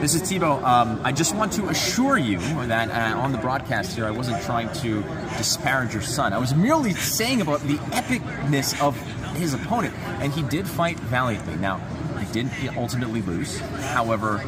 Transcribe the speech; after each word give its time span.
This 0.00 0.14
is 0.14 0.22
Tebow. 0.22 0.62
Um, 0.62 0.98
I 1.04 1.12
just 1.12 1.34
want 1.34 1.52
to 1.52 1.68
assure 1.68 2.16
you 2.16 2.38
that 2.38 2.88
uh, 2.90 3.18
on 3.18 3.32
the 3.32 3.38
broadcast 3.38 3.94
here, 3.94 4.06
I 4.06 4.10
wasn't 4.10 4.42
trying 4.44 4.72
to 4.80 5.02
disparage 5.36 5.92
your 5.92 6.00
son. 6.00 6.32
I 6.32 6.38
was 6.38 6.54
merely 6.54 6.94
saying 6.94 7.42
about 7.42 7.60
the 7.60 7.74
epicness 7.92 8.80
of 8.80 8.96
his 9.36 9.52
opponent, 9.52 9.94
and 10.22 10.32
he 10.32 10.42
did 10.42 10.66
fight 10.66 10.98
valiantly. 10.98 11.56
Now, 11.56 11.82
he 12.18 12.32
didn't 12.32 12.78
ultimately 12.78 13.20
lose. 13.20 13.58
However, 13.58 14.42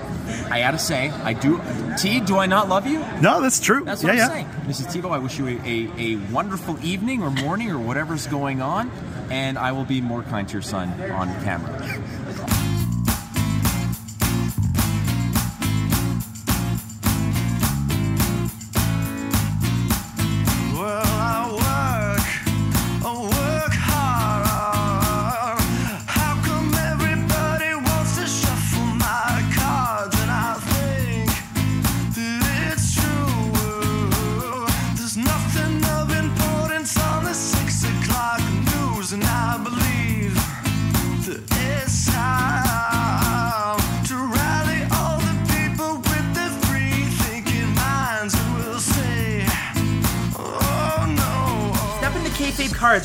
I 0.50 0.60
gotta 0.60 0.78
say, 0.78 1.10
I 1.10 1.34
do. 1.34 1.60
T, 1.98 2.20
do 2.20 2.38
I 2.38 2.46
not 2.46 2.70
love 2.70 2.86
you? 2.86 3.00
No, 3.20 3.42
that's 3.42 3.60
true. 3.60 3.84
That's 3.84 4.02
yeah, 4.02 4.08
what 4.08 4.12
I'm 4.12 4.18
yeah. 4.18 4.28
saying. 4.28 4.46
Mrs. 4.66 5.02
Tebow, 5.02 5.10
I 5.10 5.18
wish 5.18 5.38
you 5.38 5.48
a, 5.48 5.60
a, 5.66 6.14
a 6.14 6.16
wonderful 6.32 6.82
evening 6.82 7.22
or 7.22 7.30
morning 7.30 7.70
or 7.70 7.78
whatever's 7.78 8.26
going 8.26 8.62
on, 8.62 8.90
and 9.30 9.58
I 9.58 9.72
will 9.72 9.84
be 9.84 10.00
more 10.00 10.22
kind 10.22 10.48
to 10.48 10.52
your 10.54 10.62
son 10.62 10.88
on 11.10 11.28
camera. 11.44 11.78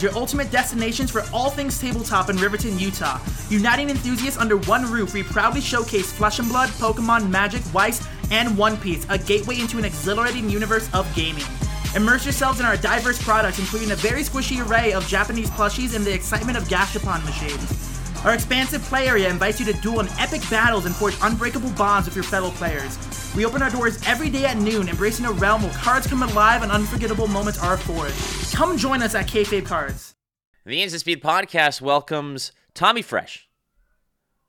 Your 0.02 0.14
ultimate 0.16 0.52
destinations 0.52 1.10
for 1.10 1.24
all 1.34 1.50
things 1.50 1.80
tabletop 1.80 2.30
in 2.30 2.38
Riverton, 2.38 2.78
Utah. 2.78 3.20
Uniting 3.50 3.90
enthusiasts 3.90 4.40
under 4.40 4.58
one 4.58 4.90
roof, 4.92 5.14
we 5.14 5.24
proudly 5.24 5.62
showcase 5.62 6.12
Flesh 6.12 6.40
and 6.40 6.50
Blood, 6.50 6.70
Pokemon, 6.70 7.30
Magic, 7.30 7.62
Weiss, 7.74 8.06
and 8.30 8.58
One 8.58 8.78
Piece, 8.78 9.06
a 9.10 9.18
gateway 9.18 9.60
into 9.60 9.78
an 9.78 9.86
exhilarating 9.86 10.50
universe 10.50 10.90
of 10.94 11.12
gaming. 11.16 11.44
Immerse 11.96 12.26
yourselves 12.26 12.60
in 12.60 12.66
our 12.66 12.78
diverse 12.78 13.22
products, 13.24 13.60
including 13.60 13.92
a 13.92 13.96
very 13.96 14.22
squishy 14.22 14.66
array 14.68 14.94
of 14.94 15.08
Japanese 15.08 15.50
plushies 15.50 15.96
and 15.96 16.06
the 16.06 16.14
excitement 16.14 16.58
of 16.58 16.66
Gashapon 16.66 17.24
machines. 17.26 17.87
Our 18.26 18.34
expansive 18.34 18.82
play 18.84 19.08
area 19.08 19.30
invites 19.30 19.60
you 19.60 19.66
to 19.72 19.74
duel 19.80 20.00
in 20.00 20.08
epic 20.20 20.42
battles 20.50 20.86
and 20.86 20.96
forge 20.96 21.16
unbreakable 21.22 21.72
bonds 21.72 22.08
with 22.08 22.16
your 22.16 22.24
fellow 22.24 22.50
players. 22.52 22.98
We 23.36 23.46
open 23.46 23.62
our 23.62 23.70
doors 23.70 24.02
every 24.08 24.30
day 24.30 24.46
at 24.46 24.58
noon, 24.58 24.90
embracing 24.90 25.26
a 25.26 25.32
realm 25.32 25.64
where 25.64 25.74
cards 25.74 26.08
come 26.08 26.24
alive 26.24 26.64
and 26.64 26.72
unforgettable 26.72 27.28
moments 27.28 27.62
are 27.64 27.78
forged. 27.78 28.54
Come 28.56 28.78
join 28.78 29.02
us 29.04 29.16
at 29.16 29.28
Kayfabe 29.28 29.66
Cards. 29.66 30.16
The 30.66 30.82
Instant 30.82 31.02
Speed 31.02 31.22
Podcast 31.24 31.82
welcomes 31.82 32.52
Tommy 32.74 33.02
Fresh. 33.02 33.48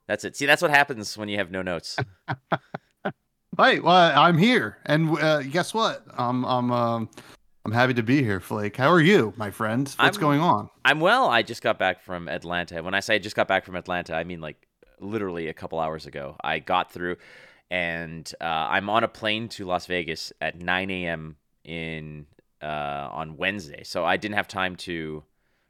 That's 0.07 0.23
it. 0.25 0.35
See, 0.35 0.45
that's 0.45 0.61
what 0.61 0.71
happens 0.71 1.17
when 1.17 1.29
you 1.29 1.37
have 1.37 1.51
no 1.51 1.61
notes. 1.61 1.97
Hey, 3.57 3.81
well, 3.81 4.17
I'm 4.17 4.37
here, 4.37 4.77
and 4.85 5.09
uh, 5.19 5.41
guess 5.41 5.73
what? 5.73 6.05
I'm 6.17 6.45
I'm 6.45 6.71
um, 6.71 7.09
I'm 7.69 7.75
happy 7.75 7.93
to 7.93 8.03
be 8.03 8.23
here, 8.23 8.39
Flake. 8.39 8.75
How 8.77 8.89
are 8.89 8.99
you, 8.99 9.31
my 9.37 9.51
friend? 9.51 9.81
What's 9.87 9.99
I'm- 9.99 10.13
going 10.21 10.39
on? 10.39 10.71
I'm 10.83 10.99
well. 10.99 11.29
I 11.29 11.43
just 11.43 11.61
got 11.61 11.77
back 11.77 12.01
from 12.01 12.27
Atlanta. 12.27 12.81
When 12.81 12.95
I 12.95 12.99
say 12.99 13.13
I 13.13 13.19
just 13.19 13.35
got 13.35 13.47
back 13.47 13.63
from 13.63 13.75
Atlanta, 13.75 14.15
I 14.15 14.23
mean 14.23 14.41
like 14.41 14.67
literally 14.99 15.49
a 15.49 15.53
couple 15.53 15.79
hours 15.79 16.07
ago. 16.07 16.35
I 16.43 16.57
got 16.57 16.91
through, 16.91 17.17
and 17.69 18.27
uh, 18.41 18.43
I'm 18.43 18.89
on 18.89 19.03
a 19.03 19.07
plane 19.07 19.49
to 19.49 19.65
Las 19.65 19.85
Vegas 19.85 20.33
at 20.41 20.59
9 20.59 20.89
a.m. 20.89 21.35
in 21.63 22.25
uh, 22.59 22.65
on 23.11 23.37
Wednesday. 23.37 23.83
So 23.83 24.03
I 24.03 24.17
didn't 24.17 24.35
have 24.35 24.47
time 24.47 24.75
to 24.77 25.23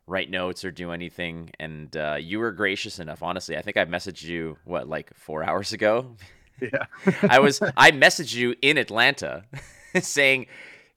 write 0.07 0.29
notes 0.29 0.63
or 0.63 0.71
do 0.71 0.91
anything. 0.91 1.49
And 1.59 1.97
uh, 1.97 2.15
you 2.17 2.39
were 2.39 2.53
gracious 2.53 2.99
enough. 2.99 3.21
Honestly, 3.21 3.57
I 3.57 3.61
think 3.61 3.75
I 3.75 3.83
messaged 3.83 4.23
you 4.23 4.57
what 4.63 4.87
like 4.87 5.13
four 5.17 5.43
hours 5.47 5.73
ago. 5.73 6.15
Yeah. 6.61 6.85
I 7.29 7.39
was 7.39 7.61
I 7.75 7.91
messaged 7.91 8.35
you 8.35 8.55
in 8.61 8.77
Atlanta 8.77 9.43
saying, 9.99 10.45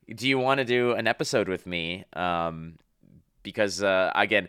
"Do 0.08 0.28
you 0.28 0.38
want 0.38 0.58
to 0.58 0.64
do 0.64 0.92
an 0.92 1.06
episode 1.06 1.48
with 1.48 1.66
me?" 1.66 2.04
Um, 2.14 2.78
because 3.42 3.82
uh, 3.82 4.12
again, 4.14 4.48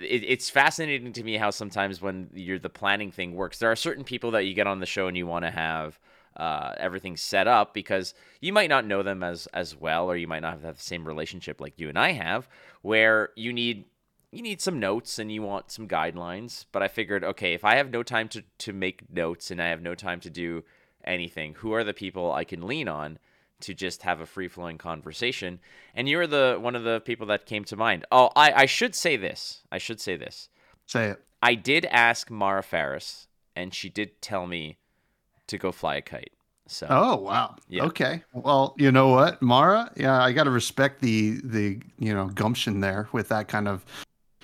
it, 0.00 0.22
it's 0.24 0.50
fascinating 0.50 1.12
to 1.14 1.22
me 1.22 1.36
how 1.36 1.50
sometimes 1.50 2.00
when 2.00 2.30
you're 2.34 2.58
the 2.58 2.68
planning 2.68 3.10
thing 3.10 3.34
works, 3.34 3.58
there 3.58 3.70
are 3.70 3.76
certain 3.76 4.04
people 4.04 4.30
that 4.32 4.44
you 4.44 4.54
get 4.54 4.66
on 4.66 4.80
the 4.80 4.86
show 4.86 5.08
and 5.08 5.16
you 5.16 5.26
want 5.26 5.44
to 5.44 5.50
have 5.50 5.98
uh, 6.36 6.74
everything 6.76 7.16
set 7.16 7.46
up 7.46 7.72
because 7.72 8.14
you 8.40 8.52
might 8.52 8.68
not 8.68 8.84
know 8.84 9.02
them 9.02 9.22
as 9.22 9.46
as 9.48 9.74
well, 9.76 10.10
or 10.10 10.16
you 10.16 10.28
might 10.28 10.42
not 10.42 10.60
have 10.60 10.76
the 10.76 10.82
same 10.82 11.06
relationship 11.06 11.60
like 11.60 11.78
you 11.78 11.88
and 11.88 11.98
I 11.98 12.12
have, 12.12 12.48
where 12.82 13.30
you 13.36 13.52
need 13.52 13.86
you 14.32 14.42
need 14.42 14.60
some 14.60 14.78
notes 14.78 15.18
and 15.18 15.32
you 15.32 15.42
want 15.42 15.70
some 15.70 15.88
guidelines. 15.88 16.66
But 16.72 16.82
I 16.82 16.88
figured, 16.88 17.24
okay, 17.24 17.54
if 17.54 17.64
I 17.64 17.76
have 17.76 17.90
no 17.90 18.02
time 18.02 18.28
to, 18.30 18.44
to 18.58 18.72
make 18.72 19.10
notes 19.10 19.50
and 19.50 19.62
I 19.62 19.68
have 19.68 19.80
no 19.80 19.94
time 19.94 20.20
to 20.20 20.30
do 20.30 20.64
anything, 21.04 21.54
who 21.54 21.72
are 21.72 21.84
the 21.84 21.94
people 21.94 22.32
I 22.32 22.44
can 22.44 22.66
lean 22.66 22.88
on 22.88 23.18
to 23.66 23.74
just 23.74 24.02
have 24.02 24.20
a 24.20 24.26
free 24.26 24.48
flowing 24.48 24.78
conversation? 24.78 25.60
And 25.94 26.08
you're 26.08 26.26
the 26.26 26.58
one 26.60 26.74
of 26.74 26.84
the 26.84 27.00
people 27.00 27.26
that 27.28 27.46
came 27.46 27.64
to 27.64 27.76
mind. 27.76 28.04
Oh, 28.10 28.30
I, 28.34 28.52
I 28.52 28.66
should 28.66 28.94
say 28.94 29.16
this. 29.16 29.62
I 29.70 29.78
should 29.78 30.00
say 30.00 30.16
this. 30.16 30.48
Say 30.86 31.10
it. 31.10 31.22
I 31.42 31.54
did 31.54 31.84
ask 31.86 32.30
Mara 32.30 32.62
Ferris, 32.62 33.28
and 33.54 33.74
she 33.74 33.88
did 33.88 34.20
tell 34.22 34.46
me 34.46 34.78
to 35.48 35.58
go 35.58 35.70
fly 35.70 35.96
a 35.96 36.02
kite. 36.02 36.32
So 36.68 36.86
Oh 36.90 37.16
wow. 37.16 37.56
Yeah. 37.68 37.84
Okay. 37.84 38.22
Well, 38.32 38.74
you 38.78 38.90
know 38.90 39.08
what, 39.08 39.40
Mara? 39.40 39.92
Yeah, 39.96 40.20
I 40.20 40.32
got 40.32 40.44
to 40.44 40.50
respect 40.50 41.00
the 41.00 41.40
the 41.44 41.80
you 41.98 42.12
know 42.14 42.26
gumption 42.26 42.80
there 42.80 43.08
with 43.12 43.28
that 43.28 43.48
kind 43.48 43.68
of 43.68 43.84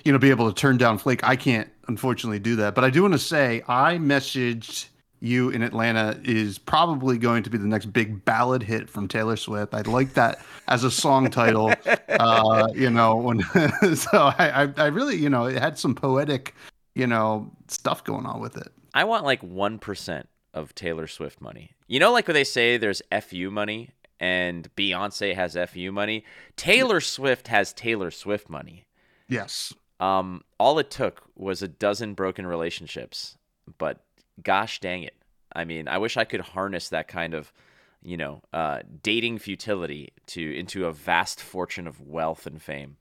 you 0.03 0.11
know 0.11 0.19
be 0.19 0.29
able 0.29 0.51
to 0.51 0.55
turn 0.55 0.77
down 0.77 0.97
Flake. 0.97 1.23
I 1.23 1.35
can't 1.35 1.69
unfortunately 1.87 2.39
do 2.39 2.55
that, 2.57 2.75
but 2.75 2.83
I 2.83 2.89
do 2.89 3.01
want 3.01 3.13
to 3.13 3.19
say 3.19 3.63
I 3.67 3.97
messaged 3.97 4.87
you 5.23 5.49
in 5.49 5.61
Atlanta 5.61 6.19
is 6.23 6.57
probably 6.57 7.17
going 7.17 7.43
to 7.43 7.49
be 7.49 7.57
the 7.57 7.67
next 7.67 7.87
big 7.87 8.25
ballad 8.25 8.61
hit 8.61 8.89
from 8.89 9.07
Taylor 9.07 9.37
Swift. 9.37 9.73
I 9.73 9.81
like 9.81 10.13
that 10.15 10.39
as 10.67 10.83
a 10.83 10.91
song 10.91 11.29
title. 11.29 11.73
uh, 12.09 12.67
you 12.75 12.89
know, 12.89 13.15
when 13.15 13.41
so 13.95 14.33
I, 14.37 14.63
I 14.63 14.73
I 14.77 14.85
really 14.87 15.15
you 15.15 15.29
know 15.29 15.45
it 15.45 15.57
had 15.57 15.79
some 15.79 15.95
poetic 15.95 16.53
you 16.93 17.07
know 17.07 17.49
stuff 17.69 18.03
going 18.03 18.25
on 18.25 18.41
with 18.41 18.57
it. 18.57 18.67
I 18.93 19.05
want 19.05 19.23
like 19.23 19.41
1% 19.41 20.25
of 20.53 20.75
Taylor 20.75 21.07
Swift 21.07 21.41
money. 21.41 21.71
You 21.87 21.99
know, 21.99 22.11
like 22.11 22.27
when 22.27 22.35
they 22.35 22.43
say 22.43 22.77
there's 22.77 23.01
FU 23.21 23.49
money 23.49 23.89
and 24.19 24.73
Beyonce 24.75 25.33
has 25.33 25.57
FU 25.69 25.91
money? 25.91 26.23
Taylor 26.55 27.01
Swift 27.01 27.47
has 27.47 27.73
Taylor 27.73 28.11
Swift 28.11 28.49
money. 28.49 28.85
Yes. 29.27 29.73
Um, 29.99 30.43
all 30.59 30.77
it 30.77 30.91
took 30.91 31.23
was 31.35 31.63
a 31.63 31.67
dozen 31.67 32.13
broken 32.13 32.45
relationships, 32.45 33.37
but 33.79 34.03
gosh 34.41 34.79
dang 34.79 35.03
it. 35.03 35.15
I 35.55 35.65
mean, 35.65 35.87
I 35.87 35.97
wish 35.97 36.17
I 36.17 36.23
could 36.23 36.41
harness 36.41 36.89
that 36.89 37.07
kind 37.07 37.33
of, 37.33 37.53
you 38.01 38.17
know, 38.17 38.41
uh, 38.51 38.79
dating 39.01 39.39
futility 39.39 40.09
to 40.27 40.57
into 40.57 40.85
a 40.85 40.91
vast 40.91 41.39
fortune 41.39 41.87
of 41.87 42.01
wealth 42.01 42.47
and 42.47 42.61
fame. 42.61 42.97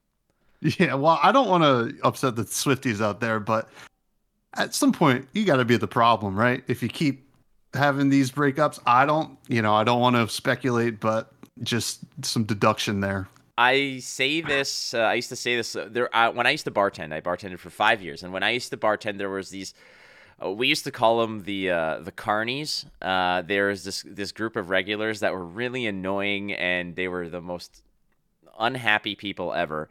Yeah, 0.61 0.95
well, 0.95 1.19
I 1.23 1.33
don't 1.33 1.49
want 1.49 1.65
to 1.65 2.07
upset 2.07 2.37
the 2.37 2.45
Swifties 2.45 3.01
out 3.01 3.21
there, 3.21 3.41
but 3.41 3.69
at 4.55 4.75
some 4.75 4.93
point 4.93 5.27
you 5.33 5.45
got 5.45 5.57
to 5.57 5.65
be 5.65 5.77
the 5.77 5.89
problem, 5.89 6.39
right? 6.39 6.63
If 6.69 6.83
you 6.83 6.89
keep 6.89 7.29
having 7.75 8.11
these 8.11 8.31
breakups, 8.31 8.79
I 8.87 9.07
don't, 9.07 9.39
you 9.49 9.63
know, 9.63 9.75
I 9.75 9.83
don't 9.83 10.01
want 10.01 10.17
to 10.17 10.29
speculate, 10.29 11.01
but 11.01 11.33
just 11.63 12.01
some 12.23 12.45
deduction 12.45 13.01
there. 13.01 13.29
I 13.59 13.99
say 13.99 14.41
this. 14.41 14.95
Uh, 14.95 15.01
I 15.01 15.15
used 15.15 15.29
to 15.29 15.37
say 15.37 15.57
this 15.57 15.77
uh, 15.77 15.89
there 15.91 16.15
uh, 16.15 16.31
when 16.33 16.47
I 16.47 16.51
used 16.51 16.65
to 16.65 16.71
bartend. 16.71 17.13
I 17.13 17.21
bartended 17.21 17.59
for 17.59 17.71
five 17.71 18.01
years, 18.03 18.23
and 18.23 18.33
when 18.33 18.43
I 18.43 18.51
used 18.51 18.71
to 18.71 18.77
bartend, 18.77 19.19
there 19.19 19.31
was 19.31 19.51
these. 19.51 19.75
Uh, 20.43 20.51
we 20.51 20.69
used 20.69 20.85
to 20.85 20.91
call 20.91 21.21
them 21.21 21.45
the 21.45 21.71
uh, 21.71 21.99
the 22.01 22.13
carnies. 22.13 22.87
Uh, 23.01 23.43
There's 23.43 23.85
this 23.85 24.05
this 24.07 24.33
group 24.33 24.57
of 24.57 24.71
regulars 24.71 25.21
that 25.21 25.33
were 25.33 25.45
really 25.45 25.87
annoying, 25.87 26.53
and 26.53 26.97
they 26.97 27.09
were 27.09 27.29
the 27.29 27.41
most 27.41 27.83
unhappy 28.59 29.15
people 29.15 29.53
ever. 29.53 29.89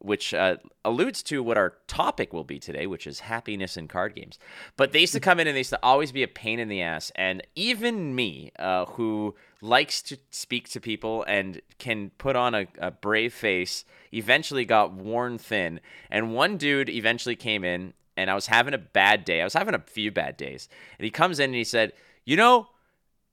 Which 0.00 0.32
uh, 0.32 0.58
alludes 0.84 1.24
to 1.24 1.42
what 1.42 1.58
our 1.58 1.74
topic 1.88 2.32
will 2.32 2.44
be 2.44 2.60
today, 2.60 2.86
which 2.86 3.04
is 3.04 3.18
happiness 3.18 3.76
in 3.76 3.88
card 3.88 4.14
games. 4.14 4.38
But 4.76 4.92
they 4.92 5.00
used 5.00 5.12
to 5.14 5.18
come 5.18 5.40
in 5.40 5.48
and 5.48 5.56
they 5.56 5.60
used 5.60 5.70
to 5.70 5.80
always 5.82 6.12
be 6.12 6.22
a 6.22 6.28
pain 6.28 6.60
in 6.60 6.68
the 6.68 6.80
ass. 6.80 7.10
And 7.16 7.44
even 7.56 8.14
me, 8.14 8.52
uh, 8.60 8.84
who 8.84 9.34
likes 9.60 10.00
to 10.02 10.16
speak 10.30 10.68
to 10.68 10.80
people 10.80 11.24
and 11.26 11.60
can 11.78 12.10
put 12.10 12.36
on 12.36 12.54
a, 12.54 12.68
a 12.78 12.92
brave 12.92 13.34
face, 13.34 13.84
eventually 14.14 14.64
got 14.64 14.92
worn 14.92 15.36
thin. 15.36 15.80
And 16.12 16.32
one 16.32 16.58
dude 16.58 16.88
eventually 16.88 17.34
came 17.34 17.64
in, 17.64 17.92
and 18.18 18.30
I 18.30 18.34
was 18.34 18.48
having 18.48 18.74
a 18.74 18.78
bad 18.78 19.24
day. 19.24 19.40
I 19.40 19.44
was 19.44 19.54
having 19.54 19.74
a 19.74 19.78
few 19.78 20.10
bad 20.10 20.36
days. 20.36 20.68
And 20.98 21.04
he 21.04 21.10
comes 21.10 21.38
in 21.38 21.44
and 21.44 21.54
he 21.54 21.64
said, 21.64 21.92
You 22.24 22.36
know, 22.36 22.68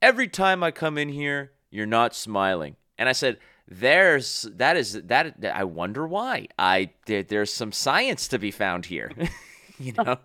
every 0.00 0.28
time 0.28 0.62
I 0.62 0.70
come 0.70 0.96
in 0.96 1.08
here, 1.08 1.52
you're 1.70 1.86
not 1.86 2.14
smiling. 2.14 2.76
And 2.96 3.08
I 3.08 3.12
said, 3.12 3.38
there's 3.68 4.42
that 4.54 4.76
is 4.76 4.92
that 4.92 5.36
I 5.52 5.64
wonder 5.64 6.06
why. 6.06 6.46
I 6.56 6.90
there, 7.06 7.24
there's 7.24 7.52
some 7.52 7.72
science 7.72 8.28
to 8.28 8.38
be 8.38 8.52
found 8.52 8.86
here. 8.86 9.10
you 9.78 9.92
know. 9.92 10.16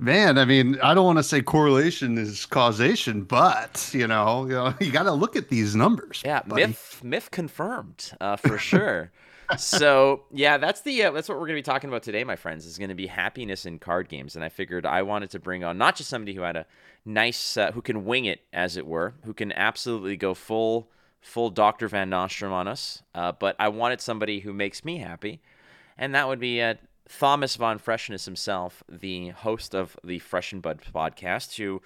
Man, 0.00 0.38
I 0.38 0.44
mean, 0.44 0.78
I 0.80 0.94
don't 0.94 1.04
want 1.04 1.18
to 1.18 1.24
say 1.24 1.42
correlation 1.42 2.16
is 2.16 2.46
causation, 2.46 3.24
but 3.24 3.90
you 3.92 4.06
know, 4.06 4.46
you 4.46 4.52
know, 4.52 4.74
you 4.80 4.90
got 4.90 5.02
to 5.02 5.12
look 5.12 5.36
at 5.36 5.50
these 5.50 5.76
numbers. 5.76 6.22
Yeah, 6.24 6.42
buddy. 6.42 6.68
myth 6.68 7.00
myth 7.04 7.30
confirmed 7.30 8.12
uh, 8.20 8.36
for 8.36 8.56
sure. 8.56 9.12
So 9.56 10.24
yeah, 10.30 10.58
that's 10.58 10.82
the 10.82 11.04
uh, 11.04 11.10
that's 11.12 11.28
what 11.28 11.38
we're 11.38 11.46
gonna 11.46 11.58
be 11.58 11.62
talking 11.62 11.88
about 11.88 12.02
today, 12.02 12.22
my 12.24 12.36
friends. 12.36 12.66
Is 12.66 12.78
gonna 12.78 12.94
be 12.94 13.06
happiness 13.06 13.64
in 13.64 13.78
card 13.78 14.08
games, 14.08 14.36
and 14.36 14.44
I 14.44 14.48
figured 14.48 14.84
I 14.84 15.02
wanted 15.02 15.30
to 15.30 15.38
bring 15.38 15.64
on 15.64 15.78
not 15.78 15.96
just 15.96 16.10
somebody 16.10 16.34
who 16.34 16.42
had 16.42 16.56
a 16.56 16.66
nice, 17.04 17.56
uh, 17.56 17.72
who 17.72 17.80
can 17.80 18.04
wing 18.04 18.26
it, 18.26 18.40
as 18.52 18.76
it 18.76 18.86
were, 18.86 19.14
who 19.24 19.32
can 19.32 19.52
absolutely 19.52 20.16
go 20.16 20.34
full 20.34 20.90
full 21.20 21.50
Doctor 21.50 21.88
Van 21.88 22.10
Nostrand 22.10 22.54
on 22.54 22.68
us, 22.68 23.02
uh, 23.14 23.32
but 23.32 23.56
I 23.58 23.68
wanted 23.68 24.00
somebody 24.00 24.40
who 24.40 24.52
makes 24.52 24.84
me 24.84 24.98
happy, 24.98 25.40
and 25.96 26.14
that 26.14 26.28
would 26.28 26.40
be 26.40 26.60
uh, 26.60 26.74
Thomas 27.08 27.56
von 27.56 27.78
Freshness 27.78 28.26
himself, 28.26 28.82
the 28.88 29.30
host 29.30 29.74
of 29.74 29.96
the 30.04 30.18
Fresh 30.18 30.52
and 30.52 30.62
Bud 30.62 30.80
podcast, 30.94 31.56
who 31.56 31.80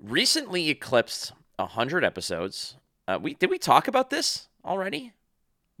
recently 0.00 0.68
eclipsed 0.68 1.32
hundred 1.58 2.02
episodes. 2.02 2.76
Uh, 3.06 3.18
we 3.22 3.34
did 3.34 3.48
we 3.48 3.56
talk 3.56 3.86
about 3.86 4.10
this 4.10 4.48
already? 4.64 5.12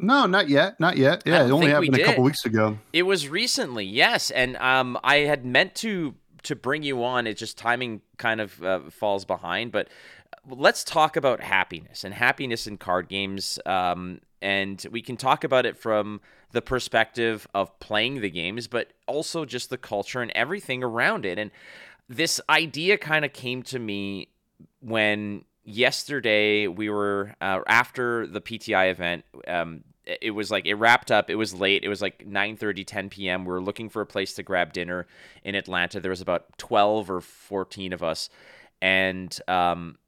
No, 0.02 0.26
not 0.26 0.48
yet, 0.48 0.80
not 0.80 0.96
yet. 0.96 1.22
Yeah, 1.24 1.46
it 1.46 1.50
only 1.50 1.70
happened 1.70 1.94
a 1.94 2.04
couple 2.04 2.24
weeks 2.24 2.44
ago. 2.44 2.78
It 2.92 3.04
was 3.04 3.28
recently, 3.28 3.84
yes, 3.84 4.30
and 4.32 4.56
um, 4.56 4.98
I 5.02 5.18
had 5.18 5.46
meant 5.46 5.74
to 5.76 6.14
to 6.42 6.56
bring 6.56 6.82
you 6.82 7.04
on. 7.04 7.28
It 7.28 7.36
just 7.36 7.56
timing 7.56 8.02
kind 8.18 8.40
of 8.40 8.62
uh, 8.62 8.80
falls 8.90 9.24
behind, 9.24 9.70
but 9.70 9.88
let's 10.48 10.82
talk 10.82 11.16
about 11.16 11.40
happiness 11.40 12.02
and 12.02 12.12
happiness 12.12 12.66
in 12.66 12.78
card 12.78 13.08
games. 13.08 13.60
Um, 13.64 14.20
and 14.40 14.84
we 14.90 15.02
can 15.02 15.16
talk 15.16 15.44
about 15.44 15.66
it 15.66 15.78
from 15.78 16.20
the 16.50 16.60
perspective 16.60 17.46
of 17.54 17.78
playing 17.78 18.20
the 18.20 18.30
games, 18.30 18.66
but 18.66 18.92
also 19.06 19.44
just 19.44 19.70
the 19.70 19.78
culture 19.78 20.20
and 20.20 20.32
everything 20.34 20.82
around 20.82 21.24
it. 21.24 21.38
And 21.38 21.52
this 22.08 22.40
idea 22.48 22.98
kind 22.98 23.24
of 23.24 23.32
came 23.32 23.62
to 23.64 23.78
me 23.78 24.28
when 24.80 25.44
yesterday 25.64 26.66
we 26.66 26.90
were 26.90 27.34
uh, 27.40 27.60
after 27.68 28.26
the 28.26 28.40
PTI 28.40 28.90
event. 28.90 29.24
Um, 29.46 29.84
it 30.04 30.32
was 30.32 30.50
like 30.50 30.66
it 30.66 30.74
wrapped 30.74 31.10
up. 31.10 31.30
It 31.30 31.36
was 31.36 31.54
late. 31.54 31.84
It 31.84 31.88
was 31.88 32.02
like 32.02 32.26
9:30, 32.26 32.86
10 32.86 33.08
p.m. 33.10 33.44
We 33.44 33.52
were 33.52 33.62
looking 33.62 33.88
for 33.88 34.02
a 34.02 34.06
place 34.06 34.34
to 34.34 34.42
grab 34.42 34.72
dinner 34.72 35.06
in 35.44 35.54
Atlanta. 35.54 36.00
There 36.00 36.10
was 36.10 36.20
about 36.20 36.58
12 36.58 37.10
or 37.10 37.20
14 37.20 37.92
of 37.92 38.02
us, 38.02 38.28
and 38.80 39.36
um, 39.48 39.98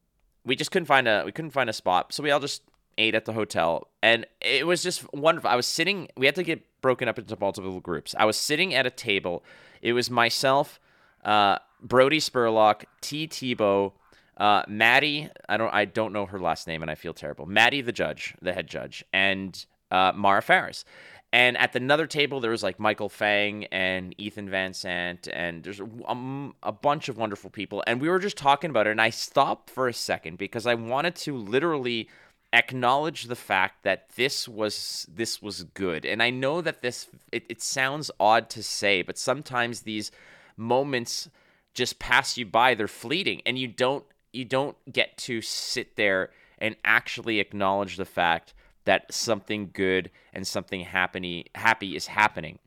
we 0.44 0.56
just 0.56 0.70
couldn't 0.70 0.86
find 0.86 1.06
a 1.06 1.22
we 1.24 1.32
couldn't 1.32 1.52
find 1.52 1.70
a 1.70 1.72
spot. 1.72 2.12
So 2.12 2.22
we 2.22 2.30
all 2.30 2.40
just 2.40 2.62
ate 2.98 3.14
at 3.14 3.24
the 3.24 3.32
hotel, 3.32 3.88
and 4.02 4.26
it 4.40 4.66
was 4.66 4.82
just 4.82 5.12
wonderful. 5.12 5.48
I 5.48 5.56
was 5.56 5.66
sitting. 5.66 6.08
We 6.16 6.26
had 6.26 6.34
to 6.36 6.42
get 6.42 6.62
broken 6.80 7.08
up 7.08 7.18
into 7.18 7.36
multiple 7.40 7.80
groups. 7.80 8.14
I 8.18 8.24
was 8.24 8.36
sitting 8.36 8.74
at 8.74 8.86
a 8.86 8.90
table. 8.90 9.44
It 9.80 9.92
was 9.92 10.10
myself, 10.10 10.80
uh, 11.24 11.58
Brody 11.80 12.18
Spurlock, 12.18 12.84
T. 13.00 13.28
Tebow, 13.28 13.92
uh, 14.36 14.62
Maddie. 14.66 15.30
I 15.48 15.56
don't. 15.56 15.72
I 15.72 15.84
don't 15.84 16.12
know 16.12 16.26
her 16.26 16.40
last 16.40 16.66
name, 16.66 16.82
and 16.82 16.90
I 16.90 16.96
feel 16.96 17.14
terrible. 17.14 17.46
Maddie, 17.46 17.80
the 17.80 17.92
judge, 17.92 18.34
the 18.42 18.52
head 18.52 18.66
judge, 18.66 19.04
and 19.12 19.64
uh, 19.94 20.12
Mara 20.14 20.42
Farris. 20.42 20.84
And 21.32 21.56
at 21.56 21.74
another 21.74 22.06
table, 22.06 22.40
there 22.40 22.52
was 22.52 22.62
like 22.62 22.78
Michael 22.78 23.08
Fang 23.08 23.64
and 23.66 24.14
Ethan 24.18 24.48
Van 24.48 24.72
Sant, 24.72 25.26
and 25.32 25.64
there's 25.64 25.80
um, 26.06 26.54
a 26.62 26.70
bunch 26.70 27.08
of 27.08 27.16
wonderful 27.16 27.50
people. 27.50 27.82
And 27.88 28.00
we 28.00 28.08
were 28.08 28.20
just 28.20 28.36
talking 28.36 28.70
about 28.70 28.86
it, 28.86 28.90
and 28.92 29.00
I 29.00 29.10
stopped 29.10 29.68
for 29.68 29.88
a 29.88 29.92
second 29.92 30.38
because 30.38 30.64
I 30.64 30.74
wanted 30.74 31.16
to 31.16 31.36
literally 31.36 32.08
acknowledge 32.52 33.24
the 33.24 33.34
fact 33.34 33.82
that 33.82 34.10
this 34.14 34.46
was 34.46 35.08
this 35.12 35.42
was 35.42 35.64
good. 35.64 36.04
And 36.04 36.22
I 36.22 36.30
know 36.30 36.60
that 36.60 36.82
this 36.82 37.08
it, 37.32 37.44
it 37.48 37.60
sounds 37.60 38.12
odd 38.20 38.48
to 38.50 38.62
say, 38.62 39.02
but 39.02 39.18
sometimes 39.18 39.80
these 39.80 40.12
moments 40.56 41.28
just 41.74 41.98
pass 41.98 42.38
you 42.38 42.46
by. 42.46 42.76
They're 42.76 42.86
fleeting, 42.86 43.42
and 43.44 43.58
you 43.58 43.66
don't 43.66 44.04
you 44.32 44.44
don't 44.44 44.76
get 44.92 45.16
to 45.26 45.42
sit 45.42 45.96
there 45.96 46.30
and 46.58 46.76
actually 46.84 47.40
acknowledge 47.40 47.96
the 47.96 48.04
fact 48.04 48.54
that 48.84 49.12
something 49.12 49.70
good 49.72 50.10
and 50.32 50.46
something 50.46 50.80
happy 50.80 51.46
happy 51.54 51.96
is 51.96 52.08
happening. 52.08 52.58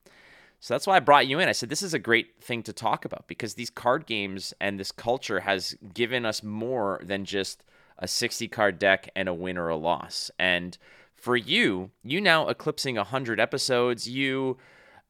So 0.60 0.74
that's 0.74 0.88
why 0.88 0.98
I 0.98 1.02
brought 1.02 1.28
you 1.28 1.40
in. 1.40 1.48
I 1.48 1.52
said 1.52 1.70
this 1.70 1.84
is 1.84 1.94
a 1.94 2.00
great 2.00 2.42
thing 2.42 2.64
to 2.64 2.74
talk 2.74 3.06
about 3.06 3.28
because 3.28 3.54
these 3.54 3.70
card 3.70 4.06
games 4.06 4.54
and 4.60 4.80
this 4.80 4.92
culture 4.92 5.42
has 5.42 5.76
given 5.94 6.26
us 6.26 6.42
more 6.42 7.00
than 7.04 7.26
just 7.26 7.64
a 8.00 8.08
60 8.08 8.48
card 8.48 8.80
deck 8.80 9.10
and 9.16 9.30
a 9.30 9.34
win 9.34 9.58
or 9.58 9.70
a 9.70 9.76
loss. 9.76 10.32
And 10.40 10.78
for 11.16 11.36
you, 11.36 11.92
you 12.04 12.22
now 12.22 12.48
eclipsing 12.48 12.96
100 12.96 13.40
episodes, 13.40 14.08
you 14.08 14.58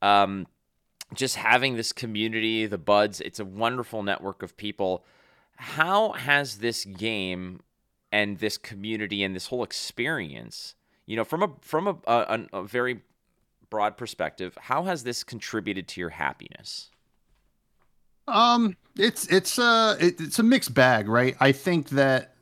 um, 0.01 0.47
just 1.13 1.35
having 1.35 1.75
this 1.75 1.91
community, 1.91 2.65
the 2.65 2.77
buds, 2.77 3.21
it's 3.21 3.39
a 3.39 3.45
wonderful 3.45 4.03
network 4.03 4.43
of 4.43 4.57
people. 4.57 5.05
How 5.57 6.11
has 6.13 6.57
this 6.57 6.85
game 6.85 7.61
and 8.11 8.39
this 8.39 8.57
community 8.57 9.23
and 9.23 9.35
this 9.35 9.47
whole 9.47 9.63
experience, 9.63 10.75
you 11.07 11.15
know, 11.15 11.23
from 11.23 11.41
a 11.41 11.49
from 11.61 11.87
a, 11.87 11.97
a, 12.05 12.45
a 12.53 12.63
very 12.63 13.01
broad 13.69 13.97
perspective, 13.97 14.57
how 14.61 14.83
has 14.83 15.03
this 15.03 15.23
contributed 15.23 15.87
to 15.89 16.01
your 16.01 16.09
happiness? 16.09 16.91
Um, 18.27 18.75
it's 18.97 19.25
it's 19.27 19.57
a 19.57 19.97
it's 19.99 20.37
a 20.37 20.43
mixed 20.43 20.73
bag, 20.73 21.07
right? 21.07 21.35
I 21.39 21.53
think 21.53 21.89
that 21.89 22.35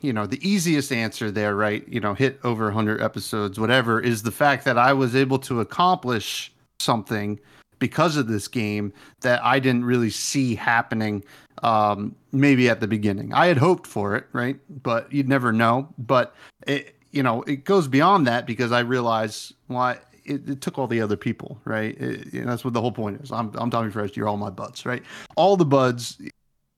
you 0.00 0.12
know 0.12 0.26
the 0.26 0.46
easiest 0.46 0.90
answer 0.90 1.30
there, 1.30 1.54
right? 1.54 1.86
You 1.86 2.00
know, 2.00 2.14
hit 2.14 2.40
over 2.44 2.64
100 2.64 3.02
episodes, 3.02 3.60
whatever, 3.60 4.00
is 4.00 4.22
the 4.22 4.32
fact 4.32 4.64
that 4.64 4.78
I 4.78 4.94
was 4.94 5.14
able 5.14 5.38
to 5.40 5.60
accomplish 5.60 6.52
something 6.80 7.38
because 7.78 8.16
of 8.16 8.26
this 8.26 8.48
game 8.48 8.90
that 9.20 9.44
I 9.44 9.58
didn't 9.58 9.84
really 9.84 10.10
see 10.10 10.54
happening. 10.54 11.22
Um, 11.62 12.16
maybe 12.32 12.70
at 12.70 12.80
the 12.80 12.86
beginning, 12.86 13.34
I 13.34 13.46
had 13.46 13.58
hoped 13.58 13.86
for 13.86 14.16
it, 14.16 14.26
right? 14.32 14.58
But 14.82 15.12
you'd 15.12 15.28
never 15.28 15.52
know. 15.52 15.88
But 15.98 16.34
it, 16.66 16.95
you 17.16 17.22
know, 17.22 17.42
it 17.42 17.64
goes 17.64 17.88
beyond 17.88 18.26
that 18.26 18.46
because 18.46 18.72
I 18.72 18.80
realize 18.80 19.52
why. 19.66 19.98
It, 20.28 20.48
it 20.48 20.60
took 20.60 20.76
all 20.76 20.88
the 20.88 21.00
other 21.00 21.16
people, 21.16 21.60
right? 21.64 21.96
It, 22.00 22.34
you 22.34 22.44
that's 22.44 22.64
what 22.64 22.74
the 22.74 22.80
whole 22.80 22.90
point 22.90 23.20
is. 23.20 23.30
I'm, 23.30 23.52
I'm 23.54 23.70
Tommy 23.70 23.92
Fresh. 23.92 24.16
You're 24.16 24.26
all 24.26 24.36
my 24.36 24.50
buds, 24.50 24.84
right? 24.84 25.04
All 25.36 25.56
the 25.56 25.64
buds 25.64 26.18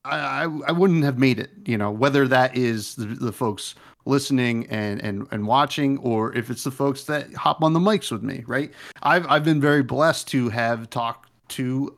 I, 0.05 0.19
I 0.19 0.43
I 0.69 0.73
wouldn't 0.73 1.05
have 1.05 1.19
made 1.19 1.38
it, 1.38 1.50
you 1.67 1.79
know, 1.79 1.90
whether 1.90 2.26
that 2.29 2.56
is 2.56 2.94
the, 2.96 3.06
the 3.06 3.32
folks 3.32 3.75
listening 4.05 4.67
and, 4.69 5.02
and 5.02 5.26
and 5.31 5.46
watching, 5.46 5.99
or 5.99 6.35
if 6.35 6.50
it's 6.50 6.64
the 6.64 6.70
folks 6.70 7.05
that 7.05 7.32
hop 7.34 7.62
on 7.62 7.73
the 7.73 7.81
mics 7.81 8.11
with 8.11 8.23
me, 8.23 8.44
right? 8.46 8.73
I've 9.02 9.26
I've 9.29 9.44
been 9.44 9.61
very 9.61 9.82
blessed 9.82 10.29
to 10.29 10.49
have 10.50 10.91
talked 10.91 11.31
to 11.50 11.96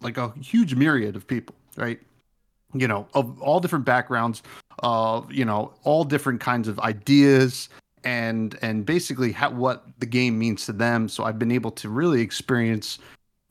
like 0.00 0.16
a 0.16 0.32
huge 0.40 0.74
myriad 0.74 1.16
of 1.16 1.26
people, 1.26 1.54
right? 1.76 2.00
You 2.74 2.86
know, 2.86 3.08
of 3.14 3.40
all 3.40 3.60
different 3.60 3.84
backgrounds, 3.84 4.42
uh, 4.82 5.22
you 5.30 5.44
know, 5.44 5.72
all 5.84 6.04
different 6.04 6.40
kinds 6.40 6.68
of 6.68 6.78
ideas 6.80 7.68
and 8.04 8.58
and 8.62 8.86
basically 8.86 9.32
how, 9.32 9.50
what 9.50 9.86
the 9.98 10.06
game 10.06 10.38
means 10.38 10.66
to 10.66 10.72
them. 10.72 11.08
So 11.08 11.24
I've 11.24 11.38
been 11.38 11.50
able 11.50 11.70
to 11.72 11.88
really 11.88 12.20
experience 12.20 12.98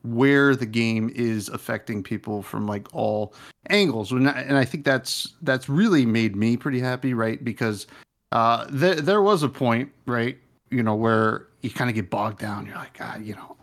where 0.03 0.55
the 0.55 0.65
game 0.65 1.11
is 1.15 1.49
affecting 1.49 2.03
people 2.03 2.41
from 2.41 2.67
like 2.67 2.87
all 2.93 3.33
angles. 3.69 4.11
And 4.11 4.29
I, 4.29 4.39
and 4.41 4.57
I 4.57 4.65
think 4.65 4.85
that's 4.85 5.33
that's 5.41 5.67
really 5.67 6.05
made 6.05 6.35
me 6.35 6.55
pretty 6.57 6.79
happy 6.79 7.13
right? 7.13 7.43
Because 7.43 7.87
uh 8.31 8.65
there 8.69 8.95
there 8.95 9.21
was 9.21 9.43
a 9.43 9.49
point 9.49 9.91
right 10.05 10.37
you 10.69 10.83
know 10.83 10.95
where 10.95 11.47
you 11.61 11.69
kind 11.69 11.89
of 11.89 11.95
get 11.95 12.09
bogged 12.09 12.39
down. 12.39 12.65
You're 12.65 12.75
like 12.75 12.97
God 12.97 13.23
you 13.23 13.35
know 13.35 13.57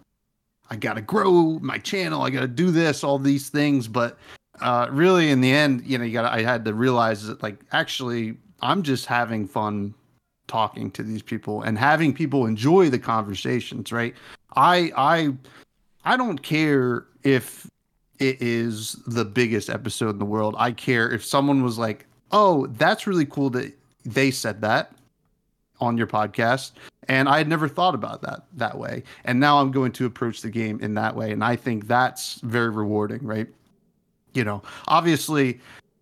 I 0.71 0.77
got 0.77 0.95
to 0.95 1.03
grow 1.03 1.59
my 1.61 1.79
channel. 1.79 2.23
I 2.23 2.31
got 2.31 2.41
to 2.41 2.49
do 2.49 2.71
this 2.71 3.05
all 3.05 3.19
these 3.19 3.49
things. 3.49 3.87
But 3.87 4.19
uh 4.61 4.89
really 4.91 5.31
in 5.31 5.41
the 5.41 5.51
end 5.51 5.85
you 5.85 5.99
know 5.99 6.05
you 6.05 6.13
got 6.13 6.33
I 6.33 6.43
had 6.43 6.65
to 6.67 6.75
realize 6.75 7.27
that 7.27 7.43
like 7.43 7.57
actually 7.73 8.37
I'm 8.61 8.83
just 8.83 9.07
having 9.07 9.47
fun 9.47 9.95
talking 10.47 10.91
to 10.93 11.03
these 11.03 11.23
people 11.23 11.63
and 11.63 11.79
having 11.79 12.13
people 12.13 12.47
enjoy 12.47 12.91
the 12.91 12.99
conversations 12.99 13.91
right 13.93 14.15
I 14.57 14.93
I 14.97 15.35
I 16.05 16.17
don't 16.17 16.43
care 16.43 17.07
if 17.23 17.69
it 18.19 18.41
is 18.41 18.93
the 19.07 19.25
biggest 19.25 19.69
episode 19.69 20.11
in 20.11 20.19
the 20.19 20.25
world. 20.25 20.55
I 20.59 20.73
care 20.73 21.11
if 21.11 21.25
someone 21.25 21.63
was 21.63 21.79
like, 21.79 22.07
"Oh, 22.31 22.67
that's 22.67 23.07
really 23.07 23.27
cool 23.27 23.51
that 23.51 23.73
they 24.05 24.31
said 24.31 24.61
that 24.61 24.93
on 25.81 25.97
your 25.97 26.07
podcast." 26.07 26.73
And 27.09 27.29
I 27.29 27.39
had 27.39 27.49
never 27.49 27.69
thought 27.69 27.95
about 27.95 28.23
that 28.23 28.45
that 28.55 28.79
way. 28.79 29.03
And 29.25 29.41
now 29.41 29.61
I'm 29.61 29.71
going 29.71 29.93
to 29.93 30.07
approach 30.07 30.43
the 30.43 30.51
game 30.51 30.79
in 30.81 30.95
that 30.95 31.17
way, 31.17 31.33
and 31.33 31.43
I 31.43 31.57
think 31.57 31.87
that's 31.87 32.41
very 32.41 32.71
rewarding, 32.71 33.25
right? 33.25 33.49
You 34.35 34.45
know, 34.45 34.63
obviously 34.89 35.61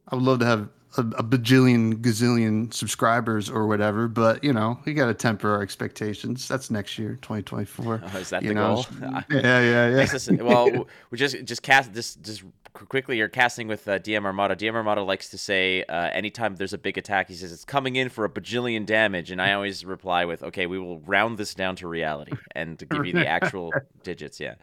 I 0.08 0.16
would 0.16 0.24
love 0.24 0.40
to 0.40 0.46
have 0.46 0.68
a, 0.96 1.00
a 1.00 1.24
bajillion 1.24 1.94
gazillion 1.96 2.72
subscribers 2.72 3.48
or 3.48 3.66
whatever, 3.66 4.08
but 4.08 4.42
you 4.44 4.52
know, 4.52 4.78
we 4.84 4.94
got 4.94 5.06
to 5.06 5.14
temper 5.14 5.52
our 5.52 5.62
expectations. 5.62 6.46
That's 6.48 6.70
next 6.70 6.98
year, 6.98 7.18
2024. 7.22 8.02
Oh, 8.04 8.16
is 8.18 8.30
that 8.30 8.42
the 8.42 8.54
know? 8.54 8.74
goal? 8.74 8.86
Yeah, 9.30 9.60
yeah, 9.60 10.06
yeah. 10.28 10.42
Well, 10.42 10.86
we 11.10 11.18
just 11.18 11.44
just 11.44 11.62
cast 11.62 11.92
just 11.94 12.22
just 12.22 12.42
quickly. 12.74 13.16
You're 13.16 13.28
casting 13.28 13.68
with 13.68 13.86
uh, 13.88 13.98
DM 13.98 14.24
Armada. 14.24 14.56
DM 14.56 14.74
Armada 14.74 15.02
likes 15.02 15.30
to 15.30 15.38
say 15.38 15.84
uh, 15.84 16.10
anytime 16.12 16.56
there's 16.56 16.72
a 16.72 16.78
big 16.78 16.98
attack, 16.98 17.28
he 17.28 17.34
says 17.34 17.52
it's 17.52 17.64
coming 17.64 17.96
in 17.96 18.08
for 18.08 18.24
a 18.24 18.28
bajillion 18.28 18.86
damage, 18.86 19.30
and 19.30 19.40
I 19.40 19.52
always 19.52 19.84
reply 19.84 20.24
with, 20.24 20.42
"Okay, 20.42 20.66
we 20.66 20.78
will 20.78 21.00
round 21.00 21.38
this 21.38 21.54
down 21.54 21.76
to 21.76 21.88
reality 21.88 22.32
and 22.54 22.78
to 22.78 22.86
give 22.86 23.06
you 23.06 23.12
the 23.12 23.26
actual 23.26 23.72
digits." 24.02 24.40
Yeah. 24.40 24.54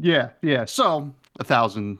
Yeah, 0.00 0.30
yeah. 0.40 0.64
So 0.64 1.14
a 1.38 1.44
thousand 1.44 1.98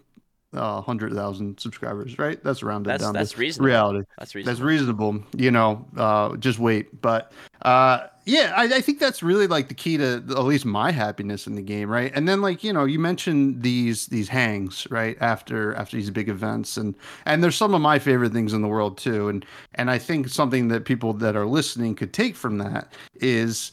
uh, 0.54 0.80
hundred 0.80 1.12
thousand 1.14 1.58
subscribers, 1.58 2.18
right? 2.18 2.42
That's 2.44 2.62
rounded 2.62 2.90
That's- 2.90 3.06
down. 3.06 3.14
that's 3.14 3.38
reasonable. 3.38 3.66
Reality. 3.66 4.04
That's 4.18 4.34
reasonable. 4.34 4.52
That's 4.52 4.60
reasonable. 4.60 5.12
reasonable. 5.12 5.40
You 5.42 5.50
know, 5.50 5.86
uh, 5.96 6.36
just 6.36 6.58
wait. 6.58 7.00
But 7.00 7.32
uh, 7.62 8.06
yeah, 8.24 8.52
I, 8.56 8.64
I 8.64 8.80
think 8.80 8.98
that's 9.00 9.22
really 9.22 9.46
like 9.46 9.68
the 9.68 9.74
key 9.74 9.96
to 9.96 10.22
at 10.28 10.44
least 10.44 10.64
my 10.64 10.90
happiness 10.90 11.46
in 11.46 11.54
the 11.54 11.62
game, 11.62 11.88
right? 11.90 12.12
And 12.14 12.28
then 12.28 12.42
like 12.42 12.62
you 12.62 12.72
know, 12.72 12.84
you 12.84 12.98
mentioned 12.98 13.62
these 13.62 14.06
these 14.06 14.28
hangs 14.28 14.86
right 14.90 15.16
after 15.20 15.74
after 15.74 15.96
these 15.96 16.10
big 16.10 16.28
events, 16.28 16.76
and 16.76 16.94
and 17.24 17.42
there's 17.42 17.56
some 17.56 17.74
of 17.74 17.80
my 17.80 17.98
favorite 17.98 18.32
things 18.32 18.52
in 18.52 18.62
the 18.62 18.68
world 18.68 18.98
too. 18.98 19.28
And 19.28 19.46
and 19.74 19.90
I 19.90 19.98
think 19.98 20.28
something 20.28 20.68
that 20.68 20.84
people 20.84 21.12
that 21.14 21.34
are 21.36 21.46
listening 21.46 21.94
could 21.94 22.12
take 22.12 22.36
from 22.36 22.58
that 22.58 22.92
is 23.14 23.72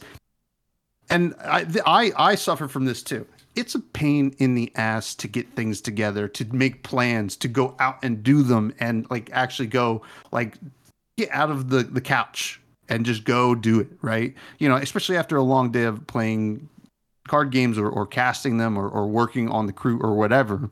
and 1.10 1.34
I, 1.44 1.66
I 1.84 2.12
I 2.16 2.34
suffer 2.36 2.68
from 2.68 2.84
this 2.86 3.02
too. 3.02 3.26
It's 3.56 3.74
a 3.74 3.80
pain 3.80 4.34
in 4.38 4.54
the 4.54 4.72
ass 4.76 5.14
to 5.16 5.28
get 5.28 5.50
things 5.54 5.80
together, 5.80 6.28
to 6.28 6.44
make 6.54 6.82
plans, 6.82 7.36
to 7.38 7.48
go 7.48 7.74
out 7.78 7.98
and 8.02 8.22
do 8.22 8.42
them, 8.42 8.72
and 8.78 9.06
like 9.10 9.30
actually 9.32 9.68
go 9.68 10.02
like 10.32 10.54
get 11.16 11.30
out 11.30 11.50
of 11.50 11.68
the 11.68 11.82
the 11.82 12.00
couch 12.00 12.60
and 12.88 13.04
just 13.04 13.24
go 13.24 13.54
do 13.54 13.80
it. 13.80 13.88
Right? 14.02 14.34
You 14.58 14.68
know, 14.68 14.76
especially 14.76 15.16
after 15.16 15.36
a 15.36 15.42
long 15.42 15.72
day 15.72 15.84
of 15.84 16.06
playing 16.06 16.68
card 17.30 17.50
games 17.50 17.78
or, 17.78 17.88
or 17.88 18.06
casting 18.06 18.58
them 18.58 18.76
or, 18.76 18.88
or 18.88 19.06
working 19.06 19.48
on 19.48 19.66
the 19.66 19.72
crew 19.72 20.00
or 20.00 20.14
whatever. 20.14 20.68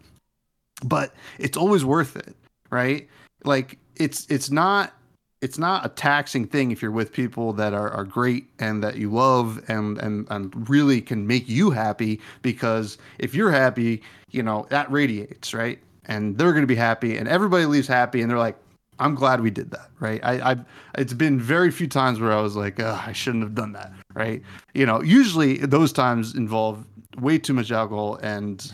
But 0.84 1.14
it's 1.38 1.56
always 1.56 1.84
worth 1.84 2.16
it, 2.16 2.34
right? 2.70 3.08
Like 3.44 3.78
it's 3.96 4.26
it's 4.28 4.50
not 4.50 4.92
it's 5.40 5.58
not 5.58 5.86
a 5.86 5.88
taxing 5.88 6.46
thing 6.46 6.70
if 6.70 6.82
you're 6.82 6.90
with 6.90 7.12
people 7.12 7.52
that 7.52 7.72
are, 7.72 7.90
are 7.90 8.04
great 8.04 8.48
and 8.58 8.82
that 8.82 8.96
you 8.96 9.10
love 9.10 9.62
and, 9.68 9.98
and 9.98 10.26
and 10.30 10.68
really 10.68 11.00
can 11.00 11.26
make 11.26 11.48
you 11.48 11.70
happy 11.70 12.20
because 12.42 12.98
if 13.18 13.34
you're 13.34 13.52
happy 13.52 14.02
you 14.30 14.42
know 14.42 14.66
that 14.70 14.90
radiates 14.90 15.54
right? 15.54 15.78
And 16.06 16.38
they're 16.38 16.52
going 16.52 16.62
to 16.62 16.66
be 16.66 16.74
happy 16.74 17.16
and 17.16 17.28
everybody 17.28 17.66
leaves 17.66 17.86
happy 17.86 18.20
and 18.22 18.30
they're 18.30 18.38
like 18.38 18.56
i'm 18.98 19.14
glad 19.14 19.40
we 19.40 19.50
did 19.50 19.70
that 19.70 19.90
right? 20.00 20.20
I 20.24 20.50
i've 20.50 20.64
it's 20.96 21.12
been 21.12 21.40
very 21.40 21.70
few 21.70 21.86
times 21.86 22.18
where 22.18 22.32
i 22.32 22.40
was 22.40 22.56
like 22.56 22.80
i 22.80 23.12
shouldn't 23.12 23.44
have 23.44 23.54
done 23.54 23.72
that 23.72 23.92
right? 24.14 24.42
You 24.74 24.86
know 24.86 25.02
usually 25.02 25.58
those 25.58 25.92
times 25.92 26.34
involve 26.34 26.84
way 27.18 27.38
too 27.38 27.54
much 27.54 27.70
alcohol 27.70 28.16
and 28.22 28.72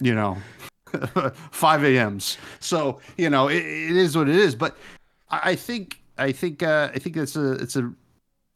you 0.00 0.14
know 0.14 0.38
5 1.50 1.84
a.m.s 1.84 2.38
so 2.60 3.00
you 3.18 3.28
know 3.28 3.48
it, 3.48 3.56
it 3.56 3.96
is 3.96 4.16
what 4.16 4.28
it 4.28 4.36
is. 4.36 4.54
But 4.54 4.76
I 5.30 5.50
I 5.50 5.56
think 5.56 5.98
I 6.18 6.32
think 6.32 6.62
uh, 6.62 6.90
I 6.94 6.98
think 6.98 7.16
it's 7.16 7.36
a 7.36 7.52
it's 7.52 7.76
a 7.76 7.92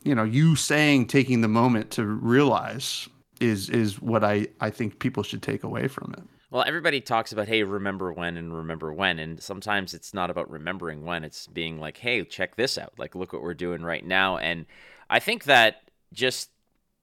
you 0.03 0.15
know 0.15 0.25
you 0.25 0.57
saying 0.57 1.07
taking 1.07 1.41
the 1.41 1.49
moment 1.49 1.91
to 1.93 2.07
realize 2.07 3.09
is 3.41 3.69
is 3.71 4.01
what 4.01 4.25
I 4.25 4.49
I 4.61 4.71
think 4.71 4.99
people 4.99 5.23
should 5.23 5.43
take 5.43 5.65
away 5.65 5.89
from 5.89 6.15
it. 6.17 6.23
Well, 6.51 6.65
everybody 6.67 7.01
talks 7.01 7.31
about, 7.31 7.47
hey, 7.47 7.63
remember 7.63 8.13
when 8.13 8.37
and 8.37 8.53
remember 8.53 8.93
when. 8.93 9.21
And 9.21 9.41
sometimes 9.41 9.95
it's 9.95 10.13
not 10.13 10.31
about 10.31 10.51
remembering 10.51 11.05
when, 11.05 11.23
it's 11.23 11.47
being 11.47 11.79
like, 11.79 11.99
hey, 11.99 12.25
check 12.25 12.57
this 12.57 12.77
out. 12.77 12.93
Like, 12.99 13.15
look 13.15 13.33
what 13.33 13.43
we're 13.43 13.55
doing 13.55 13.83
right 13.83 14.05
now. 14.05 14.37
And 14.37 14.67
I 15.09 15.21
think 15.21 15.45
that 15.45 15.83
just 16.13 16.51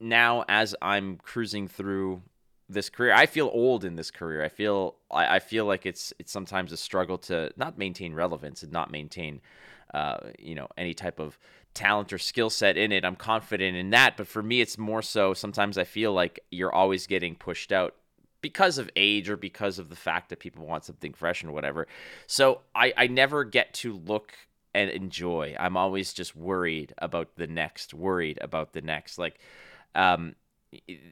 now, 0.02 0.44
as 0.50 0.76
I'm 0.82 1.16
cruising 1.18 1.70
through 1.70 2.24
this 2.68 2.90
career, 2.90 3.14
I 3.14 3.26
feel 3.26 3.50
old 3.54 3.86
in 3.86 3.96
this 3.96 4.12
career. 4.12 4.44
I 4.44 4.50
feel 4.50 4.96
I, 5.10 5.36
I 5.36 5.40
feel 5.40 5.66
like 5.66 5.86
it's 5.86 6.14
it's 6.20 6.32
sometimes 6.32 6.74
a 6.74 6.78
struggle 6.78 7.18
to 7.20 7.52
not 7.56 7.78
maintain 7.78 8.14
relevance 8.14 8.64
and 8.64 8.72
not 8.72 8.92
maintain 8.92 9.40
uh, 9.94 10.18
you 10.40 10.56
know 10.56 10.68
any 10.78 10.94
type 10.94 11.20
of 11.20 11.38
talent 11.74 12.12
or 12.12 12.18
skill 12.18 12.50
set 12.50 12.76
in 12.78 12.92
it. 12.92 13.06
I'm 13.06 13.16
confident 13.16 13.78
in 13.78 13.92
that, 13.92 14.18
but 14.18 14.28
for 14.28 14.42
me, 14.42 14.62
it's 14.62 14.78
more 14.78 15.02
so. 15.02 15.34
Sometimes 15.34 15.78
I 15.78 15.84
feel 15.84 16.12
like 16.12 16.40
you're 16.50 16.74
always 16.74 17.06
getting 17.08 17.36
pushed 17.36 17.72
out 17.72 17.96
because 18.42 18.78
of 18.78 18.90
age 18.96 19.30
or 19.30 19.38
because 19.38 19.80
of 19.80 19.90
the 19.90 19.96
fact 19.96 20.30
that 20.30 20.40
people 20.40 20.66
want 20.66 20.86
something 20.86 21.14
fresh 21.14 21.44
and 21.44 21.54
whatever. 21.54 21.88
So 22.28 22.62
I, 22.74 22.94
I 22.98 23.08
never 23.08 23.44
get 23.44 23.74
to 23.76 23.98
look 23.98 24.34
and 24.74 24.90
enjoy. 24.90 25.56
I'm 25.60 25.78
always 25.78 26.14
just 26.14 26.36
worried 26.36 26.94
about 26.98 27.36
the 27.36 27.48
next, 27.48 27.94
worried 27.94 28.38
about 28.42 28.74
the 28.74 28.82
next. 28.82 29.18
Like, 29.18 29.40
um, 29.96 30.36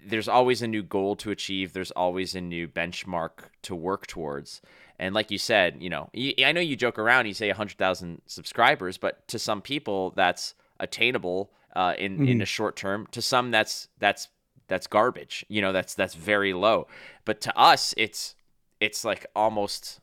there's 0.05 0.27
always 0.27 0.61
a 0.61 0.67
new 0.67 0.83
goal 0.83 1.15
to 1.17 1.31
achieve. 1.31 1.73
There's 1.73 1.91
always 1.91 2.35
a 2.35 2.41
new 2.41 2.67
benchmark 2.67 3.49
to 3.63 3.75
work 3.75 4.05
towards. 4.05 4.61
And 4.97 5.13
like 5.13 5.31
you 5.31 5.37
said, 5.37 5.77
you 5.81 5.89
know, 5.89 6.09
I 6.15 6.51
know 6.51 6.61
you 6.61 6.75
joke 6.75 6.97
around. 6.97 7.25
You 7.27 7.33
say 7.33 7.47
100,000 7.49 8.21
subscribers, 8.25 8.97
but 8.97 9.27
to 9.27 9.39
some 9.39 9.61
people 9.61 10.11
that's 10.15 10.55
attainable 10.79 11.51
uh, 11.75 11.93
in 11.97 12.27
in 12.27 12.41
a 12.41 12.45
short 12.45 12.75
term. 12.75 13.07
To 13.11 13.21
some, 13.21 13.51
that's 13.51 13.89
that's 13.99 14.29
that's 14.67 14.87
garbage. 14.87 15.45
You 15.49 15.61
know, 15.61 15.73
that's 15.73 15.93
that's 15.93 16.15
very 16.15 16.53
low. 16.53 16.87
But 17.25 17.41
to 17.41 17.57
us, 17.57 17.93
it's 17.97 18.35
it's 18.79 19.03
like 19.03 19.25
almost 19.35 19.99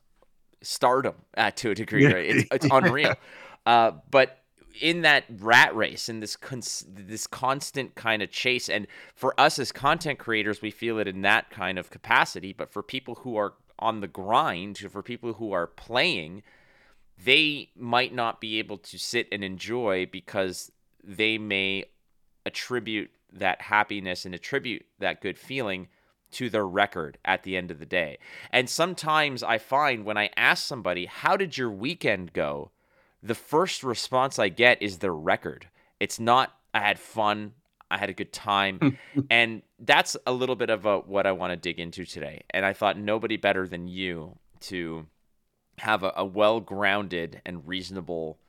stardom 0.61 1.15
uh, 1.35 1.51
to 1.51 1.71
a 1.71 1.75
degree. 1.75 2.05
Right? 2.05 2.25
It's, 2.25 2.47
it's 2.51 2.67
unreal. 2.71 3.15
Uh, 3.65 3.91
but 4.11 4.39
in 4.81 5.03
that 5.03 5.23
rat 5.39 5.73
race, 5.73 6.09
in 6.09 6.19
this 6.19 6.35
cons- 6.35 6.85
this 6.89 7.25
constant 7.25 7.95
kind 7.95 8.21
of 8.21 8.29
chase, 8.29 8.67
and 8.67 8.87
for 9.15 9.39
us 9.39 9.57
as 9.57 9.71
content 9.71 10.19
creators, 10.19 10.61
we 10.61 10.69
feel 10.69 10.99
it 10.99 11.07
in 11.07 11.21
that 11.21 11.49
kind 11.49 11.79
of 11.79 11.89
capacity. 11.89 12.51
But 12.51 12.73
for 12.73 12.83
people 12.83 13.15
who 13.15 13.37
are 13.37 13.53
on 13.83 14.01
the 14.01 14.07
grind, 14.07 14.77
for 14.77 15.01
people 15.01 15.33
who 15.33 15.51
are 15.51 15.67
playing, 15.67 16.43
they 17.23 17.69
might 17.75 18.13
not 18.13 18.41
be 18.41 18.59
able 18.59 18.77
to 18.77 18.97
sit 18.97 19.27
and 19.31 19.43
enjoy 19.43 20.07
because 20.11 20.71
they 21.03 21.37
may 21.37 21.85
attribute 22.45 23.11
that 23.31 23.61
happiness 23.61 24.25
and 24.25 24.33
attribute 24.33 24.85
that 24.99 25.21
good 25.21 25.37
feeling 25.37 25.87
to 26.31 26.49
their 26.49 26.65
record 26.65 27.17
at 27.23 27.43
the 27.43 27.55
end 27.55 27.69
of 27.69 27.79
the 27.79 27.85
day. 27.85 28.17
And 28.51 28.69
sometimes 28.69 29.43
I 29.43 29.57
find 29.57 30.05
when 30.05 30.17
I 30.17 30.29
ask 30.35 30.65
somebody, 30.65 31.05
How 31.05 31.37
did 31.37 31.57
your 31.57 31.69
weekend 31.69 32.33
go? 32.33 32.71
the 33.23 33.35
first 33.35 33.83
response 33.83 34.37
I 34.37 34.49
get 34.49 34.81
is 34.81 34.97
their 34.97 35.15
record. 35.15 35.69
It's 35.99 36.19
not, 36.19 36.53
I 36.73 36.81
had 36.81 36.99
fun, 36.99 37.53
I 37.93 37.97
had 37.97 38.09
a 38.09 38.13
good 38.13 38.33
time. 38.33 38.97
and 39.29 39.61
that's 39.79 40.17
a 40.25 40.31
little 40.31 40.55
bit 40.55 40.69
of 40.69 40.85
a, 40.85 40.99
what 40.99 41.27
I 41.27 41.31
want 41.31 41.51
to 41.51 41.57
dig 41.57 41.79
into 41.79 42.05
today. 42.05 42.43
And 42.49 42.65
I 42.65 42.73
thought 42.73 42.97
nobody 42.97 43.37
better 43.37 43.67
than 43.67 43.87
you 43.87 44.37
to 44.61 45.05
have 45.79 46.03
a, 46.03 46.13
a 46.15 46.25
well 46.25 46.59
grounded 46.59 47.41
and 47.45 47.67
reasonable, 47.67 48.39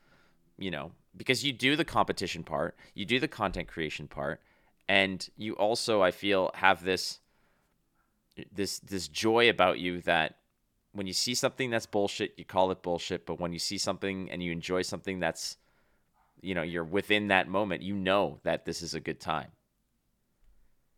you 0.57 0.71
know, 0.71 0.91
because 1.15 1.43
you 1.43 1.53
do 1.53 1.75
the 1.75 1.85
competition 1.85 2.43
part, 2.43 2.75
you 2.93 3.05
do 3.05 3.19
the 3.19 3.27
content 3.27 3.67
creation 3.67 4.07
part, 4.07 4.41
and 4.87 5.27
you 5.37 5.53
also, 5.53 6.01
I 6.01 6.11
feel, 6.11 6.51
have 6.55 6.83
this 6.83 7.19
this 8.51 8.79
this 8.79 9.07
joy 9.07 9.49
about 9.49 9.79
you 9.79 10.01
that 10.01 10.35
when 10.91 11.07
you 11.07 11.13
see 11.13 11.33
something 11.33 11.69
that's 11.69 11.85
bullshit, 11.85 12.33
you 12.37 12.45
call 12.45 12.71
it 12.71 12.81
bullshit. 12.81 13.25
But 13.25 13.39
when 13.39 13.53
you 13.53 13.59
see 13.59 13.77
something 13.77 14.29
and 14.31 14.41
you 14.41 14.51
enjoy 14.51 14.81
something 14.81 15.19
that's, 15.19 15.57
you 16.41 16.55
know, 16.55 16.61
you're 16.61 16.83
within 16.83 17.29
that 17.29 17.47
moment, 17.47 17.81
you 17.81 17.95
know 17.95 18.39
that 18.43 18.65
this 18.65 18.81
is 18.81 18.93
a 18.93 18.99
good 18.99 19.19
time. 19.19 19.47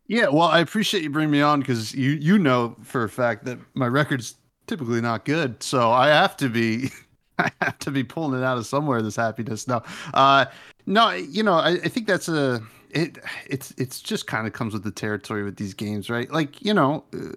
Yeah, 0.06 0.28
well, 0.28 0.48
I 0.48 0.60
appreciate 0.60 1.02
you 1.02 1.10
bringing 1.10 1.30
me 1.30 1.42
on 1.42 1.60
because 1.60 1.94
you 1.94 2.12
you 2.12 2.38
know 2.38 2.76
for 2.82 3.04
a 3.04 3.08
fact 3.10 3.44
that 3.44 3.58
my 3.74 3.86
record's 3.86 4.36
typically 4.66 5.02
not 5.02 5.26
good, 5.26 5.62
so 5.62 5.90
I 5.90 6.08
have 6.08 6.36
to 6.38 6.48
be 6.48 6.90
I 7.38 7.50
have 7.60 7.78
to 7.80 7.90
be 7.90 8.04
pulling 8.04 8.40
it 8.40 8.44
out 8.44 8.56
of 8.56 8.66
somewhere. 8.66 9.02
This 9.02 9.16
happiness, 9.16 9.68
no, 9.68 9.82
uh, 10.14 10.46
no, 10.86 11.10
you 11.10 11.42
know, 11.42 11.54
I, 11.54 11.72
I 11.72 11.88
think 11.88 12.06
that's 12.06 12.28
a 12.28 12.62
it. 12.90 13.18
It's 13.46 13.74
it's 13.76 14.00
just 14.00 14.26
kind 14.26 14.46
of 14.46 14.54
comes 14.54 14.72
with 14.72 14.82
the 14.82 14.90
territory 14.90 15.44
with 15.44 15.56
these 15.56 15.74
games, 15.74 16.08
right? 16.08 16.30
Like 16.30 16.62
you 16.62 16.72
know, 16.72 17.04
uh, 17.14 17.32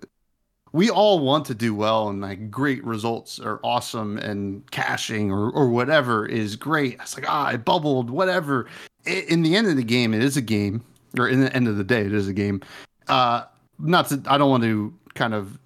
we 0.73 0.89
all 0.89 1.19
want 1.19 1.45
to 1.45 1.53
do 1.55 1.73
well, 1.75 2.09
and 2.09 2.21
like 2.21 2.49
great 2.49 2.83
results 2.85 3.39
are 3.39 3.59
awesome, 3.63 4.17
and 4.17 4.69
cashing 4.71 5.31
or 5.31 5.49
or 5.51 5.69
whatever 5.69 6.25
is 6.25 6.55
great. 6.55 6.93
It's 7.01 7.15
like 7.15 7.25
ah, 7.29 7.47
I 7.47 7.57
bubbled, 7.57 8.09
whatever. 8.09 8.67
I- 9.05 9.25
In 9.29 9.41
the 9.41 9.55
end 9.55 9.67
of 9.67 9.75
the 9.75 9.83
game, 9.83 10.13
it 10.13 10.23
is 10.23 10.37
a 10.37 10.41
game 10.41 10.83
or 11.17 11.27
in 11.27 11.41
the 11.41 11.53
end 11.53 11.67
of 11.67 11.75
the 11.77 11.83
day, 11.83 12.01
it 12.01 12.13
is 12.13 12.27
a 12.29 12.33
game. 12.33 12.61
Uh, 13.07 13.43
not 13.79 14.07
to, 14.07 14.21
I 14.27 14.37
don't 14.37 14.49
want 14.49 14.63
to 14.63 14.93
kind 15.13 15.33
of, 15.33 15.59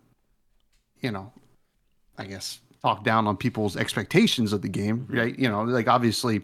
you 1.01 1.11
know, 1.11 1.31
I 2.17 2.25
guess 2.25 2.59
talk 2.81 3.03
down 3.03 3.27
on 3.27 3.37
people's 3.37 3.77
expectations 3.77 4.53
of 4.53 4.61
the 4.63 4.69
game, 4.69 5.05
right? 5.09 5.37
You 5.37 5.49
know, 5.49 5.63
like 5.63 5.87
obviously, 5.87 6.41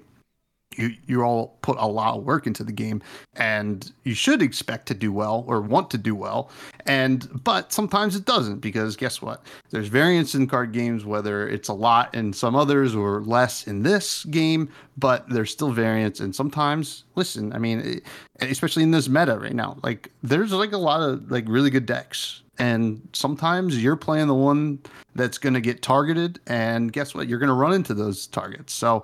you 0.78 0.96
you 1.06 1.22
all 1.22 1.58
put 1.62 1.78
a 1.78 1.88
lot 1.88 2.18
of 2.18 2.24
work 2.24 2.48
into 2.48 2.63
the 2.63 2.72
game, 2.72 3.01
and 3.36 3.92
you 4.04 4.13
should 4.13 4.42
expect 4.42 4.88
to 4.88 4.94
do 4.94 5.12
well 5.12 5.44
or 5.48 5.62
want 5.62 5.90
to 5.92 5.98
do 5.98 6.16
well, 6.16 6.50
and 6.86 7.30
but 7.44 7.74
sometimes 7.74 8.16
it 8.16 8.25
doesn't 8.25 8.60
because 8.60 8.96
guess 8.96 9.22
what? 9.22 9.44
There's 9.70 9.88
variance 9.88 10.36
in 10.36 10.48
card 10.48 10.72
games, 10.72 11.06
whether 11.06 11.48
it's 11.48 11.70
a 11.70 11.74
lot 11.74 12.13
in 12.16 12.34
some 12.34 12.56
others 12.56 12.96
or 12.96 13.22
less 13.22 13.68
in 13.68 13.84
this 13.84 14.24
game, 14.25 14.70
but 14.98 15.28
there's 15.30 15.51
still 15.51 15.72
variance, 15.72 16.20
and 16.20 16.36
sometimes, 16.36 17.04
listen, 17.16 17.54
I 17.54 17.58
mean, 17.58 18.01
especially 18.40 18.84
in 18.84 18.92
this 18.92 19.10
meta 19.10 19.38
right 19.38 19.56
now, 19.56 19.78
like 19.84 20.12
there's 20.24 20.51
like 20.54 20.72
a 20.72 20.78
lot 20.78 21.01
of 21.01 21.30
like 21.30 21.46
really 21.48 21.70
good 21.70 21.86
decks, 21.86 22.44
and 22.58 23.08
sometimes 23.13 23.82
you're 23.82 23.96
playing 23.96 24.28
the 24.28 24.36
one 24.36 24.80
that's 25.16 25.38
going 25.38 25.54
to 25.54 25.62
get 25.62 25.82
targeted, 25.82 26.40
and 26.48 26.94
guess 26.94 27.13
what? 27.13 27.28
You're 27.28 27.40
going 27.40 27.50
to 27.50 27.54
run 27.54 27.74
into 27.74 27.94
those 27.94 28.28
targets, 28.28 28.74
so 28.74 29.04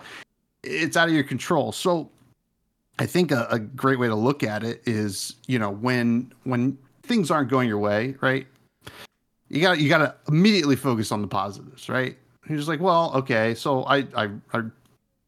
it's 0.67 0.97
out 0.97 1.07
of 1.07 1.13
your 1.13 1.23
control. 1.23 1.71
So 1.71 2.09
I 2.99 3.05
think 3.05 3.31
a, 3.31 3.47
a 3.49 3.59
great 3.59 3.99
way 3.99 4.07
to 4.07 4.15
look 4.15 4.43
at 4.43 4.63
it 4.63 4.81
is, 4.85 5.35
you 5.47 5.59
know, 5.59 5.71
when 5.71 6.31
when 6.43 6.77
things 7.03 7.31
aren't 7.31 7.49
going 7.49 7.67
your 7.67 7.79
way, 7.79 8.15
right? 8.21 8.47
you 9.49 9.61
got 9.61 9.79
you 9.79 9.89
got 9.89 9.99
to 9.99 10.15
immediately 10.27 10.75
focus 10.75 11.11
on 11.11 11.21
the 11.21 11.27
positives, 11.27 11.89
right? 11.89 12.17
He's 12.47 12.67
like, 12.67 12.79
well, 12.79 13.11
okay, 13.15 13.53
so 13.55 13.83
I 13.83 13.99
I 14.15 14.29
I, 14.53 14.61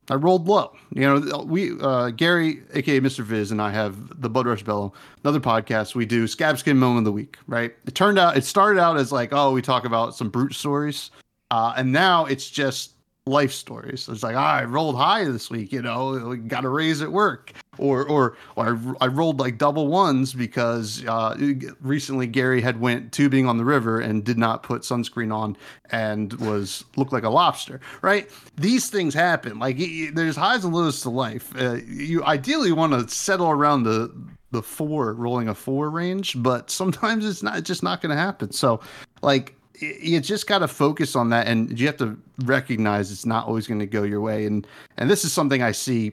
I 0.10 0.16
rolled 0.16 0.48
low. 0.48 0.74
You 0.94 1.02
know, 1.02 1.44
we 1.44 1.80
uh, 1.80 2.10
Gary, 2.10 2.62
aka 2.74 3.00
Mr. 3.00 3.24
Viz, 3.24 3.52
and 3.52 3.62
I 3.62 3.72
have 3.72 4.22
the 4.22 4.30
Blood 4.30 4.48
Rush 4.48 4.64
Bellow, 4.64 4.94
another 5.24 5.40
podcast. 5.40 5.96
We 5.96 6.06
do 6.06 6.28
Scab 6.28 6.58
Skin 6.58 6.78
Moment 6.78 7.00
of 7.00 7.06
the 7.06 7.12
Week, 7.12 7.38
right? 7.48 7.74
It 7.86 7.96
turned 7.96 8.20
out 8.20 8.38
it 8.38 8.44
started 8.44 8.80
out 8.80 8.98
as 8.98 9.12
like, 9.12 9.30
oh, 9.32 9.52
we 9.52 9.62
talk 9.62 9.86
about 9.86 10.16
some 10.16 10.30
brute 10.30 10.54
stories, 10.54 11.12
uh, 11.52 11.74
and 11.78 11.92
now 11.92 12.26
it's 12.26 12.50
just 12.50 12.94
life 13.30 13.52
stories. 13.52 14.10
It's 14.10 14.24
like, 14.24 14.36
ah, 14.36 14.56
I 14.56 14.64
rolled 14.66 14.96
high 14.96 15.26
this 15.26 15.50
week, 15.50 15.72
you 15.72 15.82
know, 15.82 16.36
got 16.36 16.66
a 16.66 16.70
raise 16.70 17.02
at 17.02 17.12
work, 17.12 17.54
or 17.78 18.06
or 18.06 18.36
or 18.56 18.78
I, 19.00 19.06
I 19.06 19.08
rolled 19.08 19.40
like 19.40 19.58
double 19.58 19.88
ones 19.88 20.34
because 20.34 21.06
uh, 21.06 21.36
recently 21.82 22.28
Gary 22.28 22.62
had 22.62 22.80
went 22.80 23.12
tubing 23.12 23.48
on 23.48 23.58
the 23.58 23.66
river 23.66 24.00
and 24.00 24.24
did 24.24 24.38
not 24.38 24.64
put 24.64 24.82
sunscreen 24.82 25.34
on 25.34 25.56
and 25.92 26.34
was 26.34 26.84
looked 26.96 27.14
like 27.14 27.24
a 27.24 27.30
lobster. 27.30 27.80
Right? 28.02 28.30
These 28.58 28.90
things 28.90 29.14
happen. 29.14 29.60
Like 29.60 29.78
there's 30.14 30.36
highs 30.36 30.66
and 30.66 30.74
lows 30.74 31.02
to 31.02 31.10
life. 31.10 31.56
Uh, 31.58 31.78
you 31.86 32.24
ideally 32.24 32.72
want 32.72 32.94
to 32.94 33.08
settle 33.14 33.50
around 33.50 33.84
the 33.84 34.14
the 34.52 34.64
four 34.64 35.14
rolling 35.14 35.48
a 35.48 35.56
four 35.56 35.90
range, 35.90 36.42
but 36.42 36.70
sometimes 36.72 37.26
it's 37.26 37.44
not 37.44 37.58
it's 37.58 37.68
just 37.68 37.84
not 37.84 38.02
going 38.02 38.10
to 38.10 38.22
happen. 38.22 38.52
So 38.52 38.82
like 39.22 39.56
you 39.82 40.20
just 40.20 40.48
got 40.48 40.60
to 40.60 40.68
focus 40.68 41.16
on 41.16 41.30
that 41.30 41.48
and 41.48 41.80
you 41.80 41.88
have 41.88 41.98
to 41.98 42.18
recognize 42.44 43.12
it's 43.12 43.26
not 43.26 43.48
always 43.48 43.68
going 43.68 43.80
to 43.80 43.86
go 43.86 44.04
your 44.04 44.22
way. 44.22 44.46
And 44.46 44.66
and 44.98 45.10
this 45.10 45.24
is 45.24 45.34
something 45.34 45.62
i 45.62 45.72
see 45.72 46.12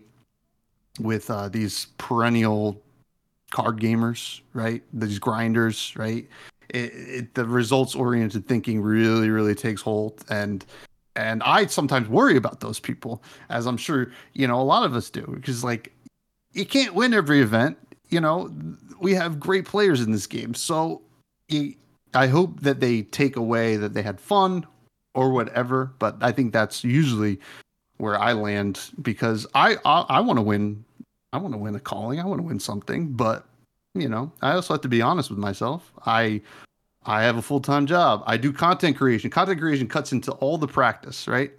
with 1.01 1.31
uh, 1.31 1.49
these 1.49 1.87
perennial 1.99 2.81
card 3.51 3.81
gamers 3.81 4.41
right? 4.53 4.83
These 4.93 5.19
grinders 5.19 5.95
right? 5.97 6.27
It, 6.71 6.93
it, 6.95 7.35
the 7.35 7.45
results 7.45 7.95
oriented 7.95 8.49
thinking 8.49 8.81
really 8.81 9.31
really 9.31 9.55
takes 9.55 9.81
hold 9.81 10.25
and 10.29 10.67
and 11.15 11.41
i 11.45 11.65
sometimes 11.67 12.09
worry 12.09 12.37
about 12.37 12.59
those 12.59 12.81
people 12.81 13.23
as 13.51 13.67
i'm 13.67 13.77
sure 13.77 14.11
you 14.33 14.49
know 14.49 14.61
a 14.61 14.65
lot 14.65 14.85
of 14.85 14.97
us 14.97 15.09
do 15.09 15.25
because 15.33 15.63
like 15.63 15.93
you 16.55 16.67
can't 16.67 16.93
win 16.93 17.15
every 17.15 17.41
event 17.41 17.79
you 18.09 18.21
know? 18.21 18.51
We 19.01 19.15
have 19.15 19.39
great 19.39 19.65
players 19.65 20.01
in 20.01 20.11
this 20.11 20.27
game 20.27 20.55
so 20.55 21.03
you, 21.49 21.75
I 22.15 22.27
hope 22.29 22.61
that 22.61 22.81
they 22.81 23.03
take 23.03 23.37
away 23.37 23.77
that 23.77 23.95
they 23.95 24.03
had 24.03 24.21
fun 24.21 24.67
or 25.15 25.33
whatever, 25.33 25.93
but 25.99 26.17
I 26.21 26.33
think 26.33 26.53
that's 26.53 26.85
usually 26.85 27.41
where 27.99 28.19
I 28.19 28.33
land 28.33 28.81
because 29.03 29.47
I 29.55 29.77
I, 29.85 30.01
I 30.09 30.21
want 30.21 30.39
to 30.39 30.43
win. 30.43 30.85
I 31.33 31.39
want 31.39 31.53
to 31.55 31.59
win 31.59 31.75
a 31.75 31.81
calling. 31.81 32.21
I 32.21 32.25
want 32.25 32.39
to 32.39 32.47
win 32.47 32.61
something, 32.61 33.13
but 33.13 33.47
you 33.95 34.09
know, 34.09 34.31
I 34.43 34.53
also 34.53 34.75
have 34.75 34.83
to 34.83 34.89
be 34.89 35.03
honest 35.03 35.31
with 35.31 35.39
myself. 35.39 35.93
I 36.05 36.43
I 37.05 37.23
have 37.23 37.37
a 37.37 37.43
full 37.43 37.61
time 37.61 37.87
job. 37.87 38.23
I 38.27 38.37
do 38.37 38.53
content 38.53 38.97
creation. 38.97 39.31
Content 39.31 39.61
creation 39.61 39.89
cuts 39.89 40.13
into 40.13 40.33
all 40.33 40.59
the 40.59 40.69
practice, 40.69 41.29
right? 41.29 41.53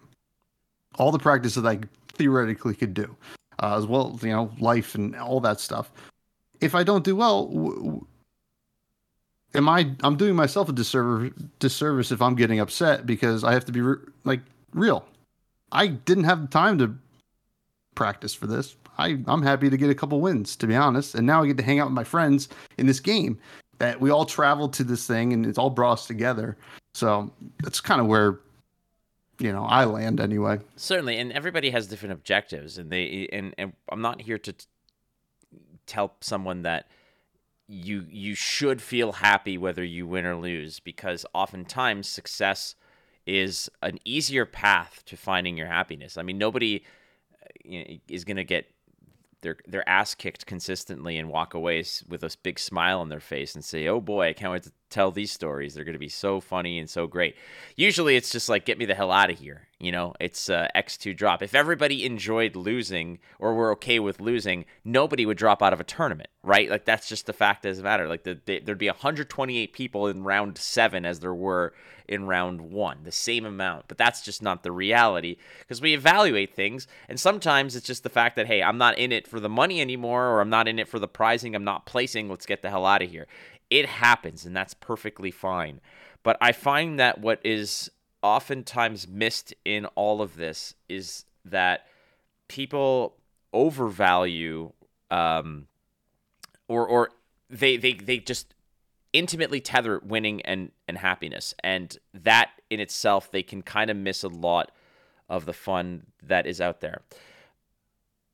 All 0.99 1.11
the 1.11 1.19
practice 1.19 1.55
that 1.55 1.65
I 1.65 1.79
theoretically 2.13 2.75
could 2.75 2.93
do, 2.93 3.15
uh, 3.61 3.77
as 3.77 3.85
well 3.85 4.17
you 4.21 4.29
know, 4.29 4.51
life 4.59 4.95
and 4.95 5.15
all 5.15 5.39
that 5.41 5.59
stuff. 5.59 5.91
If 6.59 6.73
I 6.75 6.83
don't 6.83 7.03
do 7.03 7.15
well, 7.15 7.47
w- 7.47 8.05
am 9.53 9.69
I 9.69 9.91
I'm 10.01 10.17
doing 10.17 10.35
myself 10.35 10.69
a 10.69 10.73
disservice 10.73 11.33
disservice 11.59 12.11
if 12.11 12.21
I'm 12.21 12.35
getting 12.35 12.59
upset 12.59 13.05
because 13.05 13.43
I 13.43 13.53
have 13.53 13.65
to 13.65 13.71
be 13.71 13.81
re- 13.81 13.97
like 14.23 14.41
real. 14.73 15.05
I 15.71 15.87
didn't 15.87 16.25
have 16.25 16.41
the 16.41 16.47
time 16.47 16.77
to 16.79 16.95
practice 17.95 18.33
for 18.33 18.47
this. 18.47 18.75
I 18.97 19.19
I'm 19.27 19.41
happy 19.41 19.69
to 19.69 19.77
get 19.77 19.89
a 19.89 19.95
couple 19.95 20.21
wins 20.21 20.55
to 20.57 20.67
be 20.67 20.75
honest, 20.75 21.15
and 21.15 21.25
now 21.25 21.43
I 21.43 21.47
get 21.47 21.57
to 21.57 21.63
hang 21.63 21.79
out 21.79 21.87
with 21.87 21.95
my 21.95 22.03
friends 22.03 22.49
in 22.77 22.87
this 22.87 22.99
game 22.99 23.37
that 23.79 23.99
we 23.99 24.09
all 24.09 24.25
traveled 24.25 24.73
to 24.73 24.83
this 24.83 25.05
thing 25.05 25.33
and 25.33 25.45
it's 25.45 25.57
all 25.57 25.69
brought 25.69 25.93
us 25.93 26.07
together. 26.07 26.57
So 26.93 27.31
that's 27.61 27.79
kind 27.79 28.01
of 28.01 28.07
where 28.07 28.39
you 29.39 29.51
know 29.51 29.65
I 29.65 29.85
land 29.85 30.19
anyway. 30.19 30.59
Certainly, 30.75 31.17
and 31.17 31.31
everybody 31.31 31.69
has 31.69 31.87
different 31.87 32.13
objectives, 32.13 32.77
and 32.77 32.91
they 32.91 33.27
and, 33.31 33.53
and 33.57 33.73
I'm 33.91 34.01
not 34.01 34.21
here 34.21 34.37
to 34.39 34.53
t- 34.53 34.65
tell 35.85 36.15
someone 36.21 36.63
that 36.63 36.87
you 37.67 38.05
you 38.09 38.33
should 38.33 38.81
feel 38.81 39.13
happy 39.13 39.57
whether 39.57 39.83
you 39.83 40.07
win 40.07 40.25
or 40.25 40.35
lose 40.35 40.79
because 40.79 41.25
oftentimes 41.33 42.07
success 42.07 42.75
is 43.25 43.69
an 43.81 43.99
easier 44.05 44.45
path 44.45 45.03
to 45.05 45.17
finding 45.17 45.57
your 45.57 45.67
happiness. 45.67 46.17
I 46.17 46.21
mean, 46.21 46.37
nobody 46.37 46.83
uh, 47.43 47.47
you 47.65 47.79
know, 47.79 47.97
is 48.07 48.23
going 48.23 48.37
to 48.37 48.45
get 48.45 48.71
their 49.41 49.57
their 49.67 49.87
ass 49.87 50.15
kicked 50.15 50.45
consistently 50.45 51.17
and 51.17 51.29
walk 51.29 51.53
away 51.53 51.83
with 52.07 52.23
a 52.23 52.35
big 52.41 52.57
smile 52.57 53.01
on 53.01 53.09
their 53.09 53.19
face 53.19 53.53
and 53.53 53.63
say, 53.63 53.87
"Oh 53.87 53.99
boy, 53.99 54.29
I 54.29 54.33
can't 54.33 54.51
wait 54.51 54.63
to 54.63 54.71
tell 54.89 55.11
these 55.11 55.31
stories. 55.31 55.73
They're 55.73 55.83
going 55.83 55.93
to 55.93 55.99
be 55.99 56.09
so 56.09 56.39
funny 56.39 56.79
and 56.79 56.89
so 56.89 57.07
great." 57.07 57.35
Usually, 57.75 58.15
it's 58.15 58.31
just 58.31 58.49
like, 58.49 58.65
"Get 58.65 58.77
me 58.77 58.85
the 58.85 58.95
hell 58.95 59.11
out 59.11 59.29
of 59.29 59.39
here." 59.39 59.67
You 59.79 59.91
know, 59.91 60.15
it's 60.19 60.49
uh, 60.49 60.67
X 60.73 60.97
two 60.97 61.13
drop. 61.13 61.43
If 61.43 61.53
everybody 61.53 62.03
enjoyed 62.03 62.55
losing 62.55 63.19
or 63.37 63.53
were 63.53 63.71
okay 63.73 63.99
with 63.99 64.19
losing, 64.19 64.65
nobody 64.83 65.23
would 65.23 65.37
drop 65.37 65.61
out 65.61 65.71
of 65.71 65.79
a 65.79 65.83
tournament, 65.83 66.29
right? 66.41 66.67
Like 66.67 66.85
that's 66.85 67.07
just 67.07 67.27
the 67.27 67.33
fact 67.33 67.63
of 67.63 67.77
the 67.77 67.83
matter. 67.83 68.07
Like 68.07 68.23
the, 68.23 68.39
the, 68.45 68.59
there'd 68.59 68.79
be 68.79 68.87
128 68.87 69.73
people 69.73 70.07
in 70.07 70.23
round 70.23 70.57
seven 70.57 71.05
as 71.05 71.19
there 71.19 71.33
were 71.33 71.73
in 72.07 72.25
round 72.25 72.61
one, 72.61 72.99
the 73.03 73.11
same 73.11 73.45
amount. 73.45 73.85
But 73.87 73.99
that's 73.99 74.21
just 74.21 74.41
not 74.41 74.63
the 74.63 74.71
reality 74.71 75.37
because 75.59 75.81
we 75.81 75.93
evaluate 75.93 76.55
things, 76.55 76.87
and 77.07 77.19
sometimes 77.19 77.75
it's 77.75 77.85
just 77.85 78.01
the 78.01 78.09
fact 78.09 78.35
that 78.37 78.47
hey, 78.47 78.63
I'm 78.63 78.79
not 78.79 78.97
in 78.97 79.11
it 79.11 79.27
for 79.27 79.39
the 79.39 79.49
money 79.49 79.79
anymore, 79.79 80.27
or 80.27 80.41
I'm 80.41 80.49
not 80.49 80.67
in 80.67 80.79
it 80.79 80.87
for 80.87 80.97
the 80.97 81.07
prizing. 81.07 81.53
I'm 81.53 81.63
not 81.63 81.85
placing. 81.85 82.29
Let's 82.29 82.47
get 82.47 82.63
the 82.63 82.71
hell 82.71 82.85
out 82.85 83.03
of 83.03 83.11
here. 83.11 83.27
It 83.69 83.85
happens, 83.85 84.45
and 84.45 84.55
that's 84.55 84.73
perfectly 84.73 85.31
fine. 85.31 85.81
But 86.23 86.37
I 86.41 86.51
find 86.51 86.99
that 86.99 87.19
what 87.19 87.39
is 87.43 87.89
oftentimes 88.21 89.07
missed 89.07 89.53
in 89.65 89.85
all 89.87 90.21
of 90.21 90.35
this 90.35 90.73
is 90.89 91.25
that 91.45 91.87
people 92.47 93.15
overvalue 93.53 94.71
um, 95.11 95.67
or 96.67 96.85
or 96.87 97.09
they 97.49 97.77
they 97.77 97.93
they 97.93 98.19
just 98.19 98.53
intimately 99.13 99.61
tether 99.61 99.99
winning 99.99 100.41
and 100.41 100.71
and 100.87 100.97
happiness 100.97 101.53
and 101.63 101.97
that 102.13 102.51
in 102.69 102.79
itself 102.79 103.31
they 103.31 103.41
can 103.41 103.61
kind 103.61 103.89
of 103.89 103.95
miss 103.95 104.23
a 104.23 104.27
lot 104.27 104.71
of 105.29 105.45
the 105.45 105.53
fun 105.53 106.05
that 106.21 106.45
is 106.45 106.59
out 106.59 106.81
there 106.81 107.01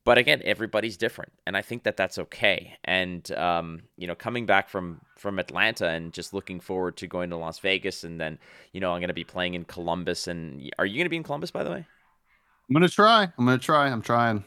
but 0.06 0.18
again 0.18 0.42
everybody's 0.44 0.98
different 0.98 1.32
and 1.46 1.56
i 1.56 1.62
think 1.62 1.84
that 1.84 1.98
that's 1.98 2.18
okay 2.18 2.76
and 2.84 3.32
um, 3.34 3.84
you 3.98 4.08
know 4.08 4.16
coming 4.16 4.46
back 4.46 4.70
from 4.70 5.02
from 5.18 5.39
atlanta 5.39 5.88
and 5.88 6.13
just 6.13 6.34
looking 6.34 6.60
forward 6.60 6.98
to 6.98 7.08
going 7.08 7.30
to 7.30 7.38
las 7.38 7.60
vegas 7.60 8.04
and 8.04 8.20
then 8.20 8.38
you 8.72 8.82
know 8.82 8.92
i'm 8.92 9.00
going 9.00 9.08
to 9.08 9.13
be 9.13 9.24
playing 9.24 9.54
in 9.54 9.63
columbus 9.63 10.28
and 10.28 10.72
are 10.78 10.86
you 10.86 10.96
going 10.96 11.06
to 11.06 11.10
be 11.10 11.18
in 11.18 11.24
columbus 11.24 11.52
by 11.52 11.63
the 11.63 11.72
way 11.72 11.86
I'm 12.70 12.74
gonna 12.74 12.89
try. 12.89 13.24
I'm 13.38 13.46
gonna 13.46 13.58
try. 13.58 13.88
I'm 13.88 14.02
trying. 14.02 14.44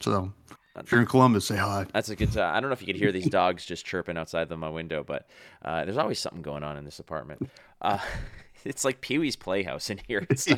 So 0.00 0.32
if 0.76 0.92
you're 0.92 1.00
in 1.00 1.06
Columbus, 1.06 1.46
say 1.46 1.56
hi. 1.56 1.86
That's 1.92 2.08
a 2.08 2.16
good. 2.16 2.36
Uh, 2.36 2.44
I 2.44 2.60
don't 2.60 2.68
know 2.68 2.74
if 2.74 2.80
you 2.80 2.86
could 2.86 2.96
hear 2.96 3.12
these 3.12 3.28
dogs 3.30 3.64
just 3.64 3.86
chirping 3.86 4.18
outside 4.18 4.50
of 4.50 4.58
my 4.58 4.68
window, 4.68 5.02
but 5.02 5.26
uh, 5.64 5.84
there's 5.84 5.96
always 5.96 6.18
something 6.18 6.42
going 6.42 6.62
on 6.62 6.76
in 6.76 6.84
this 6.84 6.98
apartment. 6.98 7.50
Uh, 7.80 7.98
it's 8.64 8.84
like 8.84 9.00
Pee 9.00 9.18
Wee's 9.18 9.36
Playhouse 9.36 9.90
in 9.90 10.00
here. 10.06 10.26
It's, 10.28 10.46
oh 10.48 10.56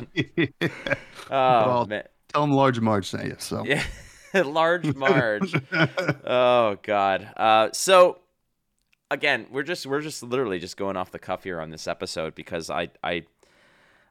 Well, 1.29 1.85
man, 1.85 2.03
Tell 2.29 2.41
them 2.41 2.51
Large 2.51 2.81
Marge 2.81 3.07
sent 3.07 3.25
you. 3.25 3.35
So 3.39 3.63
yeah, 3.65 3.83
large 4.45 4.95
Marge. 4.95 5.53
oh 6.25 6.77
God. 6.83 7.29
Uh, 7.35 7.69
so 7.73 8.19
again, 9.09 9.47
we're 9.51 9.63
just 9.63 9.85
we're 9.85 10.01
just 10.01 10.23
literally 10.23 10.59
just 10.59 10.77
going 10.77 10.97
off 10.97 11.11
the 11.11 11.19
cuff 11.19 11.43
here 11.43 11.59
on 11.61 11.69
this 11.69 11.87
episode 11.87 12.35
because 12.35 12.69
I 12.69 12.89
I 13.03 13.23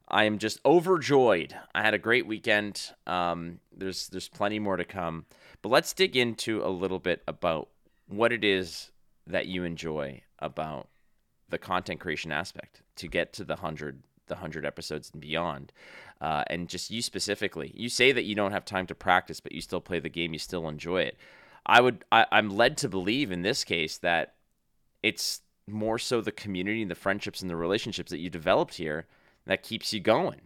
I 0.08 0.24
am 0.24 0.38
just 0.38 0.60
overjoyed. 0.64 1.54
I 1.74 1.82
had 1.82 1.94
a 1.94 1.98
great 1.98 2.26
weekend. 2.26 2.92
Um, 3.06 3.60
there's 3.76 4.08
there's 4.08 4.28
plenty 4.28 4.58
more 4.58 4.76
to 4.76 4.84
come, 4.84 5.26
but 5.62 5.70
let's 5.70 5.92
dig 5.92 6.16
into 6.16 6.64
a 6.64 6.68
little 6.68 6.98
bit 6.98 7.22
about 7.26 7.68
what 8.08 8.32
it 8.32 8.44
is 8.44 8.90
that 9.26 9.46
you 9.46 9.64
enjoy 9.64 10.22
about 10.38 10.88
the 11.48 11.58
content 11.58 12.00
creation 12.00 12.30
aspect 12.32 12.82
to 12.96 13.08
get 13.08 13.32
to 13.32 13.44
the 13.44 13.56
hundred 13.56 14.02
the 14.26 14.36
hundred 14.36 14.64
episodes 14.64 15.10
and 15.12 15.20
beyond. 15.20 15.72
Uh, 16.20 16.44
and 16.48 16.68
just 16.68 16.90
you 16.90 17.02
specifically, 17.02 17.72
you 17.74 17.88
say 17.88 18.12
that 18.12 18.24
you 18.24 18.34
don't 18.34 18.52
have 18.52 18.64
time 18.64 18.86
to 18.86 18.94
practice, 18.94 19.40
but 19.40 19.52
you 19.52 19.60
still 19.60 19.80
play 19.80 19.98
the 19.98 20.08
game, 20.08 20.32
you 20.32 20.38
still 20.38 20.68
enjoy 20.68 21.02
it. 21.02 21.16
I 21.66 21.80
would, 21.80 22.04
I, 22.12 22.26
I'm 22.32 22.50
led 22.50 22.76
to 22.78 22.88
believe 22.88 23.32
in 23.32 23.42
this 23.42 23.64
case 23.64 23.98
that 23.98 24.34
it's 25.02 25.40
more 25.68 25.98
so 25.98 26.20
the 26.20 26.32
community, 26.32 26.82
and 26.82 26.90
the 26.90 26.94
friendships, 26.94 27.40
and 27.40 27.50
the 27.50 27.56
relationships 27.56 28.10
that 28.10 28.18
you 28.18 28.30
developed 28.30 28.74
here 28.74 29.06
that 29.46 29.62
keeps 29.62 29.92
you 29.92 30.00
going. 30.00 30.40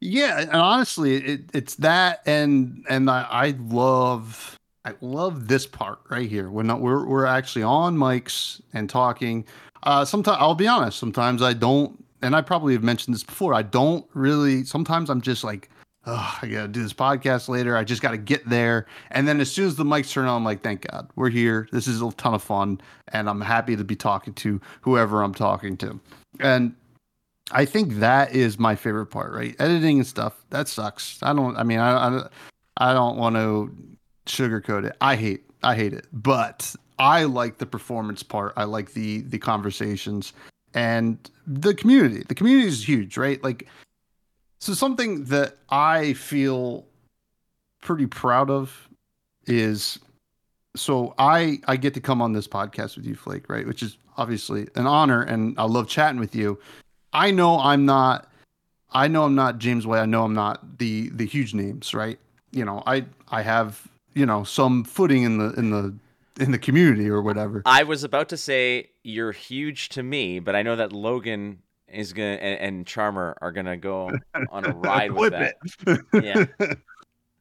Yeah, 0.00 0.40
and 0.40 0.50
honestly, 0.50 1.16
it, 1.16 1.40
it's 1.54 1.74
that, 1.76 2.20
and 2.26 2.84
and 2.88 3.10
I, 3.10 3.26
I 3.30 3.54
love 3.58 4.58
I 4.84 4.92
love 5.00 5.48
this 5.48 5.66
part 5.66 6.00
right 6.10 6.28
here 6.28 6.50
when 6.50 6.66
we're 6.80 7.06
we're 7.06 7.26
actually 7.26 7.62
on 7.62 7.96
mics 7.96 8.60
and 8.74 8.90
talking. 8.90 9.46
Uh, 9.82 10.04
sometimes 10.04 10.36
I'll 10.38 10.54
be 10.54 10.68
honest. 10.68 10.98
Sometimes 10.98 11.42
I 11.42 11.54
don't, 11.54 12.04
and 12.26 12.36
I 12.36 12.42
probably 12.42 12.74
have 12.74 12.82
mentioned 12.82 13.14
this 13.14 13.22
before. 13.22 13.54
I 13.54 13.62
don't 13.62 14.04
really. 14.14 14.64
Sometimes 14.64 15.08
I'm 15.10 15.20
just 15.20 15.44
like 15.44 15.70
oh, 16.06 16.38
I 16.40 16.46
gotta 16.46 16.68
do 16.68 16.82
this 16.82 16.92
podcast 16.92 17.48
later. 17.48 17.76
I 17.76 17.84
just 17.84 18.02
gotta 18.02 18.18
get 18.18 18.48
there. 18.48 18.86
And 19.10 19.26
then 19.26 19.40
as 19.40 19.50
soon 19.50 19.66
as 19.66 19.76
the 19.76 19.84
mics 19.84 20.12
turn 20.12 20.26
on, 20.26 20.36
I'm 20.36 20.44
like, 20.44 20.62
thank 20.62 20.86
God, 20.90 21.10
we're 21.16 21.30
here. 21.30 21.68
This 21.72 21.86
is 21.86 22.00
a 22.00 22.10
ton 22.12 22.34
of 22.34 22.42
fun, 22.42 22.80
and 23.08 23.28
I'm 23.28 23.40
happy 23.40 23.76
to 23.76 23.84
be 23.84 23.96
talking 23.96 24.34
to 24.34 24.60
whoever 24.80 25.22
I'm 25.22 25.34
talking 25.34 25.76
to. 25.78 26.00
And 26.40 26.74
I 27.50 27.64
think 27.64 27.94
that 27.94 28.34
is 28.34 28.58
my 28.58 28.74
favorite 28.74 29.06
part, 29.06 29.32
right? 29.32 29.54
Editing 29.58 29.98
and 29.98 30.06
stuff. 30.06 30.44
That 30.50 30.68
sucks. 30.68 31.18
I 31.22 31.32
don't. 31.32 31.56
I 31.56 31.62
mean, 31.62 31.78
I 31.78 32.18
I, 32.18 32.28
I 32.76 32.92
don't 32.92 33.16
want 33.16 33.36
to 33.36 33.74
sugarcoat 34.26 34.84
it. 34.84 34.96
I 35.00 35.16
hate. 35.16 35.44
I 35.62 35.74
hate 35.74 35.92
it. 35.92 36.06
But 36.12 36.74
I 36.98 37.24
like 37.24 37.58
the 37.58 37.66
performance 37.66 38.22
part. 38.22 38.52
I 38.56 38.64
like 38.64 38.92
the 38.92 39.22
the 39.22 39.38
conversations 39.38 40.32
and 40.76 41.18
the 41.46 41.74
community. 41.74 42.22
The 42.28 42.34
community 42.34 42.68
is 42.68 42.86
huge, 42.86 43.16
right? 43.16 43.42
Like, 43.42 43.66
so 44.60 44.74
something 44.74 45.24
that 45.24 45.56
I 45.70 46.12
feel 46.12 46.84
pretty 47.80 48.06
proud 48.06 48.50
of 48.50 48.88
is 49.46 49.98
so 50.76 51.14
I 51.18 51.60
I 51.66 51.76
get 51.76 51.94
to 51.94 52.00
come 52.00 52.20
on 52.20 52.32
this 52.32 52.46
podcast 52.46 52.96
with 52.96 53.06
you, 53.06 53.14
Flake, 53.14 53.48
right? 53.48 53.66
Which 53.66 53.82
is 53.82 53.96
obviously 54.18 54.68
an 54.74 54.86
honor, 54.86 55.22
and 55.22 55.58
I 55.58 55.64
love 55.64 55.88
chatting 55.88 56.20
with 56.20 56.34
you. 56.34 56.58
I 57.12 57.30
know 57.30 57.58
I'm 57.58 57.86
not. 57.86 58.30
I 58.92 59.08
know 59.08 59.24
I'm 59.24 59.34
not 59.34 59.58
James 59.58 59.86
Way. 59.86 59.98
I 59.98 60.06
know 60.06 60.24
I'm 60.24 60.34
not 60.34 60.78
the 60.78 61.08
the 61.08 61.24
huge 61.24 61.54
names, 61.54 61.94
right? 61.94 62.18
You 62.52 62.66
know, 62.66 62.82
I 62.86 63.06
I 63.30 63.40
have 63.40 63.88
you 64.14 64.26
know 64.26 64.44
some 64.44 64.84
footing 64.84 65.22
in 65.22 65.38
the 65.38 65.54
in 65.54 65.70
the 65.70 65.94
in 66.38 66.50
the 66.50 66.58
community 66.58 67.08
or 67.08 67.22
whatever. 67.22 67.62
I 67.64 67.82
was 67.84 68.04
about 68.04 68.28
to 68.30 68.36
say 68.36 68.90
you're 69.02 69.32
huge 69.32 69.88
to 69.90 70.02
me, 70.02 70.38
but 70.38 70.54
I 70.54 70.62
know 70.62 70.76
that 70.76 70.92
Logan 70.92 71.60
is 71.88 72.12
gonna 72.12 72.30
and, 72.30 72.60
and 72.60 72.86
Charmer 72.86 73.36
are 73.40 73.52
gonna 73.52 73.76
go 73.76 74.10
on 74.50 74.64
a 74.64 74.72
ride 74.72 75.12
with 75.12 75.32
that. 75.32 75.56
it. 75.86 76.48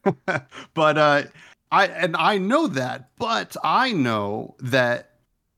Yeah. 0.08 0.40
but 0.74 0.98
uh 0.98 1.24
I 1.72 1.88
and 1.88 2.16
I 2.16 2.38
know 2.38 2.68
that, 2.68 3.10
but 3.18 3.56
I 3.64 3.92
know 3.92 4.56
that 4.60 5.12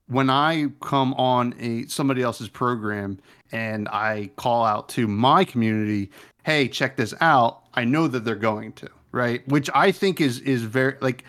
when 0.07 0.29
I 0.29 0.67
come 0.81 1.13
on 1.15 1.53
a 1.59 1.85
somebody 1.87 2.21
else's 2.21 2.49
program 2.49 3.19
and 3.51 3.87
I 3.89 4.31
call 4.37 4.65
out 4.65 4.89
to 4.89 5.07
my 5.07 5.43
community, 5.43 6.09
hey, 6.43 6.67
check 6.69 6.95
this 6.95 7.13
out, 7.19 7.63
I 7.73 7.83
know 7.83 8.07
that 8.07 8.23
they're 8.23 8.35
going 8.35 8.73
to, 8.73 8.89
right? 9.11 9.45
Which 9.47 9.69
I 9.75 9.91
think 9.91 10.21
is 10.21 10.39
is 10.39 10.63
very 10.63 10.95
like 11.01 11.25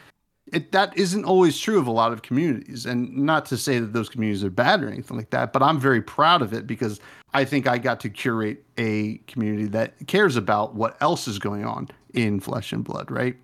it 0.53 0.73
that 0.73 0.97
isn't 0.97 1.25
always 1.25 1.59
true 1.59 1.79
of 1.79 1.87
a 1.87 1.91
lot 1.91 2.13
of 2.13 2.23
communities. 2.23 2.87
And 2.87 3.17
not 3.17 3.47
to 3.47 3.57
say 3.57 3.79
that 3.79 3.93
those 3.93 4.09
communities 4.09 4.45
are 4.45 4.51
bad 4.51 4.83
or 4.83 4.89
anything 4.89 5.17
like 5.17 5.31
that 5.31 5.53
but 5.53 5.63
i'm 5.63 5.79
very 5.79 6.03
proud 6.03 6.43
of 6.43 6.53
it 6.53 6.67
because 6.67 7.01
i 7.35 7.45
think 7.45 7.67
i 7.67 7.79
got 7.79 8.01
to 8.01 8.09
curate 8.09 8.65
a 8.79 9.19
community 9.27 9.67
that 9.67 9.95
cares 10.07 10.37
about 10.37 10.75
what 10.75 10.97
else 11.01 11.29
is 11.29 11.39
going 11.39 11.65
on 11.65 11.89
in 12.15 12.41
flesh 12.41 12.73
and 12.73 12.85
blood 12.85 13.11
right? 13.11 13.37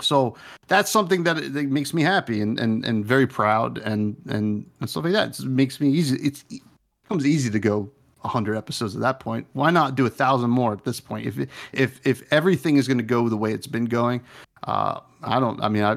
So 0.00 0.36
that's 0.68 0.92
something 0.92 1.24
that, 1.24 1.52
that 1.54 1.68
makes 1.68 1.92
me 1.92 2.02
happy 2.02 2.40
and, 2.40 2.58
and 2.60 2.84
and 2.84 3.04
very 3.04 3.26
proud 3.26 3.78
and 3.78 4.16
and, 4.28 4.68
and 4.80 4.88
stuff 4.88 5.04
like 5.04 5.12
that. 5.12 5.38
It 5.38 5.46
makes 5.46 5.80
me 5.80 5.90
easy 5.90 6.16
it's 6.18 6.44
it 6.50 6.62
becomes 7.02 7.26
easy 7.26 7.50
to 7.50 7.58
go 7.58 7.90
100 8.20 8.56
episodes 8.56 8.94
at 8.94 9.02
that 9.02 9.20
point. 9.20 9.46
Why 9.54 9.70
not 9.70 9.94
do 9.94 10.06
a 10.06 10.10
thousand 10.10 10.50
more 10.50 10.72
at 10.72 10.84
this 10.84 11.00
point? 11.00 11.26
If 11.26 11.48
if 11.72 12.06
if 12.06 12.32
everything 12.32 12.76
is 12.76 12.86
going 12.86 12.98
to 12.98 13.04
go 13.04 13.28
the 13.28 13.36
way 13.36 13.52
it's 13.52 13.66
been 13.66 13.86
going 13.86 14.20
uh 14.64 15.00
i 15.22 15.38
don't 15.38 15.60
i 15.62 15.68
mean 15.68 15.84
i 15.84 15.96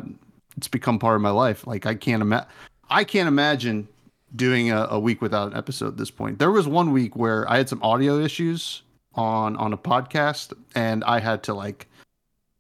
it's 0.62 0.68
become 0.68 1.00
part 1.00 1.16
of 1.16 1.24
my 1.24 1.32
life. 1.32 1.66
Like 1.66 1.88
I 1.88 1.96
can't 1.96 2.22
imagine, 2.22 2.48
I 2.88 3.04
can't 3.04 3.28
imagine 3.28 3.88
doing 4.36 4.70
a, 4.70 4.86
a, 4.92 5.00
week 5.00 5.20
without 5.20 5.52
an 5.52 5.58
episode 5.58 5.88
at 5.88 5.98
this 5.98 6.12
point. 6.12 6.38
There 6.38 6.52
was 6.52 6.68
one 6.68 6.92
week 6.92 7.16
where 7.16 7.50
I 7.50 7.58
had 7.58 7.68
some 7.68 7.82
audio 7.82 8.20
issues 8.20 8.84
on 9.16 9.56
on 9.56 9.74
a 9.74 9.78
podcast, 9.78 10.54
and 10.76 11.04
I 11.04 11.20
had 11.20 11.42
to 11.44 11.56
like 11.56 11.88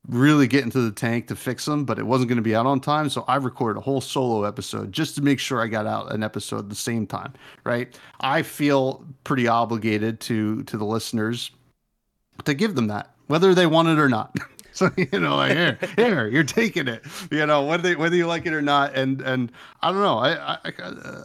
really 0.08 0.48
get 0.48 0.64
into 0.64 0.82
the 0.82 0.90
tank 0.90 1.28
to 1.28 1.36
fix 1.36 1.66
them, 1.66 1.86
but 1.86 2.00
it 2.00 2.08
wasn't 2.08 2.28
going 2.28 2.38
to 2.38 2.42
be 2.42 2.56
out 2.56 2.66
on 2.66 2.80
time. 2.80 3.08
So 3.08 3.24
I 3.28 3.36
recorded 3.36 3.80
a 3.80 3.84
whole 3.84 4.02
solo 4.02 4.46
episode 4.46 4.92
just 4.92 5.14
to 5.16 5.22
make 5.22 5.40
sure 5.40 5.62
I 5.62 5.68
got 5.68 5.86
out 5.86 6.12
an 6.12 6.24
episode 6.24 6.58
at 6.58 6.70
the 6.70 6.76
same 6.76 7.06
time. 7.06 7.34
Right? 7.64 7.96
I 8.20 8.42
feel 8.42 9.06
pretty 9.26 9.48
obligated 9.48 10.20
to 10.22 10.64
to 10.64 10.76
the 10.76 10.86
listeners 10.86 11.52
to 12.46 12.56
give 12.56 12.74
them 12.74 12.88
that, 12.88 13.14
whether 13.28 13.54
they 13.54 13.68
want 13.68 13.90
it 13.90 14.00
or 14.00 14.10
not. 14.10 14.36
So 14.82 14.90
you 14.96 15.20
know, 15.20 15.36
like 15.36 15.52
here, 15.52 15.78
here, 15.98 16.28
you're 16.28 16.44
taking 16.44 16.88
it. 16.88 17.04
You 17.30 17.46
know, 17.46 17.66
whether 17.66 17.98
whether 17.98 18.16
you 18.16 18.26
like 18.26 18.46
it 18.46 18.54
or 18.54 18.62
not, 18.62 18.96
and 18.96 19.22
and 19.22 19.52
I 19.82 19.92
don't 19.92 20.02
know, 20.02 20.18
I, 20.18 20.54
I 20.64 20.72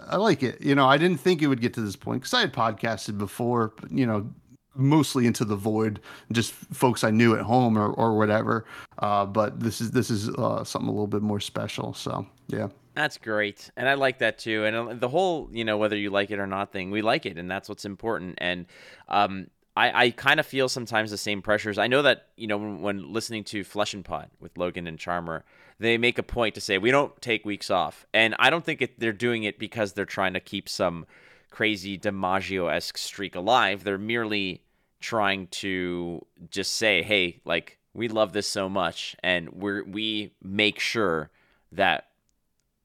I 0.08 0.16
like 0.16 0.42
it. 0.42 0.60
You 0.60 0.74
know, 0.74 0.86
I 0.86 0.98
didn't 0.98 1.20
think 1.20 1.42
it 1.42 1.46
would 1.46 1.60
get 1.60 1.72
to 1.74 1.80
this 1.80 1.94
point 1.94 2.22
because 2.22 2.34
I 2.34 2.40
had 2.40 2.52
podcasted 2.52 3.18
before, 3.18 3.72
you 3.88 4.04
know, 4.04 4.28
mostly 4.74 5.26
into 5.26 5.44
the 5.44 5.54
void, 5.54 6.00
just 6.32 6.52
folks 6.52 7.04
I 7.04 7.10
knew 7.10 7.36
at 7.36 7.42
home 7.42 7.78
or 7.78 7.92
or 7.92 8.16
whatever. 8.16 8.66
Uh, 8.98 9.24
but 9.26 9.60
this 9.60 9.80
is 9.80 9.92
this 9.92 10.10
is 10.10 10.28
uh, 10.30 10.64
something 10.64 10.88
a 10.88 10.92
little 10.92 11.06
bit 11.06 11.22
more 11.22 11.40
special. 11.40 11.94
So 11.94 12.26
yeah. 12.48 12.68
That's 12.94 13.18
great, 13.18 13.70
and 13.76 13.86
I 13.90 13.92
like 13.92 14.20
that 14.20 14.38
too. 14.38 14.64
And 14.64 14.74
uh, 14.74 14.94
the 14.94 15.08
whole, 15.08 15.50
you 15.52 15.66
know, 15.66 15.76
whether 15.76 15.96
you 15.96 16.08
like 16.08 16.30
it 16.30 16.38
or 16.38 16.46
not 16.46 16.72
thing, 16.72 16.90
we 16.90 17.02
like 17.02 17.26
it, 17.26 17.36
and 17.36 17.50
that's 17.50 17.68
what's 17.68 17.84
important. 17.84 18.38
And 18.38 18.64
um, 19.08 19.48
I, 19.76 20.04
I 20.04 20.10
kind 20.10 20.40
of 20.40 20.46
feel 20.46 20.68
sometimes 20.68 21.10
the 21.10 21.18
same 21.18 21.42
pressures. 21.42 21.76
I 21.76 21.86
know 21.86 22.02
that, 22.02 22.28
you 22.36 22.46
know, 22.46 22.56
when, 22.56 22.80
when, 22.80 23.12
listening 23.12 23.44
to 23.44 23.62
Flesh 23.62 23.92
and 23.92 24.04
Pod 24.04 24.30
with 24.40 24.56
Logan 24.56 24.86
and 24.86 24.98
Charmer, 24.98 25.44
they 25.78 25.98
make 25.98 26.18
a 26.18 26.22
point 26.22 26.54
to 26.54 26.60
say, 26.62 26.78
we 26.78 26.90
don't 26.90 27.20
take 27.20 27.44
weeks 27.44 27.70
off. 27.70 28.06
And 28.14 28.34
I 28.38 28.48
don't 28.48 28.64
think 28.64 28.80
it, 28.80 28.98
they're 28.98 29.12
doing 29.12 29.42
it 29.42 29.58
because 29.58 29.92
they're 29.92 30.06
trying 30.06 30.32
to 30.32 30.40
keep 30.40 30.68
some 30.68 31.04
crazy 31.50 31.98
DiMaggio 31.98 32.72
esque 32.72 32.96
streak 32.96 33.34
alive. 33.34 33.84
They're 33.84 33.98
merely 33.98 34.62
trying 35.00 35.48
to 35.48 36.24
just 36.50 36.74
say, 36.74 37.02
hey, 37.02 37.40
like, 37.44 37.78
we 37.92 38.08
love 38.08 38.32
this 38.32 38.48
so 38.48 38.70
much. 38.70 39.14
And 39.22 39.50
we're, 39.50 39.84
we 39.84 40.32
make 40.42 40.78
sure 40.78 41.30
that 41.72 42.06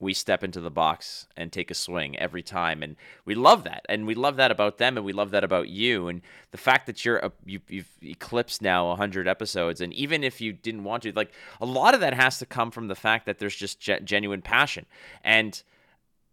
we 0.02 0.14
step 0.14 0.44
into 0.44 0.60
the 0.60 0.72
box 0.72 1.28
and 1.38 1.52
take 1.52 1.70
a 1.70 1.76
swing 1.76 2.18
every 2.18 2.42
time 2.42 2.82
and 2.82 2.96
we 3.24 3.36
love 3.36 3.64
that 3.64 3.86
and 3.88 4.08
we 4.08 4.16
love 4.16 4.36
that 4.36 4.52
about 4.52 4.78
them 4.78 4.98
and 4.98 5.06
we 5.06 5.14
love 5.14 5.32
that 5.32 5.44
about 5.44 5.70
you 5.70 6.08
and 6.08 6.22
the 6.50 6.58
fact 6.58 6.88
that 6.88 7.06
you're 7.06 7.20
a, 7.20 7.32
you, 7.46 7.62
have 7.72 7.86
eclipsed 8.02 8.62
now 8.62 8.88
100 8.88 9.28
episodes 9.28 9.80
and 9.80 9.94
even 9.94 10.24
if 10.24 10.42
you 10.42 10.52
didn't 10.52 10.84
want 10.84 11.04
to 11.04 11.14
like 11.14 11.32
a 11.62 11.66
lot 11.66 11.94
of 11.94 12.00
that 12.00 12.16
has 12.16 12.40
to 12.40 12.46
come 12.46 12.72
from 12.72 12.88
the 12.88 12.96
fact 12.96 13.26
that 13.26 13.40
there's 13.40 13.56
just 13.56 13.80
ge- 13.80 14.04
genuine 14.04 14.42
passion 14.42 14.86
and 15.24 15.62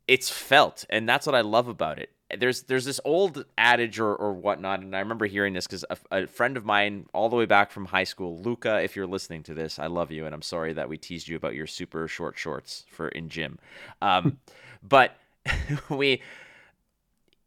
it's 0.08 0.30
felt 0.30 0.84
and 0.88 1.08
that's 1.08 1.26
what 1.26 1.34
i 1.34 1.42
love 1.42 1.68
about 1.68 1.98
it 1.98 2.10
there's 2.36 2.62
there's 2.62 2.84
this 2.84 3.00
old 3.04 3.44
adage 3.56 3.98
or, 3.98 4.14
or 4.14 4.32
whatnot, 4.32 4.80
and 4.80 4.94
I 4.94 4.98
remember 4.98 5.26
hearing 5.26 5.54
this 5.54 5.66
because 5.66 5.84
a, 5.88 5.96
a, 6.10 6.26
friend 6.26 6.56
of 6.56 6.64
mine, 6.64 7.06
all 7.14 7.28
the 7.28 7.36
way 7.36 7.46
back 7.46 7.70
from 7.70 7.86
high 7.86 8.04
school, 8.04 8.38
Luca, 8.38 8.82
if 8.82 8.96
you're 8.96 9.06
listening 9.06 9.42
to 9.44 9.54
this, 9.54 9.78
I 9.78 9.86
love 9.86 10.10
you, 10.10 10.26
and 10.26 10.34
I'm 10.34 10.42
sorry 10.42 10.74
that 10.74 10.88
we 10.88 10.98
teased 10.98 11.28
you 11.28 11.36
about 11.36 11.54
your 11.54 11.66
super 11.66 12.06
short 12.06 12.36
shorts 12.36 12.84
for 12.90 13.08
in 13.08 13.30
gym, 13.30 13.58
um, 14.02 14.38
but 14.82 15.16
we 15.88 16.20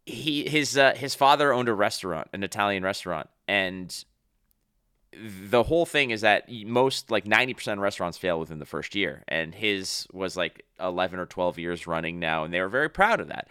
he 0.05 0.49
his 0.49 0.77
uh, 0.77 0.95
his 0.95 1.13
father 1.13 1.53
owned 1.53 1.69
a 1.69 1.73
restaurant, 1.73 2.29
an 2.33 2.43
Italian 2.43 2.83
restaurant, 2.83 3.29
and 3.47 4.03
the 5.13 5.63
whole 5.63 5.85
thing 5.85 6.11
is 6.11 6.21
that 6.21 6.49
most 6.65 7.11
like 7.11 7.25
90% 7.25 7.73
of 7.73 7.79
restaurants 7.79 8.17
fail 8.17 8.39
within 8.39 8.59
the 8.59 8.65
first 8.65 8.95
year 8.95 9.23
and 9.27 9.53
his 9.53 10.07
was 10.13 10.37
like 10.37 10.65
11 10.79 11.19
or 11.19 11.25
12 11.25 11.59
years 11.59 11.85
running 11.85 12.17
now 12.19 12.43
and 12.43 12.53
they 12.53 12.61
were 12.61 12.69
very 12.69 12.89
proud 12.89 13.19
of 13.19 13.27
that. 13.27 13.47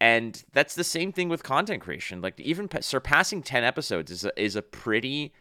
And 0.00 0.42
that's 0.52 0.74
the 0.74 0.84
same 0.84 1.12
thing 1.12 1.28
with 1.28 1.42
content 1.42 1.82
creation. 1.82 2.20
Like 2.20 2.38
even 2.38 2.68
surpassing 2.80 3.42
10 3.42 3.64
episodes 3.64 4.10
is 4.10 4.24
a, 4.24 4.42
is 4.42 4.56
a 4.56 4.62
pretty 4.62 5.34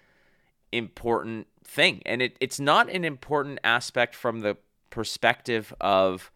important 0.72 1.48
thing. 1.64 2.02
And 2.06 2.22
it, 2.22 2.36
it's 2.42 2.60
not 2.60 2.90
an 2.90 3.06
important 3.06 3.60
aspect 3.64 4.16
from 4.16 4.42
the 4.42 4.58
perspective 4.90 5.74
of 5.80 6.32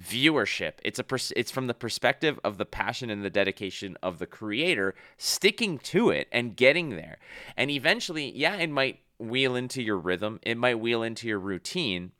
viewership. 0.00 0.74
It's 0.82 0.98
a 0.98 1.04
pers- 1.04 1.32
it's 1.36 1.50
from 1.50 1.66
the 1.66 1.74
perspective 1.74 2.38
of 2.44 2.58
the 2.58 2.66
passion 2.66 3.10
and 3.10 3.24
the 3.24 3.30
dedication 3.30 3.96
of 4.02 4.18
the 4.18 4.26
creator 4.26 4.94
sticking 5.16 5.78
to 5.78 6.10
it 6.10 6.28
and 6.30 6.56
getting 6.56 6.90
there. 6.90 7.18
And 7.56 7.70
eventually 7.70 8.30
yeah 8.36 8.56
it 8.56 8.70
might 8.70 9.00
wheel 9.18 9.56
into 9.56 9.82
your 9.82 9.96
rhythm. 9.98 10.40
It 10.42 10.58
might 10.58 10.78
wheel 10.78 11.02
into 11.02 11.26
your 11.26 11.38
routine. 11.38 12.12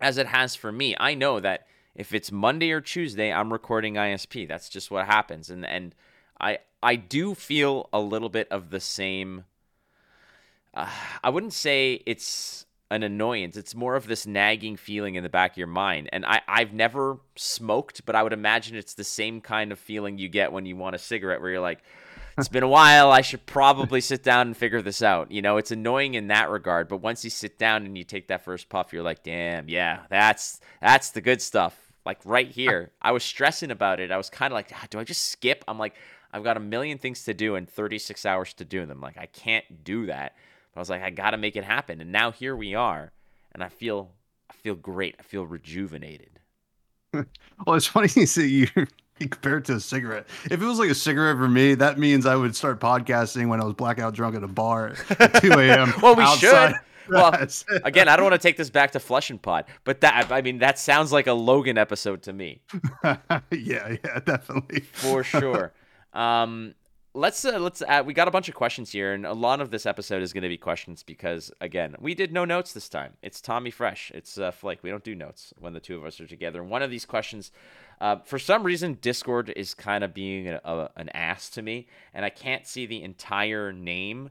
As 0.00 0.16
it 0.18 0.28
has 0.28 0.54
for 0.54 0.72
me 0.72 0.96
i 0.98 1.14
know 1.14 1.40
that 1.40 1.66
if 1.94 2.14
it's 2.14 2.32
monday 2.32 2.70
or 2.70 2.80
tuesday 2.80 3.30
i'm 3.30 3.52
recording 3.52 3.94
isp 3.94 4.48
that's 4.48 4.68
just 4.68 4.90
what 4.90 5.06
happens. 5.06 5.50
And 5.50 5.66
and 5.66 5.94
i 6.40 6.58
i 6.82 6.96
do 6.96 7.34
feel 7.34 7.88
a 7.92 8.00
little 8.00 8.30
bit 8.30 8.48
of 8.50 8.70
the 8.70 8.80
same 8.80 9.44
uh, 10.72 10.88
i 11.22 11.28
wouldn't 11.28 11.52
say 11.52 12.02
it's 12.06 12.64
an 12.90 13.02
annoyance. 13.02 13.56
It's 13.56 13.74
more 13.74 13.94
of 13.94 14.06
this 14.06 14.26
nagging 14.26 14.76
feeling 14.76 15.14
in 15.14 15.22
the 15.22 15.28
back 15.28 15.52
of 15.52 15.56
your 15.56 15.66
mind. 15.68 16.08
And 16.12 16.26
I, 16.26 16.40
I've 16.48 16.72
never 16.72 17.18
smoked, 17.36 18.04
but 18.04 18.16
I 18.16 18.22
would 18.22 18.32
imagine 18.32 18.76
it's 18.76 18.94
the 18.94 19.04
same 19.04 19.40
kind 19.40 19.70
of 19.70 19.78
feeling 19.78 20.18
you 20.18 20.28
get 20.28 20.52
when 20.52 20.66
you 20.66 20.76
want 20.76 20.96
a 20.96 20.98
cigarette, 20.98 21.40
where 21.40 21.50
you're 21.50 21.60
like, 21.60 21.82
it's 22.36 22.48
been 22.48 22.64
a 22.64 22.68
while. 22.68 23.12
I 23.12 23.20
should 23.20 23.46
probably 23.46 24.00
sit 24.00 24.24
down 24.24 24.48
and 24.48 24.56
figure 24.56 24.82
this 24.82 25.02
out. 25.02 25.30
You 25.30 25.40
know, 25.40 25.56
it's 25.56 25.70
annoying 25.70 26.14
in 26.14 26.28
that 26.28 26.50
regard. 26.50 26.88
But 26.88 26.98
once 26.98 27.22
you 27.22 27.30
sit 27.30 27.58
down 27.58 27.86
and 27.86 27.96
you 27.96 28.02
take 28.02 28.28
that 28.28 28.44
first 28.44 28.68
puff, 28.68 28.92
you're 28.92 29.04
like, 29.04 29.22
damn, 29.22 29.68
yeah, 29.68 30.00
that's 30.10 30.60
that's 30.80 31.10
the 31.10 31.20
good 31.20 31.40
stuff. 31.40 31.78
Like 32.04 32.18
right 32.24 32.48
here, 32.48 32.90
I 33.02 33.12
was 33.12 33.22
stressing 33.22 33.70
about 33.70 34.00
it. 34.00 34.10
I 34.10 34.16
was 34.16 34.30
kind 34.30 34.52
of 34.52 34.56
like, 34.56 34.72
ah, 34.74 34.86
do 34.90 34.98
I 34.98 35.04
just 35.04 35.28
skip? 35.28 35.64
I'm 35.68 35.78
like, 35.78 35.94
I've 36.32 36.44
got 36.44 36.56
a 36.56 36.60
million 36.60 36.98
things 36.98 37.24
to 37.24 37.34
do 37.34 37.54
and 37.54 37.68
36 37.68 38.24
hours 38.26 38.52
to 38.54 38.64
do 38.64 38.86
them. 38.86 39.00
Like, 39.00 39.18
I 39.18 39.26
can't 39.26 39.84
do 39.84 40.06
that. 40.06 40.34
But 40.72 40.78
I 40.78 40.82
was 40.82 40.90
like, 40.90 41.02
I 41.02 41.10
got 41.10 41.30
to 41.32 41.36
make 41.36 41.56
it 41.56 41.64
happen. 41.64 42.00
And 42.00 42.12
now 42.12 42.30
here 42.30 42.54
we 42.54 42.74
are. 42.74 43.12
And 43.52 43.62
I 43.62 43.68
feel, 43.68 44.12
I 44.50 44.54
feel 44.54 44.74
great. 44.74 45.16
I 45.18 45.22
feel 45.22 45.46
rejuvenated. 45.46 46.40
Well, 47.66 47.76
it's 47.76 47.86
funny 47.86 48.08
you 48.16 48.24
say 48.24 48.46
you 48.46 48.68
you 48.76 49.28
compare 49.28 49.60
to 49.60 49.74
a 49.74 49.80
cigarette. 49.80 50.26
If 50.44 50.62
it 50.62 50.64
was 50.64 50.78
like 50.78 50.90
a 50.90 50.94
cigarette 50.94 51.36
for 51.36 51.48
me, 51.48 51.74
that 51.74 51.98
means 51.98 52.24
I 52.24 52.36
would 52.36 52.56
start 52.56 52.80
podcasting 52.80 53.48
when 53.48 53.60
I 53.60 53.64
was 53.64 53.74
blackout 53.74 54.14
drunk 54.14 54.34
at 54.34 54.42
a 54.42 54.48
bar 54.48 54.94
at 55.18 55.42
2 55.42 55.52
a.m. 55.52 55.92
Well, 56.02 56.16
we 56.16 56.22
outside. 56.22 56.70
should. 56.72 56.80
Well, 57.10 57.34
again, 57.84 58.08
I 58.08 58.16
don't 58.16 58.24
want 58.24 58.40
to 58.40 58.48
take 58.48 58.56
this 58.56 58.70
back 58.70 58.92
to 58.92 59.00
Flesh 59.00 59.30
and 59.30 59.42
Pod, 59.42 59.64
but 59.84 60.00
that, 60.02 60.30
I 60.30 60.42
mean, 60.42 60.58
that 60.58 60.78
sounds 60.78 61.12
like 61.12 61.26
a 61.26 61.32
Logan 61.32 61.76
episode 61.76 62.22
to 62.22 62.32
me. 62.32 62.62
yeah, 63.04 63.16
yeah, 63.50 64.20
definitely. 64.24 64.80
for 64.92 65.24
sure. 65.24 65.72
Um, 66.12 66.74
let's 67.14 67.44
uh, 67.44 67.58
let's 67.58 67.82
add, 67.82 68.06
we 68.06 68.14
got 68.14 68.28
a 68.28 68.30
bunch 68.30 68.48
of 68.48 68.54
questions 68.54 68.92
here, 68.92 69.12
and 69.12 69.26
a 69.26 69.32
lot 69.32 69.60
of 69.60 69.70
this 69.70 69.86
episode 69.86 70.22
is 70.22 70.32
going 70.32 70.42
to 70.42 70.48
be 70.48 70.56
questions 70.56 71.02
because 71.02 71.52
again, 71.60 71.94
we 71.98 72.14
did 72.14 72.32
no 72.32 72.44
notes 72.44 72.72
this 72.72 72.88
time. 72.88 73.14
It's 73.22 73.40
Tommy 73.40 73.70
Fresh. 73.70 74.12
It's 74.14 74.38
uh, 74.38 74.50
Flake. 74.50 74.80
We 74.82 74.90
don't 74.90 75.04
do 75.04 75.14
notes 75.14 75.52
when 75.58 75.72
the 75.72 75.80
two 75.80 75.96
of 75.96 76.04
us 76.04 76.20
are 76.20 76.26
together. 76.26 76.60
And 76.60 76.70
one 76.70 76.82
of 76.82 76.90
these 76.90 77.04
questions, 77.04 77.50
uh, 78.00 78.16
for 78.24 78.38
some 78.38 78.62
reason, 78.62 78.98
Discord 79.00 79.52
is 79.56 79.74
kind 79.74 80.04
of 80.04 80.14
being 80.14 80.48
a, 80.48 80.60
a, 80.64 80.90
an 80.96 81.08
ass 81.10 81.50
to 81.50 81.62
me, 81.62 81.88
and 82.14 82.24
I 82.24 82.30
can't 82.30 82.66
see 82.66 82.86
the 82.86 83.02
entire 83.02 83.72
name 83.72 84.30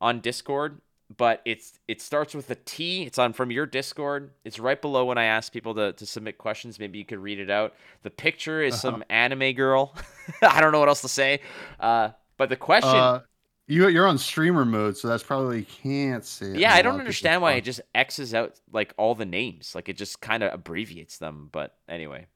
on 0.00 0.20
Discord. 0.20 0.80
But 1.16 1.42
it's 1.44 1.78
it 1.86 2.00
starts 2.00 2.34
with 2.34 2.50
a 2.50 2.54
T. 2.54 3.02
It's 3.02 3.18
on 3.18 3.32
from 3.34 3.50
your 3.50 3.66
Discord. 3.66 4.30
It's 4.44 4.58
right 4.58 4.80
below 4.80 5.04
when 5.04 5.18
I 5.18 5.24
ask 5.24 5.52
people 5.52 5.74
to, 5.74 5.92
to 5.92 6.06
submit 6.06 6.38
questions. 6.38 6.78
Maybe 6.78 6.98
you 6.98 7.04
could 7.04 7.18
read 7.18 7.38
it 7.38 7.50
out. 7.50 7.74
The 8.02 8.10
picture 8.10 8.62
is 8.62 8.80
some 8.80 9.04
anime 9.10 9.52
girl. 9.52 9.94
I 10.42 10.60
don't 10.60 10.72
know 10.72 10.80
what 10.80 10.88
else 10.88 11.02
to 11.02 11.08
say. 11.08 11.40
Uh, 11.78 12.10
but 12.36 12.48
the 12.48 12.56
question, 12.56 12.90
Uh, 12.96 13.20
you 13.66 13.86
you're 13.88 14.06
on 14.08 14.18
streamer 14.18 14.64
mode, 14.64 14.96
so 14.96 15.08
that's 15.08 15.22
probably 15.22 15.62
can't 15.64 16.24
see. 16.24 16.52
yeah, 16.58 16.74
I 16.74 16.82
don't 16.82 16.98
understand 16.98 17.40
why 17.42 17.52
it 17.52 17.60
just 17.62 17.80
X's 17.94 18.34
out 18.34 18.58
like 18.72 18.92
all 18.96 19.14
the 19.14 19.24
names. 19.24 19.74
Like 19.74 19.88
it 19.88 19.96
just 19.96 20.20
kind 20.20 20.42
of 20.42 20.52
abbreviates 20.52 21.18
them. 21.18 21.48
But 21.52 21.74
anyway, 21.88 22.26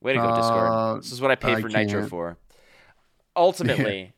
way 0.00 0.12
to 0.12 0.18
go, 0.18 0.24
Uh, 0.28 0.36
Discord. 0.36 1.02
This 1.02 1.12
is 1.12 1.20
what 1.20 1.30
I 1.30 1.34
paid 1.34 1.56
I 1.56 1.60
for 1.60 1.68
Nitro 1.68 2.00
can't. 2.00 2.10
for. 2.10 2.38
Ultimately, 3.36 4.13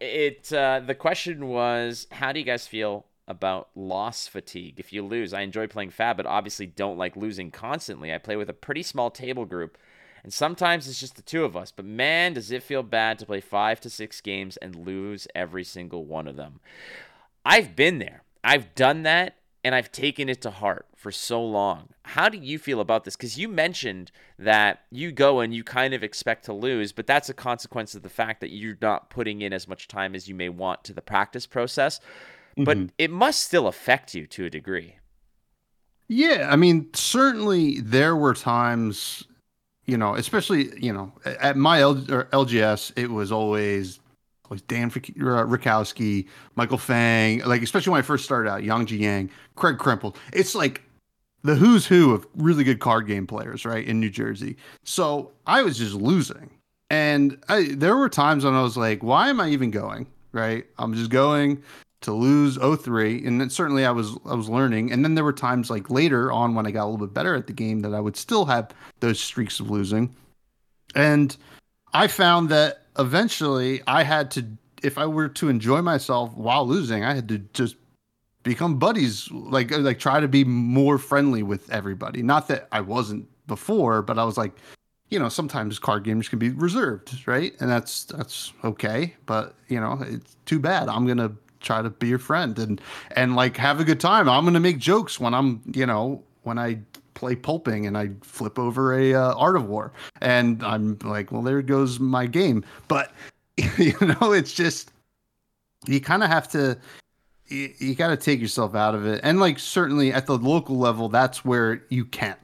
it 0.00 0.52
uh, 0.52 0.80
the 0.84 0.94
question 0.94 1.48
was, 1.48 2.06
how 2.12 2.32
do 2.32 2.38
you 2.38 2.44
guys 2.44 2.66
feel 2.66 3.06
about 3.28 3.68
loss 3.74 4.26
fatigue? 4.26 4.78
If 4.78 4.92
you 4.92 5.02
lose, 5.02 5.32
I 5.32 5.42
enjoy 5.42 5.66
playing 5.66 5.90
Fab, 5.90 6.16
but 6.16 6.26
obviously 6.26 6.66
don't 6.66 6.98
like 6.98 7.16
losing 7.16 7.50
constantly. 7.50 8.12
I 8.12 8.18
play 8.18 8.36
with 8.36 8.50
a 8.50 8.54
pretty 8.54 8.82
small 8.82 9.10
table 9.10 9.44
group. 9.44 9.78
And 10.22 10.32
sometimes 10.32 10.88
it's 10.88 10.98
just 10.98 11.14
the 11.14 11.22
two 11.22 11.44
of 11.44 11.56
us, 11.56 11.70
but 11.70 11.84
man, 11.84 12.34
does 12.34 12.50
it 12.50 12.64
feel 12.64 12.82
bad 12.82 13.16
to 13.20 13.26
play 13.26 13.40
five 13.40 13.80
to 13.82 13.90
six 13.90 14.20
games 14.20 14.56
and 14.56 14.74
lose 14.74 15.28
every 15.36 15.62
single 15.62 16.04
one 16.04 16.26
of 16.26 16.34
them. 16.34 16.58
I've 17.44 17.76
been 17.76 18.00
there. 18.00 18.24
I've 18.42 18.74
done 18.74 19.04
that 19.04 19.36
and 19.62 19.72
I've 19.72 19.92
taken 19.92 20.28
it 20.28 20.40
to 20.42 20.50
heart 20.50 20.86
for 21.06 21.12
so 21.12 21.40
long. 21.40 21.90
How 22.02 22.28
do 22.28 22.36
you 22.36 22.58
feel 22.58 22.80
about 22.80 23.04
this? 23.04 23.14
Because 23.14 23.38
you 23.38 23.46
mentioned 23.46 24.10
that 24.40 24.80
you 24.90 25.12
go 25.12 25.38
and 25.38 25.54
you 25.54 25.62
kind 25.62 25.94
of 25.94 26.02
expect 26.02 26.46
to 26.46 26.52
lose, 26.52 26.90
but 26.90 27.06
that's 27.06 27.28
a 27.28 27.32
consequence 27.32 27.94
of 27.94 28.02
the 28.02 28.08
fact 28.08 28.40
that 28.40 28.50
you're 28.50 28.76
not 28.82 29.08
putting 29.08 29.40
in 29.40 29.52
as 29.52 29.68
much 29.68 29.86
time 29.86 30.16
as 30.16 30.26
you 30.26 30.34
may 30.34 30.48
want 30.48 30.82
to 30.82 30.92
the 30.92 31.00
practice 31.00 31.46
process. 31.46 32.00
But 32.56 32.78
it 32.98 33.12
must 33.12 33.44
still 33.44 33.68
affect 33.68 34.16
you 34.16 34.26
to 34.26 34.46
a 34.46 34.50
degree. 34.50 34.96
Yeah, 36.08 36.48
I 36.50 36.56
mean, 36.56 36.88
certainly 36.92 37.78
there 37.78 38.16
were 38.16 38.34
times, 38.34 39.22
you 39.84 39.96
know, 39.96 40.16
especially 40.16 40.72
you 40.76 40.92
know, 40.92 41.12
at 41.24 41.56
my 41.56 41.82
L- 41.82 42.04
or 42.10 42.24
LGS, 42.32 42.94
it 42.96 43.12
was 43.12 43.30
always 43.30 44.00
always 44.46 44.62
Dan 44.62 44.88
uh, 44.88 44.90
Rikowski, 44.90 46.26
Michael 46.54 46.78
Fang, 46.78 47.40
like 47.44 47.62
especially 47.62 47.90
when 47.90 47.98
I 47.98 48.02
first 48.02 48.24
started 48.24 48.50
out, 48.50 48.62
Yang 48.62 48.86
Ji 48.86 48.96
Yang, 48.98 49.30
Craig 49.54 49.76
Kremple. 49.78 50.16
It's 50.32 50.54
like 50.54 50.82
the 51.46 51.54
who's 51.54 51.86
who 51.86 52.12
of 52.12 52.26
really 52.36 52.64
good 52.64 52.80
card 52.80 53.06
game 53.06 53.26
players, 53.26 53.64
right, 53.64 53.86
in 53.86 54.00
New 54.00 54.10
Jersey. 54.10 54.56
So 54.84 55.32
I 55.46 55.62
was 55.62 55.78
just 55.78 55.94
losing, 55.94 56.50
and 56.90 57.38
I, 57.48 57.68
there 57.72 57.96
were 57.96 58.08
times 58.08 58.44
when 58.44 58.54
I 58.54 58.62
was 58.62 58.76
like, 58.76 59.02
why 59.02 59.28
am 59.28 59.40
I 59.40 59.48
even 59.48 59.70
going? 59.70 60.06
Right, 60.32 60.66
I'm 60.78 60.92
just 60.92 61.10
going 61.10 61.62
to 62.02 62.12
lose 62.12 62.56
03 62.58 63.24
and 63.26 63.40
then 63.40 63.50
certainly 63.50 63.84
I 63.84 63.90
was 63.90 64.16
I 64.26 64.34
was 64.34 64.48
learning 64.48 64.92
and 64.92 65.04
then 65.04 65.14
there 65.14 65.24
were 65.24 65.32
times 65.32 65.70
like 65.70 65.90
later 65.90 66.30
on 66.30 66.54
when 66.54 66.66
I 66.66 66.70
got 66.70 66.84
a 66.84 66.88
little 66.88 67.04
bit 67.06 67.14
better 67.14 67.34
at 67.34 67.46
the 67.46 67.52
game 67.52 67.80
that 67.80 67.94
I 67.94 68.00
would 68.00 68.16
still 68.16 68.44
have 68.44 68.70
those 69.00 69.18
streaks 69.18 69.60
of 69.60 69.70
losing 69.70 70.14
and 70.94 71.36
I 71.94 72.06
found 72.06 72.48
that 72.50 72.82
eventually 72.98 73.82
I 73.86 74.02
had 74.02 74.30
to 74.32 74.46
if 74.82 74.98
I 74.98 75.06
were 75.06 75.28
to 75.28 75.48
enjoy 75.48 75.80
myself 75.82 76.32
while 76.34 76.66
losing 76.66 77.02
I 77.02 77.14
had 77.14 77.28
to 77.30 77.38
just 77.38 77.76
become 78.46 78.78
buddies 78.78 79.28
like 79.32 79.72
like 79.72 79.98
try 79.98 80.20
to 80.20 80.28
be 80.28 80.44
more 80.44 80.98
friendly 80.98 81.42
with 81.42 81.68
everybody. 81.70 82.22
Not 82.22 82.46
that 82.48 82.68
I 82.70 82.80
wasn't 82.80 83.28
before 83.48 84.02
but 84.02 84.18
I 84.18 84.24
was 84.24 84.38
like 84.38 84.52
you 85.10 85.18
know 85.18 85.28
sometimes 85.28 85.78
card 85.78 86.04
games 86.04 86.28
can 86.28 86.38
be 86.38 86.50
reserved 86.50 87.26
right? 87.26 87.54
And 87.60 87.68
that's 87.68 88.04
that's 88.04 88.52
okay 88.62 89.14
but 89.26 89.54
you 89.68 89.80
know 89.80 89.98
it's 90.00 90.36
too 90.46 90.60
bad. 90.60 90.88
I'm 90.88 91.06
gonna 91.06 91.32
try 91.60 91.82
to 91.82 91.90
be 91.90 92.06
your 92.06 92.20
friend 92.20 92.56
and 92.60 92.80
and 93.16 93.34
like 93.34 93.56
have 93.56 93.80
a 93.80 93.84
good 93.84 93.98
time. 93.98 94.28
I'm 94.28 94.44
gonna 94.44 94.60
make 94.60 94.78
jokes 94.78 95.18
when 95.18 95.34
i'm 95.34 95.60
you 95.74 95.84
know 95.84 96.22
when 96.44 96.58
i 96.58 96.78
play 97.14 97.34
pulping 97.34 97.86
and 97.86 97.96
i 97.98 98.10
flip 98.20 98.58
over 98.58 98.94
a 98.96 99.14
uh, 99.14 99.34
art 99.34 99.56
of 99.56 99.66
war. 99.66 99.92
And 100.20 100.62
i'm 100.62 100.98
like 101.02 101.32
well 101.32 101.42
there 101.42 101.62
goes 101.62 101.98
my 101.98 102.26
game. 102.26 102.64
But 102.86 103.12
you 103.76 103.96
know 104.00 104.30
it's 104.32 104.52
just 104.52 104.92
you 105.86 106.00
kind 106.00 106.22
of 106.22 106.30
have 106.30 106.48
to 106.52 106.78
you, 107.48 107.72
you 107.78 107.94
got 107.94 108.08
to 108.08 108.16
take 108.16 108.40
yourself 108.40 108.74
out 108.74 108.94
of 108.94 109.06
it. 109.06 109.20
And 109.22 109.40
like 109.40 109.58
certainly 109.58 110.12
at 110.12 110.26
the 110.26 110.38
local 110.38 110.78
level 110.78 111.08
that's 111.08 111.44
where 111.44 111.82
you 111.88 112.04
can. 112.04 112.36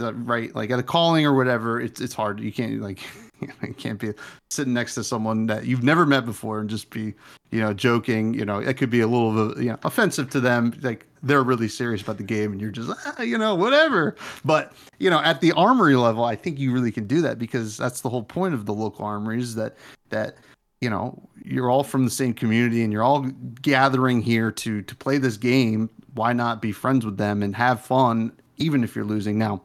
Uh, 0.00 0.12
right 0.12 0.52
like 0.56 0.72
at 0.72 0.78
a 0.80 0.82
calling 0.82 1.24
or 1.24 1.34
whatever 1.34 1.80
it's 1.80 2.00
it's 2.00 2.14
hard. 2.14 2.40
You 2.40 2.52
can't 2.52 2.80
like 2.80 3.00
you 3.40 3.74
can't 3.74 3.98
be 3.98 4.12
sitting 4.50 4.74
next 4.74 4.94
to 4.94 5.04
someone 5.04 5.46
that 5.46 5.66
you've 5.66 5.84
never 5.84 6.04
met 6.04 6.24
before 6.24 6.58
and 6.58 6.68
just 6.68 6.90
be 6.90 7.14
you 7.52 7.60
know 7.60 7.72
joking. 7.72 8.34
You 8.34 8.44
know 8.44 8.58
it 8.58 8.76
could 8.76 8.90
be 8.90 9.00
a 9.00 9.06
little 9.06 9.56
you 9.62 9.70
know 9.70 9.78
offensive 9.84 10.30
to 10.30 10.40
them. 10.40 10.74
Like 10.82 11.06
they're 11.22 11.44
really 11.44 11.68
serious 11.68 12.02
about 12.02 12.16
the 12.16 12.24
game 12.24 12.50
and 12.50 12.60
you're 12.60 12.72
just 12.72 12.90
ah, 12.90 13.22
you 13.22 13.38
know 13.38 13.54
whatever. 13.54 14.16
But 14.44 14.72
you 14.98 15.10
know 15.10 15.20
at 15.20 15.40
the 15.40 15.52
armory 15.52 15.96
level 15.96 16.24
i 16.24 16.34
think 16.34 16.58
you 16.58 16.72
really 16.72 16.90
can 16.90 17.06
do 17.06 17.20
that 17.20 17.38
because 17.38 17.76
that's 17.76 18.00
the 18.00 18.08
whole 18.08 18.22
point 18.22 18.54
of 18.54 18.64
the 18.64 18.72
local 18.72 19.04
armories 19.04 19.54
that 19.54 19.76
that 20.08 20.36
you 20.84 20.90
know 20.90 21.06
you're 21.44 21.70
all 21.70 21.84
from 21.84 22.04
the 22.04 22.10
same 22.10 22.34
community 22.34 22.82
and 22.84 22.92
you're 22.92 23.02
all 23.02 23.22
gathering 23.62 24.20
here 24.20 24.50
to 24.50 24.82
to 24.82 24.94
play 24.94 25.18
this 25.18 25.36
game 25.36 25.90
why 26.14 26.32
not 26.32 26.62
be 26.62 26.72
friends 26.72 27.04
with 27.04 27.16
them 27.16 27.42
and 27.42 27.56
have 27.56 27.80
fun 27.80 28.32
even 28.56 28.84
if 28.84 28.94
you're 28.94 29.04
losing 29.04 29.38
now 29.38 29.62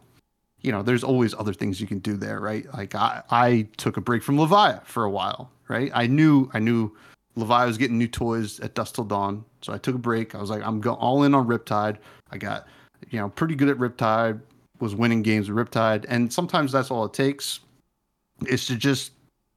you 0.61 0.71
know, 0.71 0.83
there's 0.83 1.03
always 1.03 1.33
other 1.33 1.53
things 1.53 1.79
you 1.79 1.87
can 1.87 1.99
do 1.99 2.17
there, 2.17 2.39
right? 2.39 2.65
Like 2.73 2.95
I, 2.95 3.23
I 3.29 3.67
took 3.77 3.97
a 3.97 4.01
break 4.01 4.23
from 4.23 4.37
Levia 4.37 4.85
for 4.85 5.05
a 5.05 5.09
while, 5.09 5.51
right? 5.67 5.91
I 5.93 6.07
knew 6.07 6.49
I 6.53 6.59
knew 6.59 6.95
Levia 7.37 7.65
was 7.65 7.77
getting 7.77 7.97
new 7.97 8.07
toys 8.07 8.59
at 8.59 8.75
Dusk 8.75 8.95
Till 8.95 9.05
Dawn, 9.05 9.45
so 9.61 9.73
I 9.73 9.77
took 9.77 9.95
a 9.95 9.99
break. 9.99 10.35
I 10.35 10.41
was 10.41 10.49
like, 10.49 10.63
I'm 10.63 10.81
go 10.81 10.95
all 10.95 11.23
in 11.23 11.33
on 11.33 11.47
Riptide. 11.47 11.97
I 12.31 12.37
got, 12.37 12.67
you 13.09 13.19
know, 13.19 13.29
pretty 13.29 13.55
good 13.55 13.69
at 13.69 13.77
Riptide. 13.77 14.41
Was 14.79 14.95
winning 14.95 15.21
games 15.21 15.49
with 15.49 15.57
Riptide, 15.57 16.05
and 16.07 16.31
sometimes 16.31 16.71
that's 16.71 16.89
all 16.89 17.03
it 17.03 17.11
takes, 17.11 17.59
is 18.47 18.65
to 18.67 18.77
just, 18.77 19.11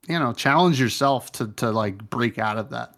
you 0.09 0.19
know, 0.19 0.33
challenge 0.33 0.81
yourself 0.81 1.33
to 1.33 1.49
to 1.49 1.71
like 1.71 1.99
break 2.11 2.39
out 2.39 2.59
of 2.59 2.71
that 2.71 2.95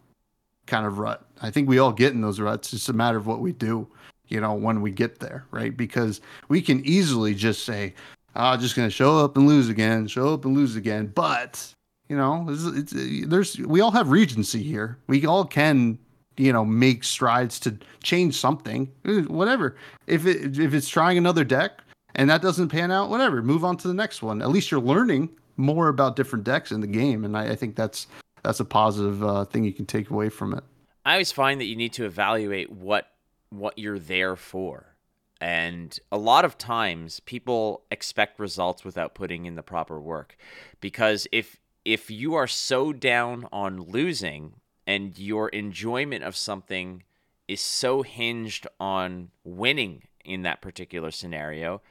kind 0.67 0.87
of 0.87 0.99
rut. 0.99 1.27
I 1.43 1.51
think 1.51 1.69
we 1.69 1.79
all 1.79 1.93
get 1.93 2.13
in 2.13 2.21
those 2.21 2.41
ruts. 2.41 2.73
It's 2.73 2.89
a 2.89 2.93
matter 2.93 3.19
of 3.19 3.27
what 3.27 3.41
we 3.41 3.53
do 3.53 3.89
you 4.29 4.41
know, 4.41 4.55
when 4.55 4.81
we 4.81 4.91
get 4.91 5.21
there, 5.21 5.45
right? 5.51 5.77
Because 5.77 6.21
we 6.49 6.63
can 6.63 6.85
easily 6.85 7.35
just 7.35 7.65
say, 7.65 7.95
ah, 8.35 8.53
"I'm 8.53 8.61
just 8.61 8.77
going 8.77 8.89
to 8.89 8.95
show 8.95 9.19
up 9.19 9.37
and 9.37 9.47
lose 9.47 9.69
again, 9.69 10.07
show 10.07 10.33
up 10.33 10.45
and 10.45 10.55
lose 10.55 10.77
again." 10.77 11.13
But 11.15 11.75
you 12.09 12.17
know, 12.17 12.47
it's, 12.49 12.93
it's, 12.93 13.29
there's 13.29 13.59
we 13.59 13.81
all 13.81 13.91
have 13.91 14.11
regency 14.11 14.63
here. 14.63 14.99
We 15.07 15.27
all 15.27 15.45
can, 15.45 15.99
you 16.37 16.53
know, 16.53 16.65
make 16.65 17.05
strides 17.05 17.61
to 17.61 17.77
change 18.03 18.37
something, 18.37 18.91
whatever. 19.29 19.77
If 20.07 20.27
it 20.27 20.59
if 20.59 20.75
it's 20.75 20.89
trying 20.89 21.19
another 21.19 21.45
deck 21.45 21.81
and 22.15 22.29
that 22.31 22.43
doesn't 22.43 22.69
pan 22.69 22.91
out, 22.91 23.11
whatever, 23.11 23.43
move 23.43 23.65
on 23.65 23.77
to 23.79 23.89
the 23.89 23.95
next 23.95 24.23
one. 24.23 24.41
At 24.41 24.51
least 24.51 24.71
you're 24.71 24.81
learning 24.81 25.31
more 25.57 25.89
about 25.89 26.17
different 26.17 26.45
decks 26.45 26.73
in 26.73 26.81
the 26.81 26.87
game, 26.87 27.25
and 27.25 27.37
I, 27.37 27.51
I 27.51 27.57
think 27.57 27.77
that's 27.77 28.07
that's 28.43 28.61
a 28.61 28.65
positive 28.65 29.23
uh, 29.25 29.45
thing 29.45 29.65
you 29.65 29.73
can 29.73 29.87
take 29.87 30.11
away 30.11 30.29
from 30.29 30.55
it. 30.55 30.65
I 31.05 31.13
always 31.13 31.33
find 31.33 31.61
that 31.61 31.67
you 31.67 31.77
need 31.77 31.93
to 31.95 32.05
evaluate 32.05 32.71
what 32.71 33.11
what 33.51 33.79
you're 33.79 33.99
there 33.99 34.37
for. 34.37 34.95
And 35.41 35.99
a 36.11 36.19
lot 36.19 36.45
of 36.45 36.57
times 36.57 37.21
people 37.21 37.83
expect 37.91 38.39
results 38.39 38.85
without 38.85 39.15
putting 39.15 39.47
in 39.47 39.57
the 39.57 39.63
proper 39.63 40.01
work. 40.01 40.37
Because 40.81 41.27
if 41.33 41.61
if 41.85 42.11
you 42.11 42.35
are 42.35 42.47
so 42.47 42.93
down 42.93 43.47
on 43.53 43.83
losing 43.83 44.55
and 44.87 45.19
your 45.19 45.49
enjoyment 45.51 46.25
of 46.25 46.37
something 46.37 47.03
is 47.47 47.61
so 47.61 48.03
hinged 48.03 48.67
on 48.81 49.31
winning 49.45 50.05
in 50.25 50.43
that 50.43 50.63
particular 50.63 51.11
scenario, 51.11 51.83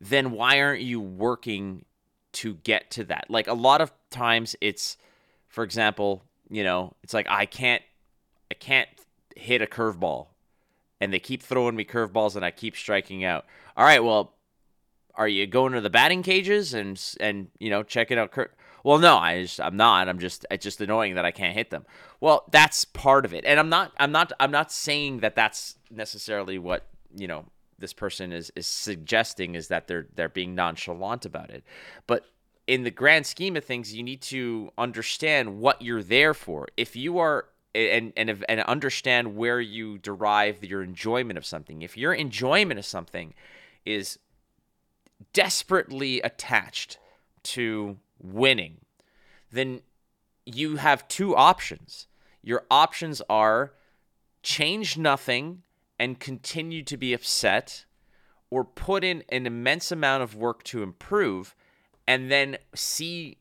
then 0.00 0.32
why 0.32 0.60
aren't 0.60 0.82
you 0.82 1.00
working 1.00 1.84
to 2.34 2.54
get 2.54 2.90
to 2.92 3.04
that? 3.04 3.26
Like 3.28 3.46
a 3.46 3.54
lot 3.54 3.80
of 3.80 3.92
times 4.10 4.56
it's 4.60 4.96
for 5.48 5.62
example, 5.64 6.24
you 6.50 6.64
know, 6.64 6.94
it's 7.02 7.14
like 7.14 7.26
I 7.28 7.46
can't 7.46 7.82
I 8.50 8.54
can't 8.54 8.88
hit 9.36 9.62
a 9.62 9.66
curveball 9.66 10.28
and 11.00 11.12
they 11.12 11.18
keep 11.18 11.42
throwing 11.42 11.76
me 11.76 11.84
curveballs 11.84 12.36
and 12.36 12.44
I 12.44 12.50
keep 12.50 12.76
striking 12.76 13.24
out. 13.24 13.44
All 13.76 13.84
right, 13.84 14.02
well, 14.02 14.34
are 15.14 15.28
you 15.28 15.46
going 15.46 15.72
to 15.72 15.80
the 15.80 15.90
batting 15.90 16.22
cages 16.22 16.74
and 16.74 17.00
and 17.20 17.48
you 17.58 17.70
know 17.70 17.82
checking 17.82 18.18
out 18.18 18.32
cur- 18.32 18.50
well 18.82 18.98
no 18.98 19.16
i 19.16 19.42
just 19.42 19.60
i'm 19.60 19.76
not 19.76 20.08
i'm 20.08 20.18
just 20.18 20.44
it's 20.50 20.64
just 20.64 20.80
annoying 20.80 21.14
that 21.14 21.24
i 21.24 21.30
can't 21.30 21.54
hit 21.54 21.70
them 21.70 21.84
well 22.20 22.44
that's 22.50 22.84
part 22.84 23.24
of 23.24 23.32
it 23.32 23.44
and 23.44 23.60
i'm 23.60 23.68
not 23.68 23.92
i'm 23.98 24.12
not 24.12 24.32
i'm 24.40 24.50
not 24.50 24.72
saying 24.72 25.20
that 25.20 25.34
that's 25.34 25.76
necessarily 25.90 26.58
what 26.58 26.86
you 27.14 27.28
know 27.28 27.44
this 27.78 27.92
person 27.92 28.32
is 28.32 28.50
is 28.56 28.66
suggesting 28.66 29.54
is 29.54 29.68
that 29.68 29.86
they're 29.86 30.06
they're 30.14 30.28
being 30.28 30.54
nonchalant 30.54 31.24
about 31.24 31.50
it. 31.50 31.64
But 32.06 32.26
in 32.66 32.82
the 32.82 32.90
grand 32.90 33.26
scheme 33.26 33.56
of 33.56 33.64
things 33.64 33.94
you 33.94 34.02
need 34.02 34.22
to 34.22 34.70
understand 34.78 35.58
what 35.58 35.82
you're 35.82 36.02
there 36.02 36.34
for. 36.34 36.68
If 36.76 36.96
you 36.96 37.18
are 37.18 37.46
and 37.74 38.12
and 38.16 38.44
and 38.48 38.60
understand 38.62 39.36
where 39.36 39.60
you 39.60 39.98
derive 39.98 40.64
your 40.64 40.82
enjoyment 40.82 41.36
of 41.36 41.44
something. 41.44 41.82
If 41.82 41.96
your 41.96 42.14
enjoyment 42.14 42.78
of 42.78 42.86
something 42.86 43.34
is 43.84 44.18
desperately 45.32 46.20
attached 46.20 46.98
to 47.42 47.98
winning, 48.18 48.78
then 49.50 49.80
you 50.46 50.76
have 50.76 51.08
two 51.08 51.34
options. 51.34 52.06
Your 52.42 52.64
options 52.70 53.20
are 53.28 53.72
change 54.42 54.96
nothing 54.96 55.62
and 55.98 56.18
continue 56.18 56.82
to 56.82 56.96
be 56.96 57.12
upset, 57.12 57.84
or 58.50 58.64
put 58.64 59.04
in 59.04 59.22
an 59.28 59.46
immense 59.46 59.90
amount 59.90 60.22
of 60.22 60.36
work 60.36 60.62
to 60.64 60.82
improve 60.82 61.54
and 62.06 62.30
then 62.30 62.56
see 62.74 63.38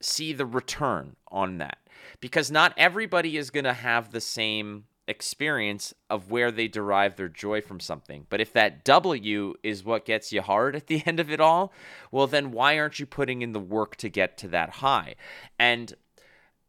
see 0.00 0.32
the 0.32 0.46
return 0.46 1.16
on 1.28 1.58
that. 1.58 1.78
Because 2.20 2.50
not 2.50 2.74
everybody 2.76 3.36
is 3.36 3.50
going 3.50 3.64
to 3.64 3.72
have 3.72 4.10
the 4.10 4.20
same 4.20 4.84
experience 5.06 5.92
of 6.08 6.30
where 6.30 6.50
they 6.50 6.68
derive 6.68 7.16
their 7.16 7.28
joy 7.28 7.60
from 7.60 7.80
something. 7.80 8.26
But 8.28 8.40
if 8.40 8.52
that 8.52 8.84
W 8.84 9.54
is 9.62 9.84
what 9.84 10.04
gets 10.04 10.32
you 10.32 10.42
hard 10.42 10.76
at 10.76 10.86
the 10.86 11.02
end 11.06 11.20
of 11.20 11.30
it 11.30 11.40
all, 11.40 11.72
well, 12.10 12.26
then 12.26 12.52
why 12.52 12.78
aren't 12.78 12.98
you 12.98 13.06
putting 13.06 13.42
in 13.42 13.52
the 13.52 13.60
work 13.60 13.96
to 13.96 14.08
get 14.08 14.36
to 14.38 14.48
that 14.48 14.70
high? 14.70 15.14
And 15.58 15.94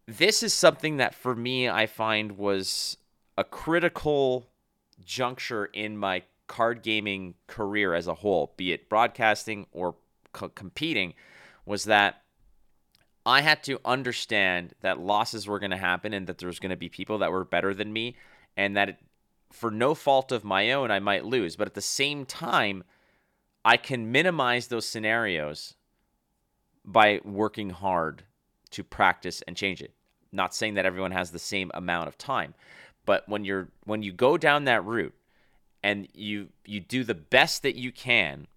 this 0.07 0.43
is 0.43 0.53
something 0.53 0.97
that 0.97 1.15
for 1.15 1.35
me, 1.35 1.69
I 1.69 1.85
find 1.85 2.33
was 2.37 2.97
a 3.37 3.43
critical 3.43 4.47
juncture 5.03 5.65
in 5.65 5.97
my 5.97 6.23
card 6.47 6.83
gaming 6.83 7.35
career 7.47 7.93
as 7.93 8.07
a 8.07 8.13
whole, 8.15 8.53
be 8.57 8.71
it 8.71 8.89
broadcasting 8.89 9.67
or 9.71 9.95
co- 10.31 10.49
competing, 10.49 11.13
was 11.65 11.85
that 11.85 12.21
I 13.25 13.41
had 13.41 13.63
to 13.63 13.79
understand 13.83 14.73
that 14.81 14.99
losses 14.99 15.47
were 15.47 15.59
going 15.59 15.71
to 15.71 15.77
happen 15.77 16.13
and 16.13 16.27
that 16.27 16.37
there 16.37 16.47
was 16.47 16.59
going 16.59 16.69
to 16.69 16.75
be 16.75 16.89
people 16.89 17.17
that 17.19 17.31
were 17.31 17.43
better 17.43 17.73
than 17.73 17.91
me 17.91 18.15
and 18.55 18.77
that 18.77 18.89
it, 18.89 18.97
for 19.51 19.71
no 19.71 19.95
fault 19.95 20.31
of 20.31 20.43
my 20.43 20.71
own 20.71 20.91
I 20.91 20.99
might 20.99 21.25
lose, 21.25 21.55
but 21.55 21.67
at 21.67 21.73
the 21.73 21.81
same 21.81 22.25
time 22.25 22.83
I 23.63 23.77
can 23.77 24.11
minimize 24.11 24.67
those 24.67 24.87
scenarios 24.87 25.73
by 26.83 27.19
working 27.23 27.71
hard 27.71 28.23
to 28.71 28.83
practice 28.83 29.41
and 29.47 29.57
change 29.57 29.81
it. 29.81 29.93
Not 30.31 30.53
saying 30.53 30.75
that 30.75 30.85
everyone 30.85 31.11
has 31.11 31.31
the 31.31 31.39
same 31.39 31.71
amount 31.73 32.07
of 32.07 32.17
time, 32.17 32.53
but 33.05 33.27
when 33.27 33.45
you're 33.45 33.69
when 33.83 34.03
you 34.03 34.11
go 34.11 34.37
down 34.37 34.65
that 34.65 34.83
route 34.85 35.13
and 35.83 36.07
you 36.13 36.49
you 36.65 36.79
do 36.79 37.03
the 37.03 37.15
best 37.15 37.63
that 37.63 37.75
you 37.75 37.91
can 37.91 38.47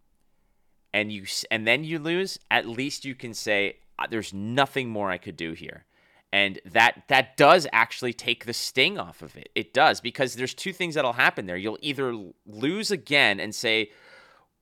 and 0.93 1.13
you 1.13 1.25
and 1.51 1.67
then 1.67 1.85
you 1.85 1.99
lose, 1.99 2.39
at 2.51 2.67
least 2.67 3.05
you 3.05 3.15
can 3.15 3.35
say 3.35 3.77
there's 4.11 4.33
nothing 4.33 4.89
more 4.89 5.11
I 5.11 5.19
could 5.19 5.37
do 5.37 5.53
here. 5.53 5.85
And 6.33 6.61
that 6.73 7.05
that 7.09 7.37
does 7.37 7.67
actually 7.73 8.13
take 8.13 8.45
the 8.45 8.53
sting 8.53 8.99
off 8.99 9.23
of 9.23 9.37
it. 9.37 9.49
It 9.55 9.73
does 9.73 10.01
because 10.01 10.35
there's 10.35 10.55
two 10.55 10.73
things 10.73 10.95
that'll 10.95 11.15
happen 11.15 11.47
there. 11.47 11.57
You'll 11.57 11.79
either 11.81 12.15
lose 12.47 12.91
again 12.91 13.41
and 13.41 13.55
say, 13.55 13.91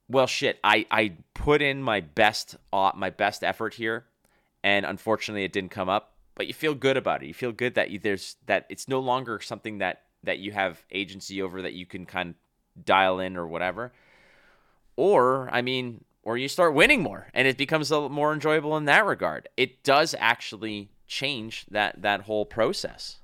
"Well, 0.08 0.28
shit, 0.28 0.60
I 0.62 0.86
I 0.92 1.16
put 1.34 1.62
in 1.62 1.82
my 1.82 2.00
best 2.00 2.56
uh, 2.72 2.92
my 2.94 3.10
best 3.10 3.42
effort 3.42 3.74
here, 3.74 4.06
and 4.62 4.86
unfortunately 4.86 5.42
it 5.42 5.52
didn't 5.52 5.72
come 5.72 5.88
up." 5.88 6.15
But 6.36 6.46
you 6.46 6.54
feel 6.54 6.74
good 6.74 6.96
about 6.96 7.22
it. 7.22 7.26
You 7.26 7.34
feel 7.34 7.50
good 7.50 7.74
that 7.74 7.90
you, 7.90 7.98
there's 7.98 8.36
that 8.46 8.66
it's 8.68 8.86
no 8.86 9.00
longer 9.00 9.40
something 9.40 9.78
that 9.78 10.02
that 10.22 10.38
you 10.38 10.52
have 10.52 10.84
agency 10.92 11.42
over 11.42 11.62
that 11.62 11.72
you 11.72 11.86
can 11.86 12.06
kind 12.06 12.30
of 12.30 12.84
dial 12.84 13.18
in 13.18 13.36
or 13.36 13.46
whatever. 13.46 13.92
Or, 14.96 15.48
I 15.52 15.62
mean, 15.62 16.04
or 16.22 16.36
you 16.36 16.48
start 16.48 16.74
winning 16.74 17.02
more 17.02 17.28
and 17.34 17.48
it 17.48 17.56
becomes 17.56 17.90
a 17.90 18.08
more 18.08 18.32
enjoyable 18.32 18.76
in 18.76 18.84
that 18.84 19.06
regard. 19.06 19.48
It 19.56 19.82
does 19.82 20.14
actually 20.18 20.90
change 21.06 21.66
that 21.70 22.02
that 22.02 22.22
whole 22.22 22.44
process. 22.44 23.18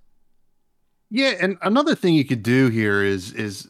Yeah, 1.11 1.35
and 1.41 1.59
another 1.61 1.95
thing 1.95 2.15
you 2.15 2.25
could 2.25 2.43
do 2.43 2.69
here 2.69 3.03
is 3.03 3.33
is 3.33 3.69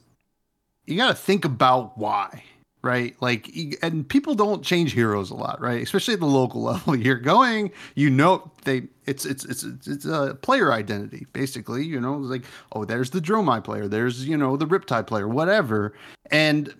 you 0.86 0.96
got 0.96 1.08
to 1.08 1.14
think 1.14 1.44
about 1.44 1.98
why, 1.98 2.44
right? 2.82 3.14
Like, 3.20 3.50
and 3.80 4.08
people 4.08 4.34
don't 4.34 4.64
change 4.64 4.92
heroes 4.92 5.30
a 5.30 5.34
lot, 5.34 5.60
right? 5.60 5.82
Especially 5.82 6.14
at 6.14 6.20
the 6.20 6.26
local 6.26 6.62
level. 6.70 6.96
You're 6.96 7.16
going, 7.16 7.70
you 7.94 8.10
know, 8.10 8.50
they 8.64 8.82
it's 9.06 9.24
it's 9.24 9.44
it's 9.44 9.64
it's, 9.86 10.04
a 10.04 10.36
player 10.42 10.72
identity 10.72 11.26
basically. 11.32 11.84
You 11.84 12.00
know, 12.00 12.14
like 12.14 12.44
oh, 12.72 12.84
there's 12.84 13.10
the 13.10 13.20
Dromai 13.20 13.62
player, 13.62 13.88
there's 13.88 14.26
you 14.26 14.36
know 14.36 14.56
the 14.56 14.66
Riptide 14.66 15.06
player, 15.06 15.28
whatever. 15.28 15.94
And 16.30 16.74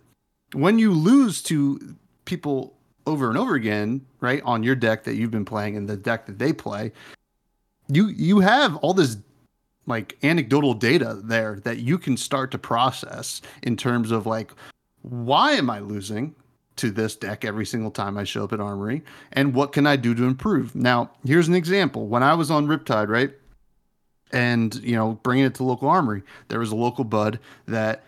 when 0.53 0.79
you 0.79 0.93
lose 0.93 1.43
to 1.45 1.97
people 2.25 2.77
over 3.07 3.29
and 3.29 3.39
over 3.39 3.55
again, 3.55 4.05
right, 4.21 4.43
on 4.45 4.63
your 4.63 4.75
deck 4.75 5.05
that 5.05 5.15
you've 5.15 5.31
been 5.31 5.45
playing 5.45 5.77
and 5.77 5.89
the 5.89 5.97
deck 5.97 6.27
that 6.27 6.39
they 6.39 6.53
play, 6.53 6.93
you 7.89 8.09
you 8.09 8.41
have 8.41 8.77
all 8.77 8.95
this 8.95 9.17
like 9.87 10.17
anecdotal 10.23 10.75
data 10.75 11.21
there 11.25 11.59
that 11.65 11.79
you 11.79 11.99
can 11.99 12.17
start 12.17 12.53
to 12.53 12.59
process 12.59 13.43
in 13.65 13.77
terms 13.77 14.13
of 14.13 14.27
like 14.27 14.53
why 15.03 15.53
am 15.53 15.71
I 15.71 15.81
losing 15.81 16.35
to 16.77 16.91
this 16.91 17.17
deck 17.17 17.45
every 17.45 17.67
single 17.67 17.91
time 17.91 18.17
I 18.17 18.25
show 18.25 18.45
up 18.45 18.53
at 18.53 18.61
Armory 18.61 19.03
and 19.33 19.55
what 19.55 19.73
can 19.73 19.87
I 19.87 19.97
do 19.97 20.15
to 20.15 20.25
improve? 20.25 20.75
Now, 20.75 21.11
here's 21.25 21.49
an 21.49 21.55
example. 21.55 22.07
When 22.07 22.23
I 22.23 22.35
was 22.35 22.51
on 22.51 22.67
Riptide, 22.67 23.09
right? 23.09 23.33
And, 24.33 24.75
you 24.77 24.97
know, 24.97 25.21
bringing 25.23 25.45
it 25.45 25.55
to 25.57 25.65
local 25.65 25.89
Armory, 25.89 26.23
there 26.49 26.59
was 26.59 26.71
a 26.71 26.77
local 26.77 27.05
bud 27.05 27.39
that 27.67 28.05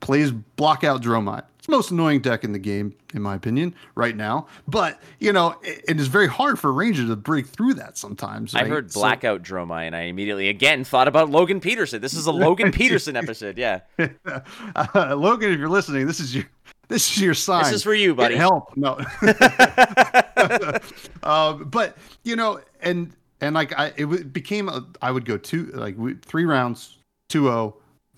plays 0.00 0.30
blockout 0.30 1.02
Dromite. 1.02 1.44
It's 1.62 1.68
the 1.68 1.76
most 1.76 1.92
annoying 1.92 2.22
deck 2.22 2.42
in 2.42 2.50
the 2.50 2.58
game, 2.58 2.92
in 3.14 3.22
my 3.22 3.36
opinion, 3.36 3.76
right 3.94 4.16
now. 4.16 4.48
But, 4.66 5.00
you 5.20 5.32
know, 5.32 5.54
it, 5.62 5.84
it 5.86 6.00
is 6.00 6.08
very 6.08 6.26
hard 6.26 6.58
for 6.58 6.72
Ranger 6.72 7.06
to 7.06 7.14
break 7.14 7.46
through 7.46 7.74
that 7.74 7.96
sometimes. 7.96 8.52
I 8.52 8.62
right? 8.62 8.68
heard 8.68 8.92
So- 8.92 8.98
Blackout 8.98 9.44
Dromai 9.44 9.86
and 9.86 9.94
I 9.94 10.00
immediately 10.00 10.48
again 10.48 10.82
thought 10.82 11.06
about 11.06 11.30
Logan 11.30 11.60
Peterson. 11.60 12.02
This 12.02 12.14
is 12.14 12.26
a 12.26 12.32
Logan 12.32 12.72
Peterson 12.72 13.14
episode. 13.14 13.58
Yeah. 13.58 13.82
uh, 13.96 15.14
Logan, 15.16 15.52
if 15.52 15.58
you're 15.60 15.68
listening, 15.68 16.04
this 16.04 16.18
is 16.18 16.34
your 16.34 16.46
this 16.88 17.08
is 17.12 17.22
your 17.22 17.32
sign. 17.32 17.62
This 17.62 17.74
is 17.74 17.82
for 17.84 17.94
you, 17.94 18.08
Get 18.08 18.16
buddy. 18.16 18.34
help. 18.34 18.76
No. 18.76 18.98
um, 21.22 21.68
but 21.70 21.96
you 22.24 22.34
know, 22.34 22.60
and 22.80 23.12
and 23.40 23.54
like 23.54 23.72
I, 23.78 23.92
it 23.96 24.32
became 24.32 24.68
a, 24.68 24.84
I 25.00 25.12
would 25.12 25.24
go 25.24 25.38
two 25.38 25.66
like 25.74 25.94
three 26.24 26.44
rounds, 26.44 26.98
2-0, 27.30 27.72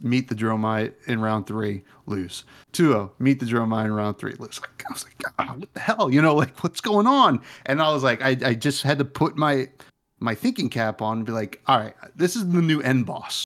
meet 0.05 0.29
the 0.29 0.35
Dromite 0.35 0.93
in 1.07 1.21
round 1.21 1.47
three, 1.47 1.83
lose. 2.07 2.45
2-0, 2.73 3.11
meet 3.19 3.41
the 3.41 3.47
Dromite 3.47 3.87
in 3.87 3.93
round 3.93 4.19
three, 4.19 4.35
lose. 4.39 4.61
Like 4.61 4.85
I 4.89 4.93
was 4.93 5.05
like, 5.05 5.37
God, 5.37 5.61
what 5.61 5.75
the 5.75 5.81
hell? 5.81 6.11
You 6.11 6.23
know, 6.23 6.35
like 6.45 6.63
what's 6.63 6.81
going 6.81 7.07
on? 7.07 7.41
And 7.67 7.81
I 7.81 7.93
was 7.93 8.03
like, 8.03 8.23
I, 8.23 8.37
I 8.45 8.55
just 8.55 8.83
had 8.83 8.99
to 8.99 9.05
put 9.05 9.37
my 9.37 9.69
my 10.21 10.35
thinking 10.35 10.71
cap 10.71 11.03
on 11.03 11.19
and 11.19 11.27
be 11.27 11.33
like, 11.33 11.61
all 11.67 11.79
right, 11.79 11.95
this 12.15 12.37
is 12.37 12.49
the 12.49 12.63
new 12.63 12.81
end 12.81 13.05
boss 13.05 13.45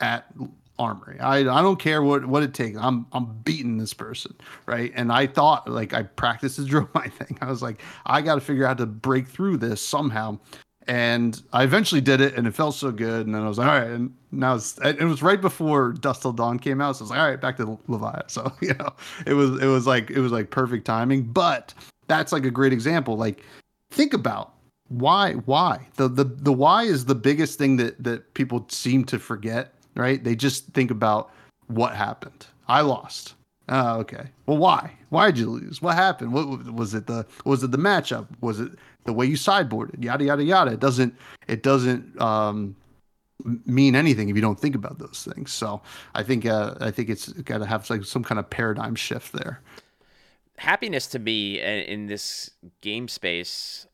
at 0.00 0.32
Armory. 0.78 1.18
I 1.18 1.38
I 1.38 1.62
don't 1.62 1.78
care 1.78 2.02
what 2.02 2.24
what 2.26 2.42
it 2.42 2.54
takes. 2.54 2.78
I'm 2.78 3.06
I'm 3.12 3.38
beating 3.42 3.78
this 3.78 3.92
person, 3.92 4.34
right? 4.66 4.92
And 4.94 5.12
I 5.12 5.26
thought 5.26 5.68
like 5.68 5.92
I 5.92 6.04
practiced 6.04 6.56
the 6.56 6.88
my 6.94 7.08
thing. 7.08 7.36
I 7.40 7.46
was 7.46 7.62
like, 7.62 7.82
I 8.06 8.22
got 8.22 8.36
to 8.36 8.40
figure 8.40 8.64
out 8.64 8.78
how 8.78 8.84
to 8.84 8.86
break 8.86 9.26
through 9.26 9.56
this 9.56 9.80
somehow. 9.80 10.38
And 10.88 11.40
I 11.52 11.64
eventually 11.64 12.00
did 12.00 12.20
it, 12.22 12.34
and 12.34 12.46
it 12.46 12.54
felt 12.54 12.74
so 12.74 12.90
good. 12.90 13.26
And 13.26 13.34
then 13.34 13.42
I 13.42 13.48
was 13.48 13.58
like, 13.58 13.68
all 13.68 13.78
right. 13.78 13.90
And 13.90 14.14
now 14.32 14.54
it's, 14.54 14.78
it 14.82 15.02
was 15.02 15.22
right 15.22 15.40
before 15.40 15.92
Dusk 15.92 16.22
Till 16.22 16.32
Dawn 16.32 16.58
came 16.58 16.80
out, 16.80 16.96
so 16.96 17.02
I 17.02 17.04
was 17.04 17.10
like, 17.10 17.20
all 17.20 17.28
right, 17.28 17.40
back 17.40 17.56
to 17.58 17.78
Leviathan. 17.88 18.22
So 18.28 18.52
you 18.60 18.74
know, 18.74 18.90
it 19.26 19.34
was 19.34 19.62
it 19.62 19.66
was 19.66 19.86
like 19.86 20.10
it 20.10 20.20
was 20.20 20.32
like 20.32 20.50
perfect 20.50 20.86
timing. 20.86 21.24
But 21.24 21.74
that's 22.06 22.32
like 22.32 22.44
a 22.44 22.50
great 22.50 22.72
example. 22.72 23.16
Like, 23.16 23.44
think 23.90 24.14
about 24.14 24.54
why 24.88 25.34
why 25.44 25.86
the 25.96 26.08
the 26.08 26.24
the 26.24 26.52
why 26.52 26.82
is 26.82 27.04
the 27.04 27.14
biggest 27.14 27.58
thing 27.58 27.76
that 27.76 28.02
that 28.02 28.32
people 28.34 28.64
seem 28.70 29.04
to 29.04 29.18
forget 29.18 29.74
right 29.94 30.24
they 30.24 30.34
just 30.34 30.66
think 30.68 30.90
about 30.90 31.30
what 31.66 31.94
happened 31.94 32.46
i 32.68 32.80
lost 32.80 33.34
oh 33.68 33.98
okay 33.98 34.28
well 34.46 34.56
why 34.56 34.90
why 35.10 35.30
did 35.30 35.38
you 35.38 35.50
lose? 35.50 35.80
What 35.80 35.94
happened? 35.94 36.32
What 36.32 36.72
was 36.72 36.94
it 36.94 37.06
the 37.06 37.26
was 37.44 37.62
it 37.62 37.70
the 37.70 37.78
matchup? 37.78 38.26
Was 38.40 38.60
it 38.60 38.72
the 39.04 39.12
way 39.12 39.26
you 39.26 39.36
sideboarded? 39.36 40.02
Yada 40.04 40.24
yada 40.24 40.42
yada. 40.42 40.72
It 40.72 40.80
doesn't 40.80 41.14
it 41.46 41.62
doesn't 41.62 42.20
um 42.20 42.76
mean 43.64 43.94
anything 43.94 44.28
if 44.28 44.36
you 44.36 44.42
don't 44.42 44.58
think 44.58 44.74
about 44.74 44.98
those 44.98 45.26
things. 45.32 45.52
So 45.52 45.80
i 46.14 46.22
think 46.22 46.44
uh 46.44 46.74
i 46.80 46.90
think 46.90 47.08
it's 47.08 47.32
got 47.32 47.58
to 47.58 47.66
have 47.66 47.88
like 47.88 48.04
some 48.04 48.24
kind 48.24 48.38
of 48.38 48.50
paradigm 48.50 48.94
shift 48.94 49.32
there. 49.32 49.60
Happiness 50.56 51.06
to 51.08 51.18
me 51.18 51.60
in 51.60 52.06
this 52.06 52.50
game 52.80 53.08
space 53.08 53.86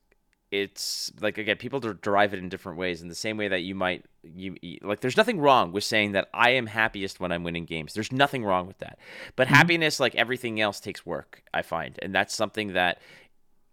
it's 0.61 1.11
like 1.19 1.37
again 1.37 1.57
people 1.57 1.79
der- 1.79 1.93
derive 1.93 2.33
it 2.33 2.39
in 2.39 2.49
different 2.49 2.77
ways 2.77 3.01
in 3.01 3.07
the 3.07 3.15
same 3.15 3.37
way 3.37 3.47
that 3.47 3.61
you 3.61 3.75
might 3.75 4.05
you 4.23 4.55
like 4.81 5.01
there's 5.01 5.17
nothing 5.17 5.39
wrong 5.39 5.71
with 5.71 5.83
saying 5.83 6.13
that 6.13 6.29
i 6.33 6.49
am 6.51 6.65
happiest 6.65 7.19
when 7.19 7.31
i'm 7.31 7.43
winning 7.43 7.65
games. 7.65 7.93
There's 7.93 8.11
nothing 8.11 8.43
wrong 8.43 8.67
with 8.67 8.77
that. 8.79 8.97
But 9.35 9.47
happiness 9.47 9.99
like 9.99 10.15
everything 10.15 10.61
else 10.61 10.79
takes 10.79 11.05
work 11.05 11.43
i 11.53 11.61
find. 11.61 11.97
And 12.01 12.13
that's 12.13 12.33
something 12.33 12.73
that 12.73 13.01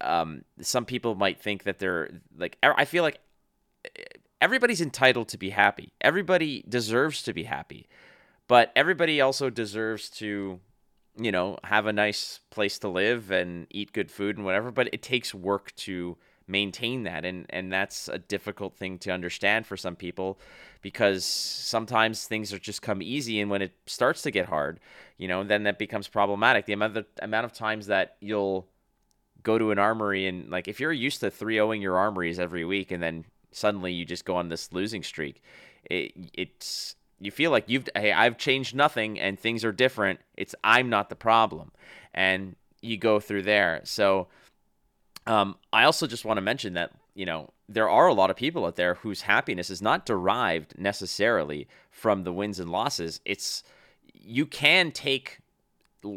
um 0.01 0.43
some 0.61 0.85
people 0.85 1.15
might 1.15 1.39
think 1.39 1.63
that 1.63 1.79
they're 1.79 2.09
like 2.37 2.57
i 2.61 2.85
feel 2.85 3.03
like 3.03 3.19
everybody's 4.41 4.81
entitled 4.81 5.29
to 5.29 5.37
be 5.37 5.51
happy. 5.51 5.93
Everybody 6.01 6.65
deserves 6.67 7.23
to 7.23 7.33
be 7.33 7.43
happy. 7.43 7.87
But 8.47 8.71
everybody 8.75 9.21
also 9.21 9.49
deserves 9.49 10.09
to 10.11 10.59
you 11.17 11.31
know 11.31 11.57
have 11.63 11.85
a 11.85 11.93
nice 11.93 12.39
place 12.49 12.79
to 12.79 12.87
live 12.87 13.31
and 13.31 13.67
eat 13.69 13.93
good 13.93 14.09
food 14.09 14.35
and 14.35 14.45
whatever 14.45 14.71
but 14.71 14.89
it 14.91 15.03
takes 15.03 15.33
work 15.33 15.71
to 15.75 16.17
maintain 16.47 17.03
that. 17.03 17.25
And 17.25 17.45
and 17.49 17.71
that's 17.71 18.07
a 18.07 18.17
difficult 18.17 18.75
thing 18.75 18.97
to 18.99 19.11
understand 19.11 19.65
for 19.65 19.77
some 19.77 19.95
people 19.95 20.39
because 20.81 21.25
sometimes 21.25 22.25
things 22.25 22.53
are 22.53 22.59
just 22.59 22.81
come 22.81 23.01
easy 23.01 23.39
and 23.39 23.49
when 23.49 23.61
it 23.61 23.73
starts 23.85 24.21
to 24.21 24.31
get 24.31 24.47
hard 24.47 24.79
you 25.17 25.27
know 25.27 25.43
then 25.43 25.63
that 25.63 25.79
becomes 25.79 26.07
problematic. 26.07 26.65
The 26.65 26.73
amount 26.73 26.97
of 26.97 27.05
the 27.15 27.23
amount 27.23 27.45
of 27.45 27.53
times 27.53 27.87
that 27.87 28.17
you'll 28.19 28.67
go 29.43 29.57
to 29.57 29.71
an 29.71 29.79
armory 29.79 30.27
and 30.27 30.49
like 30.49 30.67
if 30.67 30.79
you're 30.79 30.91
used 30.91 31.19
to 31.19 31.29
3-0ing 31.29 31.81
your 31.81 31.97
armories 31.97 32.39
every 32.39 32.65
week 32.65 32.91
and 32.91 33.03
then 33.03 33.25
suddenly 33.51 33.93
you 33.93 34.05
just 34.05 34.25
go 34.25 34.35
on 34.35 34.49
this 34.49 34.71
losing 34.71 35.03
streak 35.03 35.41
it 35.89 36.13
it's 36.33 36.95
you 37.23 37.31
feel 37.31 37.51
like 37.51 37.65
you've 37.67 37.87
hey 37.95 38.11
I've 38.11 38.37
changed 38.37 38.75
nothing 38.75 39.19
and 39.19 39.39
things 39.39 39.63
are 39.63 39.71
different. 39.71 40.19
It's 40.35 40.53
I'm 40.63 40.89
not 40.89 41.09
the 41.09 41.15
problem. 41.15 41.71
And 42.13 42.55
you 42.81 42.97
go 42.97 43.19
through 43.19 43.43
there. 43.43 43.81
So 43.85 44.27
um, 45.25 45.55
I 45.71 45.83
also 45.85 46.07
just 46.07 46.25
want 46.25 46.37
to 46.37 46.41
mention 46.41 46.73
that 46.73 46.91
you 47.15 47.25
know 47.25 47.51
there 47.69 47.89
are 47.89 48.07
a 48.07 48.13
lot 48.13 48.29
of 48.29 48.35
people 48.35 48.65
out 48.65 48.75
there 48.75 48.95
whose 48.95 49.21
happiness 49.21 49.69
is 49.69 49.81
not 49.81 50.05
derived 50.05 50.77
necessarily 50.77 51.67
from 51.91 52.23
the 52.23 52.33
wins 52.33 52.59
and 52.59 52.69
losses 52.69 53.21
it's 53.25 53.63
you 54.13 54.45
can 54.45 54.91
take 54.91 55.39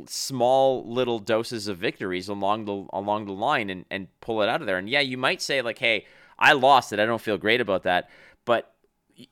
small 0.06 0.84
little 0.90 1.18
doses 1.18 1.68
of 1.68 1.78
victories 1.78 2.28
along 2.28 2.64
the 2.64 2.86
along 2.92 3.26
the 3.26 3.32
line 3.32 3.70
and, 3.70 3.84
and 3.90 4.08
pull 4.20 4.42
it 4.42 4.48
out 4.48 4.60
of 4.60 4.66
there. 4.66 4.78
And 4.78 4.88
yeah, 4.88 5.00
you 5.00 5.16
might 5.16 5.40
say 5.40 5.62
like, 5.62 5.78
hey, 5.78 6.06
I 6.38 6.52
lost 6.52 6.92
it. 6.92 7.00
I 7.00 7.06
don't 7.06 7.20
feel 7.20 7.38
great 7.38 7.60
about 7.60 7.84
that. 7.84 8.10
But 8.44 8.72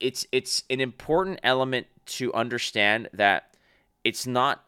it's 0.01 0.27
it's 0.33 0.64
an 0.70 0.81
important 0.81 1.41
element 1.43 1.87
to 2.07 2.33
understand 2.35 3.09
that 3.12 3.55
it's 4.05 4.27
not 4.27 4.64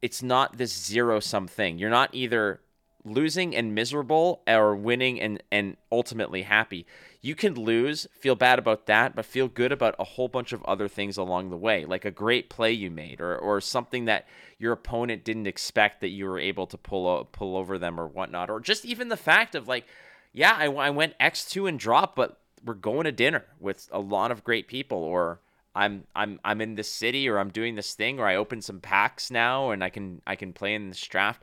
it's 0.00 0.22
not 0.22 0.58
this 0.58 0.72
zero 0.72 1.20
sum 1.20 1.46
thing. 1.46 1.78
You're 1.78 1.90
not 1.90 2.10
either 2.12 2.60
losing 3.04 3.54
and 3.54 3.74
miserable 3.74 4.42
or 4.46 4.74
winning 4.74 5.20
and, 5.20 5.42
and 5.50 5.76
ultimately 5.90 6.42
happy. 6.42 6.86
You 7.20 7.34
can 7.34 7.54
lose, 7.54 8.06
feel 8.18 8.34
bad 8.34 8.58
about 8.58 8.86
that, 8.86 9.14
but 9.14 9.24
feel 9.24 9.48
good 9.48 9.72
about 9.72 9.94
a 9.98 10.04
whole 10.04 10.28
bunch 10.28 10.52
of 10.52 10.62
other 10.64 10.88
things 10.88 11.16
along 11.16 11.50
the 11.50 11.56
way, 11.56 11.84
like 11.84 12.04
a 12.04 12.10
great 12.10 12.48
play 12.48 12.72
you 12.72 12.90
made 12.90 13.20
or, 13.20 13.36
or 13.36 13.60
something 13.60 14.06
that 14.06 14.26
your 14.58 14.72
opponent 14.72 15.24
didn't 15.24 15.46
expect 15.46 16.00
that 16.00 16.08
you 16.08 16.26
were 16.26 16.38
able 16.38 16.66
to 16.66 16.76
pull 16.76 17.24
pull 17.26 17.56
over 17.56 17.78
them 17.78 17.98
or 17.98 18.06
whatnot, 18.06 18.50
or 18.50 18.60
just 18.60 18.84
even 18.84 19.08
the 19.08 19.16
fact 19.16 19.54
of 19.54 19.68
like, 19.68 19.86
yeah, 20.32 20.54
I, 20.56 20.66
I 20.66 20.90
went 20.90 21.18
X2 21.18 21.68
and 21.68 21.78
drop, 21.78 22.16
but 22.16 22.38
we're 22.64 22.74
going 22.74 23.04
to 23.04 23.12
dinner 23.12 23.44
with 23.60 23.88
a 23.92 24.00
lot 24.00 24.30
of 24.30 24.44
great 24.44 24.68
people 24.68 24.98
or 24.98 25.40
I'm 25.74 26.04
I'm 26.14 26.38
I'm 26.44 26.60
in 26.60 26.74
this 26.74 26.90
city 26.90 27.28
or 27.28 27.38
I'm 27.38 27.50
doing 27.50 27.74
this 27.74 27.94
thing 27.94 28.20
or 28.20 28.26
I 28.26 28.36
open 28.36 28.60
some 28.60 28.80
packs 28.80 29.30
now 29.30 29.70
and 29.70 29.82
I 29.82 29.90
can 29.90 30.20
I 30.26 30.36
can 30.36 30.52
play 30.52 30.74
in 30.74 30.88
this 30.88 31.04
draft. 31.06 31.42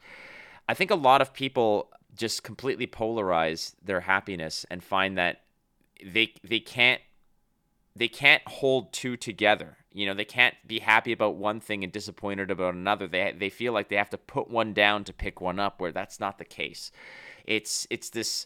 I 0.69 0.75
think 0.75 0.91
a 0.91 0.95
lot 0.95 1.19
of 1.19 1.33
people 1.33 1.89
just 2.15 2.43
completely 2.43 2.85
polarize 2.85 3.73
their 3.83 4.01
happiness 4.01 4.67
and 4.69 4.83
find 4.83 5.17
that 5.17 5.41
they 6.05 6.31
they 6.43 6.59
can't 6.59 7.01
they 7.95 8.07
can't 8.07 8.43
hold 8.45 8.93
two 8.93 9.17
together. 9.17 9.77
You 9.91 10.05
know, 10.05 10.13
they 10.13 10.25
can't 10.25 10.53
be 10.67 10.77
happy 10.77 11.11
about 11.11 11.37
one 11.37 11.59
thing 11.59 11.83
and 11.83 11.91
disappointed 11.91 12.51
about 12.51 12.75
another. 12.75 13.07
They 13.07 13.33
they 13.35 13.49
feel 13.49 13.73
like 13.73 13.89
they 13.89 13.95
have 13.95 14.11
to 14.11 14.17
put 14.19 14.47
one 14.47 14.73
down 14.73 15.05
to 15.05 15.13
pick 15.13 15.41
one 15.41 15.59
up 15.59 15.81
where 15.81 15.91
that's 15.91 16.19
not 16.19 16.37
the 16.37 16.45
case. 16.45 16.91
It's 17.45 17.87
it's 17.89 18.11
this 18.11 18.45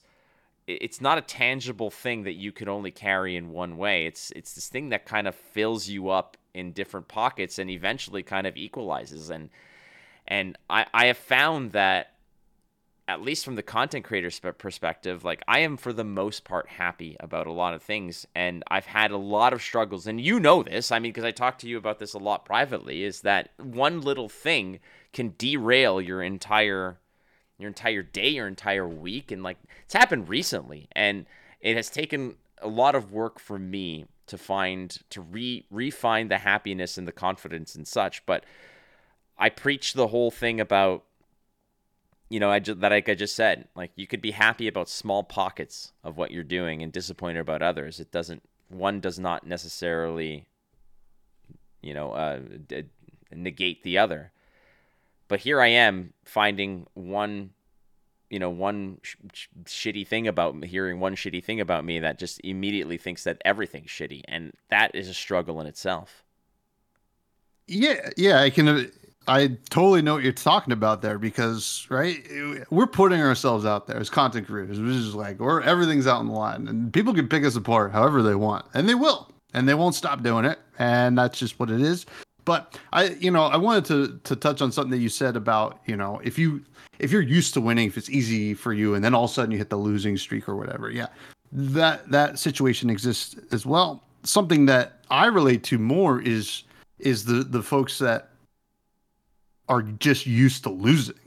it's 0.65 1.01
not 1.01 1.17
a 1.17 1.21
tangible 1.21 1.91
thing 1.91 2.23
that 2.23 2.35
you 2.35 2.53
can 2.53 2.69
only 2.69 2.91
carry 2.91 3.35
in 3.35 3.51
one 3.51 3.75
way. 3.75 4.05
It's 4.05 4.31
it's 4.31 4.53
this 4.53 4.69
thing 4.69 4.87
that 4.89 5.05
kind 5.05 5.27
of 5.27 5.35
fills 5.35 5.89
you 5.89 6.07
up 6.07 6.37
in 6.53 6.71
different 6.71 7.09
pockets 7.09 7.59
and 7.59 7.69
eventually 7.69 8.23
kind 8.23 8.47
of 8.47 8.55
equalizes 8.55 9.29
and 9.29 9.49
and 10.25 10.57
I 10.69 10.85
I 10.93 11.07
have 11.07 11.17
found 11.17 11.73
that 11.73 12.12
at 13.07 13.21
least 13.21 13.43
from 13.43 13.55
the 13.55 13.63
content 13.63 14.05
creator 14.05 14.31
perspective, 14.53 15.25
like 15.25 15.43
I 15.47 15.59
am 15.59 15.75
for 15.75 15.91
the 15.91 16.05
most 16.05 16.45
part 16.45 16.69
happy 16.69 17.17
about 17.19 17.47
a 17.47 17.51
lot 17.51 17.73
of 17.73 17.83
things, 17.83 18.25
and 18.33 18.63
I've 18.69 18.85
had 18.85 19.11
a 19.11 19.17
lot 19.17 19.51
of 19.51 19.61
struggles, 19.61 20.07
and 20.07 20.21
you 20.21 20.39
know 20.39 20.63
this. 20.63 20.91
I 20.91 20.99
mean, 20.99 21.11
because 21.11 21.25
I 21.25 21.31
talk 21.31 21.57
to 21.59 21.67
you 21.67 21.77
about 21.77 21.99
this 21.99 22.13
a 22.13 22.19
lot 22.19 22.45
privately, 22.45 23.03
is 23.03 23.21
that 23.21 23.49
one 23.57 24.01
little 24.01 24.29
thing 24.29 24.79
can 25.11 25.33
derail 25.37 26.01
your 26.01 26.21
entire 26.21 26.97
your 27.59 27.67
entire 27.67 28.01
day, 28.01 28.29
your 28.29 28.47
entire 28.47 28.87
week, 28.87 29.31
and 29.31 29.43
like 29.43 29.57
it's 29.83 29.93
happened 29.93 30.29
recently, 30.29 30.87
and 30.93 31.25
it 31.59 31.75
has 31.75 31.89
taken 31.89 32.35
a 32.61 32.67
lot 32.67 32.95
of 32.95 33.11
work 33.11 33.39
for 33.39 33.59
me 33.59 34.05
to 34.27 34.37
find 34.37 34.99
to 35.09 35.19
re 35.19 35.65
refine 35.69 36.29
the 36.29 36.37
happiness 36.37 36.97
and 36.97 37.05
the 37.05 37.11
confidence 37.11 37.75
and 37.75 37.85
such, 37.85 38.25
but 38.25 38.45
I 39.37 39.49
preach 39.49 39.93
the 39.93 40.07
whole 40.07 40.31
thing 40.31 40.61
about 40.61 41.03
you 42.33 42.39
know, 42.39 42.49
I 42.49 42.57
just, 42.57 42.79
that 42.79 42.89
like 42.91 43.09
I 43.09 43.13
just 43.13 43.35
said, 43.35 43.67
like 43.75 43.91
you 43.95 44.07
could 44.07 44.19
be 44.19 44.31
happy 44.31 44.67
about 44.67 44.89
small 44.89 45.23
pockets 45.23 45.91
of 46.03 46.17
what 46.17 46.31
you're 46.31 46.43
doing 46.43 46.81
and 46.81 46.91
disappointed 46.91 47.39
about 47.39 47.61
others. 47.61 47.99
It 47.99 48.11
doesn't. 48.11 48.41
One 48.69 48.99
does 48.99 49.19
not 49.19 49.45
necessarily, 49.45 50.47
you 51.83 51.93
know, 51.93 52.11
uh, 52.13 52.39
d- 52.67 52.85
negate 53.31 53.83
the 53.83 53.99
other. 53.99 54.31
But 55.27 55.41
here 55.41 55.61
I 55.61 55.67
am 55.67 56.13
finding 56.25 56.87
one, 56.95 57.51
you 58.31 58.39
know, 58.39 58.49
one 58.49 58.97
sh- 59.03 59.15
sh- 59.31 59.47
shitty 59.65 60.07
thing 60.07 60.27
about 60.27 60.55
me, 60.55 60.67
hearing 60.67 60.99
one 60.99 61.15
shitty 61.15 61.43
thing 61.43 61.61
about 61.61 61.85
me 61.85 61.99
that 61.99 62.17
just 62.17 62.41
immediately 62.43 62.97
thinks 62.97 63.23
that 63.25 63.43
everything's 63.45 63.91
shitty, 63.91 64.23
and 64.27 64.53
that 64.71 64.95
is 64.95 65.07
a 65.07 65.13
struggle 65.13 65.61
in 65.61 65.67
itself. 65.67 66.23
Yeah, 67.67 68.09
yeah, 68.17 68.41
I 68.41 68.49
can. 68.49 68.91
I 69.27 69.57
totally 69.69 70.01
know 70.01 70.15
what 70.15 70.23
you're 70.23 70.33
talking 70.33 70.73
about 70.73 71.01
there 71.01 71.17
because, 71.17 71.87
right, 71.89 72.21
we're 72.69 72.87
putting 72.87 73.21
ourselves 73.21 73.65
out 73.65 73.87
there 73.87 73.97
as 73.97 74.09
content 74.09 74.47
creators. 74.47 74.79
We're 74.79 74.91
just 74.91 75.15
like, 75.15 75.39
we're 75.39 75.61
everything's 75.61 76.07
out 76.07 76.19
in 76.21 76.27
the 76.27 76.33
line, 76.33 76.67
and 76.67 76.91
people 76.91 77.13
can 77.13 77.29
pick 77.29 77.45
us 77.45 77.55
apart 77.55 77.93
however 77.93 78.21
they 78.21 78.35
want, 78.35 78.65
and 78.73 78.87
they 78.87 78.95
will, 78.95 79.31
and 79.53 79.67
they 79.67 79.75
won't 79.75 79.95
stop 79.95 80.23
doing 80.23 80.43
it, 80.43 80.59
and 80.77 81.17
that's 81.17 81.39
just 81.39 81.59
what 81.59 81.69
it 81.69 81.79
is. 81.79 82.05
But 82.45 82.77
I, 82.91 83.09
you 83.19 83.31
know, 83.31 83.43
I 83.43 83.55
wanted 83.55 83.85
to 83.85 84.19
to 84.25 84.35
touch 84.35 84.61
on 84.61 84.71
something 84.71 84.91
that 84.91 84.97
you 84.97 85.09
said 85.09 85.37
about, 85.37 85.79
you 85.85 85.95
know, 85.95 86.19
if 86.23 86.37
you 86.37 86.63
if 86.99 87.11
you're 87.11 87.21
used 87.21 87.53
to 87.53 87.61
winning, 87.61 87.87
if 87.87 87.97
it's 87.97 88.09
easy 88.09 88.53
for 88.53 88.73
you, 88.73 88.95
and 88.95 89.03
then 89.03 89.15
all 89.15 89.25
of 89.25 89.31
a 89.31 89.33
sudden 89.33 89.51
you 89.51 89.57
hit 89.57 89.69
the 89.69 89.77
losing 89.77 90.17
streak 90.17 90.49
or 90.49 90.57
whatever, 90.57 90.89
yeah, 90.91 91.07
that 91.53 92.09
that 92.11 92.39
situation 92.39 92.89
exists 92.89 93.37
as 93.53 93.65
well. 93.65 94.03
Something 94.23 94.65
that 94.65 94.99
I 95.09 95.27
relate 95.27 95.63
to 95.65 95.77
more 95.77 96.21
is 96.21 96.63
is 96.99 97.23
the 97.23 97.35
the 97.43 97.63
folks 97.63 97.99
that 97.99 98.31
are 99.69 99.81
just 99.81 100.25
used 100.25 100.63
to 100.63 100.69
losing. 100.69 101.19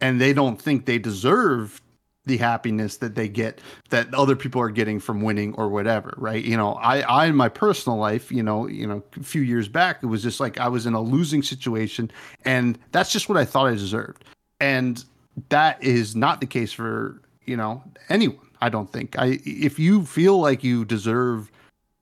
And 0.00 0.20
they 0.20 0.32
don't 0.32 0.60
think 0.60 0.86
they 0.86 0.98
deserve 0.98 1.80
the 2.26 2.36
happiness 2.36 2.96
that 2.98 3.14
they 3.14 3.28
get 3.28 3.60
that 3.90 4.12
other 4.12 4.34
people 4.36 4.60
are 4.60 4.68
getting 4.68 4.98
from 4.98 5.22
winning 5.22 5.54
or 5.54 5.68
whatever 5.68 6.12
right? 6.16 6.44
You 6.44 6.56
know 6.56 6.74
i 6.74 7.00
i 7.02 7.26
in 7.26 7.36
my 7.36 7.48
personal 7.48 7.98
life 7.98 8.32
you 8.32 8.42
know 8.42 8.66
you 8.66 8.86
know 8.86 9.02
a 9.16 9.22
few 9.22 9.42
years 9.42 9.68
back 9.68 10.02
it 10.02 10.06
was 10.06 10.22
just 10.22 10.40
like 10.40 10.58
i 10.58 10.68
was 10.68 10.86
in 10.86 10.94
a 10.94 11.00
losing 11.00 11.42
situation 11.42 12.10
and 12.44 12.78
that's 12.90 13.12
just 13.12 13.28
what 13.28 13.38
i 13.38 13.44
thought 13.44 13.66
i 13.66 13.74
deserved. 13.74 14.24
And 14.60 15.04
that 15.50 15.82
is 15.82 16.16
not 16.16 16.40
the 16.40 16.46
case 16.46 16.72
for 16.72 17.22
you 17.44 17.56
know 17.56 17.82
anyone 18.08 18.48
i 18.60 18.68
don't 18.68 18.92
think. 18.92 19.16
I 19.18 19.38
if 19.44 19.78
you 19.78 20.04
feel 20.04 20.40
like 20.40 20.64
you 20.64 20.84
deserve 20.84 21.50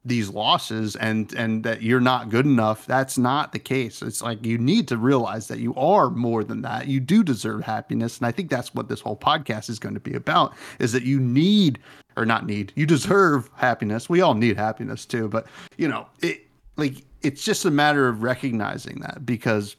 these 0.04 0.28
losses 0.28 0.96
and 0.96 1.32
and 1.34 1.64
that 1.64 1.82
you're 1.82 2.00
not 2.00 2.28
good 2.28 2.44
enough 2.44 2.86
that's 2.86 3.16
not 3.16 3.52
the 3.52 3.58
case. 3.58 4.02
It's 4.02 4.22
like 4.22 4.44
you 4.44 4.58
need 4.58 4.86
to 4.88 4.98
realize 4.98 5.48
that 5.48 5.60
you 5.60 5.74
are 5.76 6.10
more 6.10 6.44
than 6.44 6.62
that. 6.62 6.88
You 6.88 7.00
do 7.00 7.22
deserve 7.22 7.62
happiness. 7.62 8.18
And 8.18 8.26
i 8.26 8.30
think 8.30 8.50
that's 8.50 8.74
what 8.74 8.88
this 8.88 9.00
whole 9.00 9.16
podcast 9.16 9.70
is 9.70 9.78
going 9.78 9.94
to 9.94 10.00
be 10.00 10.14
about 10.14 10.54
is 10.78 10.92
that 10.92 11.04
you 11.04 11.18
need 11.20 11.78
or 12.16 12.26
not 12.26 12.46
need 12.46 12.72
you 12.76 12.86
deserve 12.86 13.50
happiness. 13.56 14.08
We 14.08 14.20
all 14.20 14.34
need 14.34 14.56
happiness 14.56 15.06
too 15.06 15.28
but 15.28 15.46
you 15.76 15.88
know 15.88 16.06
it 16.20 16.42
like 16.76 17.04
it's 17.22 17.42
just 17.42 17.64
a 17.64 17.70
matter 17.70 18.06
of 18.08 18.22
recognizing 18.22 19.00
that 19.00 19.24
because 19.24 19.76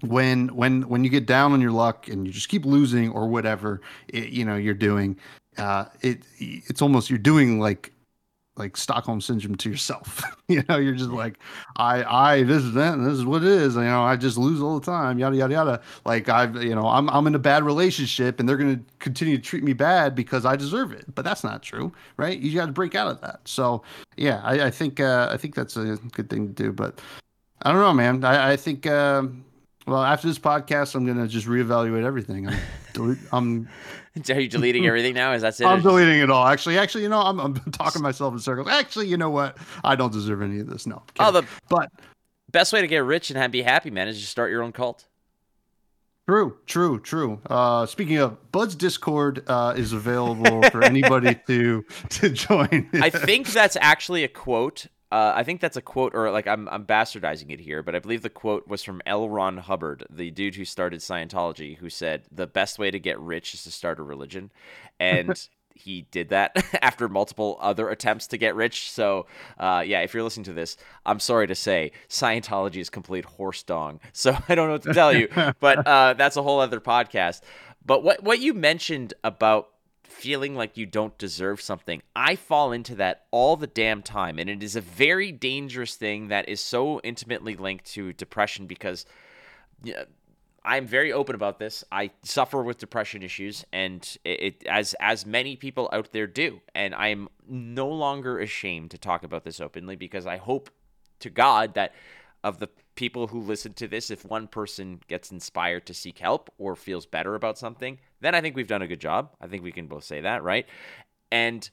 when 0.00 0.48
when 0.48 0.82
when 0.88 1.04
you 1.04 1.10
get 1.10 1.26
down 1.26 1.52
on 1.52 1.60
your 1.60 1.70
luck 1.70 2.08
and 2.08 2.26
you 2.26 2.32
just 2.32 2.48
keep 2.48 2.64
losing 2.64 3.10
or 3.10 3.28
whatever 3.28 3.80
it, 4.08 4.30
you 4.30 4.44
know 4.44 4.56
you're 4.56 4.74
doing 4.74 5.16
uh 5.58 5.86
it 6.02 6.22
it's 6.38 6.82
almost 6.82 7.10
you're 7.10 7.18
doing 7.18 7.60
like 7.60 7.92
like 8.56 8.76
Stockholm 8.76 9.20
syndrome 9.20 9.56
to 9.56 9.70
yourself. 9.70 10.22
you 10.48 10.62
know, 10.68 10.76
you're 10.76 10.94
just 10.94 11.10
like, 11.10 11.38
I, 11.76 12.04
I, 12.04 12.42
this 12.44 12.62
is 12.62 12.74
that, 12.74 12.94
and 12.94 13.04
this 13.04 13.14
is 13.14 13.24
what 13.24 13.42
it 13.42 13.48
is. 13.48 13.74
You 13.74 13.82
know, 13.82 14.02
I 14.02 14.16
just 14.16 14.36
lose 14.36 14.62
all 14.62 14.78
the 14.78 14.86
time, 14.86 15.18
yada 15.18 15.36
yada 15.36 15.52
yada. 15.52 15.80
Like 16.04 16.28
I've, 16.28 16.62
you 16.62 16.74
know, 16.74 16.86
I'm 16.86 17.10
I'm 17.10 17.26
in 17.26 17.34
a 17.34 17.38
bad 17.38 17.64
relationship, 17.64 18.38
and 18.40 18.48
they're 18.48 18.56
gonna 18.56 18.80
continue 18.98 19.36
to 19.36 19.42
treat 19.42 19.64
me 19.64 19.72
bad 19.72 20.14
because 20.14 20.44
I 20.44 20.56
deserve 20.56 20.92
it. 20.92 21.12
But 21.14 21.24
that's 21.24 21.42
not 21.42 21.62
true, 21.62 21.92
right? 22.16 22.38
You 22.38 22.54
got 22.54 22.66
to 22.66 22.72
break 22.72 22.94
out 22.94 23.08
of 23.08 23.20
that. 23.22 23.40
So 23.44 23.82
yeah, 24.16 24.40
I, 24.44 24.66
I 24.66 24.70
think 24.70 25.00
uh, 25.00 25.28
I 25.30 25.36
think 25.36 25.54
that's 25.54 25.76
a 25.76 25.98
good 26.12 26.30
thing 26.30 26.46
to 26.46 26.52
do. 26.52 26.72
But 26.72 27.00
I 27.62 27.72
don't 27.72 27.80
know, 27.80 27.92
man. 27.92 28.24
I, 28.24 28.52
I 28.52 28.56
think. 28.56 28.86
Um, 28.86 29.44
well, 29.86 30.02
after 30.02 30.26
this 30.26 30.38
podcast, 30.38 30.94
I'm 30.94 31.04
gonna 31.04 31.28
just 31.28 31.46
reevaluate 31.46 32.04
everything. 32.04 32.48
I'm, 32.48 33.28
I'm 33.32 33.68
Are 34.30 34.40
you 34.40 34.48
deleting 34.48 34.86
everything 34.86 35.14
now? 35.14 35.32
Is 35.32 35.42
that 35.42 35.60
it? 35.60 35.66
I'm 35.66 35.82
deleting 35.82 36.20
it 36.20 36.30
all. 36.30 36.46
Actually, 36.46 36.78
actually, 36.78 37.02
you 37.02 37.08
know, 37.08 37.20
I'm, 37.20 37.40
I'm 37.40 37.54
talking 37.72 38.02
myself 38.02 38.32
in 38.32 38.38
circles. 38.38 38.68
Actually, 38.68 39.08
you 39.08 39.16
know 39.16 39.30
what? 39.30 39.58
I 39.82 39.96
don't 39.96 40.12
deserve 40.12 40.42
any 40.42 40.60
of 40.60 40.68
this. 40.68 40.86
No. 40.86 41.02
Oh, 41.18 41.32
the 41.32 41.44
but 41.68 41.90
best 42.50 42.72
way 42.72 42.80
to 42.80 42.86
get 42.86 42.98
rich 42.98 43.30
and 43.30 43.52
be 43.52 43.62
happy, 43.62 43.90
man, 43.90 44.08
is 44.08 44.18
just 44.18 44.30
start 44.30 44.50
your 44.50 44.62
own 44.62 44.72
cult. 44.72 45.06
true, 46.28 46.58
true, 46.66 47.00
true. 47.00 47.40
Uh, 47.50 47.86
speaking 47.86 48.18
of, 48.18 48.52
Bud's 48.52 48.76
Discord 48.76 49.42
uh, 49.48 49.74
is 49.76 49.92
available 49.92 50.62
for 50.70 50.84
anybody 50.84 51.34
to 51.48 51.84
to 52.10 52.30
join. 52.30 52.88
I 52.94 53.10
think 53.10 53.48
that's 53.48 53.76
actually 53.80 54.22
a 54.22 54.28
quote. 54.28 54.86
Uh, 55.14 55.32
I 55.32 55.44
think 55.44 55.60
that's 55.60 55.76
a 55.76 55.80
quote, 55.80 56.12
or 56.12 56.28
like 56.32 56.48
I'm, 56.48 56.68
I'm 56.68 56.84
bastardizing 56.84 57.52
it 57.52 57.60
here, 57.60 57.84
but 57.84 57.94
I 57.94 58.00
believe 58.00 58.22
the 58.22 58.28
quote 58.28 58.66
was 58.66 58.82
from 58.82 59.00
L. 59.06 59.28
Ron 59.28 59.58
Hubbard, 59.58 60.04
the 60.10 60.32
dude 60.32 60.56
who 60.56 60.64
started 60.64 60.98
Scientology, 60.98 61.76
who 61.78 61.88
said 61.88 62.24
the 62.32 62.48
best 62.48 62.80
way 62.80 62.90
to 62.90 62.98
get 62.98 63.20
rich 63.20 63.54
is 63.54 63.62
to 63.62 63.70
start 63.70 64.00
a 64.00 64.02
religion, 64.02 64.50
and 64.98 65.48
he 65.72 66.08
did 66.10 66.30
that 66.30 66.56
after 66.82 67.08
multiple 67.08 67.56
other 67.60 67.90
attempts 67.90 68.26
to 68.26 68.36
get 68.38 68.56
rich. 68.56 68.90
So, 68.90 69.26
uh, 69.56 69.84
yeah, 69.86 70.00
if 70.00 70.14
you're 70.14 70.24
listening 70.24 70.46
to 70.46 70.52
this, 70.52 70.76
I'm 71.06 71.20
sorry 71.20 71.46
to 71.46 71.54
say 71.54 71.92
Scientology 72.08 72.78
is 72.78 72.90
complete 72.90 73.24
horse 73.24 73.62
dong. 73.62 74.00
So 74.14 74.36
I 74.48 74.56
don't 74.56 74.66
know 74.66 74.72
what 74.72 74.82
to 74.82 74.94
tell 74.94 75.16
you, 75.16 75.28
but 75.60 75.86
uh, 75.86 76.14
that's 76.14 76.36
a 76.36 76.42
whole 76.42 76.58
other 76.58 76.80
podcast. 76.80 77.42
But 77.86 78.02
what 78.02 78.24
what 78.24 78.40
you 78.40 78.52
mentioned 78.52 79.14
about 79.22 79.68
feeling 80.14 80.54
like 80.54 80.76
you 80.76 80.86
don't 80.86 81.18
deserve 81.18 81.60
something. 81.60 82.02
I 82.14 82.36
fall 82.36 82.72
into 82.72 82.94
that 82.96 83.26
all 83.30 83.56
the 83.56 83.66
damn 83.66 84.02
time. 84.02 84.38
And 84.38 84.48
it 84.48 84.62
is 84.62 84.76
a 84.76 84.80
very 84.80 85.32
dangerous 85.32 85.96
thing 85.96 86.28
that 86.28 86.48
is 86.48 86.60
so 86.60 87.00
intimately 87.00 87.56
linked 87.56 87.86
to 87.92 88.12
depression 88.12 88.66
because 88.66 89.04
I'm 90.64 90.86
very 90.86 91.12
open 91.12 91.34
about 91.34 91.58
this. 91.58 91.84
I 91.92 92.10
suffer 92.22 92.62
with 92.62 92.78
depression 92.78 93.22
issues, 93.22 93.66
and 93.72 94.16
it, 94.24 94.40
it 94.40 94.66
as 94.66 94.94
as 94.98 95.26
many 95.26 95.56
people 95.56 95.90
out 95.92 96.12
there 96.12 96.26
do, 96.26 96.60
and 96.74 96.94
I'm 96.94 97.28
no 97.46 97.88
longer 97.88 98.38
ashamed 98.38 98.92
to 98.92 98.98
talk 98.98 99.24
about 99.24 99.44
this 99.44 99.60
openly 99.60 99.94
because 99.94 100.26
I 100.26 100.38
hope 100.38 100.70
to 101.20 101.28
God 101.28 101.74
that 101.74 101.92
of 102.42 102.60
the 102.60 102.68
people 102.94 103.28
who 103.28 103.40
listen 103.40 103.72
to 103.74 103.88
this, 103.88 104.10
if 104.10 104.24
one 104.24 104.46
person 104.46 105.00
gets 105.08 105.30
inspired 105.32 105.86
to 105.86 105.94
seek 105.94 106.18
help 106.18 106.52
or 106.58 106.76
feels 106.76 107.06
better 107.06 107.34
about 107.34 107.58
something, 107.58 107.98
then 108.20 108.34
I 108.34 108.40
think 108.40 108.56
we've 108.56 108.66
done 108.66 108.82
a 108.82 108.86
good 108.86 109.00
job. 109.00 109.30
I 109.40 109.46
think 109.46 109.62
we 109.62 109.72
can 109.72 109.86
both 109.86 110.04
say 110.04 110.20
that, 110.20 110.42
right? 110.42 110.66
And 111.30 111.68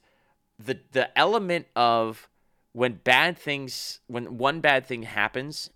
the 0.58 0.80
the 0.92 1.16
element 1.18 1.66
of 1.76 2.28
when 2.72 2.94
bad 3.04 3.38
things 3.38 4.00
when 4.06 4.38
one 4.38 4.60
bad 4.60 4.86
thing 4.86 5.02
happens, 5.02 5.70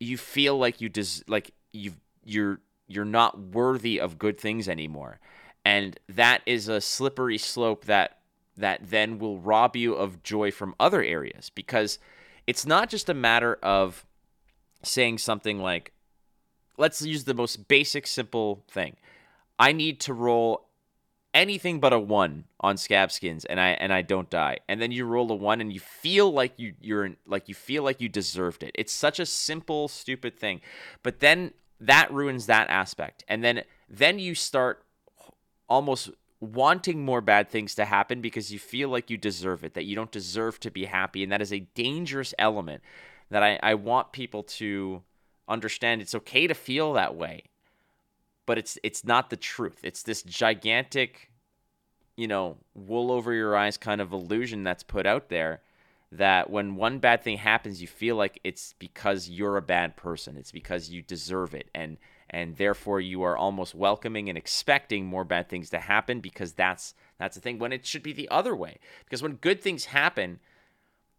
you 0.00 0.16
feel 0.18 0.58
like 0.58 0.80
you 0.80 0.88
des- 0.88 1.24
like 1.26 1.52
you 1.72 1.92
you're 2.24 2.60
you're 2.88 3.04
not 3.04 3.38
worthy 3.38 4.00
of 4.00 4.18
good 4.18 4.38
things 4.38 4.68
anymore. 4.68 5.20
And 5.64 5.98
that 6.08 6.42
is 6.44 6.68
a 6.68 6.80
slippery 6.80 7.38
slope 7.38 7.84
that 7.86 8.18
that 8.56 8.90
then 8.90 9.18
will 9.18 9.38
rob 9.38 9.76
you 9.76 9.94
of 9.94 10.22
joy 10.22 10.50
from 10.50 10.74
other 10.78 11.02
areas 11.02 11.50
because 11.50 11.98
it's 12.46 12.66
not 12.66 12.90
just 12.90 13.08
a 13.08 13.14
matter 13.14 13.58
of 13.62 14.04
saying 14.82 15.18
something 15.18 15.58
like 15.58 15.92
let's 16.78 17.02
use 17.02 17.24
the 17.24 17.34
most 17.34 17.68
basic 17.68 18.06
simple 18.06 18.64
thing. 18.68 18.96
I 19.58 19.72
need 19.72 20.00
to 20.00 20.14
roll 20.14 20.66
anything 21.34 21.80
but 21.80 21.92
a 21.92 21.98
1 21.98 22.44
on 22.60 22.76
scab 22.76 23.10
skins 23.10 23.44
and 23.44 23.58
I 23.60 23.70
and 23.70 23.92
I 23.92 24.02
don't 24.02 24.28
die. 24.28 24.58
And 24.68 24.80
then 24.80 24.92
you 24.92 25.04
roll 25.04 25.30
a 25.30 25.34
1 25.34 25.60
and 25.60 25.72
you 25.72 25.80
feel 25.80 26.32
like 26.32 26.58
you 26.58 26.74
you're 26.80 27.10
like 27.26 27.48
you 27.48 27.54
feel 27.54 27.82
like 27.82 28.00
you 28.00 28.08
deserved 28.08 28.62
it. 28.62 28.72
It's 28.74 28.92
such 28.92 29.18
a 29.18 29.26
simple 29.26 29.88
stupid 29.88 30.38
thing. 30.38 30.60
But 31.02 31.20
then 31.20 31.52
that 31.80 32.12
ruins 32.12 32.46
that 32.46 32.68
aspect. 32.70 33.24
And 33.28 33.42
then 33.42 33.62
then 33.88 34.18
you 34.18 34.34
start 34.34 34.84
almost 35.68 36.10
wanting 36.40 37.04
more 37.04 37.20
bad 37.20 37.48
things 37.48 37.74
to 37.76 37.84
happen 37.84 38.20
because 38.20 38.52
you 38.52 38.58
feel 38.58 38.88
like 38.88 39.08
you 39.08 39.16
deserve 39.16 39.62
it, 39.62 39.74
that 39.74 39.84
you 39.84 39.94
don't 39.94 40.10
deserve 40.10 40.58
to 40.58 40.70
be 40.70 40.86
happy. 40.86 41.22
And 41.22 41.30
that 41.30 41.40
is 41.40 41.52
a 41.52 41.60
dangerous 41.74 42.34
element 42.36 42.82
that 43.32 43.42
I, 43.42 43.58
I 43.62 43.74
want 43.74 44.12
people 44.12 44.42
to 44.44 45.02
understand. 45.48 46.02
It's 46.02 46.14
okay 46.14 46.46
to 46.46 46.54
feel 46.54 46.92
that 46.92 47.14
way, 47.16 47.44
but 48.44 48.58
it's 48.58 48.78
it's 48.82 49.04
not 49.04 49.30
the 49.30 49.36
truth. 49.36 49.80
It's 49.82 50.02
this 50.02 50.22
gigantic, 50.22 51.30
you 52.14 52.28
know, 52.28 52.58
wool 52.74 53.10
over 53.10 53.32
your 53.32 53.56
eyes 53.56 53.78
kind 53.78 54.02
of 54.02 54.12
illusion 54.12 54.64
that's 54.64 54.82
put 54.82 55.06
out 55.06 55.30
there 55.30 55.62
that 56.12 56.50
when 56.50 56.76
one 56.76 56.98
bad 56.98 57.22
thing 57.22 57.38
happens, 57.38 57.80
you 57.80 57.88
feel 57.88 58.16
like 58.16 58.38
it's 58.44 58.74
because 58.78 59.30
you're 59.30 59.56
a 59.56 59.62
bad 59.62 59.96
person. 59.96 60.36
It's 60.36 60.52
because 60.52 60.90
you 60.90 61.00
deserve 61.00 61.54
it. 61.54 61.70
And 61.74 61.96
and 62.28 62.56
therefore 62.56 63.00
you 63.00 63.22
are 63.22 63.36
almost 63.36 63.74
welcoming 63.74 64.28
and 64.28 64.36
expecting 64.36 65.06
more 65.06 65.24
bad 65.24 65.48
things 65.48 65.70
to 65.70 65.78
happen 65.78 66.20
because 66.20 66.52
that's 66.52 66.92
that's 67.18 67.34
the 67.34 67.40
thing 67.40 67.58
when 67.58 67.72
it 67.72 67.86
should 67.86 68.02
be 68.02 68.12
the 68.12 68.28
other 68.28 68.54
way 68.54 68.78
because 69.04 69.22
when 69.22 69.34
good 69.36 69.60
things 69.60 69.86
happen 69.86 70.38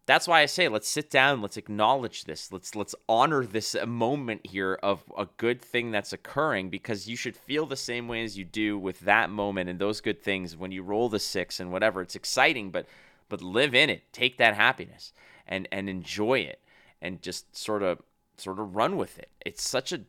that's 0.06 0.28
why 0.28 0.42
I 0.42 0.46
say 0.46 0.68
let's 0.68 0.88
sit 0.88 1.10
down 1.10 1.40
let's 1.40 1.56
acknowledge 1.56 2.24
this 2.24 2.52
let's 2.52 2.74
let's 2.74 2.94
honor 3.08 3.44
this 3.44 3.76
moment 3.86 4.46
here 4.46 4.78
of 4.82 5.04
a 5.16 5.28
good 5.36 5.62
thing 5.62 5.90
that's 5.90 6.12
occurring 6.12 6.70
because 6.70 7.08
you 7.08 7.16
should 7.16 7.36
feel 7.36 7.66
the 7.66 7.76
same 7.76 8.08
way 8.08 8.22
as 8.22 8.36
you 8.36 8.44
do 8.44 8.78
with 8.78 9.00
that 9.00 9.30
moment 9.30 9.70
and 9.70 9.78
those 9.78 10.00
good 10.00 10.22
things 10.22 10.56
when 10.56 10.72
you 10.72 10.82
roll 10.82 11.08
the 11.08 11.18
6 11.18 11.60
and 11.60 11.72
whatever. 11.72 12.02
It's 12.02 12.16
exciting 12.16 12.70
but 12.70 12.86
but 13.28 13.40
live 13.42 13.74
in 13.74 13.90
it. 13.90 14.12
Take 14.12 14.38
that 14.38 14.54
happiness 14.54 15.12
and 15.46 15.68
and 15.72 15.88
enjoy 15.88 16.40
it 16.40 16.60
and 17.00 17.22
just 17.22 17.56
sort 17.56 17.82
of 17.82 18.00
sort 18.36 18.58
of 18.58 18.74
run 18.74 18.96
with 18.96 19.18
it. 19.18 19.30
It's 19.44 19.66
such 19.66 19.92
a 19.92 20.00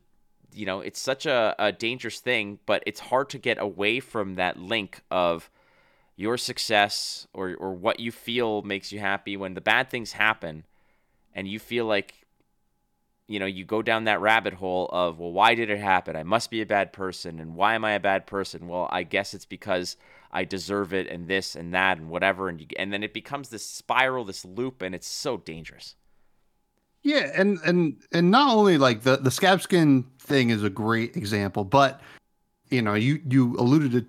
you 0.54 0.66
know, 0.66 0.80
it's 0.80 1.02
such 1.02 1.26
a, 1.26 1.54
a 1.60 1.72
dangerous 1.74 2.20
thing, 2.20 2.60
but 2.66 2.82
it's 2.86 3.00
hard 3.02 3.30
to 3.30 3.38
get 3.38 3.60
away 3.60 4.00
from 4.00 4.36
that 4.36 4.58
link 4.58 5.02
of 5.12 5.50
your 6.16 6.38
success 6.38 7.28
or, 7.34 7.56
or 7.56 7.74
what 7.74 8.00
you 8.00 8.12
feel 8.12 8.62
makes 8.62 8.92
you 8.92 9.00
happy 9.00 9.36
when 9.36 9.54
the 9.54 9.62
bad 9.62 9.90
things 9.90 10.14
happen 10.14 10.66
and 11.34 11.48
you 11.48 11.60
feel 11.60 11.86
like, 11.86 12.26
you 13.28 13.40
know, 13.40 13.46
you 13.46 13.66
go 13.66 13.82
down 13.82 14.06
that 14.06 14.22
rabbit 14.22 14.54
hole 14.54 14.88
of, 14.94 15.20
well, 15.20 15.32
why 15.32 15.56
did 15.56 15.70
it 15.70 15.80
happen? 15.80 16.16
I 16.16 16.24
must 16.24 16.50
be 16.50 16.62
a 16.62 16.66
bad 16.66 16.94
person. 16.94 17.40
And 17.40 17.56
why 17.56 17.74
am 17.74 17.84
I 17.84 17.94
a 17.94 18.00
bad 18.00 18.28
person? 18.28 18.68
Well, 18.68 18.88
I 18.92 19.04
guess 19.04 19.34
it's 19.34 19.46
because 19.46 19.98
I 20.32 20.46
deserve 20.46 20.94
it 20.94 21.08
and 21.08 21.28
this 21.28 21.56
and 21.56 21.74
that 21.74 21.98
and 21.98 22.10
whatever. 22.10 22.50
And, 22.50 22.62
you, 22.62 22.68
and 22.78 22.94
then 22.94 23.04
it 23.04 23.14
becomes 23.14 23.50
this 23.50 23.66
spiral, 23.66 24.26
this 24.26 24.46
loop, 24.46 24.82
and 24.82 24.94
it's 24.94 25.08
so 25.08 25.38
dangerous. 25.38 25.96
Yeah, 27.02 27.32
and 27.36 27.60
and 27.64 28.02
and 28.12 28.32
not 28.32 28.56
only 28.56 28.80
like 28.80 29.04
the 29.04 29.18
the 29.18 29.30
scab 29.30 29.62
skin 29.62 30.06
thing 30.18 30.50
is 30.50 30.64
a 30.64 30.72
great 30.72 31.16
example, 31.16 31.64
but 31.64 32.02
you 32.72 32.82
know, 32.82 32.96
you 32.96 33.22
you 33.30 33.56
alluded 33.58 33.92
to 33.92 34.06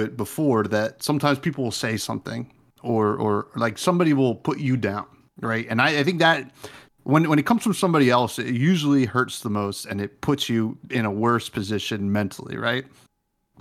it 0.00 0.16
before 0.16 0.64
that 0.64 1.02
sometimes 1.02 1.38
people 1.38 1.64
will 1.64 1.70
say 1.70 1.96
something 1.96 2.52
or 2.82 3.16
or 3.16 3.48
like 3.56 3.78
somebody 3.78 4.12
will 4.12 4.34
put 4.34 4.58
you 4.58 4.76
down, 4.76 5.06
right? 5.40 5.66
And 5.68 5.80
I, 5.80 6.00
I 6.00 6.04
think 6.04 6.18
that 6.20 6.50
when 7.04 7.28
when 7.28 7.38
it 7.38 7.46
comes 7.46 7.62
from 7.62 7.74
somebody 7.74 8.10
else, 8.10 8.38
it 8.38 8.54
usually 8.54 9.06
hurts 9.06 9.40
the 9.40 9.50
most 9.50 9.86
and 9.86 10.00
it 10.00 10.20
puts 10.20 10.48
you 10.48 10.78
in 10.90 11.04
a 11.04 11.10
worse 11.10 11.48
position 11.48 12.12
mentally, 12.12 12.56
right? 12.56 12.84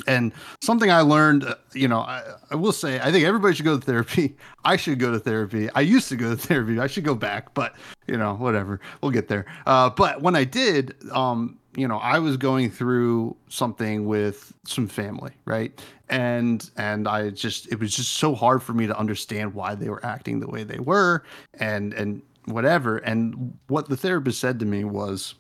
And 0.05 0.31
something 0.61 0.91
I 0.91 1.01
learned, 1.01 1.43
uh, 1.43 1.55
you 1.73 1.87
know, 1.87 1.99
I, 2.01 2.23
I 2.51 2.55
will 2.55 2.71
say, 2.71 2.99
I 2.99 3.11
think 3.11 3.25
everybody 3.25 3.55
should 3.55 3.65
go 3.65 3.79
to 3.79 3.83
therapy. 3.83 4.35
I 4.63 4.75
should 4.75 4.99
go 4.99 5.11
to 5.11 5.19
therapy. 5.19 5.69
I 5.73 5.81
used 5.81 6.09
to 6.09 6.15
go 6.15 6.29
to 6.29 6.37
therapy. 6.37 6.79
I 6.79 6.87
should 6.87 7.03
go 7.03 7.15
back, 7.15 7.53
but 7.53 7.73
you 8.05 8.17
know, 8.17 8.35
whatever. 8.35 8.79
We'll 9.01 9.11
get 9.11 9.27
there. 9.27 9.45
Uh, 9.65 9.89
but 9.89 10.21
when 10.21 10.35
I 10.35 10.43
did, 10.43 10.95
um, 11.11 11.56
you 11.75 11.87
know, 11.87 11.97
I 11.97 12.19
was 12.19 12.37
going 12.37 12.71
through 12.71 13.35
something 13.49 14.05
with 14.05 14.53
some 14.65 14.87
family, 14.87 15.31
right? 15.45 15.79
And 16.09 16.69
and 16.77 17.07
I 17.07 17.29
just, 17.29 17.71
it 17.71 17.79
was 17.79 17.95
just 17.95 18.13
so 18.15 18.33
hard 18.33 18.63
for 18.63 18.73
me 18.73 18.87
to 18.87 18.97
understand 18.97 19.53
why 19.53 19.75
they 19.75 19.89
were 19.89 20.03
acting 20.05 20.39
the 20.39 20.47
way 20.47 20.63
they 20.63 20.79
were, 20.79 21.23
and 21.55 21.93
and 21.93 22.21
whatever. 22.45 22.97
And 22.97 23.57
what 23.67 23.89
the 23.89 23.97
therapist 23.97 24.39
said 24.39 24.59
to 24.59 24.65
me 24.65 24.85
was, 24.85 25.35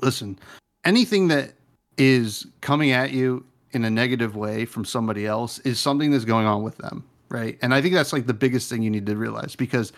listen, 0.00 0.38
anything 0.84 1.28
that 1.28 1.52
is 1.98 2.46
coming 2.60 2.92
at 2.92 3.10
you 3.10 3.44
in 3.72 3.84
a 3.84 3.90
negative 3.90 4.36
way 4.36 4.64
from 4.64 4.84
somebody 4.84 5.26
else 5.26 5.58
is 5.60 5.80
something 5.80 6.10
that's 6.10 6.24
going 6.24 6.46
on 6.46 6.62
with 6.62 6.78
them, 6.78 7.04
right? 7.28 7.58
And 7.62 7.74
I 7.74 7.82
think 7.82 7.94
that's 7.94 8.12
like 8.12 8.26
the 8.26 8.34
biggest 8.34 8.70
thing 8.70 8.82
you 8.82 8.90
need 8.90 9.06
to 9.06 9.16
realize 9.16 9.56
because 9.56 9.92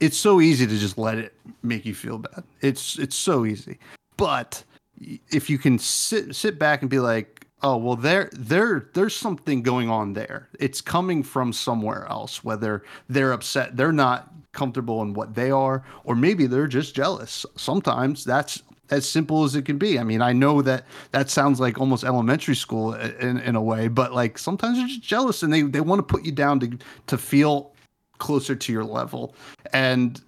it's 0.00 0.16
so 0.16 0.40
easy 0.40 0.66
to 0.66 0.76
just 0.76 0.98
let 0.98 1.18
it 1.18 1.34
make 1.62 1.86
you 1.86 1.94
feel 1.94 2.18
bad. 2.18 2.44
It's 2.60 2.98
it's 2.98 3.16
so 3.16 3.46
easy. 3.46 3.78
But 4.16 4.64
if 4.98 5.50
you 5.50 5.58
can 5.58 5.78
sit 5.78 6.34
sit 6.34 6.58
back 6.58 6.82
and 6.82 6.90
be 6.90 6.98
like, 6.98 7.46
oh 7.62 7.76
well 7.76 7.96
there 7.96 8.30
there 8.32 8.90
there's 8.94 9.14
something 9.14 9.62
going 9.62 9.90
on 9.90 10.12
there. 10.12 10.48
It's 10.58 10.80
coming 10.80 11.22
from 11.22 11.52
somewhere 11.52 12.06
else 12.06 12.44
whether 12.44 12.82
they're 13.08 13.32
upset 13.32 13.76
they're 13.76 13.92
not 13.92 14.32
comfortable 14.52 15.02
in 15.02 15.12
what 15.12 15.34
they 15.34 15.50
are 15.50 15.84
or 16.04 16.14
maybe 16.14 16.46
they're 16.46 16.66
just 16.66 16.94
jealous. 16.94 17.44
Sometimes 17.56 18.24
that's 18.24 18.62
as 18.90 19.06
simple 19.08 19.42
as 19.42 19.56
it 19.56 19.62
can 19.62 19.78
be. 19.78 19.98
I 19.98 20.04
mean 20.04 20.22
i 20.22 20.32
know 20.32 20.62
that 20.62 20.84
that 21.10 21.28
sounds 21.28 21.60
like 21.60 21.78
almost 21.78 22.04
elementary 22.04 22.56
school 22.56 22.94
in, 22.94 23.38
in 23.38 23.56
a 23.56 23.62
way 23.62 23.88
but 23.88 24.12
like 24.12 24.38
sometimes 24.38 24.78
they're 24.78 24.86
just 24.86 25.02
jealous 25.02 25.42
and 25.42 25.52
they, 25.52 25.62
they 25.62 25.80
want 25.80 25.98
to 25.98 26.02
put 26.04 26.24
you 26.24 26.32
down 26.32 26.60
to 26.60 26.78
to 27.08 27.18
feel 27.18 27.74
closer 28.18 28.54
to 28.54 28.72
your 28.72 28.84
level. 28.84 29.34
And 29.72 30.20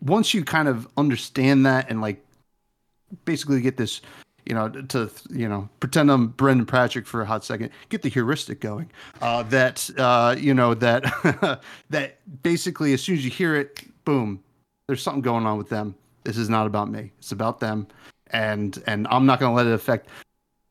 once 0.00 0.34
you 0.34 0.44
kind 0.44 0.68
of 0.68 0.88
understand 0.96 1.66
that 1.66 1.90
and 1.90 2.00
like 2.00 2.24
basically 3.24 3.60
get 3.60 3.76
this 3.76 4.00
you 4.48 4.54
know, 4.54 4.68
to 4.70 5.10
you 5.30 5.46
know, 5.46 5.68
pretend 5.78 6.10
I'm 6.10 6.28
Brendan 6.28 6.64
Patrick 6.64 7.06
for 7.06 7.20
a 7.20 7.26
hot 7.26 7.44
second, 7.44 7.70
get 7.90 8.00
the 8.00 8.08
heuristic 8.08 8.60
going. 8.60 8.90
Uh, 9.20 9.42
that 9.44 9.90
uh, 9.98 10.34
you 10.38 10.54
know 10.54 10.72
that 10.74 11.60
that 11.90 12.18
basically 12.42 12.94
as 12.94 13.02
soon 13.02 13.16
as 13.16 13.24
you 13.24 13.30
hear 13.30 13.54
it, 13.54 13.84
boom, 14.06 14.42
there's 14.86 15.02
something 15.02 15.20
going 15.20 15.44
on 15.44 15.58
with 15.58 15.68
them. 15.68 15.94
This 16.24 16.38
is 16.38 16.48
not 16.48 16.66
about 16.66 16.90
me. 16.90 17.12
It's 17.18 17.32
about 17.32 17.60
them, 17.60 17.86
and 18.30 18.82
and 18.86 19.06
I'm 19.10 19.26
not 19.26 19.38
going 19.38 19.50
to 19.50 19.54
let 19.54 19.66
it 19.66 19.74
affect 19.74 20.08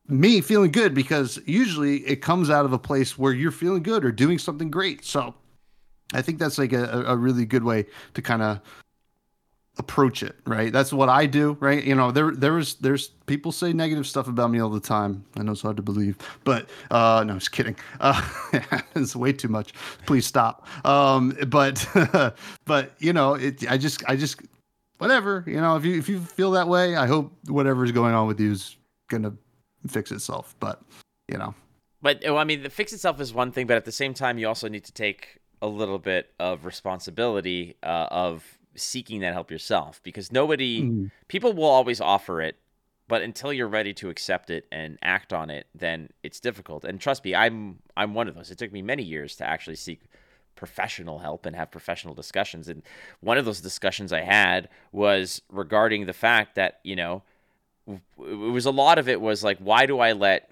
me 0.08 0.42
feeling 0.42 0.72
good 0.72 0.96
because 0.96 1.40
usually 1.46 1.98
it 1.98 2.18
comes 2.18 2.50
out 2.50 2.66
of 2.66 2.74
a 2.74 2.80
place 2.80 3.16
where 3.16 3.34
you're 3.34 3.52
feeling 3.52 3.84
good 3.84 4.04
or 4.04 4.12
doing 4.12 4.40
something 4.40 4.72
great. 4.72 5.06
So 5.06 5.36
I 6.14 6.24
think 6.24 6.40
that's 6.40 6.58
like 6.58 6.74
a, 6.74 7.04
a 7.06 7.16
really 7.16 7.46
good 7.46 7.64
way 7.64 7.86
to 8.16 8.22
kind 8.24 8.42
of 8.42 8.60
approach 9.80 10.24
it 10.24 10.36
right? 10.46 10.72
That's 10.72 10.92
what 10.92 11.10
i 11.10 11.26
do 11.26 11.58
right? 11.60 11.84
You 11.84 11.96
know 11.96 12.12
there 12.12 12.32
there's 12.32 12.76
there's 12.76 13.08
people 13.26 13.52
say 13.52 13.74
negative 13.74 14.08
stuff 14.08 14.28
about 14.28 14.52
me 14.52 14.60
all 14.60 14.70
the 14.70 14.80
time. 14.80 15.26
I 15.36 15.44
know 15.44 15.52
it's 15.52 15.62
hard 15.62 15.78
to 15.78 15.84
believe 15.84 16.18
but 16.44 16.70
uh 16.92 17.24
no 17.26 17.36
just 17.36 17.52
kidding. 17.52 17.76
Uh 18.00 18.22
it's 18.96 19.16
way 19.16 19.34
too 19.34 19.50
much. 19.50 19.74
Please 20.06 20.26
stop. 20.26 20.68
Um 20.86 21.38
but 21.48 21.86
but 22.66 22.94
you 23.00 23.14
know 23.14 23.34
it 23.36 23.70
i 23.70 23.78
just 23.78 24.04
i 24.08 24.16
just 24.16 24.42
whatever 24.98 25.44
you 25.48 25.62
know 25.62 25.76
if 25.76 25.86
you 25.86 25.98
if 25.98 26.10
you 26.10 26.20
feel 26.20 26.52
that 26.52 26.68
way 26.68 26.96
i 26.96 27.06
hope 27.06 27.32
whatever's 27.48 27.92
going 27.92 28.16
on 28.16 28.26
with 28.28 28.40
you 28.40 28.52
is 28.52 28.78
gonna 29.10 29.32
fix 29.88 30.12
itself 30.12 30.56
but 30.60 30.82
you 31.28 31.38
know. 31.38 31.54
But 32.02 32.22
well, 32.24 32.38
I 32.38 32.44
mean, 32.44 32.64
the 32.64 32.70
fix 32.70 32.94
itself 32.94 33.20
is 33.20 33.34
one 33.34 33.52
thing, 33.52 33.68
but 33.68 33.78
at 33.78 33.86
the 33.86 33.92
same 33.92 34.14
time, 34.14 34.38
you 34.38 34.48
also 34.48 34.68
need 34.68 34.86
to 34.86 34.92
take 34.92 35.40
a 35.62 35.68
little 35.68 35.98
bit 35.98 36.32
of 36.40 36.66
responsibility 36.66 37.76
uh, 37.82 38.08
of 38.12 38.57
seeking 38.78 39.22
that 39.22 39.34
help 39.34 39.52
yourself, 39.52 40.02
because 40.04 40.32
nobody, 40.32 40.84
Mm. 40.84 41.12
people 41.28 41.52
will 41.54 41.66
always 41.66 42.00
offer 42.00 42.42
it, 42.42 42.56
but 43.08 43.22
until 43.22 43.52
you're 43.52 43.68
ready 43.68 43.94
to 43.96 44.10
accept 44.10 44.50
it 44.50 44.68
and 44.72 44.98
act 45.02 45.34
on 45.34 45.50
it, 45.50 45.68
then 45.74 46.10
it's 46.24 46.40
difficult. 46.40 46.84
And 46.84 47.00
trust 47.00 47.24
me, 47.26 47.34
I'm 47.34 47.80
I'm 47.96 48.14
one 48.14 48.28
of 48.28 48.36
those. 48.36 48.52
It 48.52 48.58
took 48.58 48.72
me 48.72 48.82
many 48.82 49.04
years 49.04 49.36
to 49.38 49.46
actually 49.46 49.78
seek 49.78 50.02
professional 50.56 51.20
help 51.20 51.46
and 51.46 51.56
have 51.56 51.72
professional 51.72 52.14
discussions. 52.14 52.68
And 52.68 52.84
one 53.22 53.38
of 53.38 53.46
those 53.46 53.62
discussions 53.62 54.12
I 54.12 54.22
had 54.22 54.70
was 54.92 55.42
regarding 55.50 56.06
the 56.06 56.14
fact 56.14 56.56
that 56.56 56.80
you 56.84 56.96
know, 56.96 57.24
it 57.88 58.00
was 58.58 58.66
a 58.66 58.72
lot 58.72 58.98
of 59.00 59.08
it 59.08 59.22
was 59.22 59.44
like, 59.44 59.58
why 59.60 59.86
do 59.86 60.00
I 60.00 60.12
let 60.12 60.52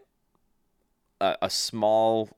a, 1.19 1.38
a 1.43 1.49
small 1.49 2.30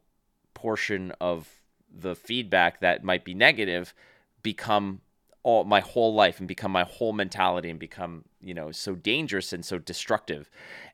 portion 0.54 1.12
of 1.22 1.48
the 1.96 2.16
feedback 2.16 2.80
that 2.82 3.04
might 3.04 3.24
be 3.24 3.34
negative 3.34 3.94
become 4.42 5.02
all 5.48 5.64
my 5.64 5.80
whole 5.80 6.14
life 6.14 6.40
and 6.40 6.48
become 6.48 6.74
my 6.74 6.84
whole 6.84 7.14
mentality 7.14 7.70
and 7.70 7.80
become 7.80 8.26
you 8.42 8.54
know 8.54 8.70
so 8.70 8.96
dangerous 8.96 9.54
and 9.54 9.64
so 9.64 9.78
destructive. 9.78 10.52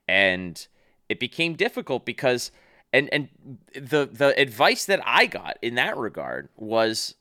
And 0.08 0.68
it 1.10 1.20
became 1.20 1.56
difficult 1.56 2.06
because 2.06 2.52
and 2.94 3.10
and 3.12 3.30
the 3.74 4.08
the 4.12 4.40
advice 4.40 4.86
that 4.86 5.02
I 5.04 5.26
got 5.26 5.58
in 5.64 5.74
that 5.76 5.98
regard 5.98 6.50
was 6.56 7.16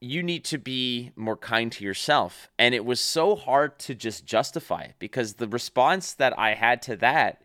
you 0.00 0.22
need 0.22 0.42
to 0.46 0.56
be 0.56 1.12
more 1.16 1.36
kind 1.36 1.70
to 1.72 1.84
yourself. 1.84 2.48
And 2.58 2.74
it 2.74 2.86
was 2.86 2.98
so 2.98 3.36
hard 3.36 3.78
to 3.80 3.94
just 3.94 4.24
justify 4.24 4.84
it 4.84 4.94
because 4.98 5.34
the 5.34 5.48
response 5.48 6.14
that 6.14 6.38
I 6.38 6.54
had 6.54 6.80
to 6.82 6.96
that 6.96 7.42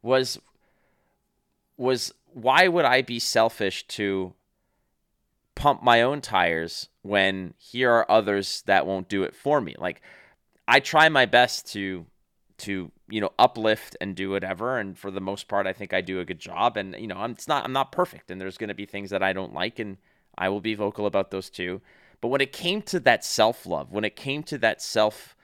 was 0.00 0.38
was 1.76 2.14
why 2.32 2.68
would 2.68 2.84
I 2.84 3.02
be 3.02 3.18
selfish 3.18 3.84
to 3.88 4.34
pump 5.54 5.82
my 5.82 6.02
own 6.02 6.20
tires 6.20 6.88
when 7.02 7.54
here 7.58 7.90
are 7.90 8.10
others 8.10 8.62
that 8.66 8.86
won't 8.86 9.08
do 9.08 9.22
it 9.22 9.34
for 9.34 9.60
me? 9.60 9.74
Like 9.78 10.02
I 10.66 10.80
try 10.80 11.08
my 11.08 11.26
best 11.26 11.70
to 11.72 12.06
to 12.56 12.90
you 13.08 13.20
know 13.20 13.30
uplift 13.38 13.96
and 14.00 14.14
do 14.14 14.30
whatever 14.30 14.78
and 14.78 14.96
for 14.96 15.10
the 15.10 15.20
most 15.20 15.48
part 15.48 15.66
I 15.66 15.72
think 15.72 15.92
I 15.92 16.00
do 16.00 16.20
a 16.20 16.24
good 16.24 16.38
job 16.38 16.76
and 16.76 16.94
you 16.94 17.06
know 17.06 17.16
I'm 17.16 17.32
it's 17.32 17.48
not 17.48 17.64
I'm 17.64 17.72
not 17.72 17.92
perfect 17.92 18.30
and 18.30 18.40
there's 18.40 18.58
going 18.58 18.68
to 18.68 18.74
be 18.74 18.86
things 18.86 19.10
that 19.10 19.22
I 19.22 19.32
don't 19.32 19.52
like 19.52 19.78
and 19.78 19.96
I 20.38 20.48
will 20.48 20.60
be 20.60 20.74
vocal 20.74 21.06
about 21.06 21.30
those 21.30 21.50
too. 21.50 21.80
But 22.20 22.28
when 22.28 22.40
it 22.40 22.52
came 22.52 22.80
to 22.82 23.00
that 23.00 23.24
self-love, 23.24 23.92
when 23.92 24.04
it 24.04 24.16
came 24.16 24.42
to 24.44 24.58
that 24.58 24.80
self 24.80 25.36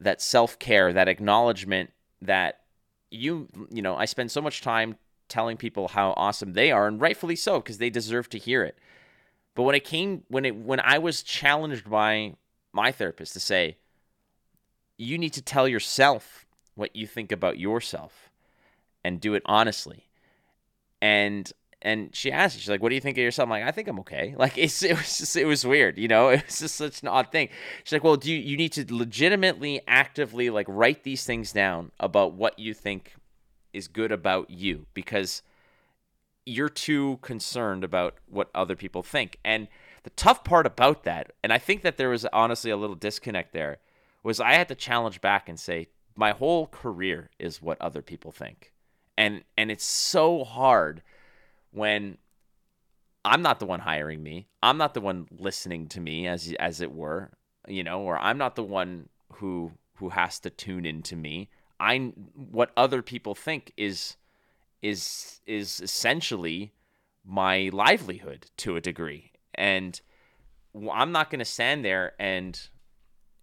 that 0.00 0.22
self-care, 0.22 0.92
that 0.92 1.08
acknowledgement 1.08 1.90
that 2.22 2.60
you 3.10 3.48
you 3.70 3.82
know, 3.82 3.96
I 3.96 4.04
spend 4.04 4.30
so 4.30 4.40
much 4.40 4.60
time 4.60 4.96
telling 5.28 5.56
people 5.56 5.88
how 5.88 6.14
awesome 6.16 6.52
they 6.52 6.70
are 6.70 6.86
and 6.86 7.00
rightfully 7.00 7.36
so 7.36 7.60
because 7.60 7.78
they 7.78 7.90
deserve 7.90 8.28
to 8.30 8.38
hear 8.38 8.62
it. 8.62 8.78
But 9.58 9.64
when 9.64 9.74
it 9.74 9.82
came 9.82 10.22
when 10.28 10.44
it 10.44 10.54
when 10.54 10.78
I 10.78 10.98
was 10.98 11.20
challenged 11.20 11.90
by 11.90 12.34
my 12.72 12.92
therapist 12.92 13.32
to 13.32 13.40
say 13.40 13.76
you 14.96 15.18
need 15.18 15.32
to 15.32 15.42
tell 15.42 15.66
yourself 15.66 16.46
what 16.76 16.94
you 16.94 17.08
think 17.08 17.32
about 17.32 17.58
yourself 17.58 18.30
and 19.02 19.20
do 19.20 19.34
it 19.34 19.42
honestly. 19.46 20.06
And 21.02 21.52
and 21.82 22.14
she 22.14 22.30
asked 22.30 22.54
me, 22.54 22.60
she's 22.60 22.70
like, 22.70 22.80
"What 22.80 22.90
do 22.90 22.94
you 22.94 23.00
think 23.00 23.18
of 23.18 23.22
yourself?" 23.22 23.46
I'm 23.46 23.50
like, 23.50 23.64
"I 23.64 23.72
think 23.72 23.88
I'm 23.88 23.98
okay." 23.98 24.36
Like 24.38 24.56
it's 24.56 24.80
it 24.84 24.96
was 24.96 25.18
just 25.18 25.34
it 25.34 25.44
was 25.44 25.66
weird, 25.66 25.98
you 25.98 26.06
know. 26.06 26.28
It 26.34 26.46
was 26.46 26.60
just 26.60 26.76
such 26.76 27.02
an 27.02 27.08
odd 27.08 27.32
thing. 27.32 27.48
She's 27.82 27.94
like, 27.94 28.04
"Well, 28.04 28.16
do 28.16 28.30
you 28.30 28.38
you 28.38 28.56
need 28.56 28.74
to 28.74 28.86
legitimately, 28.94 29.80
actively 29.88 30.50
like 30.50 30.66
write 30.68 31.02
these 31.02 31.24
things 31.24 31.50
down 31.50 31.90
about 31.98 32.34
what 32.34 32.60
you 32.60 32.74
think 32.74 33.16
is 33.72 33.88
good 33.88 34.12
about 34.12 34.50
you 34.50 34.86
because 34.94 35.42
you're 36.48 36.68
too 36.68 37.18
concerned 37.22 37.84
about 37.84 38.18
what 38.26 38.50
other 38.54 38.76
people 38.76 39.02
think." 39.02 39.38
And 39.44 39.68
the 40.02 40.10
tough 40.10 40.44
part 40.44 40.66
about 40.66 41.04
that, 41.04 41.32
and 41.42 41.52
I 41.52 41.58
think 41.58 41.82
that 41.82 41.96
there 41.96 42.08
was 42.08 42.24
honestly 42.26 42.70
a 42.70 42.76
little 42.76 42.96
disconnect 42.96 43.52
there, 43.52 43.78
was 44.22 44.40
I 44.40 44.54
had 44.54 44.68
to 44.68 44.74
challenge 44.74 45.20
back 45.20 45.48
and 45.48 45.58
say, 45.58 45.88
"My 46.14 46.32
whole 46.32 46.66
career 46.66 47.30
is 47.38 47.62
what 47.62 47.80
other 47.80 48.02
people 48.02 48.32
think." 48.32 48.72
And 49.16 49.44
and 49.56 49.70
it's 49.70 49.84
so 49.84 50.44
hard 50.44 51.02
when 51.70 52.18
I'm 53.24 53.42
not 53.42 53.58
the 53.58 53.66
one 53.66 53.80
hiring 53.80 54.22
me. 54.22 54.48
I'm 54.62 54.78
not 54.78 54.94
the 54.94 55.00
one 55.00 55.28
listening 55.30 55.88
to 55.88 56.00
me 56.00 56.26
as 56.26 56.52
as 56.58 56.80
it 56.80 56.92
were, 56.92 57.32
you 57.66 57.84
know, 57.84 58.00
or 58.00 58.18
I'm 58.18 58.38
not 58.38 58.56
the 58.56 58.64
one 58.64 59.08
who 59.34 59.72
who 59.96 60.10
has 60.10 60.38
to 60.40 60.50
tune 60.50 60.86
into 60.86 61.16
me. 61.16 61.48
I 61.80 62.12
what 62.34 62.72
other 62.76 63.02
people 63.02 63.34
think 63.34 63.72
is 63.76 64.16
is 64.82 65.40
is 65.46 65.80
essentially 65.80 66.72
my 67.24 67.70
livelihood 67.72 68.46
to 68.58 68.76
a 68.76 68.80
degree. 68.80 69.32
And 69.54 70.00
i'm 70.94 71.10
not 71.10 71.30
going 71.30 71.40
to 71.40 71.44
stand 71.44 71.84
there 71.84 72.12
and 72.20 72.68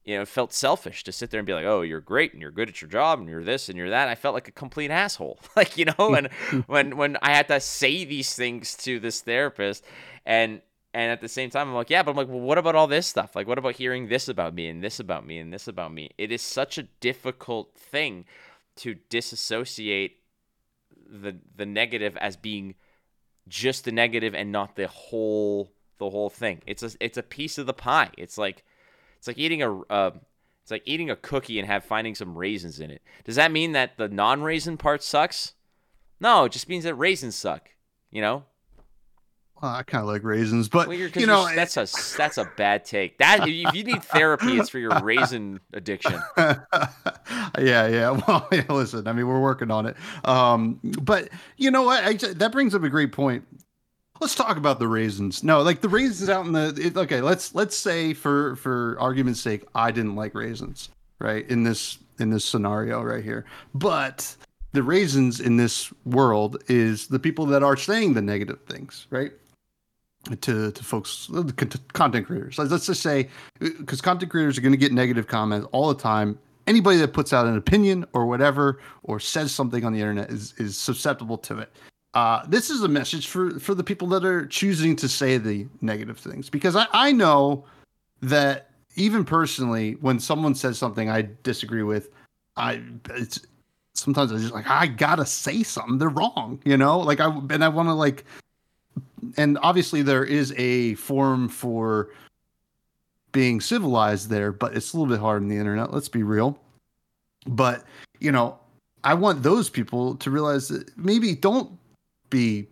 you 0.05 0.15
know, 0.15 0.21
it 0.21 0.27
felt 0.27 0.53
selfish 0.53 1.03
to 1.03 1.11
sit 1.11 1.31
there 1.31 1.39
and 1.39 1.47
be 1.47 1.53
like, 1.53 1.65
"Oh, 1.65 1.81
you're 1.81 1.99
great 1.99 2.31
and 2.31 2.41
you're 2.41 2.51
good 2.51 2.69
at 2.69 2.79
your 2.79 2.89
job 2.89 3.19
and 3.19 3.27
you're 3.27 3.43
this 3.43 3.69
and 3.69 3.77
you're 3.77 3.89
that." 3.89 4.07
I 4.07 4.13
felt 4.13 4.36
like 4.36 4.47
a 4.47 4.51
complete 4.51 4.91
asshole, 4.91 5.39
like 5.55 5.77
you 5.77 5.86
know, 5.86 6.13
and 6.13 6.27
when 6.67 6.95
when 6.95 7.17
I 7.23 7.31
had 7.31 7.47
to 7.47 7.59
say 7.59 8.05
these 8.05 8.36
things 8.36 8.75
to 8.77 8.99
this 8.99 9.21
therapist, 9.21 9.83
and 10.25 10.61
and 10.93 11.11
at 11.11 11.21
the 11.21 11.27
same 11.27 11.49
time, 11.49 11.67
I'm 11.67 11.73
like, 11.73 11.89
"Yeah," 11.89 12.03
but 12.03 12.11
I'm 12.11 12.17
like, 12.17 12.27
"Well, 12.27 12.39
what 12.39 12.59
about 12.59 12.75
all 12.75 12.86
this 12.86 13.07
stuff? 13.07 13.36
Like, 13.36 13.47
what 13.47 13.57
about 13.57 13.75
hearing 13.75 14.07
this 14.07 14.29
about 14.29 14.53
me 14.53 14.67
and 14.67 14.83
this 14.83 14.99
about 14.99 15.25
me 15.25 15.39
and 15.39 15.51
this 15.51 15.67
about 15.67 15.91
me?" 15.91 16.11
It 16.19 16.31
is 16.31 16.43
such 16.43 16.77
a 16.77 16.83
difficult 16.83 17.73
thing 17.75 18.25
to 18.77 18.93
disassociate 19.09 20.17
the 21.10 21.38
the 21.56 21.66
negative 21.66 22.18
as 22.18 22.36
being 22.36 22.76
just 23.47 23.86
the 23.86 23.91
negative 23.91 24.34
and 24.34 24.51
not 24.51 24.76
the 24.76 24.88
whole 24.88 25.72
the 25.97 26.10
whole 26.10 26.30
thing. 26.30 26.62
It's 26.66 26.84
a 26.84 26.91
it's 26.99 27.18
a 27.18 27.24
piece 27.24 27.58
of 27.58 27.66
the 27.66 27.74
pie. 27.74 28.12
It's 28.18 28.38
like 28.38 28.64
it's 29.18 29.28
like 29.28 29.38
eating 29.38 29.62
a 29.62 29.82
uh, 29.84 30.12
it's 30.62 30.72
like 30.72 30.84
eating 30.86 31.10
a 31.10 31.16
cookie 31.16 31.60
and 31.60 31.68
have 31.68 31.86
finding 31.86 32.16
some 32.16 32.38
raisins 32.38 32.80
in 32.80 32.91
it. 32.91 33.01
Does 33.24 33.36
that 33.36 33.51
mean 33.51 33.74
that 33.74 33.97
the 33.97 34.10
non-raisin 34.10 34.78
part 34.78 35.03
sucks? 35.03 35.53
No, 36.20 36.45
it 36.45 36.51
just 36.51 36.70
means 36.70 36.84
that 36.86 36.95
raisins 36.95 37.36
suck. 37.36 37.70
You 38.12 38.22
know, 38.22 38.45
well, 39.62 39.72
i 39.72 39.84
kind 39.84 40.01
of 40.01 40.08
like 40.08 40.24
raisins 40.24 40.68
but 40.68 40.88
well, 40.88 40.97
you 40.97 41.26
know 41.26 41.47
that's 41.56 41.78
a 41.78 41.88
that's 42.18 42.38
a 42.38 42.45
bad 42.58 42.84
take. 42.84 43.18
That 43.20 43.47
if 43.47 43.74
you 43.74 43.84
need 43.84 44.03
therapy, 44.03 44.58
it's 44.58 44.70
for 44.70 44.80
your 44.80 44.99
raisin 45.03 45.60
addiction. 45.74 46.22
yeah, 46.38 46.60
yeah. 47.58 48.20
Well, 48.28 48.47
yeah, 48.51 48.66
listen, 48.70 49.08
I 49.08 49.14
mean, 49.14 49.28
we're 49.28 49.39
working 49.39 49.72
on 49.72 49.86
it. 49.86 49.95
Um, 50.24 50.80
but 50.84 51.30
you 51.58 51.72
know 51.72 51.84
what? 51.84 52.03
I, 52.03 52.14
that 52.14 52.51
brings 52.51 52.76
up 52.76 52.84
a 52.84 52.89
great 52.89 53.12
point. 53.12 53.45
Let's 54.20 54.36
talk 54.36 54.58
about 54.58 54.80
the 54.80 54.88
raisins. 54.88 55.43
No, 55.43 55.62
like 55.62 55.82
the 55.82 55.89
raisins 55.89 56.30
out 56.30 56.45
in 56.45 56.53
the. 56.53 56.74
It, 56.78 56.97
okay, 56.97 57.22
let's 57.22 57.56
let's 57.56 57.78
say 57.78 58.14
for 58.14 58.56
for 58.58 58.97
argument's 58.99 59.41
sake, 59.41 59.64
I 59.74 59.91
didn't 59.91 60.16
like 60.16 60.36
raisins, 60.36 60.89
right? 61.20 61.47
In 61.49 61.64
this 61.64 61.97
in 62.20 62.30
this 62.30 62.45
scenario 62.45 63.01
right 63.01 63.24
here, 63.24 63.45
but 63.74 64.36
the 64.76 64.84
raisins 64.84 65.39
in 65.39 65.58
this 65.58 65.91
world 66.03 66.62
is 66.68 67.08
the 67.08 67.20
people 67.20 67.45
that 67.45 67.64
are 67.64 67.78
saying 67.78 68.14
the 68.14 68.22
negative 68.22 68.60
things, 68.68 69.08
right? 69.10 69.32
To 70.26 70.71
to 70.71 70.84
folks, 70.84 71.28
to 71.28 71.80
content 71.93 72.26
creators. 72.26 72.57
Let's 72.57 72.71
let's 72.71 72.86
just 72.88 73.03
say, 73.03 73.30
because 73.59 74.01
content 74.01 74.32
creators 74.32 74.57
are 74.57 74.61
going 74.61 74.71
to 74.71 74.78
get 74.78 74.91
negative 74.91 75.28
comments 75.28 75.67
all 75.71 75.88
the 75.88 76.01
time. 76.01 76.39
Anybody 76.65 76.97
that 76.97 77.13
puts 77.13 77.32
out 77.32 77.45
an 77.45 77.57
opinion 77.57 78.05
or 78.13 78.26
whatever 78.26 78.82
or 79.03 79.19
says 79.19 79.53
something 79.53 79.86
on 79.86 79.93
the 79.93 79.99
internet 79.99 80.32
is 80.32 80.55
is 80.57 80.78
susceptible 80.78 81.38
to 81.39 81.59
it. 81.59 81.71
Uh, 82.15 82.43
this 82.47 82.69
is 82.69 82.82
a 82.82 82.88
message 82.88 83.28
for 83.28 83.59
for 83.59 83.76
the 83.76 83.84
people 83.84 84.07
that 84.07 84.26
are 84.26 84.47
choosing 84.47 84.95
to 84.95 85.07
say 85.07 85.38
the 85.38 85.67
negative 85.82 86.17
things 86.17 86.49
because 86.49 86.76
I, 86.76 86.88
I 86.91 87.11
know 87.11 87.65
that 88.21 88.71
even 88.95 89.26
personally, 89.26 89.93
when 90.01 90.19
someone 90.19 90.55
says 90.55 90.78
something 90.78 91.09
I 91.09 91.30
disagree 91.43 91.84
with, 91.84 92.09
I 92.57 92.82
it's 93.11 93.45
sometimes 93.93 94.32
I 94.32 94.38
just 94.38 94.53
like 94.53 94.67
I 94.69 94.88
gotta 94.88 95.26
say 95.26 95.63
something. 95.63 95.97
They're 95.97 96.09
wrong, 96.09 96.59
you 96.65 96.78
know. 96.78 96.99
Like 96.99 97.19
I 97.19 97.28
and 97.28 97.63
I 97.63 97.67
want 97.67 97.89
to 97.89 97.93
like, 97.93 98.23
and 99.38 99.57
obviously 99.61 100.01
there 100.01 100.23
is 100.23 100.53
a 100.57 100.95
form 100.95 101.49
for 101.49 102.09
being 103.32 103.59
civilized 103.59 104.30
there, 104.30 104.51
but 104.51 104.76
it's 104.76 104.93
a 104.93 104.97
little 104.97 105.13
bit 105.13 105.19
hard 105.19 105.41
on 105.41 105.49
the 105.49 105.57
internet. 105.57 105.93
Let's 105.93 106.09
be 106.09 106.23
real. 106.23 106.57
But 107.47 107.84
you 108.19 108.32
know, 108.32 108.57
I 109.03 109.13
want 109.13 109.43
those 109.43 109.69
people 109.69 110.15
to 110.15 110.32
realize 110.32 110.67
that 110.69 110.97
maybe 110.97 111.36
don't 111.36 111.78
be 112.30 112.67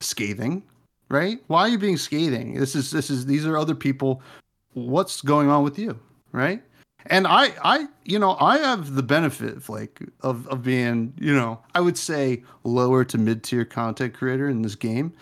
scathing, 0.00 0.62
right? 1.08 1.38
Why 1.46 1.62
are 1.62 1.68
you 1.68 1.78
being 1.78 1.96
scathing? 1.96 2.54
This 2.54 2.74
is 2.74 2.90
this 2.90 3.10
is 3.10 3.26
these 3.26 3.46
are 3.46 3.56
other 3.56 3.74
people. 3.74 4.22
What's 4.74 5.22
going 5.22 5.48
on 5.48 5.64
with 5.64 5.78
you, 5.78 5.98
right? 6.32 6.62
And 7.06 7.26
I, 7.26 7.54
I, 7.64 7.86
you 8.04 8.18
know, 8.18 8.36
I 8.38 8.58
have 8.58 8.94
the 8.94 9.02
benefit, 9.02 9.62
Flake, 9.62 10.00
of 10.20 10.46
of 10.48 10.62
being, 10.62 11.14
you 11.18 11.34
know, 11.34 11.60
I 11.74 11.80
would 11.80 11.96
say 11.96 12.42
lower 12.64 13.04
to 13.04 13.18
mid 13.18 13.42
tier 13.42 13.64
content 13.64 14.14
creator 14.14 14.48
in 14.48 14.62
this 14.62 14.74
game, 14.74 15.12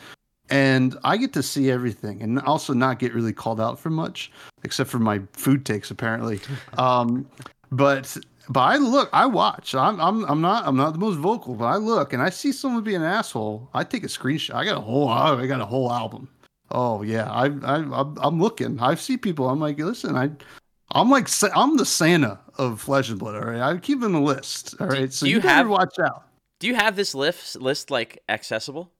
and 0.50 0.96
I 1.04 1.16
get 1.16 1.32
to 1.34 1.42
see 1.42 1.70
everything, 1.70 2.22
and 2.22 2.40
also 2.40 2.72
not 2.72 2.98
get 2.98 3.14
really 3.14 3.32
called 3.32 3.60
out 3.60 3.78
for 3.78 3.90
much, 3.90 4.30
except 4.62 4.90
for 4.90 4.98
my 4.98 5.20
food 5.32 5.64
takes, 5.66 5.90
apparently. 5.90 6.40
um, 6.78 7.28
but 7.70 8.16
but 8.48 8.60
I 8.60 8.76
look, 8.76 9.10
I 9.12 9.26
watch. 9.26 9.74
I'm 9.74 10.00
I'm 10.00 10.24
I'm 10.24 10.40
not 10.40 10.66
I'm 10.66 10.76
not 10.76 10.92
the 10.92 10.98
most 10.98 11.16
vocal, 11.16 11.54
but 11.54 11.66
I 11.66 11.76
look 11.76 12.12
and 12.12 12.22
I 12.22 12.30
see 12.30 12.52
someone 12.52 12.82
be 12.82 12.94
an 12.94 13.02
asshole. 13.02 13.68
I 13.74 13.84
take 13.84 14.04
a 14.04 14.08
screenshot. 14.08 14.54
I 14.54 14.64
got 14.64 14.78
a 14.78 14.80
whole 14.80 15.08
I 15.08 15.46
got 15.46 15.60
a 15.60 15.66
whole 15.66 15.92
album. 15.92 16.28
Oh 16.70 17.02
yeah, 17.02 17.30
I 17.30 17.46
I 17.46 17.76
I'm, 18.22 18.40
looking. 18.40 18.80
I 18.80 18.94
see 18.94 19.16
people. 19.16 19.48
I'm 19.48 19.60
like, 19.60 19.78
listen, 19.78 20.16
I 20.16 20.30
I'm 20.92 21.10
like 21.10 21.28
I'm 21.54 21.76
the 21.76 21.86
Santa 21.86 22.38
of 22.56 22.80
Flesh 22.80 23.10
and 23.10 23.18
Blood. 23.18 23.36
All 23.36 23.50
right, 23.50 23.60
I'm 23.60 23.80
keeping 23.80 24.14
a 24.14 24.22
list. 24.22 24.74
All 24.80 24.88
right, 24.88 25.12
so 25.12 25.26
do 25.26 25.30
you, 25.30 25.36
you 25.36 25.42
have- 25.42 25.68
watch 25.68 25.98
out. 25.98 26.24
Do 26.58 26.66
you 26.66 26.74
have 26.74 26.96
this 26.96 27.14
list 27.14 27.60
list 27.60 27.90
like 27.90 28.22
accessible? 28.28 28.90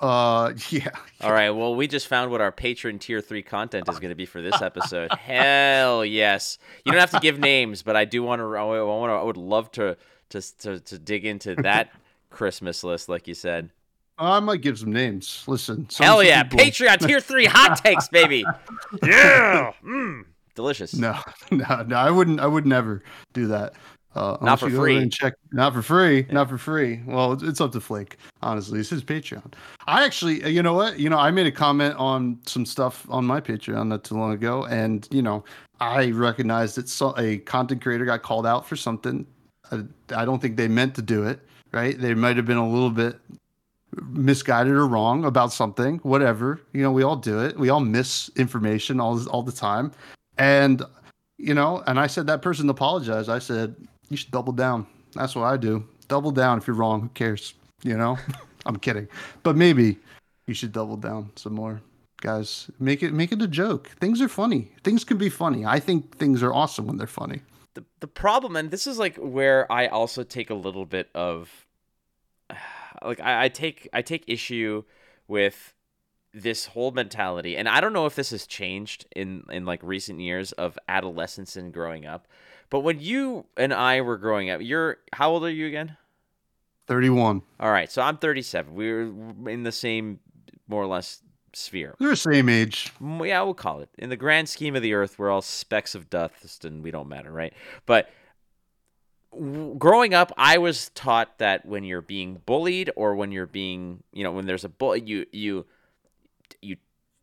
Uh, 0.00 0.52
yeah. 0.70 0.90
All 1.20 1.32
right. 1.32 1.50
Well, 1.50 1.74
we 1.74 1.86
just 1.86 2.08
found 2.08 2.30
what 2.30 2.40
our 2.40 2.52
Patreon 2.52 3.00
tier 3.00 3.20
three 3.20 3.42
content 3.42 3.88
is 3.88 3.98
going 3.98 4.10
to 4.10 4.14
be 4.16 4.26
for 4.26 4.42
this 4.42 4.60
episode. 4.60 5.12
Hell 5.18 6.04
yes. 6.04 6.58
You 6.84 6.92
don't 6.92 7.00
have 7.00 7.10
to 7.12 7.20
give 7.20 7.38
names, 7.38 7.82
but 7.82 7.96
I 7.96 8.04
do 8.04 8.22
want 8.22 8.40
to. 8.40 8.44
I 8.56 8.62
want 8.82 9.10
to. 9.10 9.14
I 9.14 9.22
would 9.22 9.36
love 9.36 9.70
to 9.72 9.96
to 10.30 10.58
to, 10.58 10.80
to 10.80 10.98
dig 10.98 11.24
into 11.24 11.54
that 11.62 11.90
Christmas 12.30 12.82
list, 12.84 13.08
like 13.08 13.26
you 13.28 13.34
said. 13.34 13.70
I 14.16 14.38
might 14.38 14.60
give 14.60 14.78
some 14.78 14.92
names. 14.92 15.42
Listen. 15.48 15.88
some- 15.90 16.04
Hell 16.04 16.18
some 16.18 16.26
yeah, 16.26 16.42
people- 16.44 16.60
Patreon 16.60 17.04
tier 17.06 17.20
three 17.20 17.46
hot 17.46 17.82
takes, 17.82 18.08
baby. 18.08 18.44
Yeah. 19.02 19.72
Mm. 19.84 20.24
Delicious. 20.54 20.94
No, 20.94 21.18
no, 21.50 21.82
no. 21.82 21.96
I 21.96 22.12
wouldn't. 22.12 22.38
I 22.38 22.46
would 22.46 22.64
never 22.64 23.02
do 23.32 23.48
that. 23.48 23.74
Uh, 24.14 24.36
unless 24.40 24.60
for 24.60 24.66
you 24.66 24.72
go 24.72 24.76
there 24.78 24.84
free. 24.84 24.96
And 24.96 25.12
check. 25.12 25.34
Not 25.52 25.74
for 25.74 25.82
free. 25.82 26.26
Not 26.30 26.48
for 26.48 26.58
free. 26.58 27.00
Well, 27.06 27.32
it's, 27.32 27.42
it's 27.42 27.60
up 27.60 27.72
to 27.72 27.80
Flake. 27.80 28.16
Honestly, 28.42 28.80
it's 28.80 28.90
his 28.90 29.02
Patreon. 29.02 29.52
I 29.86 30.04
actually, 30.04 30.44
uh, 30.44 30.48
you 30.48 30.62
know 30.62 30.74
what? 30.74 30.98
You 30.98 31.10
know, 31.10 31.18
I 31.18 31.30
made 31.30 31.46
a 31.46 31.52
comment 31.52 31.96
on 31.96 32.38
some 32.46 32.64
stuff 32.64 33.06
on 33.10 33.24
my 33.24 33.40
Patreon 33.40 33.88
not 33.88 34.04
too 34.04 34.14
long 34.14 34.32
ago, 34.32 34.66
and 34.66 35.08
you 35.10 35.22
know, 35.22 35.44
I 35.80 36.10
recognized 36.10 36.76
that 36.76 36.88
so, 36.88 37.14
a 37.18 37.38
content 37.38 37.82
creator 37.82 38.04
got 38.04 38.22
called 38.22 38.46
out 38.46 38.68
for 38.68 38.76
something. 38.76 39.26
I, 39.72 39.82
I 40.14 40.24
don't 40.24 40.40
think 40.40 40.56
they 40.56 40.68
meant 40.68 40.94
to 40.96 41.02
do 41.02 41.24
it. 41.24 41.40
Right? 41.72 42.00
They 42.00 42.14
might 42.14 42.36
have 42.36 42.46
been 42.46 42.56
a 42.56 42.68
little 42.68 42.90
bit 42.90 43.18
misguided 44.02 44.72
or 44.72 44.86
wrong 44.86 45.24
about 45.24 45.52
something. 45.52 45.98
Whatever. 46.04 46.60
You 46.72 46.82
know, 46.82 46.92
we 46.92 47.02
all 47.02 47.16
do 47.16 47.40
it. 47.40 47.58
We 47.58 47.68
all 47.68 47.80
miss 47.80 48.30
information 48.36 49.00
all 49.00 49.28
all 49.28 49.42
the 49.42 49.50
time. 49.50 49.90
And 50.38 50.84
you 51.36 51.52
know, 51.52 51.82
and 51.88 51.98
I 51.98 52.06
said 52.06 52.28
that 52.28 52.42
person 52.42 52.68
apologized. 52.68 53.28
I 53.28 53.40
said 53.40 53.74
you 54.14 54.18
should 54.18 54.30
double 54.30 54.52
down. 54.52 54.86
That's 55.14 55.34
what 55.34 55.42
I 55.44 55.56
do. 55.56 55.84
Double 56.06 56.30
down 56.30 56.58
if 56.58 56.68
you're 56.68 56.76
wrong. 56.76 57.00
Who 57.00 57.08
cares? 57.08 57.54
You 57.82 57.96
know, 57.96 58.16
I'm 58.66 58.76
kidding, 58.76 59.08
but 59.42 59.56
maybe 59.56 59.98
you 60.46 60.54
should 60.54 60.70
double 60.70 60.96
down 60.96 61.30
some 61.34 61.54
more, 61.54 61.82
guys. 62.20 62.70
Make 62.78 63.02
it 63.02 63.12
make 63.12 63.32
it 63.32 63.42
a 63.42 63.48
joke. 63.48 63.88
Things 63.98 64.22
are 64.22 64.28
funny. 64.28 64.70
Things 64.84 65.02
can 65.02 65.18
be 65.18 65.28
funny. 65.28 65.66
I 65.66 65.80
think 65.80 66.16
things 66.16 66.44
are 66.44 66.54
awesome 66.54 66.86
when 66.86 66.96
they're 66.96 67.08
funny. 67.08 67.40
the 67.74 67.84
the 67.98 68.06
problem, 68.06 68.54
and 68.54 68.70
this 68.70 68.86
is 68.86 68.98
like 69.00 69.16
where 69.16 69.70
I 69.70 69.88
also 69.88 70.22
take 70.22 70.48
a 70.48 70.54
little 70.54 70.86
bit 70.86 71.10
of, 71.12 71.66
like 73.02 73.18
I, 73.18 73.46
I 73.46 73.48
take 73.48 73.88
I 73.92 74.00
take 74.00 74.22
issue 74.28 74.84
with 75.26 75.74
this 76.32 76.66
whole 76.66 76.92
mentality, 76.92 77.56
and 77.56 77.68
I 77.68 77.80
don't 77.80 77.92
know 77.92 78.06
if 78.06 78.14
this 78.14 78.30
has 78.30 78.46
changed 78.46 79.06
in 79.16 79.42
in 79.50 79.64
like 79.64 79.82
recent 79.82 80.20
years 80.20 80.52
of 80.52 80.78
adolescence 80.88 81.56
and 81.56 81.72
growing 81.72 82.06
up, 82.06 82.28
but 82.74 82.80
when 82.80 82.98
you 82.98 83.46
and 83.56 83.72
I 83.72 84.00
were 84.00 84.16
growing 84.16 84.50
up, 84.50 84.60
you're 84.60 84.96
how 85.12 85.30
old 85.30 85.44
are 85.44 85.48
you 85.48 85.68
again? 85.68 85.96
Thirty-one. 86.88 87.42
All 87.60 87.70
right, 87.70 87.88
so 87.88 88.02
I'm 88.02 88.16
37. 88.16 88.74
We're 88.74 89.02
in 89.48 89.62
the 89.62 89.70
same 89.70 90.18
more 90.66 90.82
or 90.82 90.88
less 90.88 91.22
sphere. 91.52 91.94
They're 92.00 92.08
the 92.08 92.16
same 92.16 92.48
age. 92.48 92.90
Mm, 93.00 93.28
yeah, 93.28 93.42
we'll 93.42 93.54
call 93.54 93.78
it. 93.78 93.90
In 93.96 94.10
the 94.10 94.16
grand 94.16 94.48
scheme 94.48 94.74
of 94.74 94.82
the 94.82 94.92
earth, 94.92 95.20
we're 95.20 95.30
all 95.30 95.40
specks 95.40 95.94
of 95.94 96.10
dust 96.10 96.64
and 96.64 96.82
we 96.82 96.90
don't 96.90 97.08
matter, 97.08 97.30
right? 97.30 97.52
But 97.86 98.10
w- 99.30 99.76
growing 99.76 100.12
up, 100.12 100.32
I 100.36 100.58
was 100.58 100.88
taught 100.96 101.38
that 101.38 101.64
when 101.64 101.84
you're 101.84 102.02
being 102.02 102.42
bullied 102.44 102.90
or 102.96 103.14
when 103.14 103.30
you're 103.30 103.46
being, 103.46 104.02
you 104.12 104.24
know, 104.24 104.32
when 104.32 104.46
there's 104.46 104.64
a 104.64 104.68
bull, 104.68 104.96
you 104.96 105.26
you 105.30 105.64
you 106.60 106.78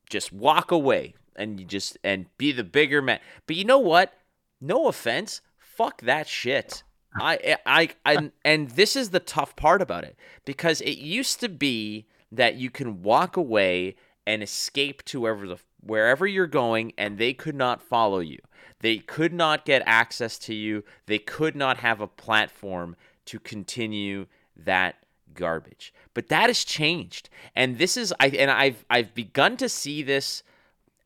just 0.09 0.31
walk 0.31 0.71
away 0.71 1.15
and 1.35 1.59
you 1.59 1.65
just 1.65 1.97
and 2.05 2.27
be 2.37 2.53
the 2.53 2.63
bigger 2.63 3.01
man. 3.01 3.19
But 3.47 3.57
you 3.57 3.65
know 3.65 3.79
what? 3.79 4.13
No 4.61 4.87
offense, 4.87 5.41
fuck 5.57 6.01
that 6.01 6.27
shit. 6.27 6.83
I 7.19 7.57
I 7.65 7.89
I 8.05 8.31
and 8.45 8.69
this 8.69 8.95
is 8.95 9.09
the 9.09 9.19
tough 9.19 9.55
part 9.55 9.81
about 9.81 10.03
it 10.03 10.15
because 10.45 10.79
it 10.81 10.97
used 10.99 11.39
to 11.41 11.49
be 11.49 12.05
that 12.31 12.55
you 12.55 12.69
can 12.69 13.01
walk 13.01 13.35
away 13.35 13.95
and 14.25 14.41
escape 14.41 15.03
to 15.05 15.21
wherever 15.21 15.47
the 15.47 15.57
wherever 15.81 16.27
you're 16.27 16.47
going 16.47 16.93
and 16.97 17.17
they 17.17 17.33
could 17.33 17.55
not 17.55 17.81
follow 17.81 18.19
you. 18.19 18.37
They 18.79 18.97
could 18.99 19.33
not 19.33 19.65
get 19.65 19.83
access 19.85 20.37
to 20.39 20.53
you. 20.53 20.83
They 21.05 21.19
could 21.19 21.55
not 21.55 21.77
have 21.77 21.99
a 21.99 22.07
platform 22.07 22.95
to 23.25 23.39
continue 23.39 24.27
that 24.55 24.95
garbage. 25.33 25.93
But 26.13 26.27
that 26.29 26.47
has 26.47 26.63
changed. 26.63 27.29
And 27.55 27.77
this 27.77 27.97
is 27.97 28.13
I 28.19 28.27
and 28.27 28.51
I've 28.51 28.85
I've 28.89 29.13
begun 29.13 29.57
to 29.57 29.69
see 29.69 30.03
this 30.03 30.43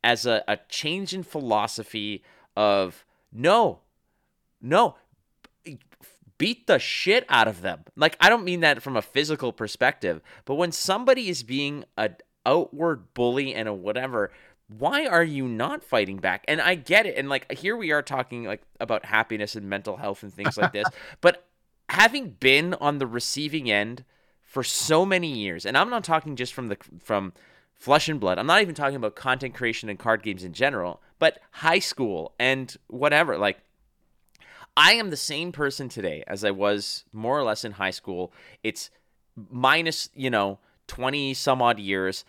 as 0.04 0.26
a, 0.26 0.44
a 0.48 0.60
change 0.70 1.14
in 1.14 1.24
philosophy 1.24 2.24
of 2.56 3.05
no, 3.36 3.80
no, 4.62 4.96
beat 6.38 6.68
the 6.68 6.80
shit 6.80 7.26
out 7.30 7.48
of 7.48 7.62
them. 7.62 7.84
Like 7.96 8.18
I 8.20 8.30
don't 8.30 8.44
mean 8.44 8.62
that 8.62 8.82
from 8.82 8.96
a 8.96 9.02
physical 9.02 9.52
perspective, 9.52 10.22
but 10.46 10.56
when 10.56 10.72
somebody 10.72 11.30
is 11.30 11.44
being 11.44 11.86
an 11.98 12.16
outward 12.46 13.14
bully 13.14 13.54
and 13.54 13.68
a 13.68 13.74
whatever, 13.74 14.32
why 14.68 15.06
are 15.06 15.24
you 15.24 15.48
not 15.48 15.84
fighting 15.84 16.18
back? 16.18 16.46
And 16.48 16.62
I 16.62 16.76
get 16.76 17.06
it. 17.06 17.18
And 17.18 17.30
like 17.30 17.52
here 17.52 17.76
we 17.76 17.92
are 17.92 18.02
talking 18.02 18.46
like 18.46 18.64
about 18.80 19.06
happiness 19.06 19.56
and 19.56 19.70
mental 19.70 19.98
health 19.98 20.24
and 20.24 20.34
things 20.34 20.58
like 20.58 20.74
this, 20.74 20.88
but 21.22 21.46
having 21.90 22.32
been 22.32 22.74
on 22.76 22.98
the 22.98 23.08
receiving 23.08 23.70
end 23.70 24.04
for 24.42 24.64
so 24.64 25.06
many 25.06 25.32
years, 25.32 25.66
and 25.66 25.78
I'm 25.78 25.90
not 25.90 26.04
talking 26.04 26.36
just 26.36 26.54
from 26.54 26.68
the 26.68 26.78
from 27.04 27.34
flesh 27.74 28.08
and 28.08 28.20
blood. 28.20 28.40
I'm 28.40 28.48
not 28.48 28.62
even 28.62 28.76
talking 28.76 28.96
about 28.96 29.16
content 29.16 29.54
creation 29.54 29.90
and 29.90 30.00
card 30.00 30.24
games 30.24 30.44
in 30.44 30.54
general, 30.54 31.02
but 31.20 31.40
high 31.52 31.80
school 31.80 32.34
and 32.40 32.76
whatever. 32.88 33.38
Like 33.38 33.60
I 34.78 34.94
am 34.94 35.10
the 35.10 35.18
same 35.18 35.52
person 35.52 35.90
today 35.90 36.24
as 36.28 36.44
I 36.44 36.52
was 36.52 37.06
more 37.14 37.38
or 37.38 37.44
less 37.44 37.64
in 37.64 37.74
high 37.74 37.92
school. 37.92 38.34
It's 38.64 38.90
minus, 39.50 40.10
you 40.14 40.30
know, 40.30 40.60
20 40.88 41.34
some 41.34 41.62
odd 41.62 41.80
years. 41.80 42.26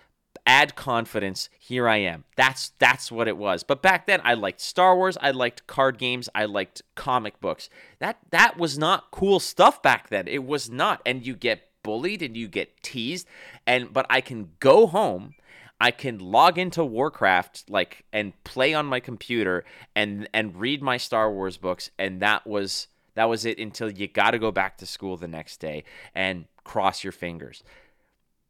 Add 0.47 0.77
confidence. 0.77 1.49
Here 1.59 1.89
I 1.89 1.97
am. 1.97 2.25
That's 2.37 2.71
that's 2.79 3.11
what 3.11 3.27
it 3.27 3.37
was. 3.37 3.65
But 3.65 3.83
back 3.83 4.07
then 4.07 4.21
I 4.23 4.35
liked 4.35 4.61
Star 4.61 4.95
Wars, 4.95 5.17
I 5.21 5.33
liked 5.33 5.67
card 5.67 5.99
games, 5.99 6.29
I 6.35 6.45
liked 6.45 6.83
comic 6.95 7.41
books. 7.41 7.69
That 7.99 8.19
that 8.31 8.57
was 8.57 8.79
not 8.79 9.11
cool 9.11 9.41
stuff 9.41 9.83
back 9.83 10.09
then. 10.09 10.29
It 10.29 10.45
was 10.45 10.71
not. 10.71 11.01
And 11.05 11.27
you 11.27 11.35
get 11.35 11.63
bullied 11.83 12.23
and 12.23 12.37
you 12.37 12.49
get 12.49 12.83
teased 12.83 13.27
and 13.67 13.93
but 13.93 14.07
I 14.11 14.21
can 14.21 14.51
go 14.61 14.87
home 14.87 15.35
I 15.81 15.91
can 15.91 16.19
log 16.19 16.59
into 16.59 16.85
Warcraft 16.85 17.69
like 17.69 18.05
and 18.13 18.33
play 18.45 18.75
on 18.75 18.87
my 18.87 19.01
computer 19.01 19.65
and 19.95 20.29
and 20.33 20.57
read 20.57 20.83
my 20.83 20.97
Star 20.97 21.31
Wars 21.31 21.57
books 21.57 21.91
and 21.99 22.21
that 22.23 22.47
was 22.47 22.89
That 23.15 23.31
was 23.31 23.45
it 23.45 23.59
until 23.59 23.91
you 23.91 24.07
got 24.09 24.33
to 24.33 24.39
go 24.39 24.53
back 24.53 24.77
to 24.79 24.87
school 24.87 25.17
the 25.17 25.27
next 25.27 25.59
day 25.59 25.85
and 26.15 26.45
cross 26.65 27.03
your 27.03 27.13
fingers. 27.13 27.65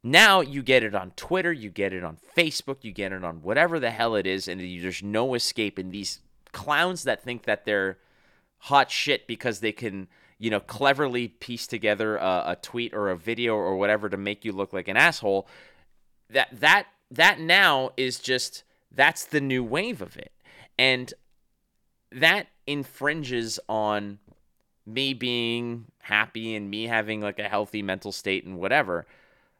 Now 0.03 0.41
you 0.41 0.61
get 0.61 0.83
it 0.83 0.93
on 0.93 1.11
Twitter, 1.15 1.51
you 1.51 1.69
get 1.69 1.93
it 1.93 2.03
on 2.03 2.17
Facebook, 2.35 2.83
you 2.83 2.91
get 2.91 3.11
it 3.11 3.23
on 3.23 3.41
whatever 3.41 3.79
the 3.79 3.91
hell 3.91 4.15
it 4.15 4.27
is, 4.27 4.47
and 4.47 4.59
there's 4.59 5.01
no 5.01 5.35
escape. 5.35 5.77
And 5.77 5.91
these 5.91 6.19
clowns 6.51 7.03
that 7.03 7.23
think 7.23 7.43
that 7.43 7.63
they're 7.65 7.97
hot 8.59 8.91
shit 8.91 9.25
because 9.25 9.59
they 9.59 9.71
can, 9.71 10.07
you 10.37 10.49
know, 10.49 10.59
cleverly 10.59 11.29
piece 11.29 11.65
together 11.67 12.17
a, 12.17 12.43
a 12.47 12.57
tweet 12.61 12.93
or 12.93 13.09
a 13.09 13.17
video 13.17 13.55
or 13.55 13.77
whatever 13.77 14.09
to 14.09 14.17
make 14.17 14.43
you 14.45 14.51
look 14.51 14.73
like 14.73 14.87
an 14.87 14.97
asshole. 14.97 15.47
That 16.29 16.49
that 16.59 16.87
that 17.11 17.39
now 17.39 17.91
is 17.97 18.19
just 18.19 18.63
that's 18.91 19.25
the 19.25 19.41
new 19.41 19.63
wave 19.63 20.01
of 20.01 20.17
it, 20.17 20.31
and 20.77 21.13
that 22.11 22.47
infringes 22.65 23.59
on 23.69 24.19
me 24.85 25.13
being 25.13 25.85
happy 25.99 26.55
and 26.55 26.69
me 26.69 26.87
having 26.87 27.21
like 27.21 27.39
a 27.39 27.49
healthy 27.49 27.81
mental 27.81 28.11
state 28.11 28.45
and 28.45 28.57
whatever. 28.57 29.05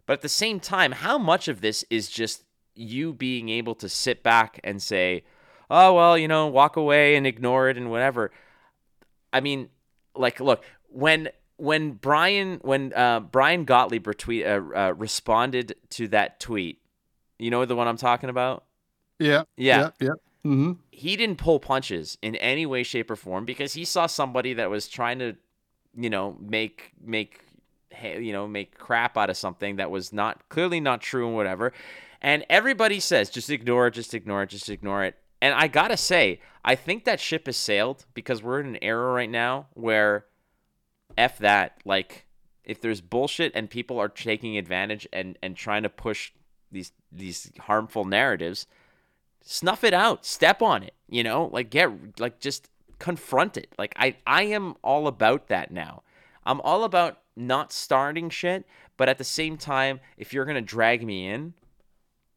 But 0.05 0.13
at 0.13 0.21
the 0.21 0.29
same 0.29 0.59
time, 0.59 0.93
how 0.93 1.17
much 1.17 1.47
of 1.49 1.59
this 1.61 1.83
is 1.89 2.09
just 2.09 2.43
you 2.75 3.13
being 3.13 3.49
able 3.49 3.75
to 3.75 3.89
sit 3.89 4.23
back 4.23 4.59
and 4.63 4.81
say, 4.81 5.23
oh, 5.69 5.93
well, 5.93 6.17
you 6.17 6.27
know, 6.27 6.47
walk 6.47 6.77
away 6.77 7.15
and 7.15 7.27
ignore 7.27 7.69
it 7.69 7.77
and 7.77 7.91
whatever. 7.91 8.31
I 9.33 9.41
mean, 9.41 9.69
like, 10.15 10.39
look, 10.39 10.63
when 10.89 11.29
when 11.57 11.93
Brian 11.93 12.59
when 12.61 12.93
uh, 12.93 13.19
Brian 13.19 13.65
Gottlieb 13.65 14.07
retweet 14.07 14.45
uh, 14.45 14.79
uh, 14.79 14.93
responded 14.93 15.75
to 15.91 16.07
that 16.09 16.39
tweet, 16.39 16.79
you 17.39 17.51
know 17.51 17.65
the 17.65 17.75
one 17.75 17.87
I'm 17.87 17.97
talking 17.97 18.29
about. 18.29 18.65
Yeah. 19.19 19.43
Yeah. 19.55 19.89
Yeah. 19.99 20.09
hmm 20.43 20.73
He 20.91 21.15
didn't 21.15 21.37
pull 21.37 21.59
punches 21.59 22.17
in 22.21 22.35
any 22.37 22.65
way, 22.65 22.83
shape, 22.83 23.09
or 23.11 23.15
form 23.15 23.45
because 23.45 23.73
he 23.73 23.85
saw 23.85 24.05
somebody 24.07 24.53
that 24.53 24.69
was 24.69 24.87
trying 24.87 25.19
to, 25.19 25.35
you 25.95 26.09
know, 26.09 26.37
make 26.39 26.91
make 27.03 27.41
you 28.01 28.31
know 28.31 28.47
make 28.47 28.77
crap 28.77 29.17
out 29.17 29.29
of 29.29 29.37
something 29.37 29.77
that 29.77 29.89
was 29.89 30.13
not 30.13 30.47
clearly 30.49 30.79
not 30.79 31.01
true 31.01 31.27
and 31.27 31.35
whatever. 31.35 31.73
And 32.21 32.45
everybody 32.49 32.99
says 32.99 33.29
just 33.29 33.49
ignore 33.49 33.87
it, 33.87 33.91
just 33.91 34.13
ignore 34.13 34.43
it, 34.43 34.49
just 34.49 34.69
ignore 34.69 35.03
it. 35.03 35.15
And 35.41 35.53
I 35.53 35.67
gotta 35.67 35.97
say, 35.97 36.41
I 36.65 36.75
think 36.75 37.05
that 37.05 37.19
ship 37.19 37.45
has 37.45 37.57
sailed 37.57 38.05
because 38.13 38.41
we're 38.43 38.59
in 38.59 38.67
an 38.67 38.79
era 38.81 39.11
right 39.11 39.29
now 39.29 39.67
where 39.73 40.25
f 41.17 41.37
that 41.39 41.79
like 41.85 42.25
if 42.63 42.81
there's 42.81 43.01
bullshit 43.01 43.51
and 43.55 43.69
people 43.69 43.99
are 43.99 44.09
taking 44.09 44.57
advantage 44.57 45.07
and 45.13 45.37
and 45.41 45.55
trying 45.55 45.83
to 45.83 45.89
push 45.89 46.31
these 46.77 46.91
these 47.11 47.51
harmful 47.61 48.05
narratives 48.05 48.67
snuff 49.41 49.83
it 49.83 49.93
out 49.93 50.25
step 50.25 50.61
on 50.61 50.83
it 50.83 50.93
you 51.09 51.23
know? 51.23 51.49
Like 51.51 51.69
get 51.69 52.19
like 52.19 52.39
just 52.39 52.69
confront 52.99 53.57
it. 53.57 53.73
Like 53.77 53.93
i 53.97 54.15
i 54.25 54.43
am 54.43 54.75
all 54.83 55.07
about 55.07 55.47
that 55.47 55.71
now. 55.71 56.03
I'm 56.45 56.61
all 56.61 56.83
about 56.83 57.19
not 57.35 57.71
starting 57.71 58.29
shit 58.29 58.65
but 58.95 59.07
at 59.07 59.17
the 59.17 59.23
same 59.23 59.57
time 59.57 59.99
if 60.17 60.33
you're 60.33 60.45
gonna 60.45 60.61
drag 60.61 61.05
me 61.05 61.27
in 61.27 61.53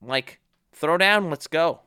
like 0.03 0.38
throw 0.72 0.99
down 0.99 1.30
let's 1.30 1.47
go 1.47 1.80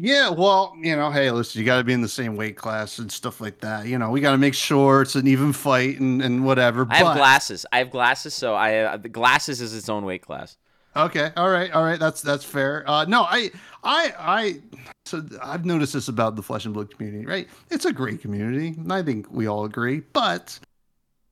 Yeah, 0.00 0.30
well, 0.30 0.76
you 0.80 0.94
know, 0.94 1.10
hey, 1.10 1.30
listen, 1.30 1.58
you 1.58 1.66
got 1.66 1.78
to 1.78 1.84
be 1.84 1.92
in 1.92 2.02
the 2.02 2.08
same 2.08 2.36
weight 2.36 2.56
class 2.56 3.00
and 3.00 3.10
stuff 3.10 3.40
like 3.40 3.60
that. 3.60 3.86
You 3.86 3.98
know, 3.98 4.10
we 4.10 4.20
got 4.20 4.30
to 4.30 4.38
make 4.38 4.54
sure 4.54 5.02
it's 5.02 5.16
an 5.16 5.26
even 5.26 5.52
fight 5.52 5.98
and, 5.98 6.22
and 6.22 6.44
whatever. 6.44 6.86
i 6.88 6.98
have 6.98 7.16
glasses 7.16 7.66
i 7.72 7.78
have 7.78 7.90
glasses 7.90 8.32
so 8.32 8.54
i 8.54 8.76
uh, 8.76 8.96
the 8.96 9.08
glasses 9.08 9.60
is 9.60 9.74
its 9.74 9.88
own 9.88 10.04
weight 10.04 10.22
class 10.22 10.56
Okay, 10.96 11.30
all 11.36 11.48
right, 11.48 11.70
all 11.72 11.84
right. 11.84 12.00
That's 12.00 12.20
that's 12.22 12.44
fair. 12.44 12.82
Uh, 12.88 13.04
no, 13.04 13.22
I, 13.22 13.50
I, 13.84 14.12
I. 14.18 14.60
So 15.06 15.24
I've 15.42 15.64
noticed 15.64 15.92
this 15.92 16.08
about 16.08 16.34
the 16.34 16.42
flesh 16.42 16.64
and 16.64 16.74
blood 16.74 16.90
community, 16.90 17.24
right? 17.24 17.46
It's 17.70 17.84
a 17.84 17.92
great 17.92 18.20
community, 18.20 18.68
and 18.68 18.92
I 18.92 19.02
think 19.02 19.30
we 19.30 19.46
all 19.46 19.64
agree. 19.64 20.00
But 20.12 20.58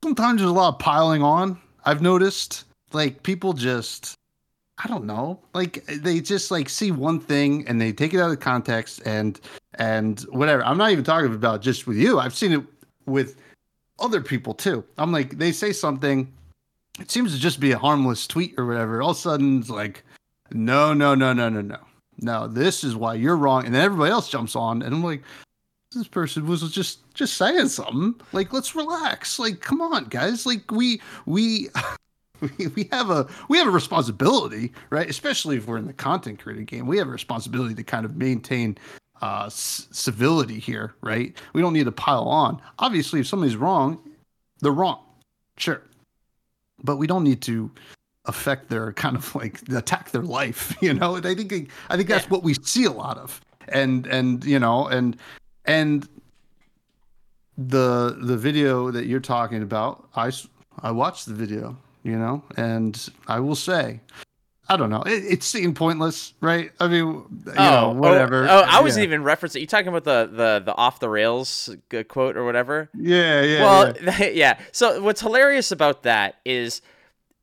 sometimes 0.03 0.39
there's 0.39 0.49
a 0.49 0.53
lot 0.53 0.75
of 0.75 0.79
piling 0.79 1.21
on. 1.21 1.59
I've 1.83 2.01
noticed, 2.01 2.63
like 2.93 3.23
people 3.23 3.51
just, 3.51 4.13
I 4.83 4.87
don't 4.87 5.05
know, 5.05 5.39
like 5.53 5.85
they 5.87 6.19
just 6.21 6.51
like 6.51 6.69
see 6.69 6.91
one 6.91 7.19
thing 7.19 7.67
and 7.67 7.81
they 7.81 7.91
take 7.91 8.13
it 8.13 8.19
out 8.19 8.31
of 8.31 8.39
context 8.39 9.01
and 9.05 9.39
and 9.75 10.21
whatever. 10.31 10.63
I'm 10.63 10.77
not 10.77 10.91
even 10.91 11.03
talking 11.03 11.33
about 11.33 11.61
just 11.61 11.87
with 11.87 11.97
you. 11.97 12.19
I've 12.19 12.35
seen 12.35 12.53
it 12.53 12.63
with 13.05 13.37
other 13.99 14.21
people 14.21 14.53
too. 14.53 14.83
I'm 14.97 15.11
like, 15.11 15.37
they 15.37 15.51
say 15.51 15.73
something 15.73 16.31
it 16.99 17.11
seems 17.11 17.33
to 17.33 17.39
just 17.39 17.59
be 17.59 17.71
a 17.71 17.77
harmless 17.77 18.27
tweet 18.27 18.55
or 18.57 18.65
whatever. 18.65 19.01
All 19.01 19.11
of 19.11 19.17
a 19.17 19.19
sudden, 19.19 19.59
it's 19.59 19.69
like, 19.69 20.03
no, 20.51 20.93
no, 20.93 21.15
no, 21.15 21.33
no, 21.33 21.49
no, 21.49 21.61
no, 21.61 21.79
no. 22.19 22.47
This 22.47 22.83
is 22.83 22.95
why 22.95 23.15
you're 23.15 23.37
wrong, 23.37 23.65
and 23.65 23.73
then 23.73 23.83
everybody 23.83 24.11
else 24.11 24.29
jumps 24.29 24.55
on, 24.55 24.81
and 24.81 24.93
I'm 24.93 25.03
like, 25.03 25.23
this 25.93 26.07
person 26.07 26.45
was 26.47 26.69
just 26.71 27.13
just 27.13 27.37
saying 27.37 27.69
something. 27.69 28.15
Like, 28.33 28.51
let's 28.51 28.75
relax. 28.75 29.39
Like, 29.39 29.61
come 29.61 29.81
on, 29.81 30.05
guys. 30.05 30.45
Like, 30.45 30.71
we 30.71 31.01
we. 31.25 31.69
We, 32.41 32.67
we 32.75 32.89
have 32.91 33.09
a 33.09 33.27
we 33.49 33.57
have 33.57 33.67
a 33.67 33.71
responsibility, 33.71 34.73
right? 34.89 35.09
Especially 35.09 35.57
if 35.57 35.67
we're 35.67 35.77
in 35.77 35.87
the 35.87 35.93
content 35.93 36.39
creating 36.39 36.65
game, 36.65 36.87
we 36.87 36.97
have 36.97 37.07
a 37.07 37.11
responsibility 37.11 37.75
to 37.75 37.83
kind 37.83 38.05
of 38.05 38.15
maintain 38.15 38.77
uh, 39.21 39.49
civility 39.49 40.59
here, 40.59 40.93
right? 41.01 41.35
We 41.53 41.61
don't 41.61 41.73
need 41.73 41.85
to 41.85 41.91
pile 41.91 42.25
on. 42.25 42.61
Obviously, 42.79 43.19
if 43.19 43.27
somebody's 43.27 43.55
wrong, 43.55 43.99
they're 44.61 44.71
wrong, 44.71 44.99
sure 45.57 45.81
but 46.83 46.97
we 46.97 47.07
don't 47.07 47.23
need 47.23 47.41
to 47.41 47.71
affect 48.25 48.69
their 48.69 48.91
kind 49.03 49.15
of 49.15 49.33
like 49.35 49.61
attack 49.69 50.11
their 50.11 50.23
life 50.23 50.75
you 50.81 50.93
know 50.93 51.15
and 51.15 51.25
i 51.25 51.33
think 51.35 51.69
i 51.89 51.95
think 51.97 52.09
that's 52.09 52.29
what 52.29 52.43
we 52.43 52.53
see 52.61 52.85
a 52.85 52.91
lot 52.91 53.17
of 53.17 53.41
and 53.69 54.07
and 54.07 54.43
you 54.45 54.59
know 54.59 54.87
and 54.87 55.17
and 55.65 56.07
the 57.57 58.15
the 58.21 58.37
video 58.37 58.91
that 58.91 59.07
you're 59.07 59.19
talking 59.19 59.63
about 59.63 60.07
I 60.15 60.31
I 60.81 60.91
watched 60.91 61.25
the 61.25 61.33
video 61.33 61.75
you 62.07 62.17
know 62.17 62.41
and 62.55 63.09
i 63.27 63.39
will 63.39 63.55
say 63.55 63.99
i 64.69 64.75
don't 64.77 64.89
know 64.89 65.01
it, 65.05 65.23
it 65.33 65.43
seemed 65.43 65.75
pointless 65.75 66.33
right 66.41 66.71
i 66.79 66.87
mean 66.87 67.05
you 67.45 67.53
know 67.55 67.93
whatever 67.95 68.47
Oh, 68.49 68.59
I 68.67 68.81
wasn't 68.81 69.03
Yeah. 69.09 69.15
even 69.15 69.23
referencing. 69.23 69.61
You 69.61 69.67
talking 69.67 69.89
about 69.89 70.03
the 70.05 70.29
the 70.31 70.61
the 70.65 70.75
off 70.75 70.99
the 70.99 71.09
rails 71.09 71.69
quote 72.07 72.37
or 72.37 72.45
whatever? 72.45 72.89
yeah 72.95 73.41
yeah 73.41 73.61
well, 73.63 73.93
yeah. 74.01 74.25
yeah. 74.43 74.59
So 74.71 75.01
what's 75.03 75.21
hilarious 75.21 75.71
about 75.71 76.03
that 76.03 76.35
is, 76.45 76.81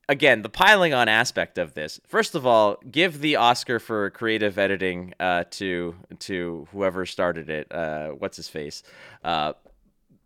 again, 0.09 0.43
the 0.43 0.49
piling 0.49 0.93
on 0.95 1.09
aspect 1.09 1.59
of 1.59 1.75
this. 1.75 2.01
First 2.07 2.35
of 2.35 2.47
all, 2.47 2.77
give 2.91 3.21
the 3.21 3.37
Oscar 3.37 3.79
for 3.79 4.11
creative 4.11 4.59
editing 4.59 5.15
uh, 5.21 5.45
to 5.53 5.95
to 6.21 6.67
whoever 6.73 7.05
started 7.07 7.49
it. 7.51 7.71
Uh, 7.73 8.09
what's 8.11 8.37
his 8.37 8.49
face? 8.49 8.83
Uh, 9.23 9.53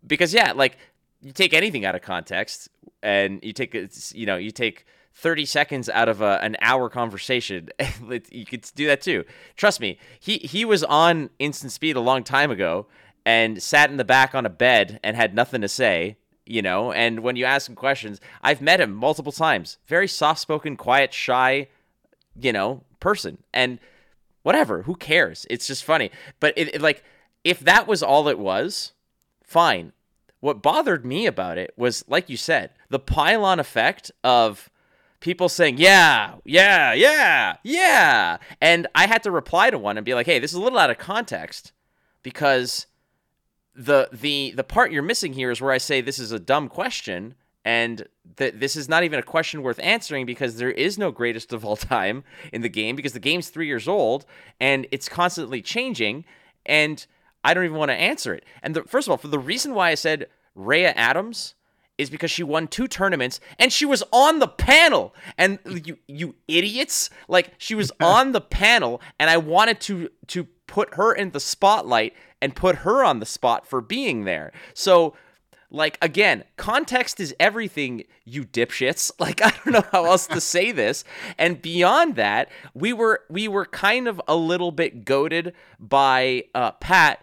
because 0.05 0.33
yeah, 0.33 0.51
like 0.53 0.77
you 1.21 1.31
take 1.31 1.53
anything 1.53 1.85
out 1.85 1.95
of 1.95 2.01
context 2.01 2.69
and 3.03 3.39
you 3.43 3.53
take 3.53 3.75
you 4.13 4.25
know 4.25 4.37
you 4.37 4.51
take 4.51 4.85
30 5.15 5.45
seconds 5.45 5.89
out 5.89 6.07
of 6.07 6.21
a, 6.21 6.41
an 6.41 6.55
hour 6.61 6.89
conversation 6.89 7.69
you 8.31 8.45
could 8.45 8.69
do 8.75 8.87
that 8.87 9.01
too. 9.01 9.25
Trust 9.55 9.79
me 9.79 9.97
he 10.19 10.37
he 10.37 10.65
was 10.65 10.83
on 10.83 11.29
instant 11.39 11.71
speed 11.71 11.95
a 11.95 12.01
long 12.01 12.23
time 12.23 12.51
ago 12.51 12.87
and 13.25 13.61
sat 13.61 13.89
in 13.89 13.97
the 13.97 14.05
back 14.05 14.33
on 14.33 14.45
a 14.45 14.49
bed 14.49 14.99
and 15.03 15.15
had 15.15 15.33
nothing 15.33 15.61
to 15.61 15.67
say 15.67 16.17
you 16.45 16.61
know 16.61 16.91
and 16.91 17.19
when 17.19 17.35
you 17.35 17.45
ask 17.45 17.69
him 17.69 17.75
questions 17.75 18.19
i've 18.41 18.61
met 18.61 18.81
him 18.81 18.91
multiple 18.91 19.31
times 19.31 19.77
very 19.85 20.07
soft 20.07 20.39
spoken 20.39 20.75
quiet 20.75 21.13
shy 21.13 21.67
you 22.39 22.51
know 22.51 22.81
person 22.99 23.37
and 23.53 23.77
whatever 24.43 24.83
who 24.83 24.95
cares? 24.95 25.45
It's 25.49 25.67
just 25.67 25.83
funny. 25.83 26.11
But 26.39 26.53
it, 26.57 26.75
it 26.75 26.81
like 26.81 27.03
if 27.43 27.59
that 27.59 27.87
was 27.87 28.03
all 28.03 28.27
it 28.27 28.39
was 28.39 28.93
fine. 29.43 29.93
What 30.39 30.61
bothered 30.61 31.05
me 31.05 31.25
about 31.25 31.57
it 31.57 31.73
was, 31.75 32.05
like 32.07 32.29
you 32.29 32.37
said, 32.37 32.71
the 32.89 32.99
pylon 32.99 33.59
effect 33.59 34.11
of 34.23 34.69
people 35.19 35.49
saying, 35.49 35.77
yeah, 35.77 36.35
yeah, 36.45 36.93
yeah, 36.93 37.57
yeah. 37.63 38.37
And 38.61 38.87
I 38.95 39.07
had 39.07 39.23
to 39.23 39.31
reply 39.31 39.69
to 39.69 39.77
one 39.77 39.97
and 39.97 40.05
be 40.05 40.13
like, 40.13 40.25
hey, 40.25 40.39
this 40.39 40.51
is 40.51 40.57
a 40.57 40.61
little 40.61 40.79
out 40.79 40.89
of 40.89 40.97
context 40.97 41.73
because 42.23 42.87
the 43.75 44.09
the 44.11 44.51
the 44.55 44.63
part 44.63 44.91
you're 44.91 45.01
missing 45.01 45.33
here 45.33 45.51
is 45.51 45.61
where 45.61 45.71
I 45.71 45.77
say 45.77 46.01
this 46.01 46.19
is 46.19 46.31
a 46.31 46.39
dumb 46.39 46.67
question 46.67 47.35
and 47.63 48.07
that 48.37 48.59
this 48.59 48.75
is 48.75 48.89
not 48.89 49.03
even 49.03 49.19
a 49.19 49.23
question 49.23 49.61
worth 49.61 49.79
answering 49.81 50.25
because 50.25 50.57
there 50.57 50.71
is 50.71 50.97
no 50.97 51.11
greatest 51.11 51.53
of 51.53 51.63
all 51.63 51.75
time 51.95 52.23
in 52.51 52.61
the 52.61 52.69
game 52.69 52.95
because 52.95 53.13
the 53.13 53.19
game's 53.19 53.49
3 53.49 53.67
years 53.67 53.87
old 53.87 54.25
and 54.59 54.87
it's 54.91 55.07
constantly 55.07 55.61
changing 55.61 56.25
and 56.65 57.05
I 57.43 57.53
don't 57.53 57.65
even 57.65 57.77
want 57.77 57.89
to 57.89 57.95
answer 57.95 58.33
it. 58.33 58.45
And 58.61 58.75
the, 58.75 58.83
first 58.83 59.07
of 59.07 59.11
all, 59.11 59.17
for 59.17 59.27
the 59.27 59.39
reason 59.39 59.73
why 59.73 59.89
I 59.89 59.95
said 59.95 60.27
Rhea 60.55 60.91
Adams 60.91 61.55
is 61.97 62.09
because 62.09 62.31
she 62.31 62.43
won 62.43 62.67
two 62.67 62.87
tournaments 62.87 63.39
and 63.59 63.71
she 63.71 63.85
was 63.85 64.03
on 64.11 64.39
the 64.39 64.47
panel. 64.47 65.13
And 65.37 65.59
you 65.65 65.99
you 66.07 66.35
idiots, 66.47 67.09
like 67.27 67.53
she 67.57 67.75
was 67.75 67.91
on 67.99 68.31
the 68.31 68.41
panel 68.41 69.01
and 69.19 69.29
I 69.29 69.37
wanted 69.37 69.79
to 69.81 70.09
to 70.27 70.45
put 70.65 70.95
her 70.95 71.13
in 71.13 71.31
the 71.31 71.39
spotlight 71.39 72.13
and 72.41 72.55
put 72.55 72.77
her 72.77 73.03
on 73.03 73.19
the 73.19 73.25
spot 73.25 73.67
for 73.67 73.81
being 73.81 74.23
there. 74.23 74.51
So 74.73 75.13
like 75.71 75.97
again, 76.01 76.43
context 76.57 77.19
is 77.19 77.35
everything, 77.39 78.03
you 78.25 78.43
dipshits. 78.43 79.11
Like 79.19 79.41
I 79.43 79.49
don't 79.49 79.73
know 79.73 79.85
how 79.91 80.05
else 80.05 80.27
to 80.27 80.41
say 80.41 80.71
this. 80.71 81.03
And 81.37 81.61
beyond 81.61 82.15
that, 82.15 82.49
we 82.73 82.93
were 82.93 83.21
we 83.29 83.47
were 83.47 83.65
kind 83.65 84.07
of 84.07 84.21
a 84.27 84.35
little 84.35 84.71
bit 84.71 85.05
goaded 85.05 85.53
by 85.77 86.45
uh, 86.55 86.71
Pat 86.71 87.21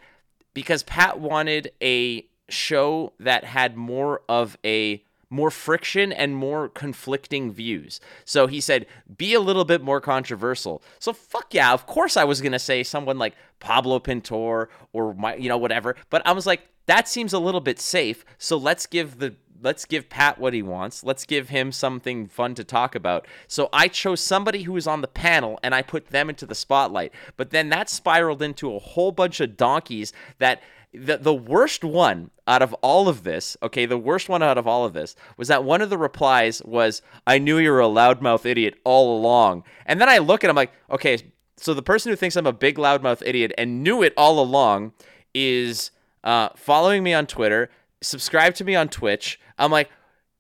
because 0.54 0.82
Pat 0.82 1.18
wanted 1.18 1.72
a 1.82 2.26
show 2.48 3.12
that 3.18 3.44
had 3.44 3.76
more 3.76 4.22
of 4.28 4.56
a 4.64 5.02
more 5.30 5.50
friction 5.50 6.12
and 6.12 6.36
more 6.36 6.68
conflicting 6.68 7.50
views. 7.50 8.00
So 8.24 8.46
he 8.46 8.60
said, 8.60 8.86
be 9.16 9.34
a 9.34 9.40
little 9.40 9.64
bit 9.64 9.82
more 9.82 10.00
controversial. 10.00 10.82
So 10.98 11.12
fuck 11.12 11.52
yeah, 11.52 11.72
of 11.72 11.86
course 11.86 12.16
I 12.16 12.24
was 12.24 12.40
gonna 12.40 12.58
say 12.58 12.82
someone 12.82 13.18
like 13.18 13.34
Pablo 13.58 13.98
Pintor 13.98 14.68
or 14.92 15.14
my 15.14 15.34
you 15.36 15.48
know, 15.48 15.58
whatever. 15.58 15.96
But 16.10 16.22
I 16.26 16.32
was 16.32 16.46
like, 16.46 16.60
that 16.86 17.08
seems 17.08 17.32
a 17.32 17.38
little 17.38 17.60
bit 17.60 17.78
safe. 17.80 18.24
So 18.38 18.56
let's 18.56 18.86
give 18.86 19.18
the 19.18 19.36
let's 19.62 19.84
give 19.84 20.08
Pat 20.08 20.38
what 20.38 20.54
he 20.54 20.62
wants. 20.62 21.02
Let's 21.02 21.24
give 21.24 21.48
him 21.48 21.72
something 21.72 22.28
fun 22.28 22.54
to 22.54 22.64
talk 22.64 22.94
about. 22.94 23.26
So 23.48 23.68
I 23.72 23.88
chose 23.88 24.20
somebody 24.20 24.62
who 24.62 24.72
was 24.72 24.86
on 24.86 25.00
the 25.00 25.08
panel 25.08 25.58
and 25.62 25.74
I 25.74 25.82
put 25.82 26.08
them 26.08 26.28
into 26.28 26.46
the 26.46 26.54
spotlight. 26.54 27.12
But 27.36 27.50
then 27.50 27.68
that 27.70 27.88
spiraled 27.88 28.42
into 28.42 28.74
a 28.74 28.78
whole 28.78 29.12
bunch 29.12 29.40
of 29.40 29.56
donkeys 29.56 30.12
that 30.38 30.62
the 30.92 31.18
the 31.18 31.34
worst 31.34 31.84
one 31.84 32.30
out 32.46 32.62
of 32.62 32.72
all 32.74 33.08
of 33.08 33.24
this, 33.24 33.56
okay, 33.62 33.86
the 33.86 33.98
worst 33.98 34.28
one 34.28 34.42
out 34.42 34.56
of 34.56 34.66
all 34.66 34.84
of 34.84 34.92
this 34.92 35.16
was 35.36 35.48
that 35.48 35.64
one 35.64 35.82
of 35.82 35.90
the 35.90 35.98
replies 35.98 36.62
was, 36.64 37.02
"I 37.26 37.38
knew 37.38 37.58
you 37.58 37.70
were 37.70 37.80
a 37.80 37.88
loudmouth 37.88 38.46
idiot 38.46 38.74
all 38.84 39.18
along." 39.18 39.64
And 39.84 40.00
then 40.00 40.08
I 40.08 40.18
look 40.18 40.44
at 40.44 40.50
him 40.50 40.56
like, 40.56 40.72
okay, 40.90 41.18
so 41.56 41.74
the 41.74 41.82
person 41.82 42.10
who 42.10 42.16
thinks 42.16 42.36
I'm 42.36 42.46
a 42.46 42.52
big 42.52 42.76
loudmouth 42.76 43.22
idiot 43.26 43.52
and 43.58 43.82
knew 43.82 44.02
it 44.02 44.14
all 44.16 44.38
along 44.40 44.92
is 45.34 45.90
uh, 46.26 46.48
following 46.56 47.02
me 47.04 47.14
on 47.14 47.26
Twitter, 47.26 47.70
subscribe 48.02 48.54
to 48.56 48.64
me 48.64 48.74
on 48.74 48.88
Twitch. 48.88 49.40
I'm 49.56 49.70
like, 49.70 49.88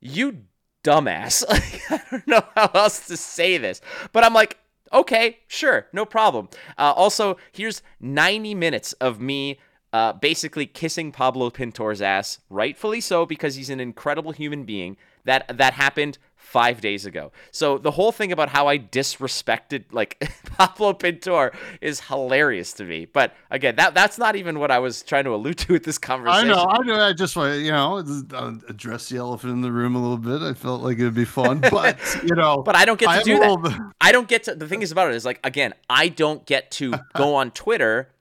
you 0.00 0.42
dumbass. 0.84 1.44
Like, 1.48 1.90
I 1.90 2.00
don't 2.10 2.26
know 2.26 2.42
how 2.54 2.70
else 2.74 3.06
to 3.06 3.16
say 3.16 3.56
this, 3.56 3.80
but 4.12 4.24
I'm 4.24 4.34
like, 4.34 4.58
okay, 4.92 5.38
sure, 5.46 5.86
no 5.92 6.04
problem. 6.04 6.48
Uh, 6.76 6.92
also, 6.94 7.36
here's 7.52 7.82
90 8.00 8.54
minutes 8.54 8.92
of 8.94 9.20
me 9.20 9.58
uh, 9.92 10.12
basically 10.12 10.66
kissing 10.66 11.12
Pablo 11.12 11.50
Pintor's 11.50 12.02
ass, 12.02 12.40
rightfully 12.50 13.00
so, 13.00 13.24
because 13.24 13.54
he's 13.54 13.70
an 13.70 13.80
incredible 13.80 14.32
human 14.32 14.64
being. 14.64 14.96
That 15.24 15.56
that 15.56 15.74
happened 15.74 16.18
five 16.46 16.80
days 16.80 17.04
ago. 17.04 17.32
So 17.50 17.76
the 17.76 17.90
whole 17.90 18.12
thing 18.12 18.30
about 18.30 18.48
how 18.48 18.68
I 18.68 18.78
disrespected 18.78 19.84
like 19.90 20.30
Pablo 20.56 20.92
Pintor 20.92 21.52
is 21.80 22.00
hilarious 22.00 22.72
to 22.74 22.84
me. 22.84 23.04
But 23.04 23.34
again, 23.50 23.74
that 23.76 23.94
that's 23.94 24.16
not 24.16 24.36
even 24.36 24.58
what 24.60 24.70
I 24.70 24.78
was 24.78 25.02
trying 25.02 25.24
to 25.24 25.34
allude 25.34 25.58
to 25.58 25.72
with 25.72 25.84
this 25.84 25.98
conversation. 25.98 26.50
I 26.50 26.54
know, 26.54 26.66
I 26.68 26.78
know. 26.86 27.00
I 27.04 27.12
just 27.12 27.36
want 27.36 27.60
you 27.60 27.72
know, 27.72 27.98
uh, 28.32 28.52
address 28.68 29.08
the 29.08 29.16
elephant 29.16 29.52
in 29.54 29.60
the 29.60 29.72
room 29.72 29.96
a 29.96 30.00
little 30.00 30.18
bit. 30.18 30.40
I 30.40 30.54
felt 30.54 30.82
like 30.82 30.98
it'd 30.98 31.14
be 31.14 31.24
fun, 31.24 31.58
but 31.70 31.98
you 32.22 32.34
know, 32.36 32.62
But 32.62 32.76
I 32.76 32.84
don't 32.84 32.98
get 32.98 33.06
to 33.06 33.12
am 33.18 33.22
do 33.24 33.38
that. 33.40 33.62
bit- 33.62 33.80
I 34.00 34.12
don't 34.12 34.28
get 34.28 34.44
to. 34.44 34.54
The 34.54 34.68
thing 34.68 34.82
is 34.82 34.92
about 34.92 35.10
it 35.10 35.16
is 35.16 35.24
like 35.24 35.40
again, 35.44 35.74
I 35.90 36.08
don't 36.08 36.46
get 36.46 36.70
to 36.72 36.94
go 37.14 37.34
on 37.40 37.50
Twitter 37.50 38.12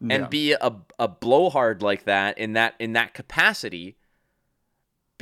and 0.00 0.22
No. 0.22 0.28
be 0.28 0.52
a 0.52 0.72
a 0.98 1.08
blowhard 1.08 1.82
like 1.82 2.04
that 2.04 2.38
in 2.38 2.52
that 2.54 2.74
in 2.78 2.92
that 2.94 3.12
capacity 3.14 3.96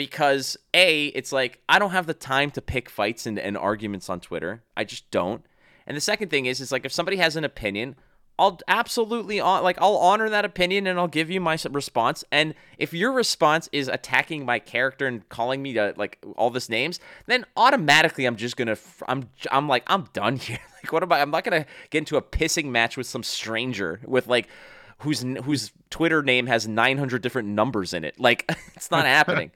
because 0.00 0.56
a 0.72 1.08
it's 1.08 1.30
like 1.30 1.60
I 1.68 1.78
don't 1.78 1.90
have 1.90 2.06
the 2.06 2.14
time 2.14 2.50
to 2.52 2.62
pick 2.62 2.88
fights 2.88 3.26
and, 3.26 3.38
and 3.38 3.54
arguments 3.54 4.08
on 4.08 4.18
Twitter. 4.18 4.62
I 4.74 4.82
just 4.82 5.10
don't. 5.10 5.44
And 5.86 5.94
the 5.94 6.00
second 6.00 6.30
thing 6.30 6.46
is 6.46 6.58
is 6.58 6.72
like 6.72 6.86
if 6.86 6.92
somebody 6.92 7.18
has 7.18 7.36
an 7.36 7.44
opinion, 7.44 7.96
I'll 8.38 8.58
absolutely 8.66 9.42
like 9.42 9.76
I'll 9.78 9.98
honor 9.98 10.30
that 10.30 10.46
opinion 10.46 10.86
and 10.86 10.98
I'll 10.98 11.06
give 11.06 11.28
you 11.28 11.38
my 11.38 11.58
response. 11.70 12.24
And 12.32 12.54
if 12.78 12.94
your 12.94 13.12
response 13.12 13.68
is 13.72 13.88
attacking 13.88 14.46
my 14.46 14.58
character 14.58 15.06
and 15.06 15.28
calling 15.28 15.60
me 15.60 15.74
to 15.74 15.92
like 15.98 16.16
all 16.34 16.48
this 16.48 16.70
names, 16.70 16.98
then 17.26 17.44
automatically 17.54 18.24
I'm 18.24 18.36
just 18.36 18.56
gonna 18.56 18.78
I'm 19.06 19.28
I'm 19.52 19.68
like 19.68 19.84
I'm 19.86 20.08
done 20.14 20.36
here. 20.38 20.60
Like 20.82 20.92
what 20.94 21.02
am 21.02 21.12
I? 21.12 21.20
I'm 21.20 21.30
not 21.30 21.44
gonna 21.44 21.66
get 21.90 21.98
into 21.98 22.16
a 22.16 22.22
pissing 22.22 22.70
match 22.70 22.96
with 22.96 23.06
some 23.06 23.22
stranger 23.22 24.00
with 24.06 24.28
like 24.28 24.48
whose 25.00 25.20
whose 25.44 25.72
Twitter 25.90 26.22
name 26.22 26.46
has 26.46 26.66
900 26.66 27.20
different 27.20 27.48
numbers 27.48 27.92
in 27.92 28.02
it. 28.02 28.18
Like 28.18 28.50
it's 28.74 28.90
not 28.90 29.04
happening. 29.04 29.50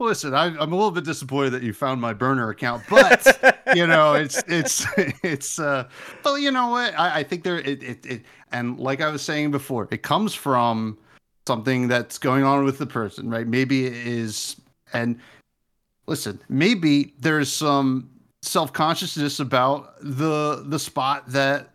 Listen, 0.00 0.32
I, 0.32 0.46
I'm 0.46 0.72
a 0.72 0.76
little 0.76 0.92
bit 0.92 1.04
disappointed 1.04 1.50
that 1.50 1.62
you 1.62 1.72
found 1.72 2.00
my 2.00 2.12
burner 2.12 2.50
account, 2.50 2.84
but 2.88 3.60
you 3.74 3.86
know, 3.86 4.14
it's 4.14 4.42
it's 4.46 4.86
it's. 5.24 5.58
uh 5.58 5.88
But 6.22 6.36
you 6.36 6.52
know 6.52 6.68
what? 6.68 6.96
I, 6.96 7.20
I 7.20 7.22
think 7.24 7.42
there 7.42 7.58
it, 7.58 7.82
it 7.82 8.06
it 8.06 8.22
and 8.52 8.78
like 8.78 9.00
I 9.00 9.10
was 9.10 9.22
saying 9.22 9.50
before, 9.50 9.88
it 9.90 10.02
comes 10.02 10.34
from 10.34 10.98
something 11.48 11.88
that's 11.88 12.18
going 12.18 12.44
on 12.44 12.64
with 12.64 12.78
the 12.78 12.86
person, 12.86 13.28
right? 13.28 13.46
Maybe 13.46 13.86
it 13.86 13.94
is, 13.94 14.56
and 14.92 15.18
listen, 16.06 16.40
maybe 16.48 17.14
there's 17.18 17.52
some 17.52 18.08
self 18.42 18.72
consciousness 18.72 19.40
about 19.40 19.96
the 20.00 20.62
the 20.64 20.78
spot 20.78 21.24
that 21.28 21.70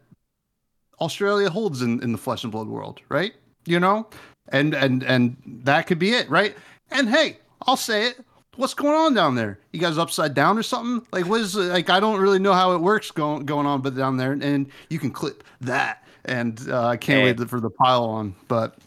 Australia 1.01 1.49
holds 1.49 1.81
in 1.81 2.01
in 2.01 2.13
the 2.13 2.17
flesh 2.17 2.43
and 2.43 2.53
blood 2.53 2.67
world, 2.67 3.01
right? 3.09 3.33
You 3.65 3.81
know, 3.81 4.07
and 4.47 4.73
and 4.73 5.03
and 5.03 5.35
that 5.65 5.87
could 5.87 5.99
be 5.99 6.11
it, 6.11 6.29
right? 6.29 6.55
And 6.89 7.09
hey, 7.09 7.39
I'll 7.67 7.77
say 7.77 8.07
it. 8.07 8.25
What's 8.55 8.75
going 8.75 8.93
on 8.93 9.13
down 9.15 9.33
there? 9.35 9.59
You 9.71 9.79
guys 9.79 9.97
upside 9.97 10.33
down 10.35 10.57
or 10.59 10.63
something? 10.63 11.07
Like 11.11 11.25
what 11.25 11.41
is 11.41 11.55
like? 11.55 11.89
I 11.89 11.99
don't 11.99 12.19
really 12.19 12.37
know 12.39 12.53
how 12.53 12.73
it 12.73 12.81
works 12.81 13.09
going 13.09 13.45
going 13.45 13.65
on, 13.65 13.81
but 13.81 13.95
down 13.95 14.17
there, 14.17 14.33
and 14.33 14.69
you 14.89 14.99
can 14.99 15.09
clip 15.11 15.43
that. 15.61 16.03
And 16.25 16.59
uh, 16.69 16.87
I 16.87 16.97
can't 16.97 17.21
Hey. 17.21 17.33
wait 17.33 17.49
for 17.49 17.59
the 17.59 17.71
pile 17.71 18.05
on. 18.05 18.35
But 18.47 18.77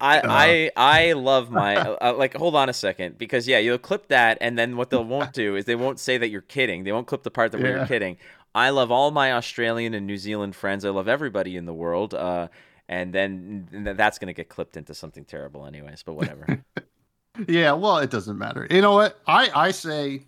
I 0.00 0.18
Uh. 0.20 0.26
I 0.28 0.70
I 0.76 1.12
love 1.14 1.50
my 1.50 1.76
uh, 1.76 2.14
like. 2.14 2.36
Hold 2.36 2.54
on 2.54 2.68
a 2.68 2.72
second, 2.72 3.18
because 3.18 3.48
yeah, 3.48 3.58
you'll 3.58 3.78
clip 3.78 4.06
that, 4.08 4.38
and 4.40 4.56
then 4.56 4.76
what 4.76 4.90
they 4.90 4.96
won't 4.96 5.32
do 5.32 5.56
is 5.56 5.64
they 5.64 5.74
won't 5.74 5.98
say 5.98 6.16
that 6.18 6.28
you're 6.28 6.40
kidding. 6.40 6.84
They 6.84 6.92
won't 6.92 7.08
clip 7.08 7.24
the 7.24 7.32
part 7.32 7.50
that 7.52 7.60
Yeah. 7.60 7.78
you're 7.78 7.86
kidding. 7.86 8.16
I 8.54 8.70
love 8.70 8.92
all 8.92 9.10
my 9.10 9.32
Australian 9.32 9.92
and 9.94 10.06
New 10.06 10.16
Zealand 10.16 10.54
friends. 10.54 10.84
I 10.84 10.90
love 10.90 11.08
everybody 11.08 11.56
in 11.56 11.66
the 11.66 11.74
world. 11.74 12.14
Uh, 12.14 12.46
and 12.88 13.12
then 13.12 13.68
and 13.72 13.86
then 13.86 13.96
that's 13.96 14.18
gonna 14.20 14.32
get 14.32 14.48
clipped 14.48 14.76
into 14.76 14.94
something 14.94 15.24
terrible, 15.24 15.66
anyways. 15.66 16.04
But 16.04 16.14
whatever. 16.14 16.64
yeah, 17.46 17.72
well, 17.72 17.98
it 17.98 18.10
doesn't 18.10 18.38
matter. 18.38 18.66
You 18.70 18.80
know 18.80 18.94
what? 18.94 19.18
I 19.26 19.50
I 19.54 19.70
say 19.70 20.24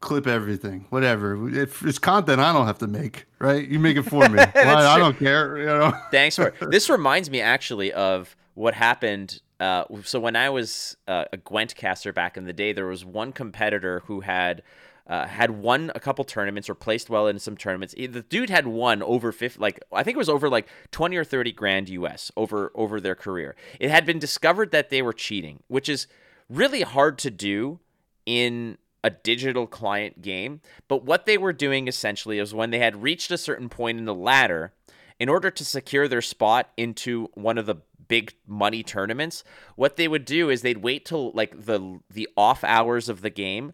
clip 0.00 0.26
everything, 0.26 0.86
whatever. 0.90 1.48
If 1.48 1.84
it's 1.84 1.98
content, 1.98 2.40
I 2.40 2.52
don't 2.52 2.66
have 2.66 2.78
to 2.78 2.86
make. 2.86 3.26
Right? 3.38 3.66
You 3.66 3.78
make 3.78 3.96
it 3.96 4.02
for 4.02 4.28
me. 4.28 4.38
I 4.54 4.94
true. 4.94 5.02
don't 5.02 5.18
care. 5.18 5.58
You 5.58 5.66
know. 5.66 5.92
Thanks 6.10 6.36
for 6.36 6.54
this. 6.70 6.88
Reminds 6.88 7.30
me 7.30 7.40
actually 7.40 7.92
of 7.92 8.36
what 8.54 8.74
happened. 8.74 9.40
Uh, 9.60 9.84
so 10.04 10.20
when 10.20 10.36
I 10.36 10.50
was 10.50 10.96
uh, 11.08 11.24
a 11.32 11.36
Gwent 11.36 11.74
caster 11.74 12.12
back 12.12 12.36
in 12.36 12.44
the 12.44 12.52
day, 12.52 12.72
there 12.72 12.86
was 12.86 13.04
one 13.04 13.32
competitor 13.32 14.02
who 14.06 14.20
had 14.20 14.62
uh, 15.08 15.26
had 15.26 15.50
won 15.50 15.90
a 15.94 16.00
couple 16.00 16.24
tournaments 16.24 16.68
or 16.68 16.74
placed 16.74 17.08
well 17.08 17.26
in 17.26 17.38
some 17.38 17.56
tournaments. 17.56 17.94
Eh, 17.96 18.06
The 18.06 18.22
dude 18.22 18.50
had 18.50 18.66
won 18.66 19.02
over 19.02 19.32
50, 19.32 19.58
like 19.58 19.80
I 19.92 20.02
think 20.02 20.16
it 20.16 20.18
was 20.18 20.28
over 20.28 20.48
like 20.48 20.68
20 20.92 21.16
or 21.16 21.24
30 21.24 21.52
grand 21.52 21.88
US 21.88 22.30
over 22.36 22.70
over 22.74 23.00
their 23.00 23.14
career. 23.14 23.56
It 23.80 23.90
had 23.90 24.04
been 24.04 24.18
discovered 24.18 24.70
that 24.72 24.90
they 24.90 25.02
were 25.02 25.12
cheating, 25.14 25.62
which 25.68 25.88
is 25.88 26.06
really 26.48 26.82
hard 26.82 27.18
to 27.18 27.30
do 27.30 27.80
in 28.26 28.78
a 29.02 29.10
digital 29.10 29.66
client 29.66 30.20
game. 30.20 30.60
But 30.88 31.04
what 31.04 31.24
they 31.24 31.38
were 31.38 31.52
doing 31.52 31.88
essentially 31.88 32.38
is 32.38 32.52
when 32.52 32.70
they 32.70 32.80
had 32.80 33.02
reached 33.02 33.30
a 33.30 33.38
certain 33.38 33.68
point 33.68 33.98
in 33.98 34.04
the 34.04 34.14
ladder, 34.14 34.72
in 35.18 35.28
order 35.28 35.50
to 35.50 35.64
secure 35.64 36.06
their 36.08 36.22
spot 36.22 36.70
into 36.76 37.28
one 37.34 37.58
of 37.58 37.66
the 37.66 37.76
big 38.08 38.34
money 38.46 38.82
tournaments, 38.82 39.44
what 39.76 39.96
they 39.96 40.08
would 40.08 40.24
do 40.24 40.48
is 40.50 40.62
they'd 40.62 40.78
wait 40.82 41.04
till 41.04 41.30
like 41.32 41.64
the 41.64 42.00
the 42.10 42.28
off 42.36 42.64
hours 42.64 43.08
of 43.08 43.20
the 43.20 43.30
game. 43.30 43.72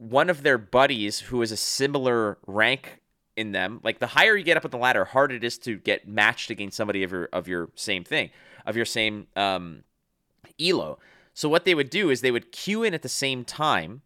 One 0.00 0.30
of 0.30 0.42
their 0.42 0.56
buddies 0.56 1.20
who 1.20 1.42
is 1.42 1.52
a 1.52 1.58
similar 1.58 2.38
rank 2.46 3.02
in 3.36 3.52
them, 3.52 3.80
like 3.82 3.98
the 3.98 4.06
higher 4.06 4.34
you 4.34 4.42
get 4.42 4.56
up 4.56 4.64
on 4.64 4.70
the 4.70 4.78
ladder, 4.78 5.04
harder 5.04 5.34
it 5.34 5.44
is 5.44 5.58
to 5.58 5.76
get 5.76 6.08
matched 6.08 6.48
against 6.48 6.78
somebody 6.78 7.02
of 7.02 7.12
your 7.12 7.28
of 7.34 7.46
your 7.46 7.68
same 7.74 8.02
thing, 8.02 8.30
of 8.64 8.76
your 8.76 8.86
same 8.86 9.26
um 9.36 9.84
elo. 10.58 10.98
So 11.34 11.50
what 11.50 11.66
they 11.66 11.74
would 11.74 11.90
do 11.90 12.08
is 12.08 12.22
they 12.22 12.30
would 12.30 12.50
queue 12.50 12.82
in 12.82 12.94
at 12.94 13.02
the 13.02 13.10
same 13.10 13.44
time, 13.44 14.00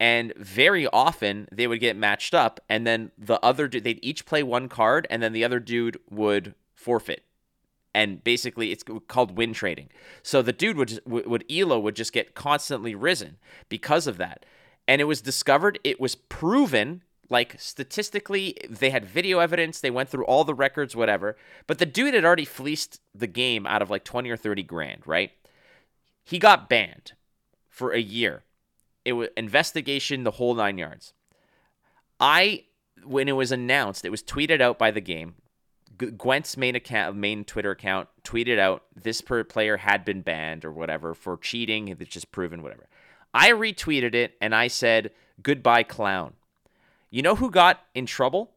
and 0.00 0.32
very 0.36 0.86
often 0.86 1.46
they 1.52 1.66
would 1.66 1.78
get 1.78 1.94
matched 1.94 2.32
up, 2.32 2.58
and 2.66 2.86
then 2.86 3.12
the 3.18 3.38
other 3.44 3.68
dude 3.68 3.84
they'd 3.84 4.00
each 4.02 4.24
play 4.24 4.42
one 4.42 4.70
card, 4.70 5.06
and 5.10 5.22
then 5.22 5.34
the 5.34 5.44
other 5.44 5.60
dude 5.60 6.00
would 6.08 6.54
forfeit. 6.74 7.22
And 7.94 8.24
basically, 8.24 8.72
it's 8.72 8.82
called 9.08 9.36
win 9.36 9.52
trading. 9.52 9.90
So 10.22 10.40
the 10.40 10.54
dude 10.54 10.78
would 10.78 11.00
would- 11.04 11.44
elo 11.52 11.78
would 11.78 11.96
just 11.96 12.14
get 12.14 12.34
constantly 12.34 12.94
risen 12.94 13.36
because 13.68 14.06
of 14.06 14.16
that. 14.16 14.46
And 14.86 15.00
it 15.00 15.04
was 15.04 15.20
discovered, 15.20 15.78
it 15.84 16.00
was 16.00 16.14
proven 16.14 17.02
like 17.30 17.56
statistically 17.58 18.54
they 18.68 18.90
had 18.90 19.04
video 19.04 19.38
evidence 19.38 19.80
they 19.80 19.90
went 19.90 20.10
through 20.10 20.26
all 20.26 20.44
the 20.44 20.52
records 20.54 20.94
whatever 20.94 21.38
but 21.66 21.78
the 21.78 21.86
dude 21.86 22.12
had 22.12 22.22
already 22.22 22.44
fleeced 22.44 23.00
the 23.14 23.26
game 23.26 23.66
out 23.66 23.80
of 23.80 23.88
like 23.88 24.04
20 24.04 24.28
or 24.28 24.36
30 24.36 24.62
grand 24.62 25.00
right 25.06 25.32
he 26.24 26.38
got 26.38 26.68
banned 26.68 27.12
for 27.68 27.92
a 27.92 28.00
year. 28.00 28.44
It 29.04 29.12
was 29.12 29.28
investigation, 29.36 30.24
the 30.24 30.32
whole 30.32 30.54
nine 30.54 30.78
yards. 30.78 31.12
I, 32.18 32.64
when 33.04 33.28
it 33.28 33.32
was 33.32 33.52
announced, 33.52 34.04
it 34.04 34.10
was 34.10 34.22
tweeted 34.22 34.60
out 34.60 34.78
by 34.78 34.90
the 34.90 35.00
game. 35.00 35.34
Gwent's 35.96 36.56
main 36.56 36.74
account, 36.74 37.16
main 37.16 37.44
Twitter 37.44 37.70
account, 37.70 38.08
tweeted 38.24 38.58
out 38.58 38.84
this 38.96 39.20
player 39.20 39.76
had 39.76 40.04
been 40.04 40.22
banned 40.22 40.64
or 40.64 40.72
whatever 40.72 41.14
for 41.14 41.36
cheating. 41.36 41.88
It's 41.88 42.10
just 42.10 42.32
proven, 42.32 42.62
whatever. 42.62 42.88
I 43.34 43.50
retweeted 43.50 44.14
it 44.14 44.36
and 44.40 44.54
I 44.54 44.68
said, 44.68 45.10
"Goodbye, 45.42 45.82
clown." 45.82 46.34
You 47.10 47.22
know 47.22 47.34
who 47.34 47.50
got 47.50 47.84
in 47.94 48.06
trouble? 48.06 48.52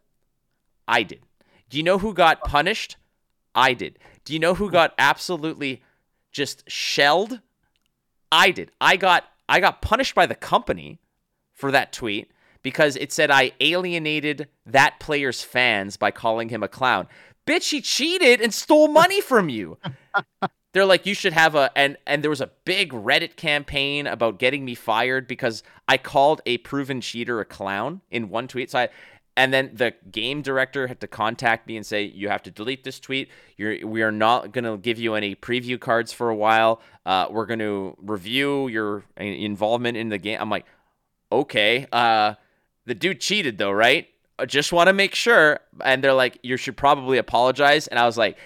I 0.88 1.03
did. 1.03 1.21
Do 1.69 1.78
you 1.78 1.84
know 1.84 1.97
who 1.97 2.13
got 2.13 2.43
punished? 2.43 2.95
I 3.53 3.73
did. 3.73 3.99
Do 4.23 4.34
you 4.34 4.39
know 4.39 4.53
who 4.53 4.71
got 4.71 4.93
absolutely 4.97 5.82
just 6.32 6.63
shelled? 6.69 7.41
I 8.32 8.51
did. 8.51 8.71
I 8.80 8.95
got 8.97 9.25
I 9.49 9.59
got 9.59 9.82
punished 9.82 10.15
by 10.15 10.25
the 10.25 10.36
company 10.36 10.99
for 11.53 11.71
that 11.71 11.91
tweet 11.91 12.32
because 12.61 12.95
it 12.95 13.11
said 13.11 13.32
I 13.32 13.51
alienated 13.59 14.47
that 14.65 14.99
player's 14.99 15.41
fans 15.41 15.97
by 15.97 16.11
calling 16.11 16.49
him 16.49 16.63
a 16.63 16.67
clown. 16.67 17.07
Bitch, 17.45 17.69
he 17.69 17.82
cheated 17.82 18.41
and 18.41 18.53
stole 18.53 18.89
money 18.89 19.21
from 19.21 19.49
you. 19.49 19.78
They're 20.78 20.86
like, 20.86 21.07
you 21.07 21.15
should 21.15 21.34
have 21.34 21.55
a 21.55 21.71
and 21.75 21.97
and 22.05 22.23
there 22.23 22.30
was 22.30 22.39
a 22.39 22.51
big 22.63 22.91
Reddit 22.91 23.36
campaign 23.36 24.05
about 24.05 24.38
getting 24.38 24.63
me 24.63 24.75
fired 24.75 25.28
because 25.28 25.63
I 25.88 25.97
called 25.97 26.41
a 26.45 26.59
proven 26.59 27.01
cheater 27.01 27.39
a 27.39 27.45
clown 27.45 28.01
in 28.11 28.30
one 28.30 28.47
tweet. 28.47 28.69
So 28.69 28.80
I 28.82 28.89
and 29.36 29.51
then 29.51 29.71
the 29.73 29.95
game 30.11 30.43
director 30.43 30.86
had 30.86 30.99
to 30.99 31.07
contact 31.07 31.65
me 31.67 31.78
and 31.78 31.86
say, 31.86 32.03
"You 32.03 32.30
have 32.30 32.43
to 32.43 32.51
delete 32.51 32.84
this 32.84 32.99
tweet. 32.99 33.30
You're, 33.57 33.88
we 33.88 34.03
are 34.03 34.11
not 34.11 34.51
going 34.51 34.65
to 34.65 34.78
give 34.78 34.99
you 34.99 35.15
any 35.15 35.36
preview 35.36 35.80
cards 35.80 36.13
for 36.13 36.30
a 36.30 36.36
while. 36.36 36.80
Uh, 37.07 37.25
we're 37.32 37.47
going 37.47 37.57
to 37.57 37.97
review 37.99 38.67
your 38.67 39.03
uh, 39.19 39.23
involvement 39.23 39.97
in 39.97 40.09
the 40.09 40.19
game." 40.19 40.38
I'm 40.39 40.51
like, 40.51 40.67
"Okay, 41.32 41.88
uh, 41.91 42.36
the 42.86 42.93
dude 42.93 43.19
cheated 43.19 43.57
though, 43.57 43.71
right? 43.71 44.07
I 44.38 44.45
just 44.45 44.71
want 44.71 44.89
to 44.89 44.93
make 44.93 45.15
sure." 45.15 45.59
And 45.84 46.03
they're 46.03 46.13
like, 46.13 46.38
"You 46.43 46.55
should 46.55 46.78
probably 46.78 47.17
apologize." 47.17 47.88
And 47.88 47.97
I 47.97 48.05
was 48.05 48.15
like, 48.15 48.38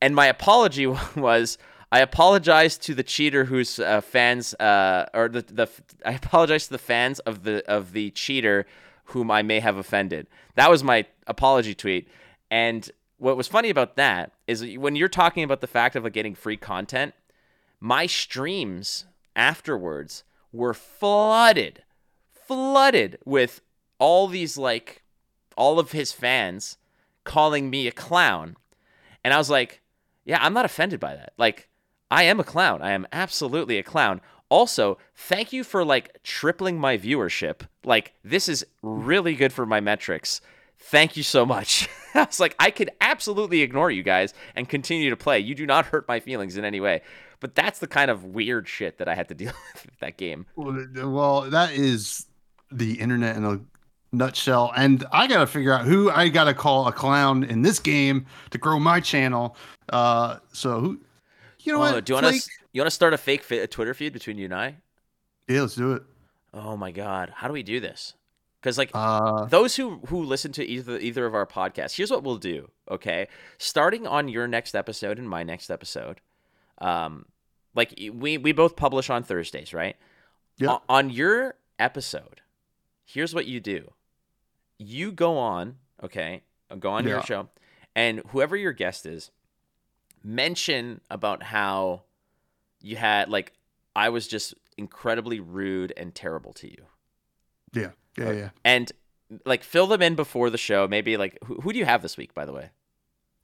and 0.00 0.14
my 0.14 0.26
apology 0.26 0.86
was. 1.16 1.58
I 1.92 2.00
apologize 2.00 2.76
to 2.78 2.94
the 2.94 3.04
cheater 3.04 3.44
whose 3.44 3.78
uh, 3.78 4.00
fans, 4.00 4.54
uh, 4.54 5.06
or 5.14 5.28
the, 5.28 5.42
the 5.42 5.68
I 6.04 6.14
apologize 6.14 6.64
to 6.66 6.72
the 6.72 6.78
fans 6.78 7.20
of 7.20 7.44
the 7.44 7.64
of 7.70 7.92
the 7.92 8.10
cheater 8.10 8.66
whom 9.06 9.30
I 9.30 9.42
may 9.42 9.60
have 9.60 9.76
offended. 9.76 10.26
That 10.56 10.68
was 10.68 10.82
my 10.82 11.06
apology 11.26 11.74
tweet. 11.74 12.08
And 12.50 12.90
what 13.18 13.36
was 13.36 13.48
funny 13.48 13.70
about 13.70 13.96
that 13.96 14.32
is 14.46 14.64
when 14.76 14.96
you're 14.96 15.08
talking 15.08 15.44
about 15.44 15.60
the 15.60 15.66
fact 15.66 15.96
of 15.96 16.04
like 16.04 16.12
getting 16.12 16.34
free 16.34 16.56
content, 16.56 17.14
my 17.80 18.06
streams 18.06 19.06
afterwards 19.34 20.24
were 20.52 20.74
flooded, 20.74 21.82
flooded 22.30 23.18
with 23.24 23.60
all 23.98 24.28
these 24.28 24.58
like 24.58 25.02
all 25.56 25.78
of 25.78 25.92
his 25.92 26.12
fans 26.12 26.78
calling 27.24 27.70
me 27.70 27.86
a 27.86 27.92
clown. 27.92 28.56
And 29.24 29.32
I 29.32 29.38
was 29.38 29.50
like, 29.50 29.80
yeah, 30.26 30.38
I'm 30.42 30.52
not 30.52 30.64
offended 30.64 31.00
by 31.00 31.14
that. 31.14 31.32
Like, 31.38 31.68
I 32.10 32.24
am 32.24 32.38
a 32.38 32.44
clown. 32.44 32.82
I 32.82 32.90
am 32.92 33.06
absolutely 33.12 33.78
a 33.78 33.82
clown. 33.82 34.20
Also, 34.48 34.98
thank 35.14 35.52
you 35.52 35.64
for 35.64 35.84
like 35.84 36.22
tripling 36.22 36.78
my 36.78 36.98
viewership. 36.98 37.62
Like, 37.84 38.12
this 38.22 38.48
is 38.48 38.66
really 38.82 39.34
good 39.34 39.52
for 39.52 39.64
my 39.64 39.80
metrics. 39.80 40.40
Thank 40.78 41.16
you 41.16 41.22
so 41.22 41.46
much. 41.46 41.88
I 42.14 42.24
was 42.24 42.38
like, 42.38 42.54
I 42.58 42.70
could 42.70 42.90
absolutely 43.00 43.62
ignore 43.62 43.90
you 43.90 44.02
guys 44.02 44.34
and 44.54 44.68
continue 44.68 45.10
to 45.10 45.16
play. 45.16 45.38
You 45.38 45.54
do 45.54 45.64
not 45.64 45.86
hurt 45.86 46.06
my 46.06 46.20
feelings 46.20 46.56
in 46.56 46.64
any 46.64 46.80
way. 46.80 47.02
But 47.40 47.54
that's 47.54 47.78
the 47.78 47.86
kind 47.86 48.10
of 48.10 48.24
weird 48.24 48.68
shit 48.68 48.98
that 48.98 49.08
I 49.08 49.14
had 49.14 49.28
to 49.28 49.34
deal 49.34 49.52
with 49.74 49.98
that 50.00 50.16
game. 50.16 50.46
Well, 50.56 51.42
that 51.50 51.72
is 51.72 52.26
the 52.70 52.94
internet 52.94 53.36
and 53.36 53.66
nutshell. 54.16 54.72
And 54.76 55.04
I 55.12 55.26
got 55.26 55.40
to 55.40 55.46
figure 55.46 55.72
out 55.72 55.84
who 55.84 56.10
I 56.10 56.28
got 56.28 56.44
to 56.44 56.54
call 56.54 56.86
a 56.88 56.92
clown 56.92 57.44
in 57.44 57.62
this 57.62 57.78
game 57.78 58.26
to 58.50 58.58
grow 58.58 58.78
my 58.78 59.00
channel. 59.00 59.56
Uh, 59.90 60.38
so 60.52 60.80
who, 60.80 61.00
you 61.60 61.72
know 61.72 61.78
Oh, 61.78 61.92
what? 61.92 62.04
do 62.04 62.12
you 62.14 62.20
want 62.22 62.34
to 62.34 62.50
you 62.72 62.80
want 62.80 62.86
to 62.86 62.94
start 62.94 63.12
a 63.14 63.18
fake 63.18 63.48
a 63.50 63.66
Twitter 63.66 63.94
feed 63.94 64.12
between 64.12 64.38
you 64.38 64.46
and 64.46 64.54
I? 64.54 64.76
Yeah, 65.48 65.62
let's 65.62 65.74
do 65.76 65.92
it. 65.92 66.02
Oh 66.52 66.76
my 66.76 66.90
god, 66.90 67.30
how 67.34 67.46
do 67.46 67.52
we 67.52 67.62
do 67.62 67.80
this? 67.80 68.14
Because 68.60 68.78
like 68.78 68.90
Uh, 68.94 69.44
those 69.44 69.76
who 69.76 70.00
who 70.06 70.22
listen 70.24 70.50
to 70.52 70.64
either 70.64 70.98
either 70.98 71.24
of 71.26 71.34
our 71.34 71.46
podcasts, 71.46 71.96
here's 71.96 72.10
what 72.10 72.22
we'll 72.24 72.36
do. 72.38 72.70
Okay, 72.90 73.28
starting 73.58 74.06
on 74.06 74.28
your 74.28 74.48
next 74.48 74.74
episode 74.74 75.18
and 75.18 75.28
my 75.28 75.42
next 75.42 75.70
episode, 75.70 76.20
um, 76.78 77.26
like 77.74 77.94
we 78.12 78.38
we 78.38 78.52
both 78.52 78.74
publish 78.74 79.08
on 79.10 79.22
Thursdays, 79.22 79.72
right? 79.74 79.96
Yeah. 80.58 80.72
O- 80.72 80.82
on 80.88 81.10
your 81.10 81.54
episode, 81.78 82.40
here's 83.04 83.34
what 83.34 83.46
you 83.46 83.60
do. 83.60 83.92
You 84.78 85.12
go 85.12 85.38
on, 85.38 85.76
okay, 86.02 86.42
go 86.78 86.90
on 86.90 87.06
your 87.06 87.22
show, 87.22 87.48
and 87.94 88.22
whoever 88.28 88.56
your 88.56 88.72
guest 88.72 89.06
is, 89.06 89.30
mention 90.22 91.00
about 91.10 91.42
how 91.42 92.02
you 92.82 92.96
had 92.96 93.28
like 93.28 93.52
I 93.94 94.10
was 94.10 94.28
just 94.28 94.54
incredibly 94.76 95.40
rude 95.40 95.92
and 95.96 96.14
terrible 96.14 96.52
to 96.54 96.68
you 96.68 96.86
yeah, 97.76 97.90
yeah, 98.16 98.32
yeah. 98.32 98.48
and 98.64 98.90
like 99.44 99.62
fill 99.62 99.86
them 99.86 100.02
in 100.02 100.14
before 100.14 100.50
the 100.50 100.58
show. 100.58 100.86
Maybe 100.88 101.16
like 101.16 101.38
who, 101.44 101.56
who 101.56 101.72
do 101.72 101.78
you 101.78 101.84
have 101.84 102.02
this 102.02 102.16
week, 102.16 102.34
by 102.34 102.44
the 102.44 102.52
way? 102.52 102.70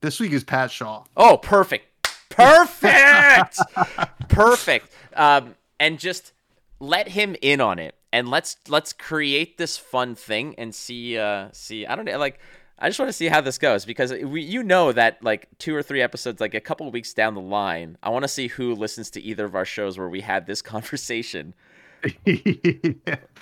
This 0.01 0.19
week 0.19 0.33
is 0.33 0.45
Pat 0.45 0.71
Shaw. 0.71 1.05
Oh, 1.17 1.37
perfect, 1.37 1.87
perfect, 2.29 3.59
perfect. 4.29 4.93
Um, 5.15 5.55
and 5.79 5.99
just 5.99 6.33
let 6.81 7.09
him 7.09 7.37
in 7.41 7.61
on 7.61 7.79
it, 7.79 7.95
and 8.13 8.29
let's 8.29 8.57
let's 8.69 8.93
create 8.93 9.59
this 9.59 9.77
fun 9.79 10.15
thing 10.15 10.55
and 10.59 10.75
see 10.75 11.19
uh 11.19 11.49
see. 11.53 11.87
I 11.87 11.95
don't 11.97 12.05
know, 12.05 12.19
like. 12.19 12.39
I 12.79 12.89
just 12.89 12.99
want 12.99 13.11
to 13.11 13.13
see 13.13 13.29
how 13.29 13.41
this 13.41 13.59
goes 13.59 13.85
because 13.85 14.13
we, 14.13 14.43
you 14.43 14.65
know 14.65 14.91
that 14.91 15.23
like 15.23 15.47
two 15.59 15.73
or 15.73 15.85
three 15.85 16.03
episodes, 16.03 16.41
like 16.41 16.53
a 16.53 16.61
couple 16.61 16.89
of 16.89 16.93
weeks 16.93 17.15
down 17.15 17.35
the 17.35 17.41
line, 17.41 17.97
I 18.03 18.09
want 18.11 18.25
to 18.25 18.29
see 18.29 18.49
who 18.49 18.75
listens 18.75 19.09
to 19.11 19.21
either 19.23 19.45
of 19.45 19.55
our 19.55 19.65
shows 19.65 19.99
where 19.99 20.09
we 20.09 20.21
had 20.21 20.47
this 20.47 20.61
conversation. 20.75 21.55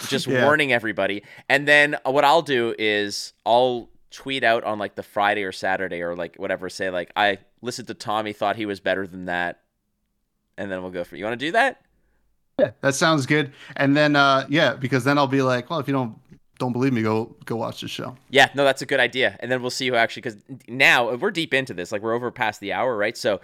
just 0.08 0.26
Yeah. 0.26 0.44
warning 0.44 0.74
everybody. 0.74 1.22
And 1.48 1.66
then 1.66 1.96
what 2.04 2.22
I'll 2.22 2.42
do 2.42 2.74
is 2.78 3.32
I'll 3.46 3.88
tweet 4.10 4.44
out 4.44 4.62
on 4.64 4.78
like 4.78 4.94
the 4.94 5.02
Friday 5.02 5.44
or 5.44 5.52
Saturday 5.52 6.02
or 6.02 6.14
like 6.14 6.36
whatever, 6.36 6.68
say 6.68 6.90
like 6.90 7.10
I 7.16 7.38
listened 7.62 7.88
to 7.88 7.94
Tommy, 7.94 8.34
thought 8.34 8.56
he 8.56 8.66
was 8.66 8.80
better 8.80 9.06
than 9.06 9.24
that, 9.26 9.60
and 10.58 10.70
then 10.70 10.82
we'll 10.82 10.90
go 10.90 11.04
for. 11.04 11.16
You 11.16 11.24
want 11.24 11.38
to 11.40 11.46
do 11.46 11.52
that? 11.52 11.80
That 12.80 12.94
sounds 12.94 13.26
good. 13.26 13.52
And 13.76 13.96
then, 13.96 14.16
uh, 14.16 14.46
yeah, 14.48 14.74
because 14.74 15.04
then 15.04 15.18
I'll 15.18 15.26
be 15.26 15.42
like, 15.42 15.70
well, 15.70 15.78
if 15.78 15.86
you 15.88 15.92
don't 15.94 16.16
don't 16.58 16.72
believe 16.72 16.92
me, 16.92 17.02
go 17.02 17.34
go 17.46 17.56
watch 17.56 17.80
the 17.80 17.88
show. 17.88 18.16
Yeah, 18.28 18.50
no, 18.54 18.64
that's 18.64 18.82
a 18.82 18.86
good 18.86 19.00
idea. 19.00 19.36
And 19.40 19.50
then 19.50 19.62
we'll 19.62 19.70
see 19.70 19.88
who 19.88 19.94
actually 19.94 20.22
because 20.22 20.36
now 20.68 21.14
we're 21.16 21.30
deep 21.30 21.54
into 21.54 21.72
this, 21.74 21.90
like 21.92 22.02
we're 22.02 22.14
over 22.14 22.30
past 22.30 22.61
the 22.61 22.72
hour, 22.72 22.96
right? 22.96 23.16
So 23.16 23.40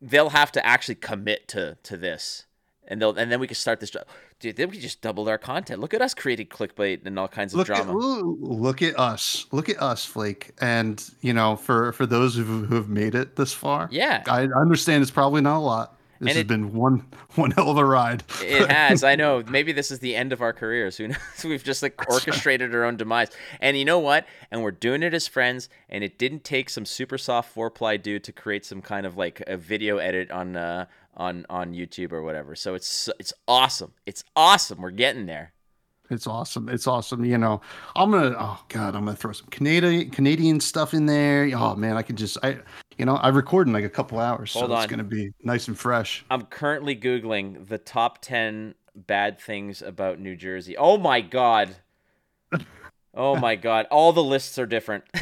they'll 0.00 0.30
have 0.30 0.50
to 0.52 0.64
actually 0.66 0.94
commit 0.96 1.48
to 1.48 1.76
to 1.82 1.96
this. 1.96 2.46
And 2.88 3.00
they'll 3.00 3.14
and 3.16 3.30
then 3.30 3.38
we 3.40 3.46
can 3.46 3.54
start 3.56 3.78
this. 3.80 3.92
Dude, 4.40 4.56
then 4.56 4.70
we 4.70 4.78
just 4.78 5.02
doubled 5.02 5.28
our 5.28 5.36
content. 5.36 5.80
Look 5.80 5.92
at 5.92 6.00
us 6.00 6.14
creating 6.14 6.46
clickbait 6.46 7.04
and 7.04 7.18
all 7.18 7.28
kinds 7.28 7.52
of 7.52 7.58
Look 7.58 7.66
drama. 7.66 7.92
ooh, 7.94 8.38
look 8.40 8.80
at 8.80 8.98
us. 8.98 9.46
Look 9.52 9.68
at 9.68 9.80
us, 9.80 10.06
Flake. 10.06 10.52
And 10.62 11.04
you 11.20 11.34
know, 11.34 11.56
for 11.56 11.92
for 11.92 12.06
those 12.06 12.34
who 12.36 12.42
who 12.64 12.74
have 12.74 12.88
made 12.88 13.14
it 13.14 13.36
this 13.36 13.52
far, 13.52 13.88
Yeah. 13.92 14.22
I 14.26 14.44
understand 14.56 15.02
it's 15.02 15.10
probably 15.10 15.42
not 15.42 15.58
a 15.58 15.60
lot. 15.60 15.99
This 16.20 16.28
And 16.28 16.36
has 16.36 16.36
it- 16.38 16.46
been 16.48 16.72
one 16.74 17.06
one 17.36 17.50
hell 17.52 17.70
of 17.70 17.78
a 17.78 17.84
ride. 17.84 18.22
It 18.42 18.70
has. 18.70 19.02
I 19.02 19.16
know. 19.16 19.42
Maybe 19.48 19.72
this 19.72 19.90
is 19.90 20.00
the 20.00 20.14
end 20.14 20.32
of 20.32 20.42
our 20.42 20.52
careers. 20.52 20.98
Who 20.98 21.08
knows? 21.08 21.18
We've 21.44 21.64
just 21.64 21.82
like 21.82 21.98
orchestrated 22.10 22.74
our 22.74 22.84
own 22.84 22.96
demise. 22.98 23.30
And 23.60 23.76
you 23.78 23.84
know 23.86 23.98
what? 23.98 24.26
And 24.50 24.62
we're 24.62 24.70
doing 24.70 25.02
it 25.02 25.14
as 25.14 25.26
friends. 25.26 25.68
And 25.88 26.04
it 26.04 26.18
didn't 26.18 26.44
take 26.44 26.68
some 26.70 26.84
super 26.84 27.16
soft 27.18 27.52
four 27.52 27.70
ply 27.70 27.96
dude 27.96 28.22
to 28.24 28.32
create 28.32 28.64
some 28.66 28.82
kind 28.82 29.06
of 29.06 29.16
like 29.16 29.42
a 29.46 29.56
video 29.56 29.96
edit 29.98 30.30
on 30.30 30.56
uh 30.56 30.84
on 31.16 31.46
on 31.48 31.72
YouTube 31.72 32.12
or 32.12 32.22
whatever. 32.22 32.54
So 32.54 32.74
it's 32.74 33.08
it's 33.18 33.32
awesome. 33.48 33.92
It's 34.06 34.22
awesome. 34.36 34.80
We're 34.82 34.90
getting 34.90 35.26
there. 35.26 35.52
It's 36.10 36.26
awesome. 36.26 36.68
It's 36.68 36.86
awesome. 36.86 37.24
You 37.24 37.38
know, 37.38 37.60
I'm 37.94 38.10
gonna. 38.10 38.34
Oh 38.38 38.62
God, 38.68 38.94
I'm 38.96 39.04
gonna 39.04 39.16
throw 39.16 39.32
some 39.32 39.46
Canadian 39.50 40.10
Canadian 40.10 40.60
stuff 40.60 40.92
in 40.92 41.06
there. 41.06 41.48
Oh 41.54 41.76
man, 41.76 41.96
I 41.96 42.02
could 42.02 42.16
just. 42.16 42.36
I, 42.42 42.58
you 42.98 43.04
know, 43.06 43.16
I 43.16 43.28
record 43.28 43.68
in 43.68 43.72
like 43.72 43.84
a 43.84 43.88
couple 43.90 44.18
hours, 44.18 44.52
Hold 44.52 44.70
so 44.70 44.74
on. 44.74 44.82
it's 44.82 44.90
gonna 44.90 45.04
be 45.04 45.32
nice 45.42 45.68
and 45.68 45.78
fresh. 45.78 46.24
I'm 46.30 46.46
currently 46.46 46.96
googling 46.96 47.68
the 47.68 47.78
top 47.78 48.20
ten 48.20 48.74
bad 48.94 49.40
things 49.40 49.82
about 49.82 50.18
New 50.18 50.34
Jersey. 50.36 50.76
Oh 50.76 50.98
my 50.98 51.20
god. 51.20 51.76
Oh 53.14 53.36
my 53.36 53.54
god. 53.68 53.86
All 53.90 54.12
the 54.12 54.22
lists 54.22 54.58
are 54.58 54.66
different. 54.66 55.04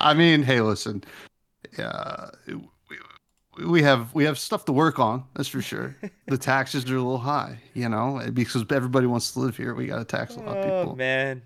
I 0.00 0.14
mean, 0.14 0.42
hey, 0.42 0.60
listen. 0.60 1.02
Yeah, 1.78 2.30
we, 3.58 3.82
have 3.82 4.14
we 4.14 4.24
have 4.24 4.38
stuff 4.38 4.64
to 4.66 4.72
work 4.72 4.98
on. 4.98 5.24
That's 5.34 5.48
for 5.48 5.62
sure. 5.62 5.96
the 6.26 6.38
taxes 6.38 6.84
are 6.90 6.96
a 6.96 6.98
little 6.98 7.18
high, 7.18 7.58
you 7.74 7.88
know, 7.88 8.20
because 8.32 8.64
everybody 8.70 9.06
wants 9.06 9.32
to 9.32 9.40
live 9.40 9.56
here. 9.56 9.74
We 9.74 9.86
got 9.86 9.98
to 9.98 10.04
tax 10.04 10.36
a 10.36 10.40
lot 10.40 10.56
of 10.56 10.64
people. 10.64 10.76
Oh 10.78 10.82
people. 10.84 10.96
man, 10.96 11.42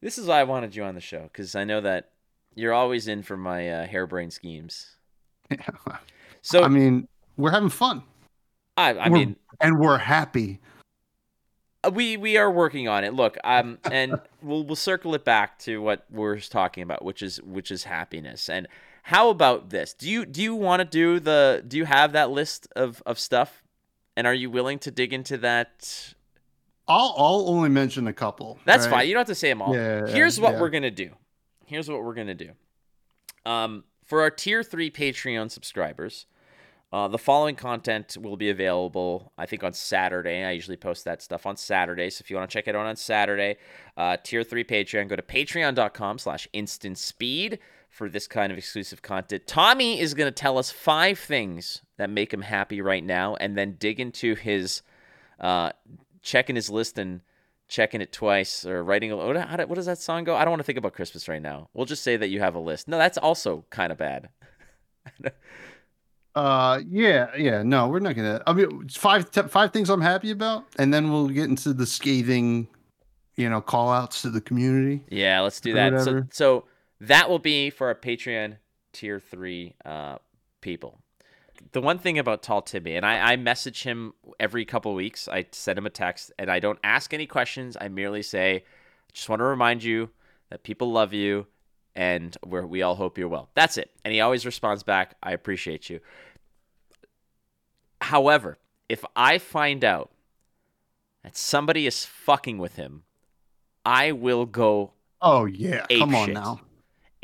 this 0.00 0.18
is 0.18 0.26
why 0.26 0.40
I 0.40 0.44
wanted 0.44 0.74
you 0.76 0.84
on 0.84 0.94
the 0.94 1.00
show 1.00 1.22
because 1.24 1.54
I 1.54 1.64
know 1.64 1.80
that 1.80 2.10
you're 2.54 2.72
always 2.72 3.08
in 3.08 3.22
for 3.22 3.36
my 3.36 3.68
uh, 3.70 3.86
harebrained 3.86 4.32
schemes. 4.32 4.90
So 6.42 6.62
I 6.62 6.68
mean, 6.68 7.08
we're 7.36 7.50
having 7.50 7.68
fun, 7.70 8.02
I, 8.76 8.90
I 8.90 9.08
we're- 9.08 9.10
mean, 9.26 9.36
and 9.60 9.78
we're 9.78 9.98
happy. 9.98 10.60
uh, 11.84 11.90
we 11.90 12.16
we 12.16 12.36
are 12.36 12.50
working 12.50 12.86
on 12.88 13.02
it. 13.04 13.14
Look, 13.14 13.38
um, 13.44 13.78
and 13.84 14.20
we'll 14.42 14.64
we'll 14.64 14.76
circle 14.76 15.14
it 15.14 15.24
back 15.24 15.58
to 15.60 15.80
what 15.80 16.04
we're 16.10 16.38
talking 16.40 16.82
about, 16.82 17.04
which 17.04 17.22
is 17.22 17.40
which 17.42 17.70
is 17.70 17.84
happiness. 17.84 18.48
And 18.50 18.68
how 19.08 19.28
about 19.28 19.68
this? 19.70 19.92
Do 19.92 20.08
you 20.10 20.24
do 20.24 20.42
you 20.42 20.54
want 20.54 20.80
to 20.80 20.84
do 20.86 21.20
the? 21.20 21.62
Do 21.66 21.76
you 21.76 21.84
have 21.84 22.12
that 22.12 22.30
list 22.30 22.68
of 22.74 23.02
of 23.04 23.18
stuff? 23.18 23.62
And 24.16 24.26
are 24.26 24.34
you 24.34 24.48
willing 24.50 24.78
to 24.80 24.90
dig 24.90 25.12
into 25.12 25.36
that? 25.38 26.14
I'll 26.88 27.14
I'll 27.16 27.48
only 27.48 27.68
mention 27.68 28.06
a 28.06 28.12
couple. 28.12 28.58
That's 28.64 28.86
right? 28.86 28.92
fine. 28.92 29.08
You 29.08 29.14
don't 29.14 29.20
have 29.20 29.26
to 29.28 29.34
say 29.34 29.48
them 29.48 29.60
all. 29.62 29.74
Yeah, 29.74 30.06
Here's 30.06 30.40
what 30.40 30.54
yeah. 30.54 30.60
we're 30.60 30.70
gonna 30.70 30.90
do. 30.90 31.10
Here's 31.66 31.88
what 31.88 32.02
we're 32.02 32.14
gonna 32.14 32.34
do. 32.34 32.50
Um, 33.44 33.84
for 34.04 34.22
our 34.22 34.30
tier 34.30 34.62
three 34.62 34.90
Patreon 34.90 35.50
subscribers, 35.50 36.26
Uh, 36.92 37.08
the 37.08 37.18
following 37.18 37.56
content 37.56 38.16
will 38.20 38.36
be 38.36 38.50
available, 38.50 39.32
I 39.36 39.46
think, 39.46 39.64
on 39.64 39.72
Saturday. 39.72 40.44
I 40.44 40.52
usually 40.52 40.76
post 40.76 41.04
that 41.04 41.20
stuff 41.22 41.44
on 41.44 41.56
Saturday. 41.56 42.08
So 42.10 42.22
if 42.22 42.30
you 42.30 42.36
want 42.36 42.48
to 42.48 42.54
check 42.54 42.68
it 42.68 42.76
out 42.76 42.86
on 42.86 42.94
Saturday, 42.96 43.56
uh, 43.96 44.16
tier 44.22 44.44
three 44.44 44.62
Patreon, 44.62 45.08
go 45.08 45.16
to 45.16 45.22
patreon.com 45.22 46.18
slash 46.18 46.46
instant 46.52 46.96
speed 46.98 47.58
for 47.94 48.08
this 48.08 48.26
kind 48.26 48.50
of 48.50 48.58
exclusive 48.58 49.02
content. 49.02 49.46
Tommy 49.46 50.00
is 50.00 50.14
going 50.14 50.26
to 50.26 50.32
tell 50.32 50.58
us 50.58 50.68
five 50.68 51.16
things 51.16 51.82
that 51.96 52.10
make 52.10 52.34
him 52.34 52.42
happy 52.42 52.80
right 52.80 53.04
now 53.04 53.36
and 53.36 53.56
then 53.56 53.76
dig 53.78 54.00
into 54.00 54.34
his, 54.34 54.82
uh, 55.38 55.70
checking 56.20 56.56
his 56.56 56.68
list 56.68 56.98
and 56.98 57.20
checking 57.68 58.00
it 58.00 58.12
twice 58.12 58.66
or 58.66 58.82
writing 58.82 59.12
a 59.12 59.16
what, 59.16 59.36
how, 59.36 59.56
what 59.66 59.76
does 59.76 59.86
that 59.86 59.98
song 59.98 60.24
go? 60.24 60.34
I 60.34 60.40
don't 60.44 60.50
want 60.50 60.58
to 60.58 60.64
think 60.64 60.76
about 60.76 60.92
Christmas 60.92 61.28
right 61.28 61.40
now. 61.40 61.68
We'll 61.72 61.86
just 61.86 62.02
say 62.02 62.16
that 62.16 62.30
you 62.30 62.40
have 62.40 62.56
a 62.56 62.58
list. 62.58 62.88
No, 62.88 62.98
that's 62.98 63.16
also 63.16 63.64
kind 63.70 63.92
of 63.92 63.98
bad. 63.98 64.28
Uh, 66.36 66.80
yeah, 66.90 67.28
yeah. 67.36 67.62
No, 67.62 67.86
we're 67.86 68.00
not 68.00 68.16
gonna. 68.16 68.42
I 68.44 68.54
mean, 68.54 68.88
five 68.88 69.30
te- 69.30 69.42
five 69.42 69.72
things 69.72 69.88
I'm 69.88 70.00
happy 70.00 70.32
about, 70.32 70.66
and 70.80 70.92
then 70.92 71.12
we'll 71.12 71.28
get 71.28 71.44
into 71.44 71.72
the 71.72 71.86
scathing, 71.86 72.66
you 73.36 73.48
know, 73.48 73.60
call 73.60 73.92
outs 73.92 74.22
to 74.22 74.30
the 74.30 74.40
community. 74.40 75.04
Yeah, 75.08 75.42
let's 75.42 75.60
do 75.60 75.74
that. 75.74 76.00
So, 76.00 76.24
so 76.32 76.64
that 77.08 77.28
will 77.28 77.38
be 77.38 77.70
for 77.70 77.88
our 77.88 77.94
Patreon 77.94 78.56
tier 78.92 79.18
three 79.18 79.74
uh, 79.84 80.18
people. 80.60 81.00
The 81.72 81.80
one 81.80 81.98
thing 81.98 82.18
about 82.18 82.42
Tall 82.42 82.62
Timmy, 82.62 82.96
and 82.96 83.06
I, 83.06 83.32
I 83.32 83.36
message 83.36 83.84
him 83.84 84.14
every 84.40 84.64
couple 84.64 84.90
of 84.90 84.96
weeks. 84.96 85.28
I 85.28 85.46
send 85.52 85.78
him 85.78 85.86
a 85.86 85.90
text, 85.90 86.32
and 86.38 86.50
I 86.50 86.58
don't 86.58 86.78
ask 86.82 87.14
any 87.14 87.26
questions. 87.26 87.76
I 87.80 87.88
merely 87.88 88.22
say, 88.22 88.64
"Just 89.12 89.28
want 89.28 89.40
to 89.40 89.44
remind 89.44 89.82
you 89.84 90.10
that 90.50 90.62
people 90.64 90.90
love 90.90 91.12
you, 91.12 91.46
and 91.94 92.36
we're, 92.44 92.66
we 92.66 92.82
all 92.82 92.96
hope 92.96 93.18
you're 93.18 93.28
well." 93.28 93.50
That's 93.54 93.78
it. 93.78 93.90
And 94.04 94.12
he 94.12 94.20
always 94.20 94.44
responds 94.44 94.82
back, 94.82 95.16
"I 95.22 95.32
appreciate 95.32 95.88
you." 95.88 96.00
However, 98.00 98.58
if 98.88 99.04
I 99.16 99.38
find 99.38 99.84
out 99.84 100.10
that 101.22 101.36
somebody 101.36 101.86
is 101.86 102.04
fucking 102.04 102.58
with 102.58 102.76
him, 102.76 103.04
I 103.84 104.12
will 104.12 104.44
go 104.44 104.92
Oh 105.22 105.46
yeah, 105.46 105.86
come 105.88 106.14
on 106.14 106.26
shit. 106.26 106.34
now. 106.34 106.60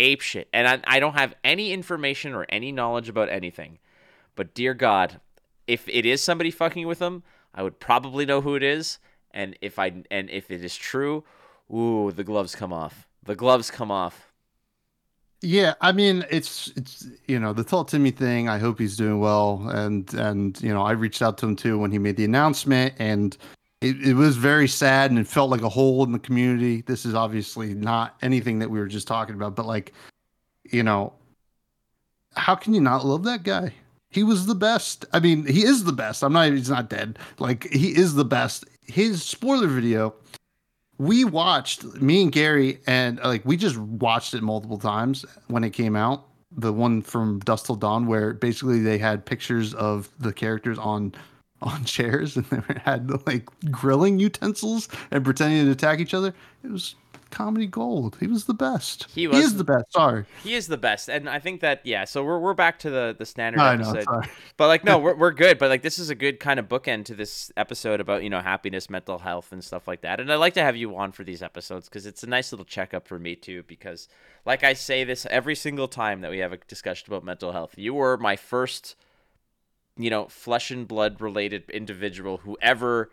Ape 0.01 0.21
shit. 0.21 0.49
And 0.53 0.67
I, 0.67 0.81
I 0.85 1.01
don't 1.01 1.15
have 1.15 1.35
any 1.45 1.73
information 1.73 2.35
or 2.35 2.47
any 2.49 2.73
knowledge 2.73 3.09
about 3.09 3.29
anything. 3.29 3.79
But 4.35 4.55
dear 4.55 4.75
God, 4.75 5.21
if 5.67 5.89
it 5.89 6.07
is 6.07 6.23
somebody 6.23 6.51
fucking 6.51 6.87
with 6.87 6.99
them, 6.99 7.23
I 7.55 7.63
would 7.63 7.79
probably 7.79 8.27
know 8.27 8.41
who 8.41 8.55
it 8.55 8.63
is. 8.63 8.99
And 9.33 9.57
if 9.61 9.79
I 9.79 10.03
and 10.11 10.29
if 10.31 10.51
it 10.51 10.65
is 10.65 10.77
true, 10.77 11.25
ooh, 11.73 12.11
the 12.11 12.25
gloves 12.25 12.57
come 12.57 12.73
off. 12.73 13.07
The 13.23 13.37
gloves 13.37 13.71
come 13.71 13.91
off. 13.91 14.33
Yeah, 15.43 15.75
I 15.81 15.93
mean, 15.93 16.25
it's 16.31 16.73
it's 16.77 17.07
you 17.27 17.39
know 17.39 17.53
the 17.53 17.65
tall 17.65 17.85
Timmy 17.85 18.11
thing. 18.11 18.49
I 18.49 18.59
hope 18.59 18.79
he's 18.79 18.97
doing 18.97 19.21
well, 19.21 19.69
and 19.69 20.13
and 20.15 20.61
you 20.63 20.75
know 20.75 20.83
I 20.83 20.93
reached 20.93 21.23
out 21.23 21.39
to 21.39 21.47
him 21.47 21.57
too 21.57 21.79
when 21.79 21.93
he 21.93 21.99
made 21.99 22.17
the 22.17 22.25
announcement, 22.25 22.95
and 22.99 23.37
it, 23.81 24.01
it 24.09 24.15
was 24.15 24.36
very 24.36 24.69
sad 24.69 25.11
and 25.11 25.19
it 25.19 25.27
felt 25.27 25.51
like 25.51 25.62
a 25.62 25.69
hole 25.69 26.05
in 26.05 26.12
the 26.12 26.19
community. 26.19 26.82
This 26.82 27.05
is 27.07 27.15
obviously 27.15 27.74
not 27.74 28.16
anything 28.23 28.59
that 28.59 28.70
we 28.70 28.78
were 28.78 28.86
just 28.86 29.09
talking 29.09 29.35
about, 29.35 29.57
but 29.57 29.66
like, 29.66 29.93
you 30.65 30.82
know, 30.82 31.12
how 32.35 32.55
can 32.55 32.74
you 32.74 32.81
not 32.81 33.05
love 33.05 33.24
that 33.24 33.43
guy? 33.43 33.73
He 34.11 34.23
was 34.23 34.47
the 34.47 34.55
best. 34.55 35.05
I 35.12 35.20
mean, 35.20 35.47
he 35.47 35.65
is 35.65 35.85
the 35.85 35.93
best. 35.93 36.23
I'm 36.23 36.32
not. 36.32 36.51
He's 36.51 36.70
not 36.70 36.90
dead. 36.90 37.19
Like 37.39 37.69
he 37.70 37.97
is 37.97 38.15
the 38.15 38.24
best. 38.24 38.65
His 38.86 39.23
spoiler 39.23 39.69
video 39.69 40.15
we 41.01 41.24
watched 41.24 41.82
me 41.94 42.23
and 42.23 42.31
Gary 42.31 42.78
and 42.86 43.19
like 43.24 43.43
we 43.47 43.57
just 43.57 43.78
watched 43.78 44.35
it 44.35 44.43
multiple 44.43 44.77
times 44.77 45.24
when 45.48 45.65
it 45.65 45.70
came 45.70 45.97
out. 45.97 46.27
The 46.52 46.74
one 46.74 47.01
from 47.01 47.39
Dusk 47.39 47.66
Till 47.66 47.77
Dawn, 47.77 48.07
where 48.07 48.35
basically 48.35 48.81
they 48.81 48.98
had 48.98 49.24
pictures 49.24 49.73
of 49.73 50.11
the 50.19 50.32
characters 50.32 50.78
on 50.78 51.15
on 51.62 51.85
chairs 51.85 52.37
and 52.37 52.47
they 52.51 52.81
had 52.85 53.27
like 53.27 53.49
grilling 53.70 54.19
utensils 54.19 54.89
and 55.11 55.24
pretending 55.24 55.65
to 55.66 55.70
attack 55.70 56.01
each 56.01 56.15
other. 56.15 56.35
It 56.65 56.70
was 56.70 56.95
comedy 57.31 57.66
gold. 57.66 58.16
He 58.20 58.27
was 58.27 58.45
the 58.45 58.55
best. 58.55 59.07
He 59.15 59.28
He, 59.28 59.39
is 59.39 59.57
the 59.57 59.65
best. 59.65 59.93
Sorry. 59.93 60.24
He 60.43 60.55
is 60.55 60.66
the 60.66 60.77
best, 60.77 61.09
and 61.09 61.28
I 61.28 61.39
think 61.39 61.61
that 61.61 61.81
yeah. 61.85 62.05
So 62.05 62.24
we're 62.24 62.39
we're 62.39 62.55
back 62.55 62.78
to 62.81 62.91
the 62.91 63.15
the 63.16 63.24
standard 63.24 63.61
I 63.61 63.77
know. 63.77 63.91
episode. 63.91 64.05
Sorry. 64.05 64.27
But 64.57 64.66
like, 64.69 64.85
no, 64.85 64.99
we're 65.05 65.15
we're 65.15 65.31
good. 65.32 65.59
But 65.59 65.70
like, 65.70 65.82
this 65.82 65.99
is 65.99 66.11
a 66.11 66.15
good 66.15 66.41
kind 66.41 66.59
of 66.59 66.69
bookend 66.69 67.05
to 67.07 67.15
this 67.15 67.53
episode 67.57 68.01
about 68.01 68.23
you 68.23 68.31
know 68.31 68.41
happiness, 68.41 68.91
mental 68.91 69.19
health, 69.19 69.53
and 69.53 69.62
stuff 69.65 69.87
like 69.89 70.03
that. 70.03 70.20
And 70.20 70.31
I 70.32 70.37
like 70.37 70.55
to 70.55 70.62
have 70.62 70.77
you 70.77 70.97
on 70.97 71.12
for 71.12 71.24
these 71.24 71.43
episodes 71.43 71.89
because 71.89 72.07
it's 72.07 72.23
a 72.23 72.27
nice 72.27 72.53
little 72.53 72.66
checkup 72.66 73.07
for 73.07 73.19
me 73.19 73.37
too. 73.37 73.62
Because 73.66 74.09
like 74.45 74.65
I 74.65 74.73
say 74.73 75.05
this 75.05 75.27
every 75.31 75.55
single 75.55 75.89
time 75.89 76.20
that 76.23 76.31
we 76.31 76.39
have 76.39 76.53
a 76.53 76.59
discussion 76.69 77.07
about 77.09 77.24
mental 77.24 77.53
health, 77.53 77.74
you 77.77 77.95
were 77.95 78.16
my 78.16 78.37
first, 78.37 78.97
you 80.03 80.11
know, 80.11 80.27
flesh 80.27 80.71
and 80.71 80.87
blood 80.87 81.21
related 81.21 81.69
individual 81.71 82.39
who 82.39 82.57
ever 82.61 83.11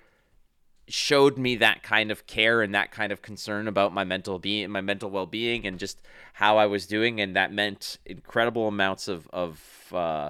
showed 0.87 1.37
me 1.37 1.55
that 1.57 1.83
kind 1.83 2.11
of 2.11 2.25
care 2.27 2.61
and 2.61 2.73
that 2.73 2.91
kind 2.91 3.11
of 3.11 3.21
concern 3.21 3.67
about 3.67 3.93
my 3.93 4.05
mental 4.05 4.39
being 4.39 4.69
my 4.69 4.79
mental 4.79 5.09
well-being 5.09 5.67
and 5.67 5.79
just 5.79 5.99
how 6.33 6.57
I 6.57 6.65
was 6.65 6.87
doing 6.87 7.19
and 7.19 7.35
that 7.35 7.51
meant 7.51 7.97
incredible 8.05 8.69
amounts 8.69 9.09
of 9.09 9.27
of 9.33 9.61
uh 9.93 10.29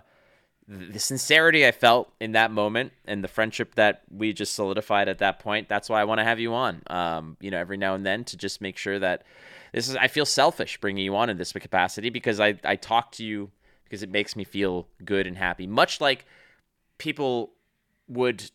the 0.67 0.99
sincerity 0.99 1.65
I 1.65 1.71
felt 1.71 2.11
in 2.19 2.33
that 2.33 2.51
moment 2.51 2.91
and 3.05 3.23
the 3.23 3.29
friendship 3.29 3.75
that 3.75 4.01
we 4.11 4.33
just 4.33 4.53
solidified 4.53 5.07
at 5.07 5.19
that 5.19 5.39
point. 5.39 5.69
That's 5.69 5.87
why 5.89 6.01
I 6.01 6.03
want 6.03 6.19
to 6.19 6.25
have 6.25 6.41
you 6.41 6.53
on. 6.53 6.81
Um, 6.87 7.37
you 7.39 7.49
know, 7.51 7.57
every 7.57 7.77
now 7.77 7.95
and 7.95 8.05
then 8.05 8.25
to 8.25 8.35
just 8.35 8.59
make 8.59 8.75
sure 8.75 8.99
that 8.99 9.23
this 9.71 9.87
is. 9.87 9.95
I 9.95 10.07
feel 10.09 10.25
selfish 10.25 10.77
bringing 10.79 11.05
you 11.05 11.15
on 11.15 11.29
in 11.29 11.37
this 11.37 11.53
capacity 11.53 12.09
because 12.09 12.41
I 12.41 12.55
I 12.65 12.75
talk 12.75 13.13
to 13.13 13.23
you 13.23 13.51
because 13.85 14.03
it 14.03 14.09
makes 14.09 14.35
me 14.35 14.43
feel 14.43 14.87
good 15.05 15.25
and 15.25 15.37
happy. 15.37 15.67
Much 15.67 16.01
like 16.01 16.25
people 16.97 17.53
would 18.07 18.51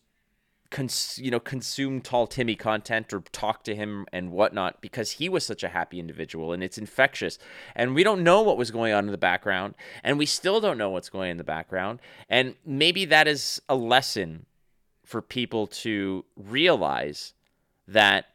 cons- 0.73 1.19
you 1.21 1.31
know 1.31 1.39
consume 1.39 2.01
tall 2.01 2.27
timmy 2.27 2.55
content 2.55 3.13
or 3.13 3.21
talk 3.31 3.63
to 3.63 3.75
him 3.75 4.05
and 4.11 4.31
whatnot 4.31 4.81
because 4.81 5.11
he 5.11 5.29
was 5.29 5.45
such 5.45 5.63
a 5.63 5.69
happy 5.69 5.99
individual 5.99 6.51
and 6.51 6.63
it's 6.63 6.77
infectious. 6.77 7.37
And 7.75 7.95
we 7.95 8.03
don't 8.03 8.23
know 8.23 8.41
what 8.41 8.57
was 8.57 8.71
going 8.71 8.91
on 8.93 9.05
in 9.05 9.11
the 9.11 9.17
background 9.17 9.75
and 10.03 10.17
we 10.17 10.25
still 10.25 10.59
don't 10.59 10.77
know 10.77 10.89
what's 10.89 11.09
going 11.09 11.31
in 11.31 11.37
the 11.37 11.43
background. 11.43 11.99
And 12.27 12.55
maybe 12.65 13.05
that 13.05 13.27
is 13.27 13.61
a 13.69 13.75
lesson 13.75 14.45
for 15.05 15.21
people 15.21 15.67
to 15.67 16.25
realize 16.35 17.33
that 17.87 18.25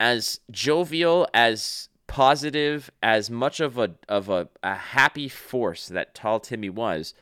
as 0.00 0.40
jovial 0.50 1.28
as 1.34 1.88
positive 2.06 2.90
as 3.02 3.28
much 3.28 3.60
of 3.60 3.78
a 3.78 3.94
of 4.08 4.28
a, 4.28 4.48
a 4.62 4.74
happy 4.74 5.28
force 5.28 5.88
that 5.88 6.14
tall 6.14 6.38
timmy 6.38 6.70
was 6.70 7.14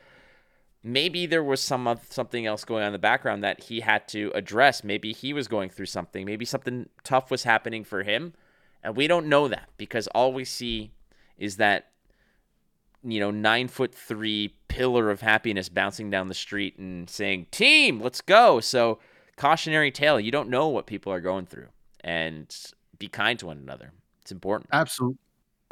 maybe 0.85 1.25
there 1.25 1.43
was 1.43 1.61
some 1.61 1.87
of 1.87 2.05
something 2.09 2.45
else 2.45 2.63
going 2.63 2.83
on 2.83 2.87
in 2.87 2.93
the 2.93 2.99
background 2.99 3.43
that 3.43 3.63
he 3.63 3.79
had 3.79 4.07
to 4.09 4.31
address. 4.35 4.83
Maybe 4.83 5.11
he 5.11 5.33
was 5.33 5.47
going 5.47 5.69
through 5.69 5.87
something. 5.87 6.25
Maybe 6.25 6.45
something 6.45 6.87
tough 7.03 7.31
was 7.31 7.43
happening 7.43 7.83
for 7.83 8.03
him, 8.03 8.33
and 8.83 8.95
we 8.95 9.07
don't 9.07 9.27
know 9.27 9.47
that 9.47 9.69
because 9.77 10.07
all 10.07 10.31
we 10.31 10.45
see 10.45 10.91
is 11.37 11.57
that 11.57 11.87
you 13.03 13.19
know 13.19 13.31
nine 13.31 13.67
foot 13.67 13.93
three 13.93 14.55
pillar 14.67 15.09
of 15.09 15.21
happiness 15.21 15.69
bouncing 15.69 16.09
down 16.09 16.27
the 16.27 16.33
street 16.33 16.77
and 16.77 17.09
saying 17.09 17.45
team 17.51 18.01
let's 18.01 18.19
go 18.19 18.59
so 18.59 18.99
cautionary 19.37 19.91
tale 19.91 20.19
you 20.19 20.31
don't 20.31 20.49
know 20.49 20.67
what 20.67 20.85
people 20.87 21.13
are 21.13 21.21
going 21.21 21.45
through 21.45 21.67
and 22.03 22.73
be 22.97 23.07
kind 23.07 23.37
to 23.37 23.45
one 23.45 23.57
another 23.57 23.91
it's 24.21 24.31
important 24.31 24.69
Absolutely. 24.73 25.19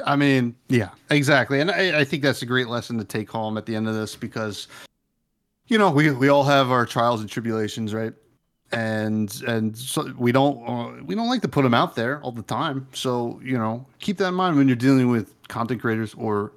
I 0.04 0.16
mean, 0.16 0.56
yeah, 0.68 0.90
exactly. 1.10 1.60
And 1.60 1.70
I, 1.70 2.00
I 2.00 2.04
think 2.04 2.22
that's 2.22 2.42
a 2.42 2.46
great 2.46 2.66
lesson 2.66 2.98
to 2.98 3.04
take 3.04 3.30
home 3.30 3.56
at 3.56 3.64
the 3.64 3.76
end 3.76 3.88
of 3.88 3.94
this 3.94 4.16
because, 4.16 4.66
you 5.66 5.78
know, 5.78 5.90
we, 5.90 6.10
we 6.10 6.28
all 6.28 6.44
have 6.44 6.70
our 6.70 6.86
trials 6.86 7.20
and 7.20 7.30
tribulations, 7.30 7.94
right? 7.94 8.12
And 8.72 9.32
and 9.46 9.76
so 9.76 10.12
we 10.18 10.32
don't 10.32 10.68
uh, 10.68 11.02
we 11.04 11.14
don't 11.14 11.28
like 11.28 11.42
to 11.42 11.48
put 11.48 11.62
them 11.62 11.74
out 11.74 11.94
there 11.94 12.20
all 12.22 12.32
the 12.32 12.42
time. 12.42 12.88
So 12.92 13.40
you 13.44 13.56
know, 13.56 13.86
keep 14.00 14.16
that 14.18 14.28
in 14.28 14.34
mind 14.34 14.56
when 14.56 14.66
you're 14.66 14.76
dealing 14.76 15.10
with 15.10 15.32
content 15.48 15.80
creators 15.80 16.14
or 16.14 16.52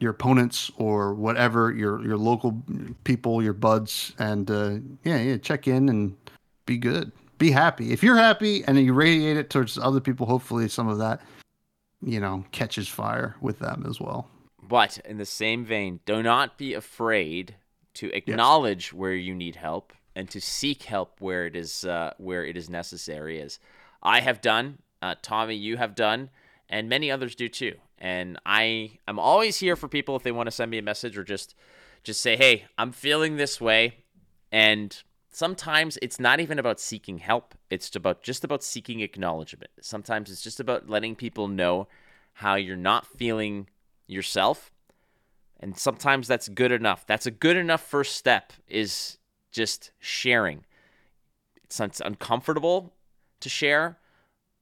your 0.00 0.10
opponents 0.10 0.72
or 0.76 1.14
whatever 1.14 1.70
your 1.70 2.02
your 2.04 2.16
local 2.16 2.60
people, 3.04 3.42
your 3.42 3.52
buds, 3.52 4.12
and 4.18 4.50
uh, 4.50 4.78
yeah, 5.04 5.20
yeah, 5.20 5.36
check 5.36 5.68
in 5.68 5.88
and 5.88 6.16
be 6.66 6.78
good, 6.78 7.12
be 7.38 7.52
happy. 7.52 7.92
If 7.92 8.02
you're 8.02 8.16
happy 8.16 8.64
and 8.64 8.78
you 8.78 8.92
radiate 8.92 9.36
it 9.36 9.50
towards 9.50 9.78
other 9.78 10.00
people, 10.00 10.26
hopefully 10.26 10.68
some 10.68 10.88
of 10.88 10.98
that 10.98 11.20
you 12.02 12.20
know, 12.20 12.44
catches 12.52 12.88
fire 12.88 13.36
with 13.40 13.58
them 13.58 13.84
as 13.88 14.00
well. 14.00 14.28
But 14.62 14.98
in 15.04 15.18
the 15.18 15.26
same 15.26 15.64
vein, 15.64 16.00
do 16.06 16.22
not 16.22 16.56
be 16.56 16.74
afraid 16.74 17.56
to 17.94 18.10
acknowledge 18.14 18.92
where 18.92 19.14
you 19.14 19.34
need 19.34 19.56
help 19.56 19.92
and 20.14 20.28
to 20.30 20.40
seek 20.40 20.84
help 20.84 21.20
where 21.20 21.46
it 21.46 21.56
is 21.56 21.84
uh, 21.84 22.12
where 22.18 22.44
it 22.44 22.56
is 22.56 22.68
necessary. 22.68 23.40
As 23.40 23.58
I 24.02 24.20
have 24.20 24.40
done, 24.40 24.78
uh, 25.02 25.14
Tommy, 25.22 25.54
you 25.54 25.76
have 25.76 25.94
done, 25.94 26.30
and 26.68 26.88
many 26.88 27.10
others 27.10 27.34
do 27.34 27.48
too. 27.48 27.74
And 27.98 28.38
I 28.46 28.92
I 29.06 29.10
am 29.10 29.18
always 29.18 29.58
here 29.58 29.76
for 29.76 29.88
people 29.88 30.16
if 30.16 30.22
they 30.22 30.32
want 30.32 30.46
to 30.46 30.52
send 30.52 30.70
me 30.70 30.78
a 30.78 30.82
message 30.82 31.16
or 31.18 31.24
just 31.24 31.54
just 32.02 32.20
say, 32.20 32.36
"Hey, 32.36 32.66
I'm 32.78 32.92
feeling 32.92 33.36
this 33.36 33.60
way," 33.60 33.96
and 34.50 35.02
sometimes 35.30 35.98
it's 36.02 36.18
not 36.18 36.40
even 36.40 36.58
about 36.58 36.80
seeking 36.80 37.18
help 37.18 37.54
it's 37.70 37.94
about 37.94 38.22
just 38.22 38.42
about 38.42 38.64
seeking 38.64 39.00
acknowledgement 39.00 39.70
sometimes 39.80 40.30
it's 40.30 40.42
just 40.42 40.58
about 40.58 40.88
letting 40.88 41.14
people 41.14 41.46
know 41.46 41.86
how 42.34 42.56
you're 42.56 42.76
not 42.76 43.06
feeling 43.06 43.68
yourself 44.06 44.72
And 45.60 45.76
sometimes 45.76 46.26
that's 46.26 46.48
good 46.48 46.72
enough. 46.72 47.06
That's 47.06 47.26
a 47.26 47.30
good 47.30 47.56
enough 47.56 47.82
first 47.82 48.16
step 48.16 48.52
is 48.66 49.18
just 49.52 49.92
sharing. 49.98 50.64
It's, 51.62 51.78
it's 51.78 52.00
uncomfortable 52.00 52.94
to 53.40 53.48
share, 53.48 53.98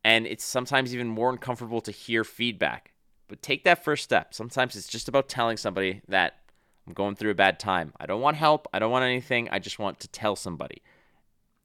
and 0.05 0.27
it's 0.27 0.45
sometimes 0.45 0.93
even 0.93 1.09
more 1.09 1.31
uncomfortable 1.31 1.81
to 1.83 1.93
hear 1.93 2.25
feedback. 2.25 2.93
But 3.29 3.43
take 3.43 3.65
that 3.65 3.85
first 3.85 4.05
step. 4.05 4.35
Sometimes 4.35 4.75
it's 4.75 4.89
just 4.89 5.09
about 5.09 5.29
telling 5.29 5.57
somebody 5.57 6.03
that 6.09 6.41
I'm 6.87 6.95
going 6.95 7.15
through 7.15 7.31
a 7.31 7.35
bad 7.35 7.61
time. 7.61 7.93
I 8.01 8.07
don't 8.07 8.21
want 8.23 8.37
help. 8.37 8.67
I 8.73 8.79
don't 8.79 8.91
want 8.91 9.05
anything. 9.05 9.49
I 9.51 9.59
just 9.59 9.79
want 9.79 10.01
to 10.01 10.09
tell 10.09 10.35
somebody. 10.35 10.83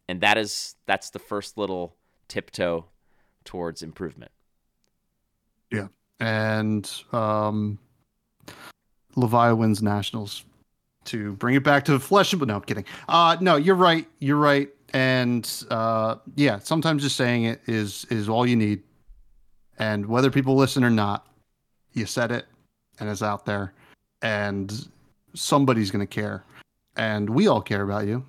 And 0.09 0.19
that 0.21 0.37
is 0.37 0.75
that's 0.85 1.11
the 1.11 1.19
first 1.19 1.57
little 1.57 1.95
tiptoe 2.27 2.85
towards 3.45 3.81
improvement. 3.81 4.31
Yeah. 5.71 5.87
And 6.19 6.91
um 7.13 7.79
Levi 9.15 9.51
wins 9.51 9.81
nationals 9.81 10.43
to 11.05 11.33
bring 11.33 11.55
it 11.55 11.63
back 11.63 11.83
to 11.85 11.91
the 11.91 11.99
flesh 11.99 12.33
but 12.33 12.47
no, 12.47 12.55
I'm 12.55 12.61
kidding. 12.61 12.85
Uh 13.07 13.37
no, 13.41 13.55
you're 13.55 13.75
right. 13.75 14.07
You're 14.19 14.37
right. 14.37 14.69
And 14.93 15.49
uh 15.69 16.15
yeah, 16.35 16.59
sometimes 16.59 17.03
just 17.03 17.15
saying 17.15 17.45
it 17.45 17.61
is 17.67 18.05
is 18.09 18.29
all 18.29 18.45
you 18.45 18.55
need. 18.55 18.83
And 19.79 20.05
whether 20.05 20.29
people 20.29 20.55
listen 20.55 20.83
or 20.83 20.89
not, 20.89 21.27
you 21.93 22.05
said 22.05 22.31
it 22.31 22.45
and 22.99 23.09
it's 23.09 23.23
out 23.23 23.45
there 23.45 23.73
and 24.21 24.87
somebody's 25.33 25.91
to 25.91 26.07
care. 26.07 26.43
And 26.95 27.29
we 27.29 27.47
all 27.47 27.61
care 27.61 27.83
about 27.83 28.07
you. 28.07 28.23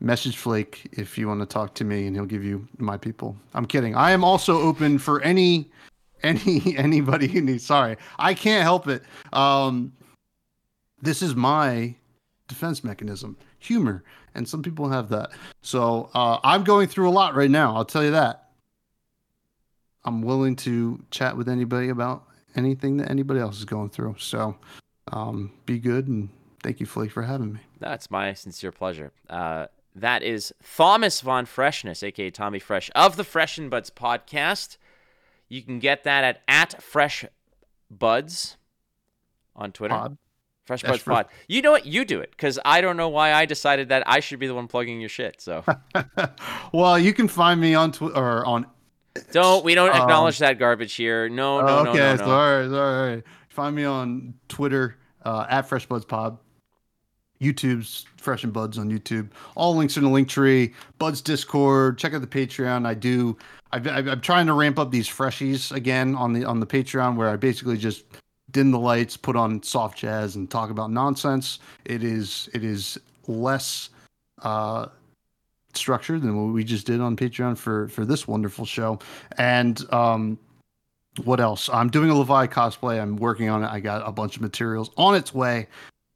Message 0.00 0.36
Flake 0.36 0.88
if 0.92 1.18
you 1.18 1.26
want 1.26 1.40
to 1.40 1.46
talk 1.46 1.74
to 1.74 1.84
me 1.84 2.06
and 2.06 2.14
he'll 2.14 2.24
give 2.24 2.44
you 2.44 2.66
my 2.78 2.96
people. 2.96 3.36
I'm 3.54 3.66
kidding. 3.66 3.96
I 3.96 4.12
am 4.12 4.22
also 4.22 4.60
open 4.60 4.98
for 4.98 5.20
any 5.22 5.70
any 6.22 6.76
anybody 6.76 7.58
sorry. 7.58 7.96
I 8.18 8.34
can't 8.34 8.62
help 8.62 8.88
it. 8.88 9.02
Um 9.32 9.92
this 11.02 11.22
is 11.22 11.34
my 11.34 11.94
defense 12.48 12.82
mechanism, 12.82 13.36
humor, 13.58 14.02
and 14.34 14.48
some 14.48 14.62
people 14.62 14.88
have 14.88 15.08
that. 15.10 15.30
So, 15.62 16.10
uh 16.14 16.38
I'm 16.42 16.64
going 16.64 16.88
through 16.88 17.08
a 17.08 17.12
lot 17.12 17.34
right 17.34 17.50
now, 17.50 17.76
I'll 17.76 17.84
tell 17.84 18.04
you 18.04 18.12
that. 18.12 18.50
I'm 20.04 20.22
willing 20.22 20.56
to 20.56 21.04
chat 21.10 21.36
with 21.36 21.48
anybody 21.48 21.88
about 21.90 22.24
anything 22.56 22.96
that 22.98 23.10
anybody 23.10 23.40
else 23.40 23.58
is 23.58 23.64
going 23.64 23.90
through. 23.90 24.16
So, 24.18 24.56
um 25.12 25.52
be 25.66 25.78
good 25.78 26.08
and 26.08 26.30
thank 26.62 26.80
you 26.80 26.86
Flake 26.86 27.12
for 27.12 27.22
having 27.22 27.54
me. 27.54 27.60
That's 27.78 28.10
my 28.10 28.32
sincere 28.32 28.72
pleasure. 28.72 29.12
Uh, 29.28 29.66
that 29.94 30.22
is 30.22 30.52
Thomas 30.76 31.20
Von 31.20 31.44
Freshness, 31.46 32.02
aka 32.02 32.30
Tommy 32.30 32.58
Fresh 32.58 32.90
of 32.94 33.16
the 33.16 33.24
Fresh 33.24 33.58
and 33.58 33.70
Buds 33.70 33.90
podcast. 33.90 34.76
You 35.48 35.62
can 35.62 35.78
get 35.78 36.04
that 36.04 36.24
at 36.24 36.42
at 36.46 36.82
Fresh 36.82 37.24
Buds 37.90 38.56
on 39.56 39.72
Twitter. 39.72 39.94
Pod. 39.94 40.18
Fresh 40.68 40.82
Buds 40.84 41.02
Pod. 41.02 41.26
You 41.48 41.62
know 41.62 41.72
what? 41.72 41.84
You 41.86 42.04
do 42.04 42.20
it 42.20 42.30
because 42.30 42.58
I 42.64 42.80
don't 42.80 42.96
know 42.96 43.08
why 43.08 43.32
I 43.32 43.44
decided 43.46 43.88
that 43.88 44.04
I 44.06 44.20
should 44.20 44.38
be 44.38 44.46
the 44.46 44.54
one 44.54 44.68
plugging 44.68 45.00
your 45.00 45.08
shit. 45.08 45.40
So 45.40 45.64
well, 46.72 46.98
you 46.98 47.12
can 47.12 47.26
find 47.26 47.60
me 47.60 47.74
on 47.74 47.90
Twitter 47.90 48.14
or 48.16 48.46
on. 48.46 48.66
don't 49.32 49.64
we 49.64 49.74
don't 49.74 49.90
Um, 49.90 50.02
acknowledge 50.02 50.38
that 50.38 50.58
garbage 50.60 50.94
here. 50.94 51.28
No, 51.28 51.60
no, 51.60 51.82
no, 51.84 51.90
okay, 51.90 52.14
no, 52.18 52.26
no. 52.26 52.28
right, 52.28 52.78
all 52.78 53.06
right. 53.14 53.24
Find 53.48 53.74
me 53.74 53.84
on 53.84 54.34
Twitter 54.48 54.96
uh, 55.24 55.46
at 55.50 55.62
Fresh 55.62 55.86
Buds 55.86 56.04
Pod. 56.04 56.38
YouTube's 57.40 58.04
Fresh 58.16 58.44
and 58.44 58.52
Buds 58.52 58.78
on 58.78 58.90
YouTube. 58.90 59.28
All 59.54 59.74
links 59.76 59.96
are 59.96 60.00
in 60.00 60.04
the 60.04 60.10
link 60.10 60.28
tree. 60.28 60.74
Buds 60.98 61.20
Discord. 61.20 61.96
Check 61.96 62.12
out 62.12 62.20
the 62.20 62.26
Patreon. 62.26 62.84
I 62.86 62.94
do. 62.94 63.36
I've, 63.72 63.86
I've, 63.86 64.06
I'm 64.08 64.20
trying 64.20 64.46
to 64.46 64.54
ramp 64.54 64.78
up 64.78 64.90
these 64.90 65.08
freshies 65.08 65.70
again 65.72 66.14
on 66.16 66.32
the 66.32 66.44
on 66.44 66.58
the 66.60 66.66
Patreon, 66.66 67.16
where 67.16 67.28
I 67.28 67.36
basically 67.36 67.76
just 67.76 68.04
dim 68.50 68.70
the 68.70 68.78
lights, 68.78 69.16
put 69.16 69.36
on 69.36 69.62
soft 69.62 69.98
jazz, 69.98 70.36
and 70.36 70.50
talk 70.50 70.70
about 70.70 70.90
nonsense. 70.90 71.58
It 71.84 72.02
is 72.02 72.48
it 72.54 72.64
is 72.64 72.98
less 73.26 73.90
uh, 74.42 74.86
structured 75.74 76.22
than 76.22 76.36
what 76.36 76.52
we 76.52 76.64
just 76.64 76.86
did 76.86 77.00
on 77.00 77.16
Patreon 77.16 77.56
for 77.56 77.88
for 77.88 78.04
this 78.04 78.26
wonderful 78.26 78.66
show. 78.66 78.98
And 79.36 79.80
um, 79.92 80.38
what 81.24 81.40
else? 81.40 81.68
I'm 81.72 81.88
doing 81.88 82.10
a 82.10 82.14
Levi 82.14 82.46
cosplay. 82.46 83.00
I'm 83.00 83.16
working 83.16 83.48
on 83.48 83.62
it. 83.64 83.68
I 83.68 83.80
got 83.80 84.06
a 84.06 84.12
bunch 84.12 84.36
of 84.36 84.42
materials 84.42 84.90
on 84.96 85.14
its 85.14 85.34
way, 85.34 85.66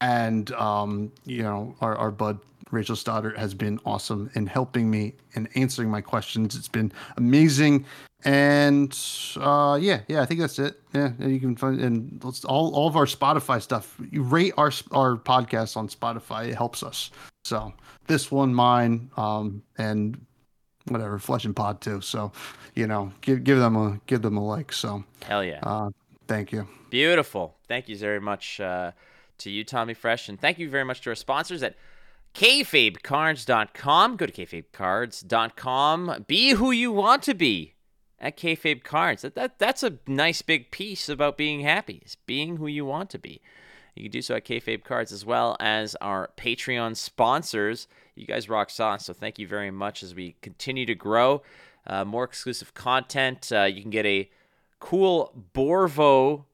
and 0.01 0.51
um, 0.53 1.13
you 1.25 1.43
know, 1.43 1.75
our 1.81 1.97
our 1.97 2.11
bud 2.11 2.39
Rachel 2.73 2.97
Stoddard 2.97 3.39
has 3.39 3.55
been 3.55 3.79
awesome 3.85 4.31
in 4.35 4.47
helping 4.47 4.91
me 4.91 5.15
and 5.35 5.49
answering 5.55 5.91
my 5.91 6.01
questions. 6.01 6.57
It's 6.57 6.69
been 6.69 6.91
amazing, 7.17 7.85
and 8.25 8.99
uh, 9.37 9.79
yeah, 9.81 10.01
yeah, 10.09 10.23
I 10.23 10.27
think 10.27 10.41
that's 10.41 10.59
it. 10.59 10.81
Yeah, 10.93 11.13
and 11.21 11.33
you 11.33 11.39
can 11.39 11.55
find 11.55 11.81
and 11.81 12.21
let's, 12.25 12.45
all 12.45 12.75
all 12.75 12.89
of 12.89 12.97
our 12.97 13.07
Spotify 13.07 13.63
stuff. 13.63 13.97
You 14.11 14.23
rate 14.23 14.55
our 14.57 14.73
our 14.91 15.17
podcast 15.17 15.77
on 15.77 15.89
Spotify. 15.89 16.49
It 16.49 16.55
helps 16.55 16.83
us. 16.83 17.11
So 17.45 17.73
this 18.07 18.31
one, 18.31 18.55
mine, 18.55 19.11
um, 19.17 19.63
and 19.77 20.25
whatever, 20.89 21.19
Flesh 21.19 21.45
and 21.45 21.55
Pod 21.55 21.81
too. 21.81 22.01
So, 22.01 22.33
you 22.75 22.87
know, 22.87 23.13
give 23.21 23.45
give 23.45 23.59
them 23.59 23.77
a 23.77 24.01
give 24.07 24.23
them 24.23 24.37
a 24.37 24.45
like. 24.45 24.73
So, 24.73 25.05
Hell 25.25 25.45
yeah. 25.45 25.61
uh, 25.63 25.91
thank 26.27 26.53
you. 26.53 26.67
Beautiful. 26.91 27.57
Thank 27.69 27.89
you 27.89 27.97
very 27.97 28.21
much 28.21 28.61
uh, 28.61 28.93
to 29.39 29.51
you, 29.51 29.65
Tommy 29.65 29.95
Fresh, 29.95 30.29
and 30.29 30.41
thank 30.41 30.59
you 30.59 30.69
very 30.69 30.85
much 30.85 31.01
to 31.03 31.11
our 31.11 31.17
sponsors 31.17 31.63
at 31.63 31.77
kayfabecards.com. 32.35 34.17
Go 34.17 34.27
to 34.27 34.33
kayfabecards.com. 34.33 36.25
Be 36.27 36.51
who 36.51 36.71
you 36.71 36.93
want 36.93 37.23
to 37.25 37.35
be 37.35 37.75
at 38.19 38.37
kayfabe 38.37 38.85
cards. 38.85 39.23
That, 39.23 39.35
that 39.35 39.59
that's 39.59 39.83
a 39.83 39.99
nice 40.07 40.43
big 40.43 40.71
piece 40.71 41.09
about 41.09 41.37
being 41.37 41.61
happy. 41.61 42.03
Is 42.05 42.17
being 42.27 42.57
who 42.57 42.67
you 42.67 42.87
want 42.87 43.11
to 43.11 43.19
be. 43.19 43.43
You 43.95 44.05
can 44.05 44.13
do 44.13 44.23
so 44.23 44.37
at 44.37 44.47
kayfabe 44.47 44.85
cards 44.85 45.13
as 45.13 45.27
well 45.27 45.57
as 45.61 45.95
our 45.97 46.31
Patreon 46.37 46.97
sponsors. 46.97 47.89
You 48.15 48.27
guys 48.27 48.49
rock 48.49 48.71
sauce, 48.71 49.07
so 49.07 49.13
thank 49.13 49.39
you 49.39 49.47
very 49.47 49.71
much 49.71 50.03
as 50.03 50.15
we 50.15 50.37
continue 50.41 50.87
to 50.87 50.95
grow. 50.95 51.43
Uh, 51.87 52.05
more 52.05 52.25
exclusive 52.25 52.73
content. 52.75 53.51
Uh, 53.53 53.65
you 53.65 53.83
can 53.83 53.91
get 53.91 54.07
a 54.07 54.31
cool 54.79 55.33
Borvo 55.55 56.45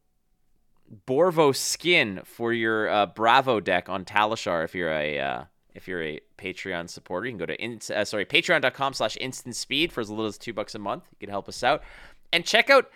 Borvo 1.07 1.55
skin 1.55 2.23
for 2.25 2.53
your 2.53 2.89
uh, 2.89 3.07
Bravo 3.07 3.61
deck 3.61 3.89
on 3.89 4.05
Talishar 4.05 4.65
if 4.65 4.75
you're 4.75 4.91
a 4.91 5.21
uh, 5.21 5.45
if 5.79 5.89
you're 5.89 6.03
a 6.03 6.21
Patreon 6.37 6.91
supporter. 6.91 7.25
You 7.27 7.33
can 7.33 7.39
go 7.39 7.47
to 7.47 7.59
in, 7.59 7.81
uh, 7.95 8.05
sorry 8.05 8.27
patreon.com 8.27 8.93
slash 8.93 9.17
instant 9.21 9.57
speed 9.57 9.91
for 9.93 10.03
as 10.03 10.11
little 10.11 10.27
as 10.27 10.37
two 10.37 10.53
bucks 10.53 10.75
a 10.75 10.79
month. 10.79 11.05
You 11.13 11.19
can 11.27 11.31
help 11.31 11.49
us 11.49 11.63
out. 11.63 11.83
And 12.33 12.45
check 12.45 12.69
out 12.69 12.91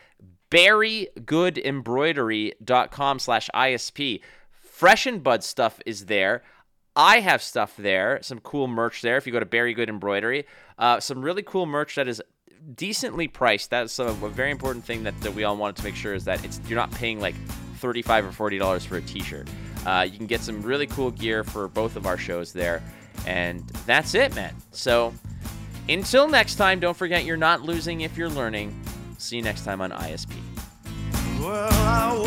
berrygoodembroidery.com 0.50 3.18
slash 3.18 3.48
ISP. 3.54 4.20
Fresh 4.50 5.06
and 5.06 5.22
Bud 5.22 5.42
stuff 5.42 5.80
is 5.86 6.04
there. 6.06 6.42
I 6.94 7.20
have 7.20 7.42
stuff 7.42 7.74
there, 7.78 8.18
some 8.20 8.40
cool 8.40 8.66
merch 8.66 9.00
there. 9.00 9.16
If 9.16 9.26
you 9.26 9.32
go 9.32 9.40
to 9.40 9.46
Berry 9.46 9.72
Good 9.72 9.88
Embroidery, 9.88 10.44
uh, 10.78 11.00
some 11.00 11.22
really 11.22 11.42
cool 11.42 11.64
merch 11.64 11.94
that 11.94 12.06
is 12.06 12.20
decently 12.74 13.28
priced. 13.28 13.70
That's 13.70 13.98
a, 13.98 14.08
a 14.08 14.28
very 14.28 14.50
important 14.50 14.84
thing 14.84 15.04
that, 15.04 15.18
that 15.22 15.34
we 15.34 15.44
all 15.44 15.56
wanted 15.56 15.76
to 15.76 15.84
make 15.84 15.94
sure 15.94 16.12
is 16.12 16.24
that 16.24 16.44
it's 16.44 16.60
you're 16.68 16.76
not 16.76 16.90
paying 16.90 17.18
like 17.18 17.34
thirty-five 17.78 18.26
or 18.26 18.32
forty 18.32 18.58
dollars 18.58 18.84
for 18.84 18.98
a 18.98 19.02
T-shirt. 19.02 19.48
Uh, 19.86 20.06
you 20.10 20.16
can 20.16 20.26
get 20.26 20.40
some 20.40 20.62
really 20.62 20.86
cool 20.86 21.10
gear 21.10 21.44
for 21.44 21.68
both 21.68 21.96
of 21.96 22.06
our 22.06 22.16
shows 22.16 22.52
there, 22.52 22.82
and 23.26 23.60
that's 23.86 24.14
it, 24.14 24.34
man. 24.34 24.54
So 24.70 25.12
until 25.88 26.28
next 26.28 26.56
time, 26.56 26.80
don't 26.80 26.96
forget 26.96 27.24
you're 27.24 27.36
not 27.36 27.62
losing 27.62 28.02
if 28.02 28.16
you're 28.16 28.30
learning. 28.30 28.78
See 29.18 29.36
you 29.36 29.42
next 29.42 29.64
time 29.64 29.80
on 29.80 29.90
ISP. 29.90 30.34
Well, 31.40 32.22